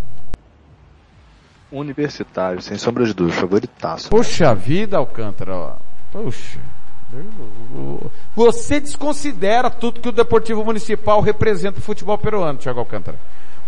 Universitário, 1.71 2.61
sem 2.61 2.77
sombra 2.77 3.05
de 3.05 3.13
dúvida, 3.13 3.39
favoritaço. 3.39 4.09
Poxa 4.09 4.53
vida, 4.53 4.97
Alcântara, 4.97 5.55
ó. 5.55 5.73
Poxa. 6.11 6.59
Você 8.35 8.79
desconsidera 8.79 9.69
tudo 9.69 9.99
que 10.01 10.09
o 10.09 10.11
Deportivo 10.11 10.63
Municipal 10.63 11.21
representa 11.21 11.79
o 11.79 11.81
futebol 11.81 12.17
peruano, 12.17 12.59
Thiago 12.59 12.79
Alcântara. 12.79 13.17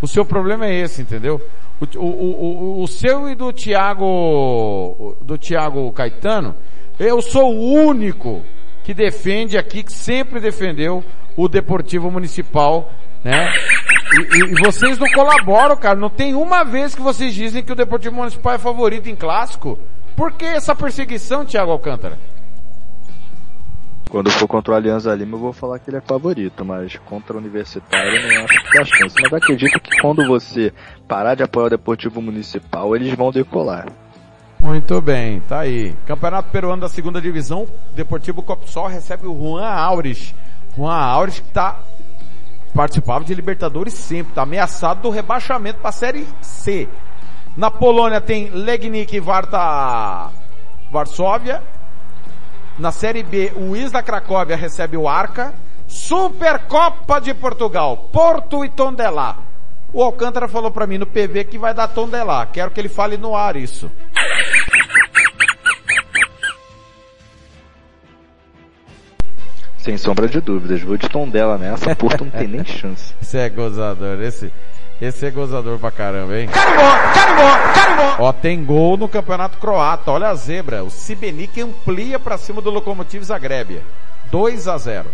O 0.02 0.08
seu 0.08 0.26
problema 0.26 0.66
é 0.66 0.80
esse, 0.80 1.02
entendeu? 1.02 1.42
O, 1.80 2.00
o, 2.00 2.80
o, 2.80 2.84
o 2.84 2.88
seu 2.88 3.30
e 3.30 3.36
do 3.36 3.52
Tiago, 3.52 5.18
do 5.22 5.38
Tiago 5.38 5.92
Caetano, 5.92 6.56
eu 6.98 7.22
sou 7.22 7.54
o 7.54 7.74
único 7.74 8.42
que 8.84 8.94
defende 8.94 9.58
aqui, 9.58 9.84
que 9.84 9.94
sempre 9.94 10.40
defendeu 10.40 11.04
o 11.36 11.48
Deportivo 11.48 12.12
Municipal, 12.12 12.92
né? 13.24 13.52
E, 14.11 14.22
e, 14.22 14.53
e, 14.53 14.65
vocês 14.65 14.98
não 14.98 15.07
colaboram, 15.11 15.77
cara. 15.77 15.95
Não 15.95 16.10
tem 16.10 16.34
uma 16.34 16.64
vez 16.64 16.95
que 16.95 17.02
vocês 17.02 17.34
dizem 17.34 17.64
que 17.64 17.72
o 17.72 17.76
Deportivo 17.76 18.15
Municipal 18.15 18.53
é 18.53 18.57
favorito 18.57 19.10
em 19.10 19.15
clássico. 19.15 19.77
Por 20.15 20.31
que 20.34 20.45
essa 20.45 20.76
perseguição, 20.76 21.45
Thiago 21.45 21.72
Alcântara? 21.72 22.18
Quando 24.10 24.31
for 24.31 24.48
contra 24.48 24.73
o 24.73 24.76
Alianza 24.76 25.14
Lima 25.14 25.36
eu 25.36 25.40
vou 25.40 25.53
falar 25.53 25.77
que 25.77 25.88
ele 25.90 25.98
é 25.98 26.02
favorito, 26.02 26.65
mas 26.65 26.98
contra 27.06 27.36
o 27.36 27.38
Universitário 27.38 28.15
eu 28.15 28.40
não 28.40 28.45
acho 28.45 28.64
que 28.64 28.72
tem 28.72 28.86
chance. 28.86 29.15
Mas 29.22 29.34
acredito 29.34 29.80
que 29.80 30.02
quando 30.02 30.26
você 30.27 30.73
parar 31.07 31.36
de 31.36 31.44
apoiar 31.44 31.68
o 31.68 31.69
Deportivo 31.69 32.19
Municipal, 32.19 32.95
eles 32.95 33.14
vão 33.14 33.31
decolar. 33.31 33.88
Muito 34.60 34.99
bem, 34.99 35.40
tá 35.41 35.60
aí. 35.60 35.95
Campeonato 36.07 36.49
Peruano 36.49 36.81
da 36.81 36.90
segunda 36.90 37.22
divisão, 37.22 37.68
Deportivo 37.95 38.41
Copsol 38.41 38.88
recebe 38.88 39.27
o 39.27 39.38
Juan 39.38 39.65
Aures. 39.65 40.34
Juan 40.76 40.95
Aures 40.95 41.40
que 41.40 41.52
tá 41.52 41.80
participava 42.80 43.26
de 43.26 43.34
Libertadores 43.34 43.94
sempre, 43.94 44.34
tá 44.34 44.44
ameaçado 44.44 45.02
do 45.02 45.10
rebaixamento 45.10 45.80
para 45.80 45.90
a 45.90 45.92
Série 45.92 46.26
C. 46.42 46.88
Na 47.58 47.70
Polônia 47.70 48.22
tem 48.22 48.50
Legnik 48.52 49.14
e 49.14 49.20
Varta 49.20 50.32
Varsóvia, 50.90 51.62
na 52.78 52.94
Série 52.94 53.22
B, 53.22 53.52
o 53.58 53.76
Isla 53.76 54.02
Cracóvia 54.02 54.56
recebe 54.56 54.96
o 54.96 55.10
Arca. 55.10 55.54
Supercopa 55.90 57.20
de 57.20 57.34
Portugal, 57.34 57.98
Porto 58.14 58.64
e 58.64 58.70
Tondelá. 58.70 59.36
O 59.92 60.02
Alcântara 60.02 60.48
falou 60.48 60.72
para 60.72 60.88
mim 60.88 60.98
no 60.98 61.06
PV 61.06 61.44
que 61.46 61.58
vai 61.58 61.74
dar 61.74 61.90
Tondelá. 61.90 62.46
Quero 62.46 62.72
que 62.72 62.80
ele 62.80 62.88
fale 62.88 63.18
no 63.18 63.36
ar 63.36 63.58
isso. 63.58 63.92
Sem 69.80 69.98
sombra 69.98 70.28
de 70.28 70.42
dúvidas, 70.42 70.82
vou 70.82 70.98
de 70.98 71.08
Tondela 71.10 71.58
nessa, 71.58 71.96
Porto 71.96 72.26
não 72.26 72.32
tem 72.32 72.48
nem 72.48 72.64
chance. 72.66 73.14
Esse 73.22 73.38
é 73.38 73.50
gozador, 73.50 74.22
esse, 74.22 74.52
esse 75.02 75.26
é 75.26 75.32
gozador 75.32 75.80
pra 75.80 75.90
caramba, 75.92 76.38
hein? 76.38 76.48
Carimbó, 76.48 76.90
carimbó, 77.14 77.74
carimbó! 77.74 78.16
Ó, 78.20 78.34
tem 78.34 78.64
gol 78.64 78.98
no 78.98 79.08
campeonato 79.08 79.58
croata. 79.58 80.12
Olha 80.12 80.28
a 80.28 80.36
zebra. 80.36 80.84
O 80.84 80.90
Sibenik 80.90 81.62
amplia 81.62 82.20
pra 82.20 82.38
cima 82.38 82.62
do 82.62 82.70
Lokomotiv 82.70 83.24
Zagreb. 83.24 83.82
2 84.30 84.68
a 84.68 84.78
0. 84.78 85.10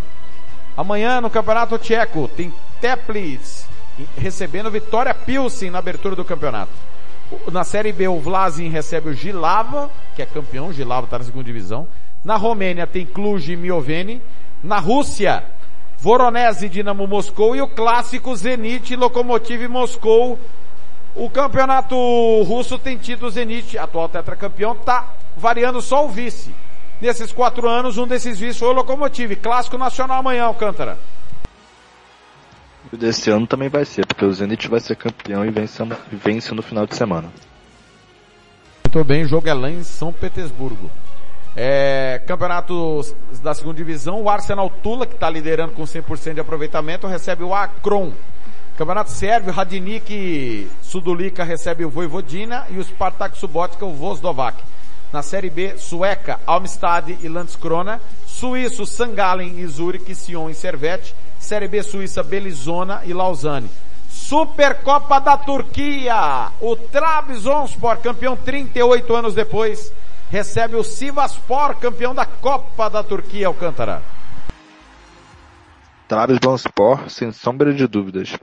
Amanhã 0.76 1.22
no 1.22 1.30
campeonato 1.30 1.78
tcheco 1.78 2.28
tem 2.28 2.52
Teplice 2.82 3.66
recebendo 4.18 4.70
Vitória 4.70 5.14
Pilsen 5.14 5.70
na 5.72 5.80
abertura 5.80 6.16
do 6.16 6.26
campeonato. 6.26 6.72
Na 7.52 7.64
Série 7.64 7.92
B 7.92 8.08
o 8.08 8.20
Vlasin 8.20 8.70
recebe 8.70 9.10
o 9.10 9.14
Gilava, 9.14 9.90
que 10.16 10.22
é 10.22 10.26
campeão, 10.26 10.74
Gilava 10.74 11.06
está 11.06 11.18
na 11.18 11.24
segunda 11.24 11.46
divisão. 11.46 11.88
Na 12.24 12.36
Romênia 12.36 12.86
tem 12.86 13.06
Cluj 13.06 13.52
e 13.52 13.56
Mioveni. 13.56 14.22
Na 14.66 14.80
Rússia, 14.80 15.44
Voronezh 16.00 16.64
e 16.64 16.70
Dinamo 16.70 17.06
Moscou 17.06 17.56
e 17.56 17.62
o 17.62 17.68
clássico 17.68 18.36
Zenit 18.36 18.92
e 18.92 18.96
Lokomotiv 18.96 19.68
Moscou. 19.68 20.40
O 21.16 21.30
campeonato 21.30 21.96
russo 22.42 22.80
tem 22.80 22.98
tido 22.98 23.28
o 23.28 23.30
Zenit, 23.30 23.78
atual 23.78 24.10
tetracampeão, 24.10 24.76
tá 24.76 25.14
variando 25.38 25.84
só 25.84 26.04
o 26.04 26.10
vice. 26.10 26.52
Nesses 27.00 27.32
quatro 27.32 27.70
anos, 27.70 28.00
um 28.00 28.08
desses 28.08 28.40
vices 28.40 28.58
foi 28.58 28.70
o 28.70 28.74
Lokomotiv. 28.74 29.36
Clássico 29.36 29.78
nacional 29.78 30.18
amanhã, 30.18 30.46
Alcântara. 30.46 30.98
Desse 32.92 33.30
ano 33.30 33.46
também 33.46 33.70
vai 33.70 33.86
ser, 33.86 34.04
porque 34.08 34.26
o 34.26 34.34
Zenit 34.34 34.68
vai 34.68 34.80
ser 34.80 34.96
campeão 34.96 35.46
e 35.46 35.52
vence, 35.52 35.84
vence 36.12 36.56
no 36.56 36.64
final 36.64 36.88
de 36.88 36.96
semana. 36.96 37.32
Muito 38.84 39.04
bem, 39.04 39.26
o 39.26 39.28
jogo 39.28 39.48
é 39.48 39.54
lá 39.54 39.70
em 39.70 39.84
São 39.84 40.12
Petersburgo. 40.12 40.90
É, 41.58 42.22
campeonato 42.28 43.02
da 43.42 43.54
segunda 43.54 43.78
divisão, 43.78 44.22
o 44.22 44.30
Arsenal 44.30 44.70
Tula, 44.70 45.06
que 45.06 45.14
está 45.14 45.30
liderando 45.30 45.72
com 45.72 45.84
100% 45.84 46.34
de 46.34 46.40
aproveitamento, 46.42 47.08
recebe 47.08 47.44
o 47.44 47.54
Akron. 47.54 48.12
Campeonato 48.78 49.10
Sérvio, 49.10 49.54
Radnik 49.54 50.70
Sudulika 50.82 51.46
recebe 51.46 51.86
o 51.86 51.90
Voivodina 51.90 52.66
e 52.70 52.78
o 52.78 52.84
Spartak 52.84 53.38
Subotica 53.38 53.86
o 53.86 53.94
Vozdovac. 53.94 54.62
Na 55.14 55.22
Série 55.24 55.50
B, 55.50 55.78
Sueca, 55.78 56.42
Almstad 56.46 57.18
e 57.22 57.30
Landskrona. 57.30 58.02
Suíço, 58.28 58.86
Sangalen 58.86 59.60
e 59.60 59.66
Zurich, 59.66 60.14
Sion 60.14 60.50
e 60.50 60.54
Servette. 60.54 61.16
Série 61.40 61.70
B, 61.70 61.82
Suíça, 61.84 62.22
Belizona 62.22 63.02
e 63.06 63.14
Lausanne. 63.14 63.70
Supercopa 64.10 65.20
da 65.20 65.38
Turquia. 65.38 66.52
O 66.60 66.76
Trabzonspor, 66.76 68.00
campeão 68.00 68.36
38 68.36 69.16
anos 69.16 69.34
depois, 69.34 69.94
recebe 70.30 70.76
o 70.76 70.84
Sivaspor, 70.84 71.76
campeão 71.76 72.14
da 72.14 72.26
Copa 72.26 72.90
da 72.90 73.04
Turquia, 73.04 73.48
Alcântara. 73.48 74.02
Trabzonspor, 76.08 77.10
sem 77.10 77.32
sombra 77.32 77.74
de 77.74 77.88
dúvidas. 77.88 78.38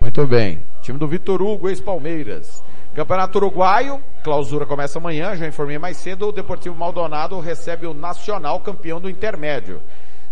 Muito 0.00 0.26
bem. 0.26 0.64
Time 0.80 0.98
do 0.98 1.06
Vitor 1.06 1.42
Hugo, 1.42 1.68
ex-Palmeiras. 1.68 2.62
Campeonato 2.94 3.38
Uruguaio, 3.38 4.02
clausura 4.24 4.66
começa 4.66 4.98
amanhã, 4.98 5.36
já 5.36 5.46
informei 5.46 5.78
mais 5.78 5.96
cedo, 5.96 6.28
o 6.28 6.32
Deportivo 6.32 6.74
Maldonado 6.74 7.38
recebe 7.38 7.86
o 7.86 7.94
Nacional, 7.94 8.58
campeão 8.60 9.00
do 9.00 9.08
intermédio. 9.08 9.80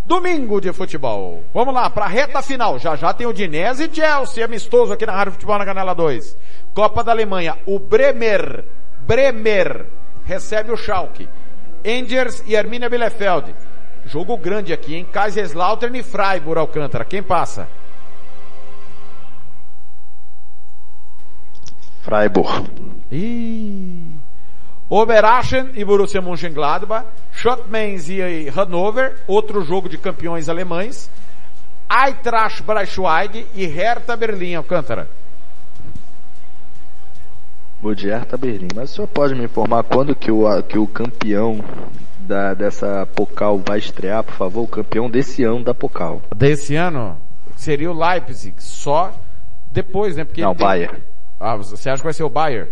Domingo 0.05 0.59
de 0.61 0.73
futebol. 0.73 1.45
Vamos 1.53 1.75
lá, 1.75 1.91
para 1.91 2.07
a 2.07 2.09
reta 2.09 2.41
final. 2.41 2.79
Já 2.79 2.97
já 2.97 3.13
tem 3.13 3.27
o 3.27 3.33
Dinese 3.33 3.85
e 3.85 3.95
Chelsea, 3.95 4.45
amistoso 4.45 4.93
aqui 4.93 5.05
na 5.05 5.13
Rádio 5.13 5.35
Futebol 5.35 5.59
na 5.59 5.67
Canela 5.67 5.95
2. 5.95 6.37
Copa 6.75 7.05
da 7.05 7.13
Alemanha, 7.13 7.59
o 7.67 7.79
Bremer, 7.79 8.65
Bremer, 9.07 9.87
recebe 10.29 10.71
o 10.71 10.77
Schalke. 10.77 11.27
Angers 11.85 12.43
e 12.47 12.55
Arminia 12.55 12.91
Bielefeld. 12.91 13.55
Jogo 14.05 14.37
grande 14.37 14.73
aqui, 14.75 14.95
hein? 14.95 15.07
Kaiserslautern 15.11 15.97
e 15.97 16.03
Freiburg 16.03 16.61
Alcântara. 16.61 17.05
Quem 17.05 17.23
passa? 17.23 17.67
Freiburg. 22.03 22.71
Ih. 23.11 24.19
Oberachern 24.91 25.71
e 25.75 25.85
Borussia 25.85 26.23
Mönchengladbach, 26.23 27.05
Schottmens 27.33 28.09
e 28.09 28.49
Hannover, 28.49 29.17
outro 29.27 29.63
jogo 29.63 29.89
de 29.89 29.99
campeões 29.99 30.49
alemães, 30.49 31.11
Eintracht 31.89 32.63
Braunschweig 32.63 33.47
e 33.55 33.67
Hertha 33.67 34.17
Berlim 34.17 34.55
Alcântara. 34.57 35.09
De 37.95 38.09
Hertha 38.09 38.37
Berlim. 38.37 38.69
Mas 38.75 38.91
o 38.91 38.95
senhor 38.97 39.07
pode 39.09 39.35
me 39.35 39.45
informar 39.45 39.83
quando 39.85 40.15
que 40.15 40.31
o, 40.31 40.63
que 40.63 40.79
o 40.79 40.87
campeão 40.87 41.65
da, 42.21 42.53
dessa 42.53 43.07
Pocal 43.07 43.59
vai 43.59 43.79
estrear, 43.79 44.23
por 44.25 44.35
favor? 44.35 44.63
O 44.63 44.69
campeão 44.69 45.09
desse 45.09 45.43
ano 45.45 45.63
da 45.65 45.73
Pocal. 45.73 46.21
Desse 46.37 46.75
ano 46.75 47.17
seria 47.57 47.91
o 47.91 47.99
Leipzig, 47.99 48.55
só 48.63 49.13
depois, 49.71 50.17
né? 50.17 50.25
Porque 50.25 50.43
Não, 50.43 50.51
ele 50.51 50.59
tem- 50.59 50.67
Bayern. 50.67 50.99
Ah, 51.41 51.57
você 51.57 51.89
acha 51.89 52.01
que 52.03 52.05
vai 52.07 52.13
ser 52.13 52.25
o 52.25 52.29
Bayern? 52.31 52.69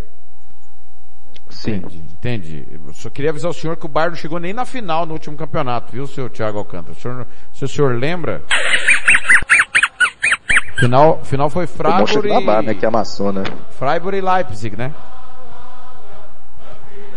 Sim. 1.49 1.77
Entendi, 1.77 1.99
entendi. 1.99 2.69
Eu 2.73 2.93
só 2.93 3.09
queria 3.09 3.31
avisar 3.31 3.51
o 3.51 3.55
senhor 3.55 3.77
que 3.77 3.87
o 3.87 3.89
Bayern 3.89 4.15
não 4.17 4.21
chegou 4.21 4.41
nem 4.41 4.53
na 4.53 4.65
final 4.65 5.07
no 5.07 5.13
último 5.13 5.37
campeonato, 5.37 5.93
viu, 5.93 6.07
senhor 6.09 6.29
Thiago 6.29 6.59
Alcântara? 6.59 6.93
O 6.93 6.97
senhor, 7.01 7.27
se 7.53 7.65
o 7.65 7.69
senhor 7.69 7.95
lembra... 7.95 8.43
Final, 10.79 11.21
final 11.23 11.49
foi 11.49 11.67
Freiburg 11.67 12.29
lá, 12.45 12.63
né? 12.63 12.73
e, 12.73 12.75
Que 12.75 12.85
amassou, 12.85 13.33
né? 13.33 13.45
Freiburg 13.79 14.19
e 14.19 14.21
Leipzig, 14.21 14.77
né? 14.77 14.93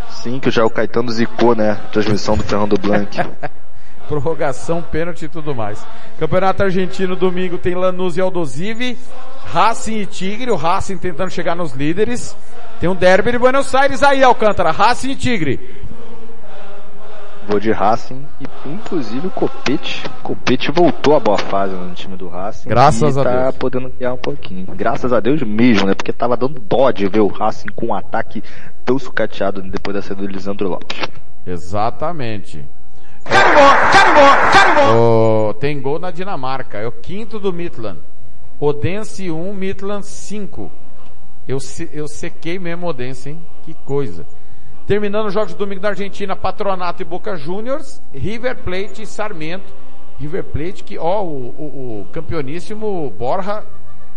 Sim, 0.10 0.40
que 0.40 0.50
já 0.50 0.66
o 0.66 0.70
Caetano 0.70 1.12
zicou, 1.12 1.56
né? 1.56 1.78
Transmissão 1.92 2.38
do 2.38 2.44
Fernando 2.44 2.78
Blanc. 2.78 3.18
Prorrogação, 4.08 4.82
pênalti 4.82 5.26
e 5.26 5.28
tudo 5.28 5.54
mais. 5.54 5.86
Campeonato 6.18 6.64
Argentino, 6.64 7.16
domingo 7.16 7.58
tem 7.58 7.76
Lanús 7.76 8.18
e 8.18 8.22
Aldosivi, 8.22 8.98
Racing 9.46 10.00
e 10.00 10.06
Tigre, 10.06 10.50
o 10.50 10.56
Racing 10.56 10.98
tentando 10.98 11.30
chegar 11.30 11.56
nos 11.56 11.74
líderes. 11.74 12.36
Tem 12.80 12.90
um 12.90 12.96
derby 12.96 13.34
de 13.34 13.38
Buenos 13.38 13.74
Aires 13.76 14.02
aí, 14.02 14.24
Alcântara, 14.24 14.72
Racing 14.72 15.12
e 15.12 15.16
Tigre. 15.16 15.60
Vou 17.50 17.60
de 17.60 17.72
Racing 17.72 18.24
e 18.40 18.70
inclusive 18.70 19.26
o 19.26 19.32
Copete. 19.32 20.04
Copete 20.22 20.72
voltou 20.72 21.16
a 21.16 21.20
boa 21.20 21.38
fase 21.38 21.74
no 21.74 21.96
time 21.96 22.16
do 22.16 22.28
Racing. 22.28 22.70
Graças 22.70 23.16
e 23.16 23.20
a 23.20 23.24
tá 23.24 23.44
Deus. 23.46 23.58
podendo 23.58 23.90
criar 23.90 24.14
um 24.14 24.18
pouquinho. 24.18 24.68
Graças 24.76 25.12
a 25.12 25.20
Deus 25.20 25.42
mesmo, 25.42 25.88
né? 25.88 25.96
Porque 25.96 26.14
tava 26.14 26.38
dando 26.38 26.60
dó 26.60 26.92
de 26.92 27.08
ver 27.08 27.22
o 27.22 27.28
Racing 27.28 27.70
com 27.70 27.88
um 27.88 27.94
ataque 27.96 28.44
tão 28.86 29.00
sucateado 29.00 29.64
depois 29.64 29.96
da 29.96 30.02
saída 30.04 30.22
do 30.22 30.28
Lisandro 30.28 30.70
Lopes. 30.70 31.10
Exatamente. 31.48 32.64
Carimbó, 33.24 33.70
carimbó, 33.92 34.52
carimbó. 34.54 35.50
Oh, 35.50 35.54
tem 35.56 35.82
gol 35.82 35.98
na 35.98 36.12
Dinamarca, 36.12 36.78
é 36.78 36.88
o 36.88 36.92
quinto 36.92 37.40
do 37.40 37.52
Midland. 37.52 38.00
Odense 38.60 39.32
1, 39.32 39.54
Midland 39.56 40.06
5. 40.06 40.72
Eu, 41.48 41.58
eu 41.94 42.08
sequei 42.08 42.60
mesmo 42.60 42.86
Odense, 42.86 43.32
hein? 43.32 43.42
Que 43.64 43.74
coisa. 43.74 44.24
Terminando 44.90 45.28
os 45.28 45.34
jogos 45.36 45.54
de 45.54 45.56
domingo 45.60 45.82
da 45.82 45.90
Argentina, 45.90 46.36
Patronato 46.36 47.04
e 47.04 47.06
Boca 47.06 47.36
Juniors, 47.36 48.02
River 48.12 48.56
Plate 48.56 49.04
e 49.04 49.06
Sarmento. 49.06 49.72
River 50.20 50.44
Plate 50.46 50.84
que, 50.84 50.98
ó, 50.98 51.22
o, 51.22 51.50
o, 51.50 52.02
o 52.02 52.08
campeoníssimo 52.12 53.14
Borja 53.16 53.64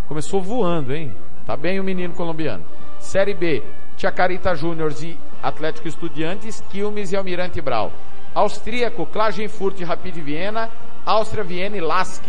começou 0.09 0.41
voando, 0.41 0.95
hein? 0.95 1.15
Tá 1.45 1.59
bem 1.59 1.79
o 1.79 1.85
menino 1.85 2.15
colombiano. 2.15 2.65
Série 2.99 3.35
B, 3.35 3.63
Chacarita 3.99 4.55
Juniors 4.55 5.03
e 5.03 5.19
Atlético 5.43 5.89
Estudiantes, 5.89 6.65
Quilmes 6.71 7.13
e 7.13 7.17
Almirante 7.17 7.61
Brau. 7.61 7.93
Austríaco, 8.35 9.05
Klagenfurt 9.05 9.79
e 9.79 9.85
Rapid 9.85 10.15
Viena, 10.23 10.71
Áustria, 11.05 11.45
Viena 11.45 11.77
e 11.77 11.83
Lask. 11.83 12.25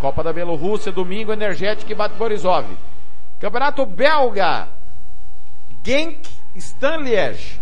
Copa 0.00 0.24
da 0.24 0.32
Bielorrússia, 0.32 0.90
domingo, 0.90 1.32
Energética 1.32 1.92
e 1.92 1.94
Bate 1.94 2.16
Borisov. 2.16 2.66
Campeonato 3.38 3.86
Belga, 3.86 4.66
Genk 5.84 6.39
Stanliège. 6.56 7.60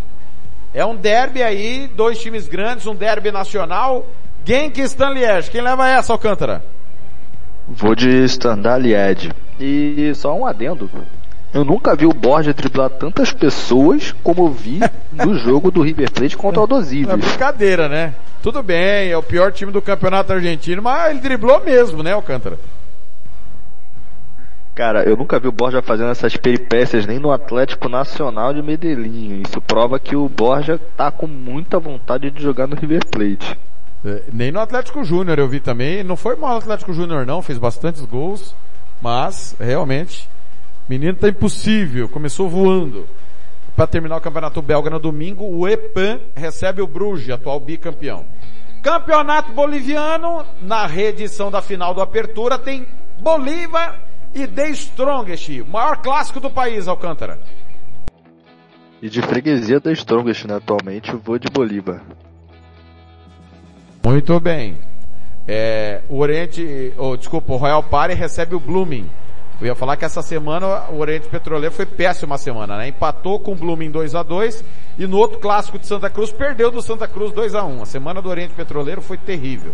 É 0.73 0.85
um 0.85 0.95
derby 0.95 1.41
aí, 1.41 1.89
dois 1.95 2.19
times 2.19 2.47
grandes, 2.47 2.85
um 2.85 2.95
derby 2.95 3.31
nacional. 3.31 4.07
Genk 4.45 4.79
Stanliège. 4.81 5.49
Quem 5.51 5.61
leva 5.61 5.87
essa, 5.87 6.13
Alcântara? 6.13 6.63
Vou 7.67 7.93
de 7.93 8.09
Standard 8.25 8.81
Liège. 8.81 9.31
E 9.59 10.11
só 10.15 10.33
um 10.35 10.45
adendo. 10.45 10.89
Eu 11.53 11.63
nunca 11.65 11.95
vi 11.95 12.05
o 12.05 12.13
Borja 12.13 12.53
driblar 12.53 12.89
tantas 12.91 13.31
pessoas 13.31 14.11
como 14.23 14.45
eu 14.47 14.51
vi 14.51 14.79
no 15.13 15.35
jogo 15.35 15.69
do 15.69 15.81
River 15.81 16.11
Plate 16.11 16.37
contra 16.37 16.59
o 16.59 16.63
É 16.63 16.63
Aldosivi. 16.63 17.05
brincadeira, 17.17 17.87
né? 17.89 18.13
Tudo 18.41 18.63
bem, 18.63 19.09
é 19.11 19.17
o 19.17 19.21
pior 19.23 19.51
time 19.51 19.71
do 19.71 19.81
campeonato 19.81 20.31
argentino, 20.31 20.81
mas 20.81 21.11
ele 21.11 21.19
driblou 21.19 21.63
mesmo, 21.63 22.01
né, 22.01 22.13
Alcântara? 22.13 22.57
Cara, 24.79 25.03
eu 25.03 25.17
nunca 25.17 25.37
vi 25.37 25.45
o 25.49 25.51
Borja 25.51 25.81
fazendo 25.81 26.09
essas 26.09 26.37
peripécias 26.37 27.05
nem 27.05 27.19
no 27.19 27.33
Atlético 27.33 27.89
Nacional 27.89 28.53
de 28.53 28.61
Medellín. 28.61 29.41
Isso 29.45 29.59
prova 29.59 29.99
que 29.99 30.15
o 30.15 30.29
Borja 30.29 30.79
tá 30.95 31.11
com 31.11 31.27
muita 31.27 31.77
vontade 31.77 32.31
de 32.31 32.41
jogar 32.41 32.65
no 32.65 32.77
River 32.77 33.05
Plate. 33.07 33.59
É, 34.05 34.23
Nem 34.31 34.53
no 34.53 34.59
Atlético 34.61 35.03
Júnior 35.03 35.37
eu 35.37 35.49
vi 35.49 35.59
também. 35.59 36.01
Não 36.01 36.15
foi 36.15 36.37
mal 36.37 36.51
no 36.51 36.59
Atlético 36.59 36.93
Júnior 36.93 37.25
não, 37.25 37.41
fez 37.41 37.59
bastantes 37.59 38.05
gols, 38.05 38.55
mas 39.01 39.53
realmente, 39.59 40.29
menino 40.87 41.17
tá 41.17 41.27
impossível, 41.27 42.07
começou 42.07 42.47
voando. 42.47 43.05
Para 43.75 43.85
terminar 43.85 44.15
o 44.15 44.21
campeonato 44.21 44.61
belga 44.61 44.89
no 44.89 44.97
domingo, 44.97 45.43
o 45.43 45.67
EPAN 45.67 46.21
recebe 46.33 46.81
o 46.81 46.87
Bruges, 46.87 47.29
atual 47.29 47.59
bicampeão. 47.59 48.25
Campeonato 48.81 49.51
boliviano, 49.51 50.45
na 50.61 50.87
reedição 50.87 51.51
da 51.51 51.61
final 51.61 51.93
do 51.93 51.99
Apertura, 52.01 52.57
tem 52.57 52.87
Bolívar 53.19 54.07
e 54.33 54.47
The 54.47 54.69
Strongest, 54.69 55.61
o 55.61 55.67
maior 55.67 55.97
clássico 55.97 56.39
do 56.39 56.49
país, 56.49 56.87
Alcântara. 56.87 57.39
E 59.01 59.09
de 59.09 59.21
freguesia 59.21 59.79
da 59.79 59.91
Strongest, 59.91 60.45
né, 60.45 60.55
atualmente, 60.55 61.15
vou 61.15 61.39
de 61.39 61.47
Bolívar. 61.49 62.01
Muito 64.03 64.39
bem. 64.39 64.77
É, 65.47 66.01
o 66.09 66.19
Oriente, 66.19 66.93
oh, 66.97 67.17
desculpa, 67.17 67.53
o 67.53 67.57
Royal 67.57 67.81
Party 67.81 68.13
recebe 68.13 68.55
o 68.55 68.59
Blooming. 68.59 69.09
Eu 69.59 69.67
ia 69.67 69.75
falar 69.75 69.97
que 69.97 70.05
essa 70.05 70.21
semana 70.21 70.89
o 70.89 70.99
Oriente 70.99 71.27
Petroleiro 71.27 71.73
foi 71.73 71.85
péssima 71.85 72.37
semana, 72.37 72.77
né? 72.77 72.87
Empatou 72.87 73.39
com 73.39 73.51
o 73.51 73.55
Blooming 73.55 73.91
2 73.91 74.15
a 74.15 74.23
2 74.23 74.63
e 74.97 75.05
no 75.05 75.17
outro 75.17 75.39
clássico 75.39 75.77
de 75.77 75.85
Santa 75.85 76.09
Cruz 76.09 76.31
perdeu 76.31 76.71
do 76.71 76.81
Santa 76.81 77.07
Cruz 77.07 77.33
2 77.33 77.55
a 77.55 77.65
1. 77.65 77.81
A 77.81 77.85
semana 77.85 78.21
do 78.21 78.29
Oriente 78.29 78.53
Petroleiro 78.53 79.01
foi 79.01 79.17
terrível. 79.17 79.73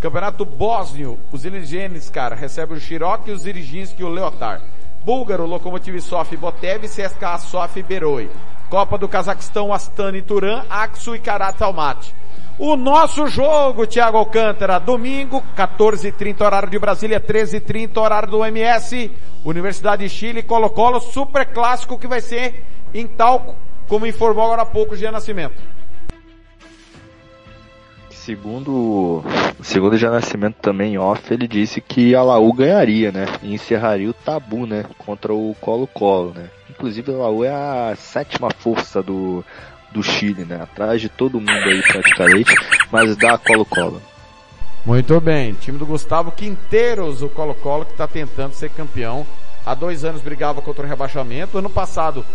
Campeonato 0.00 0.44
Bósnio, 0.44 1.18
os 1.32 1.44
Iligenes, 1.44 2.10
cara, 2.10 2.36
recebem 2.36 2.76
o 2.76 2.80
Cherokee, 2.80 3.30
os 3.30 3.46
Iriginski 3.46 4.02
e 4.02 4.04
o 4.04 4.08
Leotar. 4.08 4.60
Búlgaro, 5.04 5.46
Lokomotiv 5.46 6.00
Sof 6.00 6.36
Botev, 6.36 6.86
CSKA 6.86 7.38
Sof 7.38 7.82
Beroi. 7.82 8.30
Copa 8.68 8.98
do 8.98 9.08
Cazaquistão, 9.08 9.72
Astana 9.72 10.18
e 10.18 10.22
Turan, 10.22 10.64
Aksu 10.68 11.14
e 11.14 11.18
Karat 11.18 11.62
Almaty. 11.62 12.14
O 12.58 12.74
nosso 12.74 13.26
jogo, 13.26 13.86
Thiago 13.86 14.16
Alcântara, 14.16 14.78
domingo, 14.78 15.42
14h30 15.56 16.40
horário 16.40 16.70
de 16.70 16.78
Brasília, 16.78 17.20
13h30 17.20 17.96
horário 17.98 18.30
do 18.30 18.44
MS, 18.44 19.10
Universidade 19.44 20.02
de 20.02 20.08
Chile, 20.08 20.42
Colo-Colo, 20.42 21.00
super 21.00 21.46
clássico 21.46 21.98
que 21.98 22.06
vai 22.06 22.20
ser 22.20 22.64
em 22.92 23.06
Talco, 23.06 23.54
como 23.86 24.06
informou 24.06 24.44
agora 24.44 24.62
há 24.62 24.66
pouco 24.66 24.94
o 24.94 24.96
Jean 24.96 25.12
Nascimento. 25.12 25.75
Segundo, 28.26 29.22
segundo 29.62 29.96
Jean 29.96 30.10
Nascimento 30.10 30.56
também 30.56 30.98
off, 30.98 31.32
ele 31.32 31.46
disse 31.46 31.80
que 31.80 32.12
a 32.12 32.24
Laú 32.24 32.52
ganharia, 32.52 33.12
né? 33.12 33.24
E 33.40 33.54
encerraria 33.54 34.10
o 34.10 34.12
tabu, 34.12 34.66
né? 34.66 34.84
Contra 34.98 35.32
o 35.32 35.54
Colo-Colo, 35.60 36.32
né? 36.34 36.50
Inclusive 36.68 37.12
a 37.12 37.18
Laú 37.18 37.44
é 37.44 37.50
a 37.50 37.94
sétima 37.94 38.50
força 38.50 39.00
do, 39.00 39.44
do 39.92 40.02
Chile, 40.02 40.44
né? 40.44 40.60
Atrás 40.60 41.00
de 41.00 41.08
todo 41.08 41.38
mundo 41.38 41.52
aí 41.52 41.80
praticamente, 41.84 42.52
mas 42.90 43.16
dá 43.16 43.38
Colo-Colo. 43.38 44.02
Muito 44.84 45.20
bem, 45.20 45.54
time 45.54 45.78
do 45.78 45.86
Gustavo 45.86 46.32
Quinteiros, 46.32 47.22
o 47.22 47.28
Colo-Colo 47.28 47.84
que 47.84 47.92
está 47.92 48.08
tentando 48.08 48.54
ser 48.54 48.70
campeão. 48.70 49.24
Há 49.64 49.72
dois 49.72 50.04
anos 50.04 50.20
brigava 50.20 50.60
contra 50.60 50.84
o 50.84 50.88
rebaixamento. 50.88 51.58
Ano 51.58 51.70
passado 51.70 52.26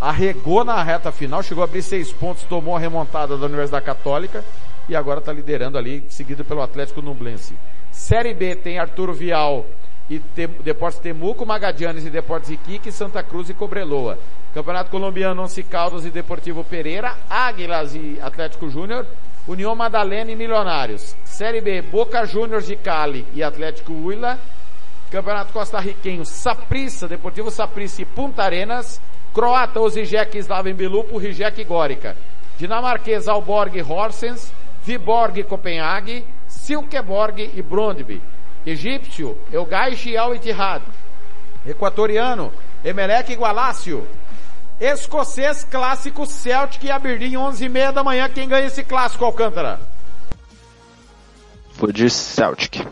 arregou 0.00 0.62
na 0.62 0.80
reta 0.84 1.10
final, 1.10 1.42
chegou 1.42 1.62
a 1.62 1.64
abrir 1.64 1.82
seis 1.82 2.12
pontos, 2.12 2.44
tomou 2.44 2.76
a 2.76 2.78
remontada 2.78 3.36
da 3.36 3.46
Universidade 3.46 3.84
Católica 3.84 4.44
e 4.88 4.96
agora 4.96 5.20
está 5.20 5.32
liderando 5.32 5.76
ali, 5.76 6.04
seguido 6.08 6.44
pelo 6.44 6.62
Atlético 6.62 7.02
Nublense. 7.02 7.54
Série 7.90 8.32
B 8.32 8.56
tem 8.56 8.78
Arturo 8.78 9.12
Vial 9.12 9.66
e 10.08 10.18
Tem, 10.18 10.46
Deportes 10.46 11.00
Temuco, 11.00 11.44
Magadianes 11.44 12.06
e 12.06 12.10
Deportes 12.10 12.50
Iquique, 12.50 12.90
Santa 12.90 13.22
Cruz 13.22 13.50
e 13.50 13.54
Cobreloa. 13.54 14.18
Campeonato 14.54 14.90
Colombiano, 14.90 15.42
Once 15.42 15.62
Caldas 15.62 16.06
e 16.06 16.10
Deportivo 16.10 16.64
Pereira, 16.64 17.16
Águilas 17.28 17.94
e 17.94 18.18
Atlético 18.22 18.70
Júnior, 18.70 19.06
União 19.46 19.74
Madalena 19.74 20.30
e 20.30 20.36
Milionários. 20.36 21.14
Série 21.24 21.60
B, 21.60 21.82
Boca 21.82 22.24
Juniors 22.24 22.66
de 22.66 22.76
Cali 22.76 23.26
e 23.34 23.42
Atlético 23.42 23.92
Huila. 23.92 24.38
Campeonato 25.10 25.52
Costarriquenho, 25.52 26.24
Saprissa, 26.24 27.08
Deportivo 27.08 27.50
Saprissa 27.50 28.02
e 28.02 28.04
Punta 28.04 28.42
Arenas. 28.42 29.00
Croata, 29.34 29.80
Osijek, 29.80 30.38
Slaven 30.38 30.74
Bilupo, 30.74 31.18
Rijek 31.18 31.60
e 31.60 31.64
Górica. 31.64 32.16
Dinamarquês, 32.58 33.28
Alborg, 33.28 33.80
Horsens. 33.82 34.52
Viborg, 34.88 35.44
Copenhague. 35.44 36.24
Silkeborg 36.46 37.50
e 37.54 37.60
Brondby. 37.60 38.22
Egípcio, 38.64 39.36
Elgaish 39.52 40.06
e 40.06 40.16
Al 40.16 40.34
Ittihad. 40.34 40.82
Equatoriano, 41.66 42.50
Emelec 42.82 43.30
e 43.30 43.36
Gualácio. 43.36 44.08
Escocês 44.80 45.62
clássico 45.64 46.24
Celtic 46.24 46.84
e 46.84 46.90
Aberdeen, 46.90 47.36
11 47.36 47.64
e 47.64 47.68
meia 47.68 47.90
da 47.90 48.02
manhã. 48.02 48.30
Quem 48.30 48.48
ganha 48.48 48.66
esse 48.66 48.82
clássico, 48.82 49.26
Alcântara? 49.26 49.78
Vou 51.74 51.92
de 51.92 52.08
Celtic. 52.08 52.86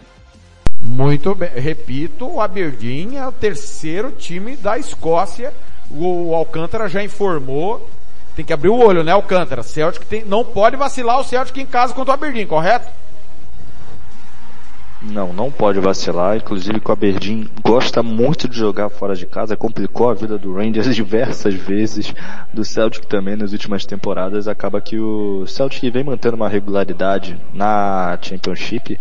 Muito 0.79 1.35
bem. 1.35 1.49
Repito, 1.55 2.27
o 2.27 2.43
Aberdeen 2.43 3.17
é 3.17 3.27
o 3.27 3.33
terceiro 3.33 4.13
time 4.13 4.55
da 4.55 4.77
Escócia. 4.77 5.53
O 5.91 6.35
Alcântara 6.35 6.89
já 6.89 7.03
informou. 7.03 7.89
Tem 8.37 8.45
que 8.45 8.53
abrir 8.53 8.69
o 8.69 8.79
olho, 8.79 9.03
né, 9.03 9.13
Alcântara? 9.13 9.63
Celtic 9.63 10.05
tem, 10.05 10.23
não 10.23 10.45
pode 10.45 10.77
vacilar 10.77 11.19
o 11.19 11.25
Celtic 11.25 11.57
em 11.57 11.65
casa 11.65 11.95
contra 11.95 12.13
o 12.13 12.15
Aberdeen, 12.15 12.47
correto? 12.47 12.87
Não, 15.09 15.33
não 15.33 15.51
pode 15.51 15.79
vacilar. 15.79 16.37
Inclusive 16.37 16.81
o 16.85 16.93
Aberdeen 16.93 17.49
gosta 17.63 18.03
muito 18.03 18.49
de 18.49 18.57
jogar 18.57 18.89
fora 18.89 19.15
de 19.15 19.25
casa. 19.25 19.57
Complicou 19.57 20.11
a 20.11 20.15
vida 20.15 20.37
do 20.37 20.55
Rangers 20.55 20.93
diversas 20.95 21.55
vezes. 21.55 22.13
Do 22.53 22.65
Celtic 22.65 23.07
também 23.07 23.37
nas 23.37 23.53
últimas 23.53 23.87
temporadas. 23.87 24.49
Acaba 24.49 24.81
que 24.81 24.99
o 24.99 25.47
Celtic 25.47 25.91
vem 25.93 26.05
mantendo 26.05 26.37
uma 26.37 26.49
regularidade 26.49 27.41
na 27.55 28.19
Championship. 28.21 28.99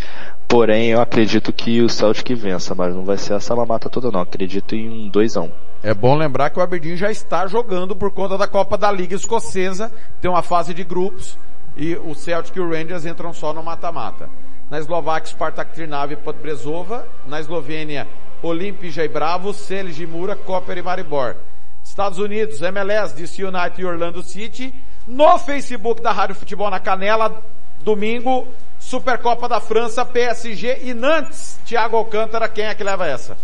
Porém, 0.48 0.90
eu 0.90 1.02
acredito 1.02 1.52
que 1.52 1.82
o 1.82 1.90
Celtic 1.90 2.36
vença, 2.36 2.76
mas 2.76 2.94
não 2.94 3.03
vai 3.03 3.18
ser 3.18 3.34
essa 3.34 3.56
mamata 3.56 3.90
toda 3.90 4.11
não. 4.11 4.22
Acredito 4.22 4.76
em 4.76 5.07
um 5.07 5.11
2x1. 5.11 5.49
É 5.82 5.94
bom 5.94 6.15
lembrar 6.15 6.52
que 6.52 6.60
o 6.60 6.61
Aberdeen 6.61 6.95
já 6.95 7.10
está 7.10 7.48
jogando 7.48 7.95
por 7.95 8.11
conta 8.11 8.38
da 8.38 8.48
Copa 8.48 8.77
da 8.77 8.91
Liga 8.91 9.15
Escocesa. 9.15 9.91
Tem 10.22 10.30
uma 10.30 10.44
fase 10.44 10.73
de 10.73 10.84
grupos. 10.84 11.38
E 11.76 11.95
o 11.95 12.14
Celtic 12.14 12.56
e 12.56 12.60
o 12.60 12.69
Rangers 12.69 13.06
entram 13.06 13.34
só 13.34 13.52
no 13.52 13.64
mata-mata. 13.64 14.30
Na 14.70 14.80
Eslováquia, 14.80 15.32
Spartak 15.32 15.74
Trnava 15.74 16.14
e 16.14 16.16
Podbrezova. 16.16 17.08
Na 17.26 17.40
Eslovênia, 17.40 18.08
Olimpija 18.42 19.04
e 19.04 19.08
Bravo, 19.08 19.54
Celje 19.54 20.06
Mura, 20.06 20.36
Koper 20.36 20.78
e 20.78 20.82
Maribor. 20.82 21.36
Estados 21.84 22.18
Unidos, 22.18 22.62
MLS, 22.62 23.16
DC 23.16 23.44
United 23.44 23.80
e 23.82 23.86
Orlando 23.86 24.24
City. 24.24 24.74
No 25.08 25.38
Facebook 25.38 26.02
da 26.02 26.12
Rádio 26.12 26.36
Futebol 26.36 26.70
na 26.70 26.80
Canela, 26.80 27.44
domingo, 27.82 28.48
Supercopa 28.80 29.48
da 29.48 29.60
França, 29.60 30.04
PSG 30.04 30.80
e 30.84 30.94
Nantes. 30.94 31.60
Thiago 31.66 31.96
Alcântara, 31.96 32.50
quem 32.50 32.66
é 32.66 32.76
que 32.76 32.84
leva 32.84 33.08
essa? 33.08 33.38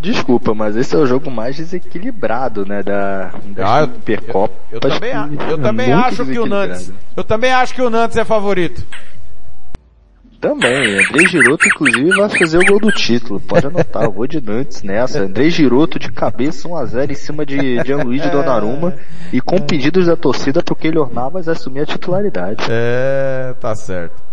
Desculpa, 0.00 0.54
mas 0.54 0.76
esse 0.76 0.94
é 0.94 0.98
o 0.98 1.04
jogo 1.06 1.30
mais 1.30 1.56
desequilibrado, 1.56 2.64
né, 2.64 2.82
da, 2.82 3.32
da 3.54 3.80
Ah, 3.80 3.82
Supercopa. 3.84 4.54
Eu, 4.72 4.76
eu 4.76 4.80
também, 4.80 5.12
a- 5.12 5.28
eu 5.50 5.58
também 5.58 5.92
acho 5.92 6.24
que 6.24 6.38
o 6.38 6.46
Nantes, 6.46 6.92
eu 7.16 7.22
também 7.24 7.52
acho 7.52 7.74
que 7.74 7.82
o 7.82 7.90
Nantes 7.90 8.16
é 8.16 8.24
favorito. 8.24 8.82
Também, 10.40 10.94
André 10.98 11.26
Giroto 11.28 11.68
inclusive 11.68 12.16
vai 12.16 12.30
fazer 12.30 12.56
o 12.56 12.64
gol 12.64 12.80
do 12.80 12.90
título, 12.90 13.38
pode 13.40 13.66
anotar, 13.66 14.04
eu 14.04 14.10
vou 14.12 14.26
de 14.26 14.40
Nantes 14.40 14.82
nessa. 14.82 15.20
André 15.24 15.50
Giroto 15.50 15.98
de 15.98 16.10
cabeça 16.10 16.66
1x0 16.66 17.10
em 17.10 17.14
cima 17.14 17.44
de 17.44 17.76
Gianluigi 17.84 18.26
Donnarumma 18.32 18.94
e 19.34 19.38
com 19.42 19.58
pedidos 19.60 20.06
da 20.06 20.16
torcida 20.16 20.62
pro 20.62 20.74
Keylor 20.74 21.12
Navas 21.12 21.46
assumir 21.46 21.80
a 21.80 21.86
titularidade. 21.86 22.64
É, 22.70 23.54
tá 23.60 23.74
certo. 23.76 24.29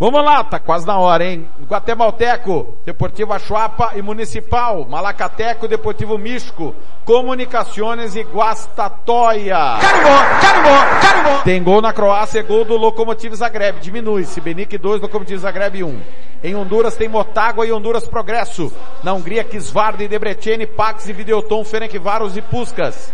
Vamos 0.00 0.24
lá, 0.24 0.44
tá 0.44 0.60
quase 0.60 0.86
na 0.86 0.96
hora, 0.96 1.24
hein? 1.24 1.48
Guatemalteco, 1.66 2.78
Deportivo 2.86 3.32
Achuapa 3.32 3.94
e 3.96 4.02
Municipal, 4.02 4.86
Malacateco, 4.88 5.66
Deportivo 5.66 6.16
Místico, 6.16 6.72
Comunicações 7.04 8.14
e 8.14 8.22
Guastatoia. 8.22 9.56
Carimbó, 9.80 10.40
carimbó, 10.40 11.00
carimbó. 11.00 11.42
Tem 11.42 11.60
gol 11.60 11.82
na 11.82 11.92
Croácia, 11.92 12.44
gol 12.44 12.64
do 12.64 12.76
Lokomotiv 12.76 13.34
Zagreb, 13.34 13.80
diminui, 13.80 14.24
Sibenic 14.24 14.78
2, 14.78 15.02
Lokomotiv 15.02 15.38
Zagreb 15.38 15.82
1. 15.82 16.00
Em 16.44 16.54
Honduras 16.54 16.94
tem 16.94 17.08
Motagua 17.08 17.66
e 17.66 17.72
Honduras 17.72 18.06
Progresso. 18.06 18.72
Na 19.02 19.12
Hungria, 19.12 19.42
Kisvarda 19.42 20.04
e 20.04 20.06
Debreceni, 20.06 20.64
Pax 20.64 21.08
e 21.08 21.12
Videoton, 21.12 21.64
Ferencváros 21.64 22.36
e 22.36 22.40
Puskas. 22.40 23.12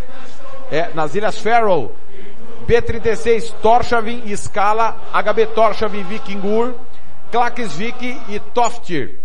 É, 0.71 0.91
nas 0.95 1.15
Ilhas 1.15 1.39
Faroe, 1.39 1.89
B36 2.65 3.53
Torshavn 3.61 4.23
e 4.25 4.37
Scala, 4.37 4.97
HB 5.13 5.47
Torshavn 5.55 6.03
Vikingur, 6.05 6.75
Klaksvik 7.31 8.21
e 8.29 8.41
Toftir. 8.53 9.19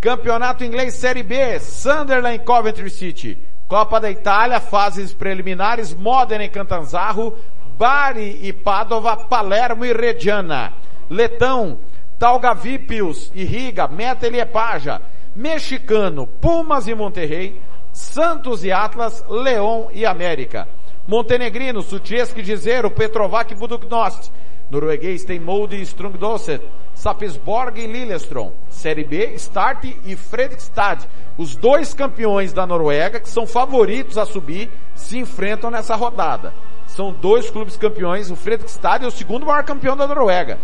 Campeonato 0.00 0.62
Inglês 0.64 0.94
Série 0.94 1.22
B, 1.22 1.58
Sunderland 1.58 2.44
Coventry 2.44 2.90
City. 2.90 3.38
Copa 3.66 3.98
da 3.98 4.10
Itália, 4.10 4.60
fases 4.60 5.12
preliminares, 5.12 5.92
Modena 5.92 6.44
e 6.44 6.48
Cantanzaro, 6.48 7.36
Bari 7.76 8.40
e 8.42 8.52
Padova, 8.52 9.16
Palermo 9.16 9.84
e 9.84 9.92
Reggiana. 9.92 10.72
Letão, 11.10 11.78
Talgavipius 12.18 13.32
e 13.34 13.44
Riga, 13.44 13.88
Meta 13.88 14.26
e 14.26 14.30
Liepaja. 14.30 15.00
Mexicano, 15.34 16.26
Pumas 16.26 16.86
e 16.86 16.94
Monterrey, 16.94 17.60
Santos 17.92 18.64
e 18.64 18.70
Atlas, 18.70 19.24
Leão 19.28 19.88
e 19.92 20.06
América. 20.06 20.68
Montenegrino, 21.06 21.82
Sutjeski 21.82 22.42
de 22.42 22.56
Zero, 22.56 22.90
Petrovac 22.90 23.52
e 23.52 23.54
Buduknost. 23.54 24.32
Norueguês 24.68 25.24
tem 25.24 25.38
Molde 25.38 25.76
e 25.76 25.82
Strungdosset, 25.82 26.64
Sapsborg 26.94 27.78
e 27.80 27.86
Lillestrøm. 27.86 28.50
Série 28.68 29.04
B, 29.04 29.34
Start 29.34 29.84
e 30.04 30.16
Fredrikstad. 30.16 31.06
Os 31.38 31.54
dois 31.54 31.94
campeões 31.94 32.52
da 32.52 32.66
Noruega, 32.66 33.20
que 33.20 33.28
são 33.28 33.46
favoritos 33.46 34.18
a 34.18 34.26
subir, 34.26 34.68
se 34.96 35.18
enfrentam 35.18 35.70
nessa 35.70 35.94
rodada. 35.94 36.52
São 36.88 37.12
dois 37.12 37.50
clubes 37.50 37.76
campeões, 37.76 38.30
o 38.30 38.36
Fredrikstad 38.36 39.04
é 39.04 39.06
o 39.06 39.12
segundo 39.12 39.46
maior 39.46 39.62
campeão 39.62 39.96
da 39.96 40.08
Noruega. 40.08 40.58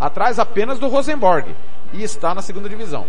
Atrás 0.00 0.40
apenas 0.40 0.80
do 0.80 0.88
Rosenborg. 0.88 1.54
E 1.92 2.02
está 2.02 2.34
na 2.34 2.42
segunda 2.42 2.68
divisão. 2.68 3.06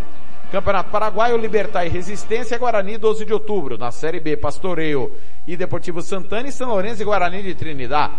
Campeonato 0.56 0.90
Paraguaio, 0.90 1.36
Libertar 1.36 1.86
e 1.86 1.90
Resistência, 1.90 2.57
Guarani, 2.57 2.98
12 2.98 3.26
de 3.26 3.34
outubro. 3.34 3.77
Na 3.77 3.91
Série 3.91 4.22
B, 4.22 4.38
Pastoreio 4.38 5.11
e 5.45 5.57
Deportivo 5.57 6.02
Santana 6.02 6.48
e 6.48 6.52
São 6.52 6.69
Lourenço 6.69 7.02
e 7.02 7.06
Guarani 7.06 7.44
de 7.44 7.53
Trinidad. 7.53 8.10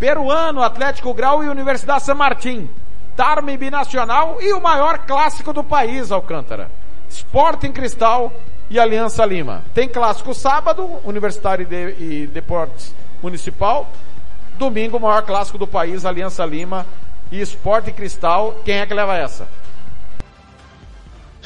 Peruano, 0.00 0.62
Atlético 0.62 1.12
Grau 1.12 1.44
e 1.44 1.50
Universidade 1.50 2.04
San 2.04 2.14
Martín. 2.14 2.70
Tarme 3.14 3.58
Binacional 3.58 4.38
e 4.40 4.54
o 4.54 4.62
maior 4.62 5.00
clássico 5.00 5.52
do 5.52 5.62
país, 5.62 6.10
Alcântara. 6.10 6.70
Sporting 7.10 7.72
Cristal 7.72 8.32
e 8.70 8.80
Aliança 8.80 9.26
Lima. 9.26 9.62
Tem 9.74 9.86
clássico 9.86 10.32
sábado, 10.32 10.88
Universitário 11.04 11.66
de, 11.66 11.94
e 11.98 12.26
Deportes 12.26 12.94
Municipal. 13.22 13.86
Domingo, 14.58 14.96
o 14.96 15.00
maior 15.00 15.24
clássico 15.24 15.58
do 15.58 15.66
país, 15.66 16.06
Aliança 16.06 16.42
Lima 16.46 16.86
e 17.30 17.38
Sporting 17.42 17.92
Cristal. 17.92 18.62
Quem 18.64 18.78
é 18.78 18.86
que 18.86 18.94
leva 18.94 19.14
essa? 19.14 19.46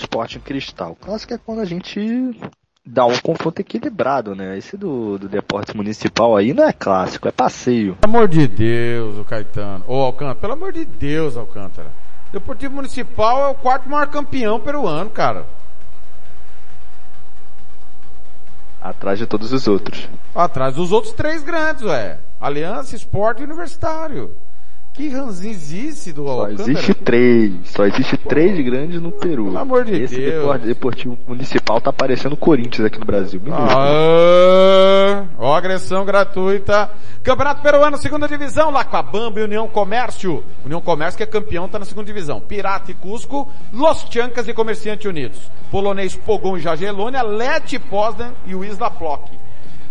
Sporting 0.00 0.40
Cristal. 0.40 0.96
Clássico 1.00 1.34
é 1.34 1.38
quando 1.38 1.60
a 1.60 1.64
gente 1.64 2.34
dá 2.84 3.04
um 3.06 3.18
confronto 3.18 3.60
equilibrado, 3.60 4.34
né? 4.34 4.56
Esse 4.58 4.76
do, 4.76 5.18
do 5.18 5.28
Deportes 5.28 5.74
Municipal 5.74 6.36
aí 6.36 6.52
não 6.52 6.64
é 6.64 6.72
clássico, 6.72 7.28
é 7.28 7.32
passeio. 7.32 7.96
Pelo 7.96 8.16
amor 8.16 8.28
de 8.28 8.48
Deus, 8.48 9.18
o 9.18 9.24
Caetano. 9.24 9.84
Ô, 9.86 9.94
Alcântara, 9.96 10.34
pelo 10.36 10.52
amor 10.54 10.72
de 10.72 10.84
Deus, 10.84 11.36
Alcântara. 11.36 11.90
Deportivo 12.32 12.74
Municipal 12.74 13.48
é 13.48 13.48
o 13.48 13.54
quarto 13.54 13.88
maior 13.88 14.06
campeão 14.08 14.60
peruano, 14.60 15.10
cara. 15.10 15.46
Atrás 18.80 19.18
de 19.18 19.26
todos 19.26 19.52
os 19.52 19.68
outros. 19.68 20.08
Atrás 20.34 20.74
dos 20.74 20.90
outros 20.90 21.12
três 21.12 21.42
grandes, 21.42 21.82
ué. 21.82 22.18
Aliança, 22.40 22.96
Esporte 22.96 23.42
e 23.42 23.44
Universitário. 23.44 24.34
Que 24.92 25.08
ranzinzice 25.08 26.12
do 26.12 26.24
Só 26.24 26.30
Alcântara. 26.42 26.70
existe 26.72 26.94
três. 26.94 27.52
Só 27.64 27.86
existe 27.86 28.16
três 28.18 28.62
grandes 28.64 29.00
no 29.00 29.12
Peru. 29.12 29.44
Pelo 29.44 29.58
amor 29.58 29.84
de 29.84 30.02
Esse 30.02 30.16
Deus. 30.16 30.34
Depor- 30.34 30.58
Deportivo 30.58 31.18
Municipal 31.26 31.80
tá 31.80 31.92
parecendo 31.92 32.36
Corinthians 32.36 32.86
aqui 32.86 32.98
no 32.98 33.06
Brasil. 33.06 33.40
Ah, 33.50 35.24
ó, 35.38 35.54
agressão 35.54 36.04
gratuita. 36.04 36.90
Campeonato 37.22 37.62
Peruano, 37.62 37.96
segunda 37.96 38.26
divisão, 38.28 38.70
Lacabamba 38.70 39.40
e 39.40 39.44
União 39.44 39.68
Comércio. 39.68 40.42
União 40.64 40.80
Comércio 40.80 41.16
que 41.16 41.22
é 41.22 41.26
campeão, 41.26 41.68
tá 41.68 41.78
na 41.78 41.84
segunda 41.84 42.06
divisão. 42.06 42.40
Pirata 42.40 42.90
e 42.90 42.94
Cusco, 42.94 43.48
Los 43.72 44.06
Chancas 44.10 44.48
e 44.48 44.52
Comerciante 44.52 45.06
Unidos. 45.08 45.38
Polonês 45.70 46.14
Pogon 46.16 46.56
e 46.58 46.60
Jagelônia, 46.60 47.22
Leti 47.22 47.78
Poznan 47.78 48.32
e 48.44 48.54
o 48.54 48.64
Isla 48.64 48.90
Plock. 48.90 49.30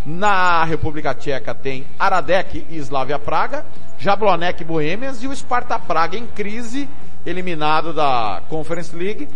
Na 0.05 0.63
República 0.65 1.13
Tcheca 1.13 1.53
tem 1.55 1.85
Aradec 1.97 2.65
e 2.69 2.77
Slavia 2.77 3.19
Praga, 3.19 3.65
Jablonek 3.99 4.61
e 4.61 4.65
Boêmias 4.65 5.21
e 5.21 5.27
o 5.27 5.35
Sparta 5.35 5.77
Praga 5.77 6.17
em 6.17 6.25
crise 6.25 6.89
eliminado 7.25 7.93
da 7.93 8.41
Conference 8.49 8.95
League, 8.95 9.27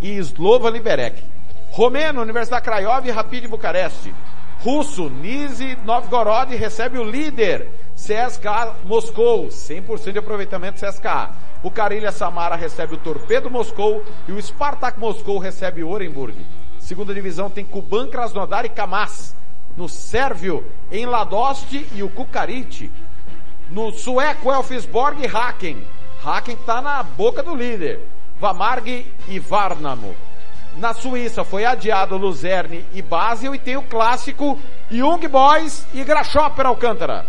e 0.00 0.16
Slova 0.18 0.70
Liberec. 0.70 1.22
Romeno, 1.70 2.20
Universidade 2.20 2.64
Craiova 2.64 3.06
e 3.06 3.10
Rapid 3.10 3.46
Bucareste. 3.46 4.14
Russo, 4.62 5.08
Nizhny 5.08 5.76
Novgorod 5.84 6.54
recebe 6.54 6.98
o 6.98 7.04
líder, 7.04 7.70
CSKA 7.94 8.76
Moscou, 8.84 9.48
100% 9.48 10.12
de 10.12 10.18
aproveitamento 10.18 10.84
CSKA. 10.84 11.30
O 11.62 11.70
Carilha 11.70 12.12
Samara 12.12 12.56
recebe 12.56 12.94
o 12.94 12.98
Torpedo 12.98 13.50
Moscou 13.50 14.04
e 14.28 14.32
o 14.32 14.42
Spartak 14.42 14.98
Moscou 14.98 15.38
recebe 15.38 15.82
o 15.82 15.88
Orenburg. 15.88 16.34
Segunda 16.78 17.14
divisão 17.14 17.48
tem 17.48 17.64
Kuban 17.64 18.08
Krasnodar 18.08 18.64
e 18.64 18.68
Kamaz. 18.68 19.36
No 19.76 19.88
Sérvio, 19.88 20.66
em 20.90 21.06
Ladoste 21.06 21.86
e 21.94 22.02
o 22.02 22.10
Kukarit. 22.10 22.90
No 23.70 23.92
sueco, 23.92 24.52
Elfsborg 24.52 25.22
e 25.22 25.26
Haken. 25.26 25.86
Haken 26.24 26.54
está 26.54 26.82
na 26.82 27.02
boca 27.02 27.42
do 27.42 27.54
líder. 27.54 28.00
Vamarg 28.40 29.06
e 29.28 29.38
Varnamo. 29.38 30.14
Na 30.76 30.94
Suíça 30.94 31.44
foi 31.44 31.64
adiado 31.64 32.16
Luzerne 32.16 32.84
e 32.92 33.02
Basel 33.02 33.54
e 33.54 33.58
tem 33.58 33.76
o 33.76 33.82
clássico 33.82 34.58
Young 34.90 35.26
Boys 35.28 35.86
e 35.92 36.02
Grasshopper 36.02 36.66
Alcântara. 36.66 37.26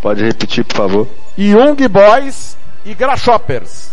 Pode 0.00 0.24
repetir, 0.24 0.64
por 0.64 0.76
favor. 0.76 1.08
Young 1.38 1.88
Boys 1.88 2.56
e 2.84 2.94
Grasshoppers. 2.94 3.92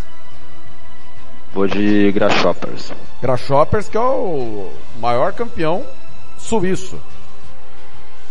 Vou 1.54 1.68
de 1.68 2.12
Grasshoppers. 2.12 2.92
Grasshoppers 3.22 3.88
que 3.88 3.98
é 3.98 4.00
o 4.00 4.72
maior 5.00 5.34
campeão 5.34 5.84
suíço. 6.38 7.00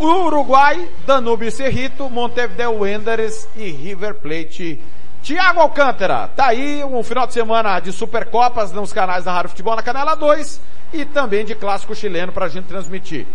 Uruguai, 0.04 0.88
Danube 1.06 1.50
Cerrito, 1.50 2.10
Montevideo 2.10 2.80
Wanderers 2.80 3.48
e 3.54 3.70
River 3.70 4.14
Plate. 4.14 4.82
Tiago 5.22 5.60
Alcântara, 5.60 6.28
tá 6.28 6.46
aí 6.48 6.82
um 6.82 7.02
final 7.04 7.26
de 7.26 7.32
semana 7.32 7.78
de 7.78 7.92
Supercopas 7.92 8.72
nos 8.72 8.92
canais 8.92 9.24
da 9.24 9.32
Rádio 9.32 9.50
Futebol 9.50 9.76
na 9.76 9.82
Canela 9.82 10.16
2 10.16 10.60
e 10.92 11.04
também 11.04 11.44
de 11.44 11.54
clássico 11.54 11.94
chileno 11.94 12.32
pra 12.32 12.48
gente 12.48 12.66
transmitir. 12.66 13.26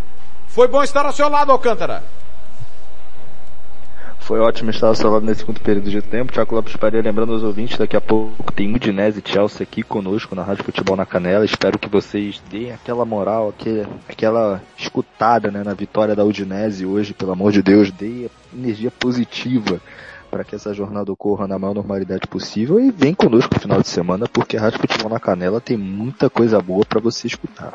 Foi 0.47 0.67
bom 0.67 0.83
estar 0.83 1.05
ao 1.05 1.13
seu 1.13 1.29
lado, 1.29 1.51
Alcântara. 1.51 2.03
Foi 4.27 4.41
ótimo 4.41 4.71
estar 4.71 4.87
ao 4.87 4.93
seu 4.93 5.09
lado 5.09 5.25
nesse 5.25 5.39
segundo 5.39 5.61
período 5.61 5.89
de 5.89 6.01
tempo. 6.01 6.33
Tiago 6.33 6.53
Lopes 6.53 6.75
Paredes, 6.75 7.05
lembrando 7.05 7.31
aos 7.31 7.43
ouvintes, 7.43 7.77
daqui 7.77 7.95
a 7.95 8.01
pouco 8.01 8.51
tem 8.51 8.75
Udinese 8.75 9.23
e 9.25 9.31
Chelsea 9.31 9.63
aqui 9.63 9.81
conosco 9.81 10.35
na 10.35 10.43
Rádio 10.43 10.65
Futebol 10.65 10.97
na 10.97 11.05
Canela. 11.05 11.45
Espero 11.45 11.79
que 11.79 11.87
vocês 11.87 12.43
deem 12.49 12.73
aquela 12.73 13.05
moral, 13.05 13.53
aquela 14.05 14.61
escutada 14.77 15.49
né, 15.49 15.63
na 15.63 15.73
vitória 15.73 16.13
da 16.13 16.25
Udinese 16.25 16.85
hoje, 16.85 17.13
pelo 17.13 17.31
amor 17.31 17.53
de 17.53 17.61
Deus, 17.61 17.89
dê 17.89 18.29
energia 18.53 18.91
positiva 18.91 19.79
para 20.29 20.43
que 20.43 20.55
essa 20.55 20.73
jornada 20.73 21.09
ocorra 21.09 21.47
na 21.47 21.57
maior 21.57 21.75
normalidade 21.75 22.27
possível 22.27 22.81
e 22.81 22.91
vem 22.91 23.13
conosco 23.13 23.55
no 23.55 23.61
final 23.61 23.81
de 23.81 23.87
semana, 23.87 24.27
porque 24.27 24.57
a 24.57 24.61
Rádio 24.61 24.81
Futebol 24.81 25.09
na 25.09 25.21
Canela 25.21 25.61
tem 25.61 25.77
muita 25.77 26.29
coisa 26.29 26.59
boa 26.59 26.83
para 26.85 26.99
você 26.99 27.27
escutar. 27.27 27.71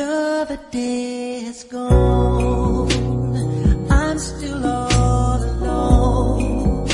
Another 0.00 0.60
day 0.70 1.40
has 1.40 1.64
gone. 1.64 2.88
I'm 3.90 4.16
still 4.16 4.64
all 4.64 5.42
alone. 5.42 6.86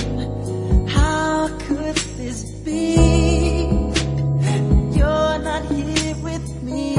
How 0.89 1.48
could 1.66 1.97
this 2.16 2.44
be? 2.64 2.94
You're 4.97 5.39
not 5.51 5.66
here 5.66 6.16
with 6.22 6.62
me. 6.62 6.94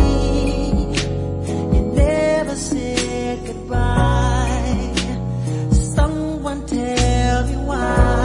You 1.73 1.81
never 1.95 2.55
said 2.55 3.43
goodbye. 3.43 4.93
Someone 5.71 6.67
tell 6.67 7.47
me 7.47 7.55
why. 7.65 8.24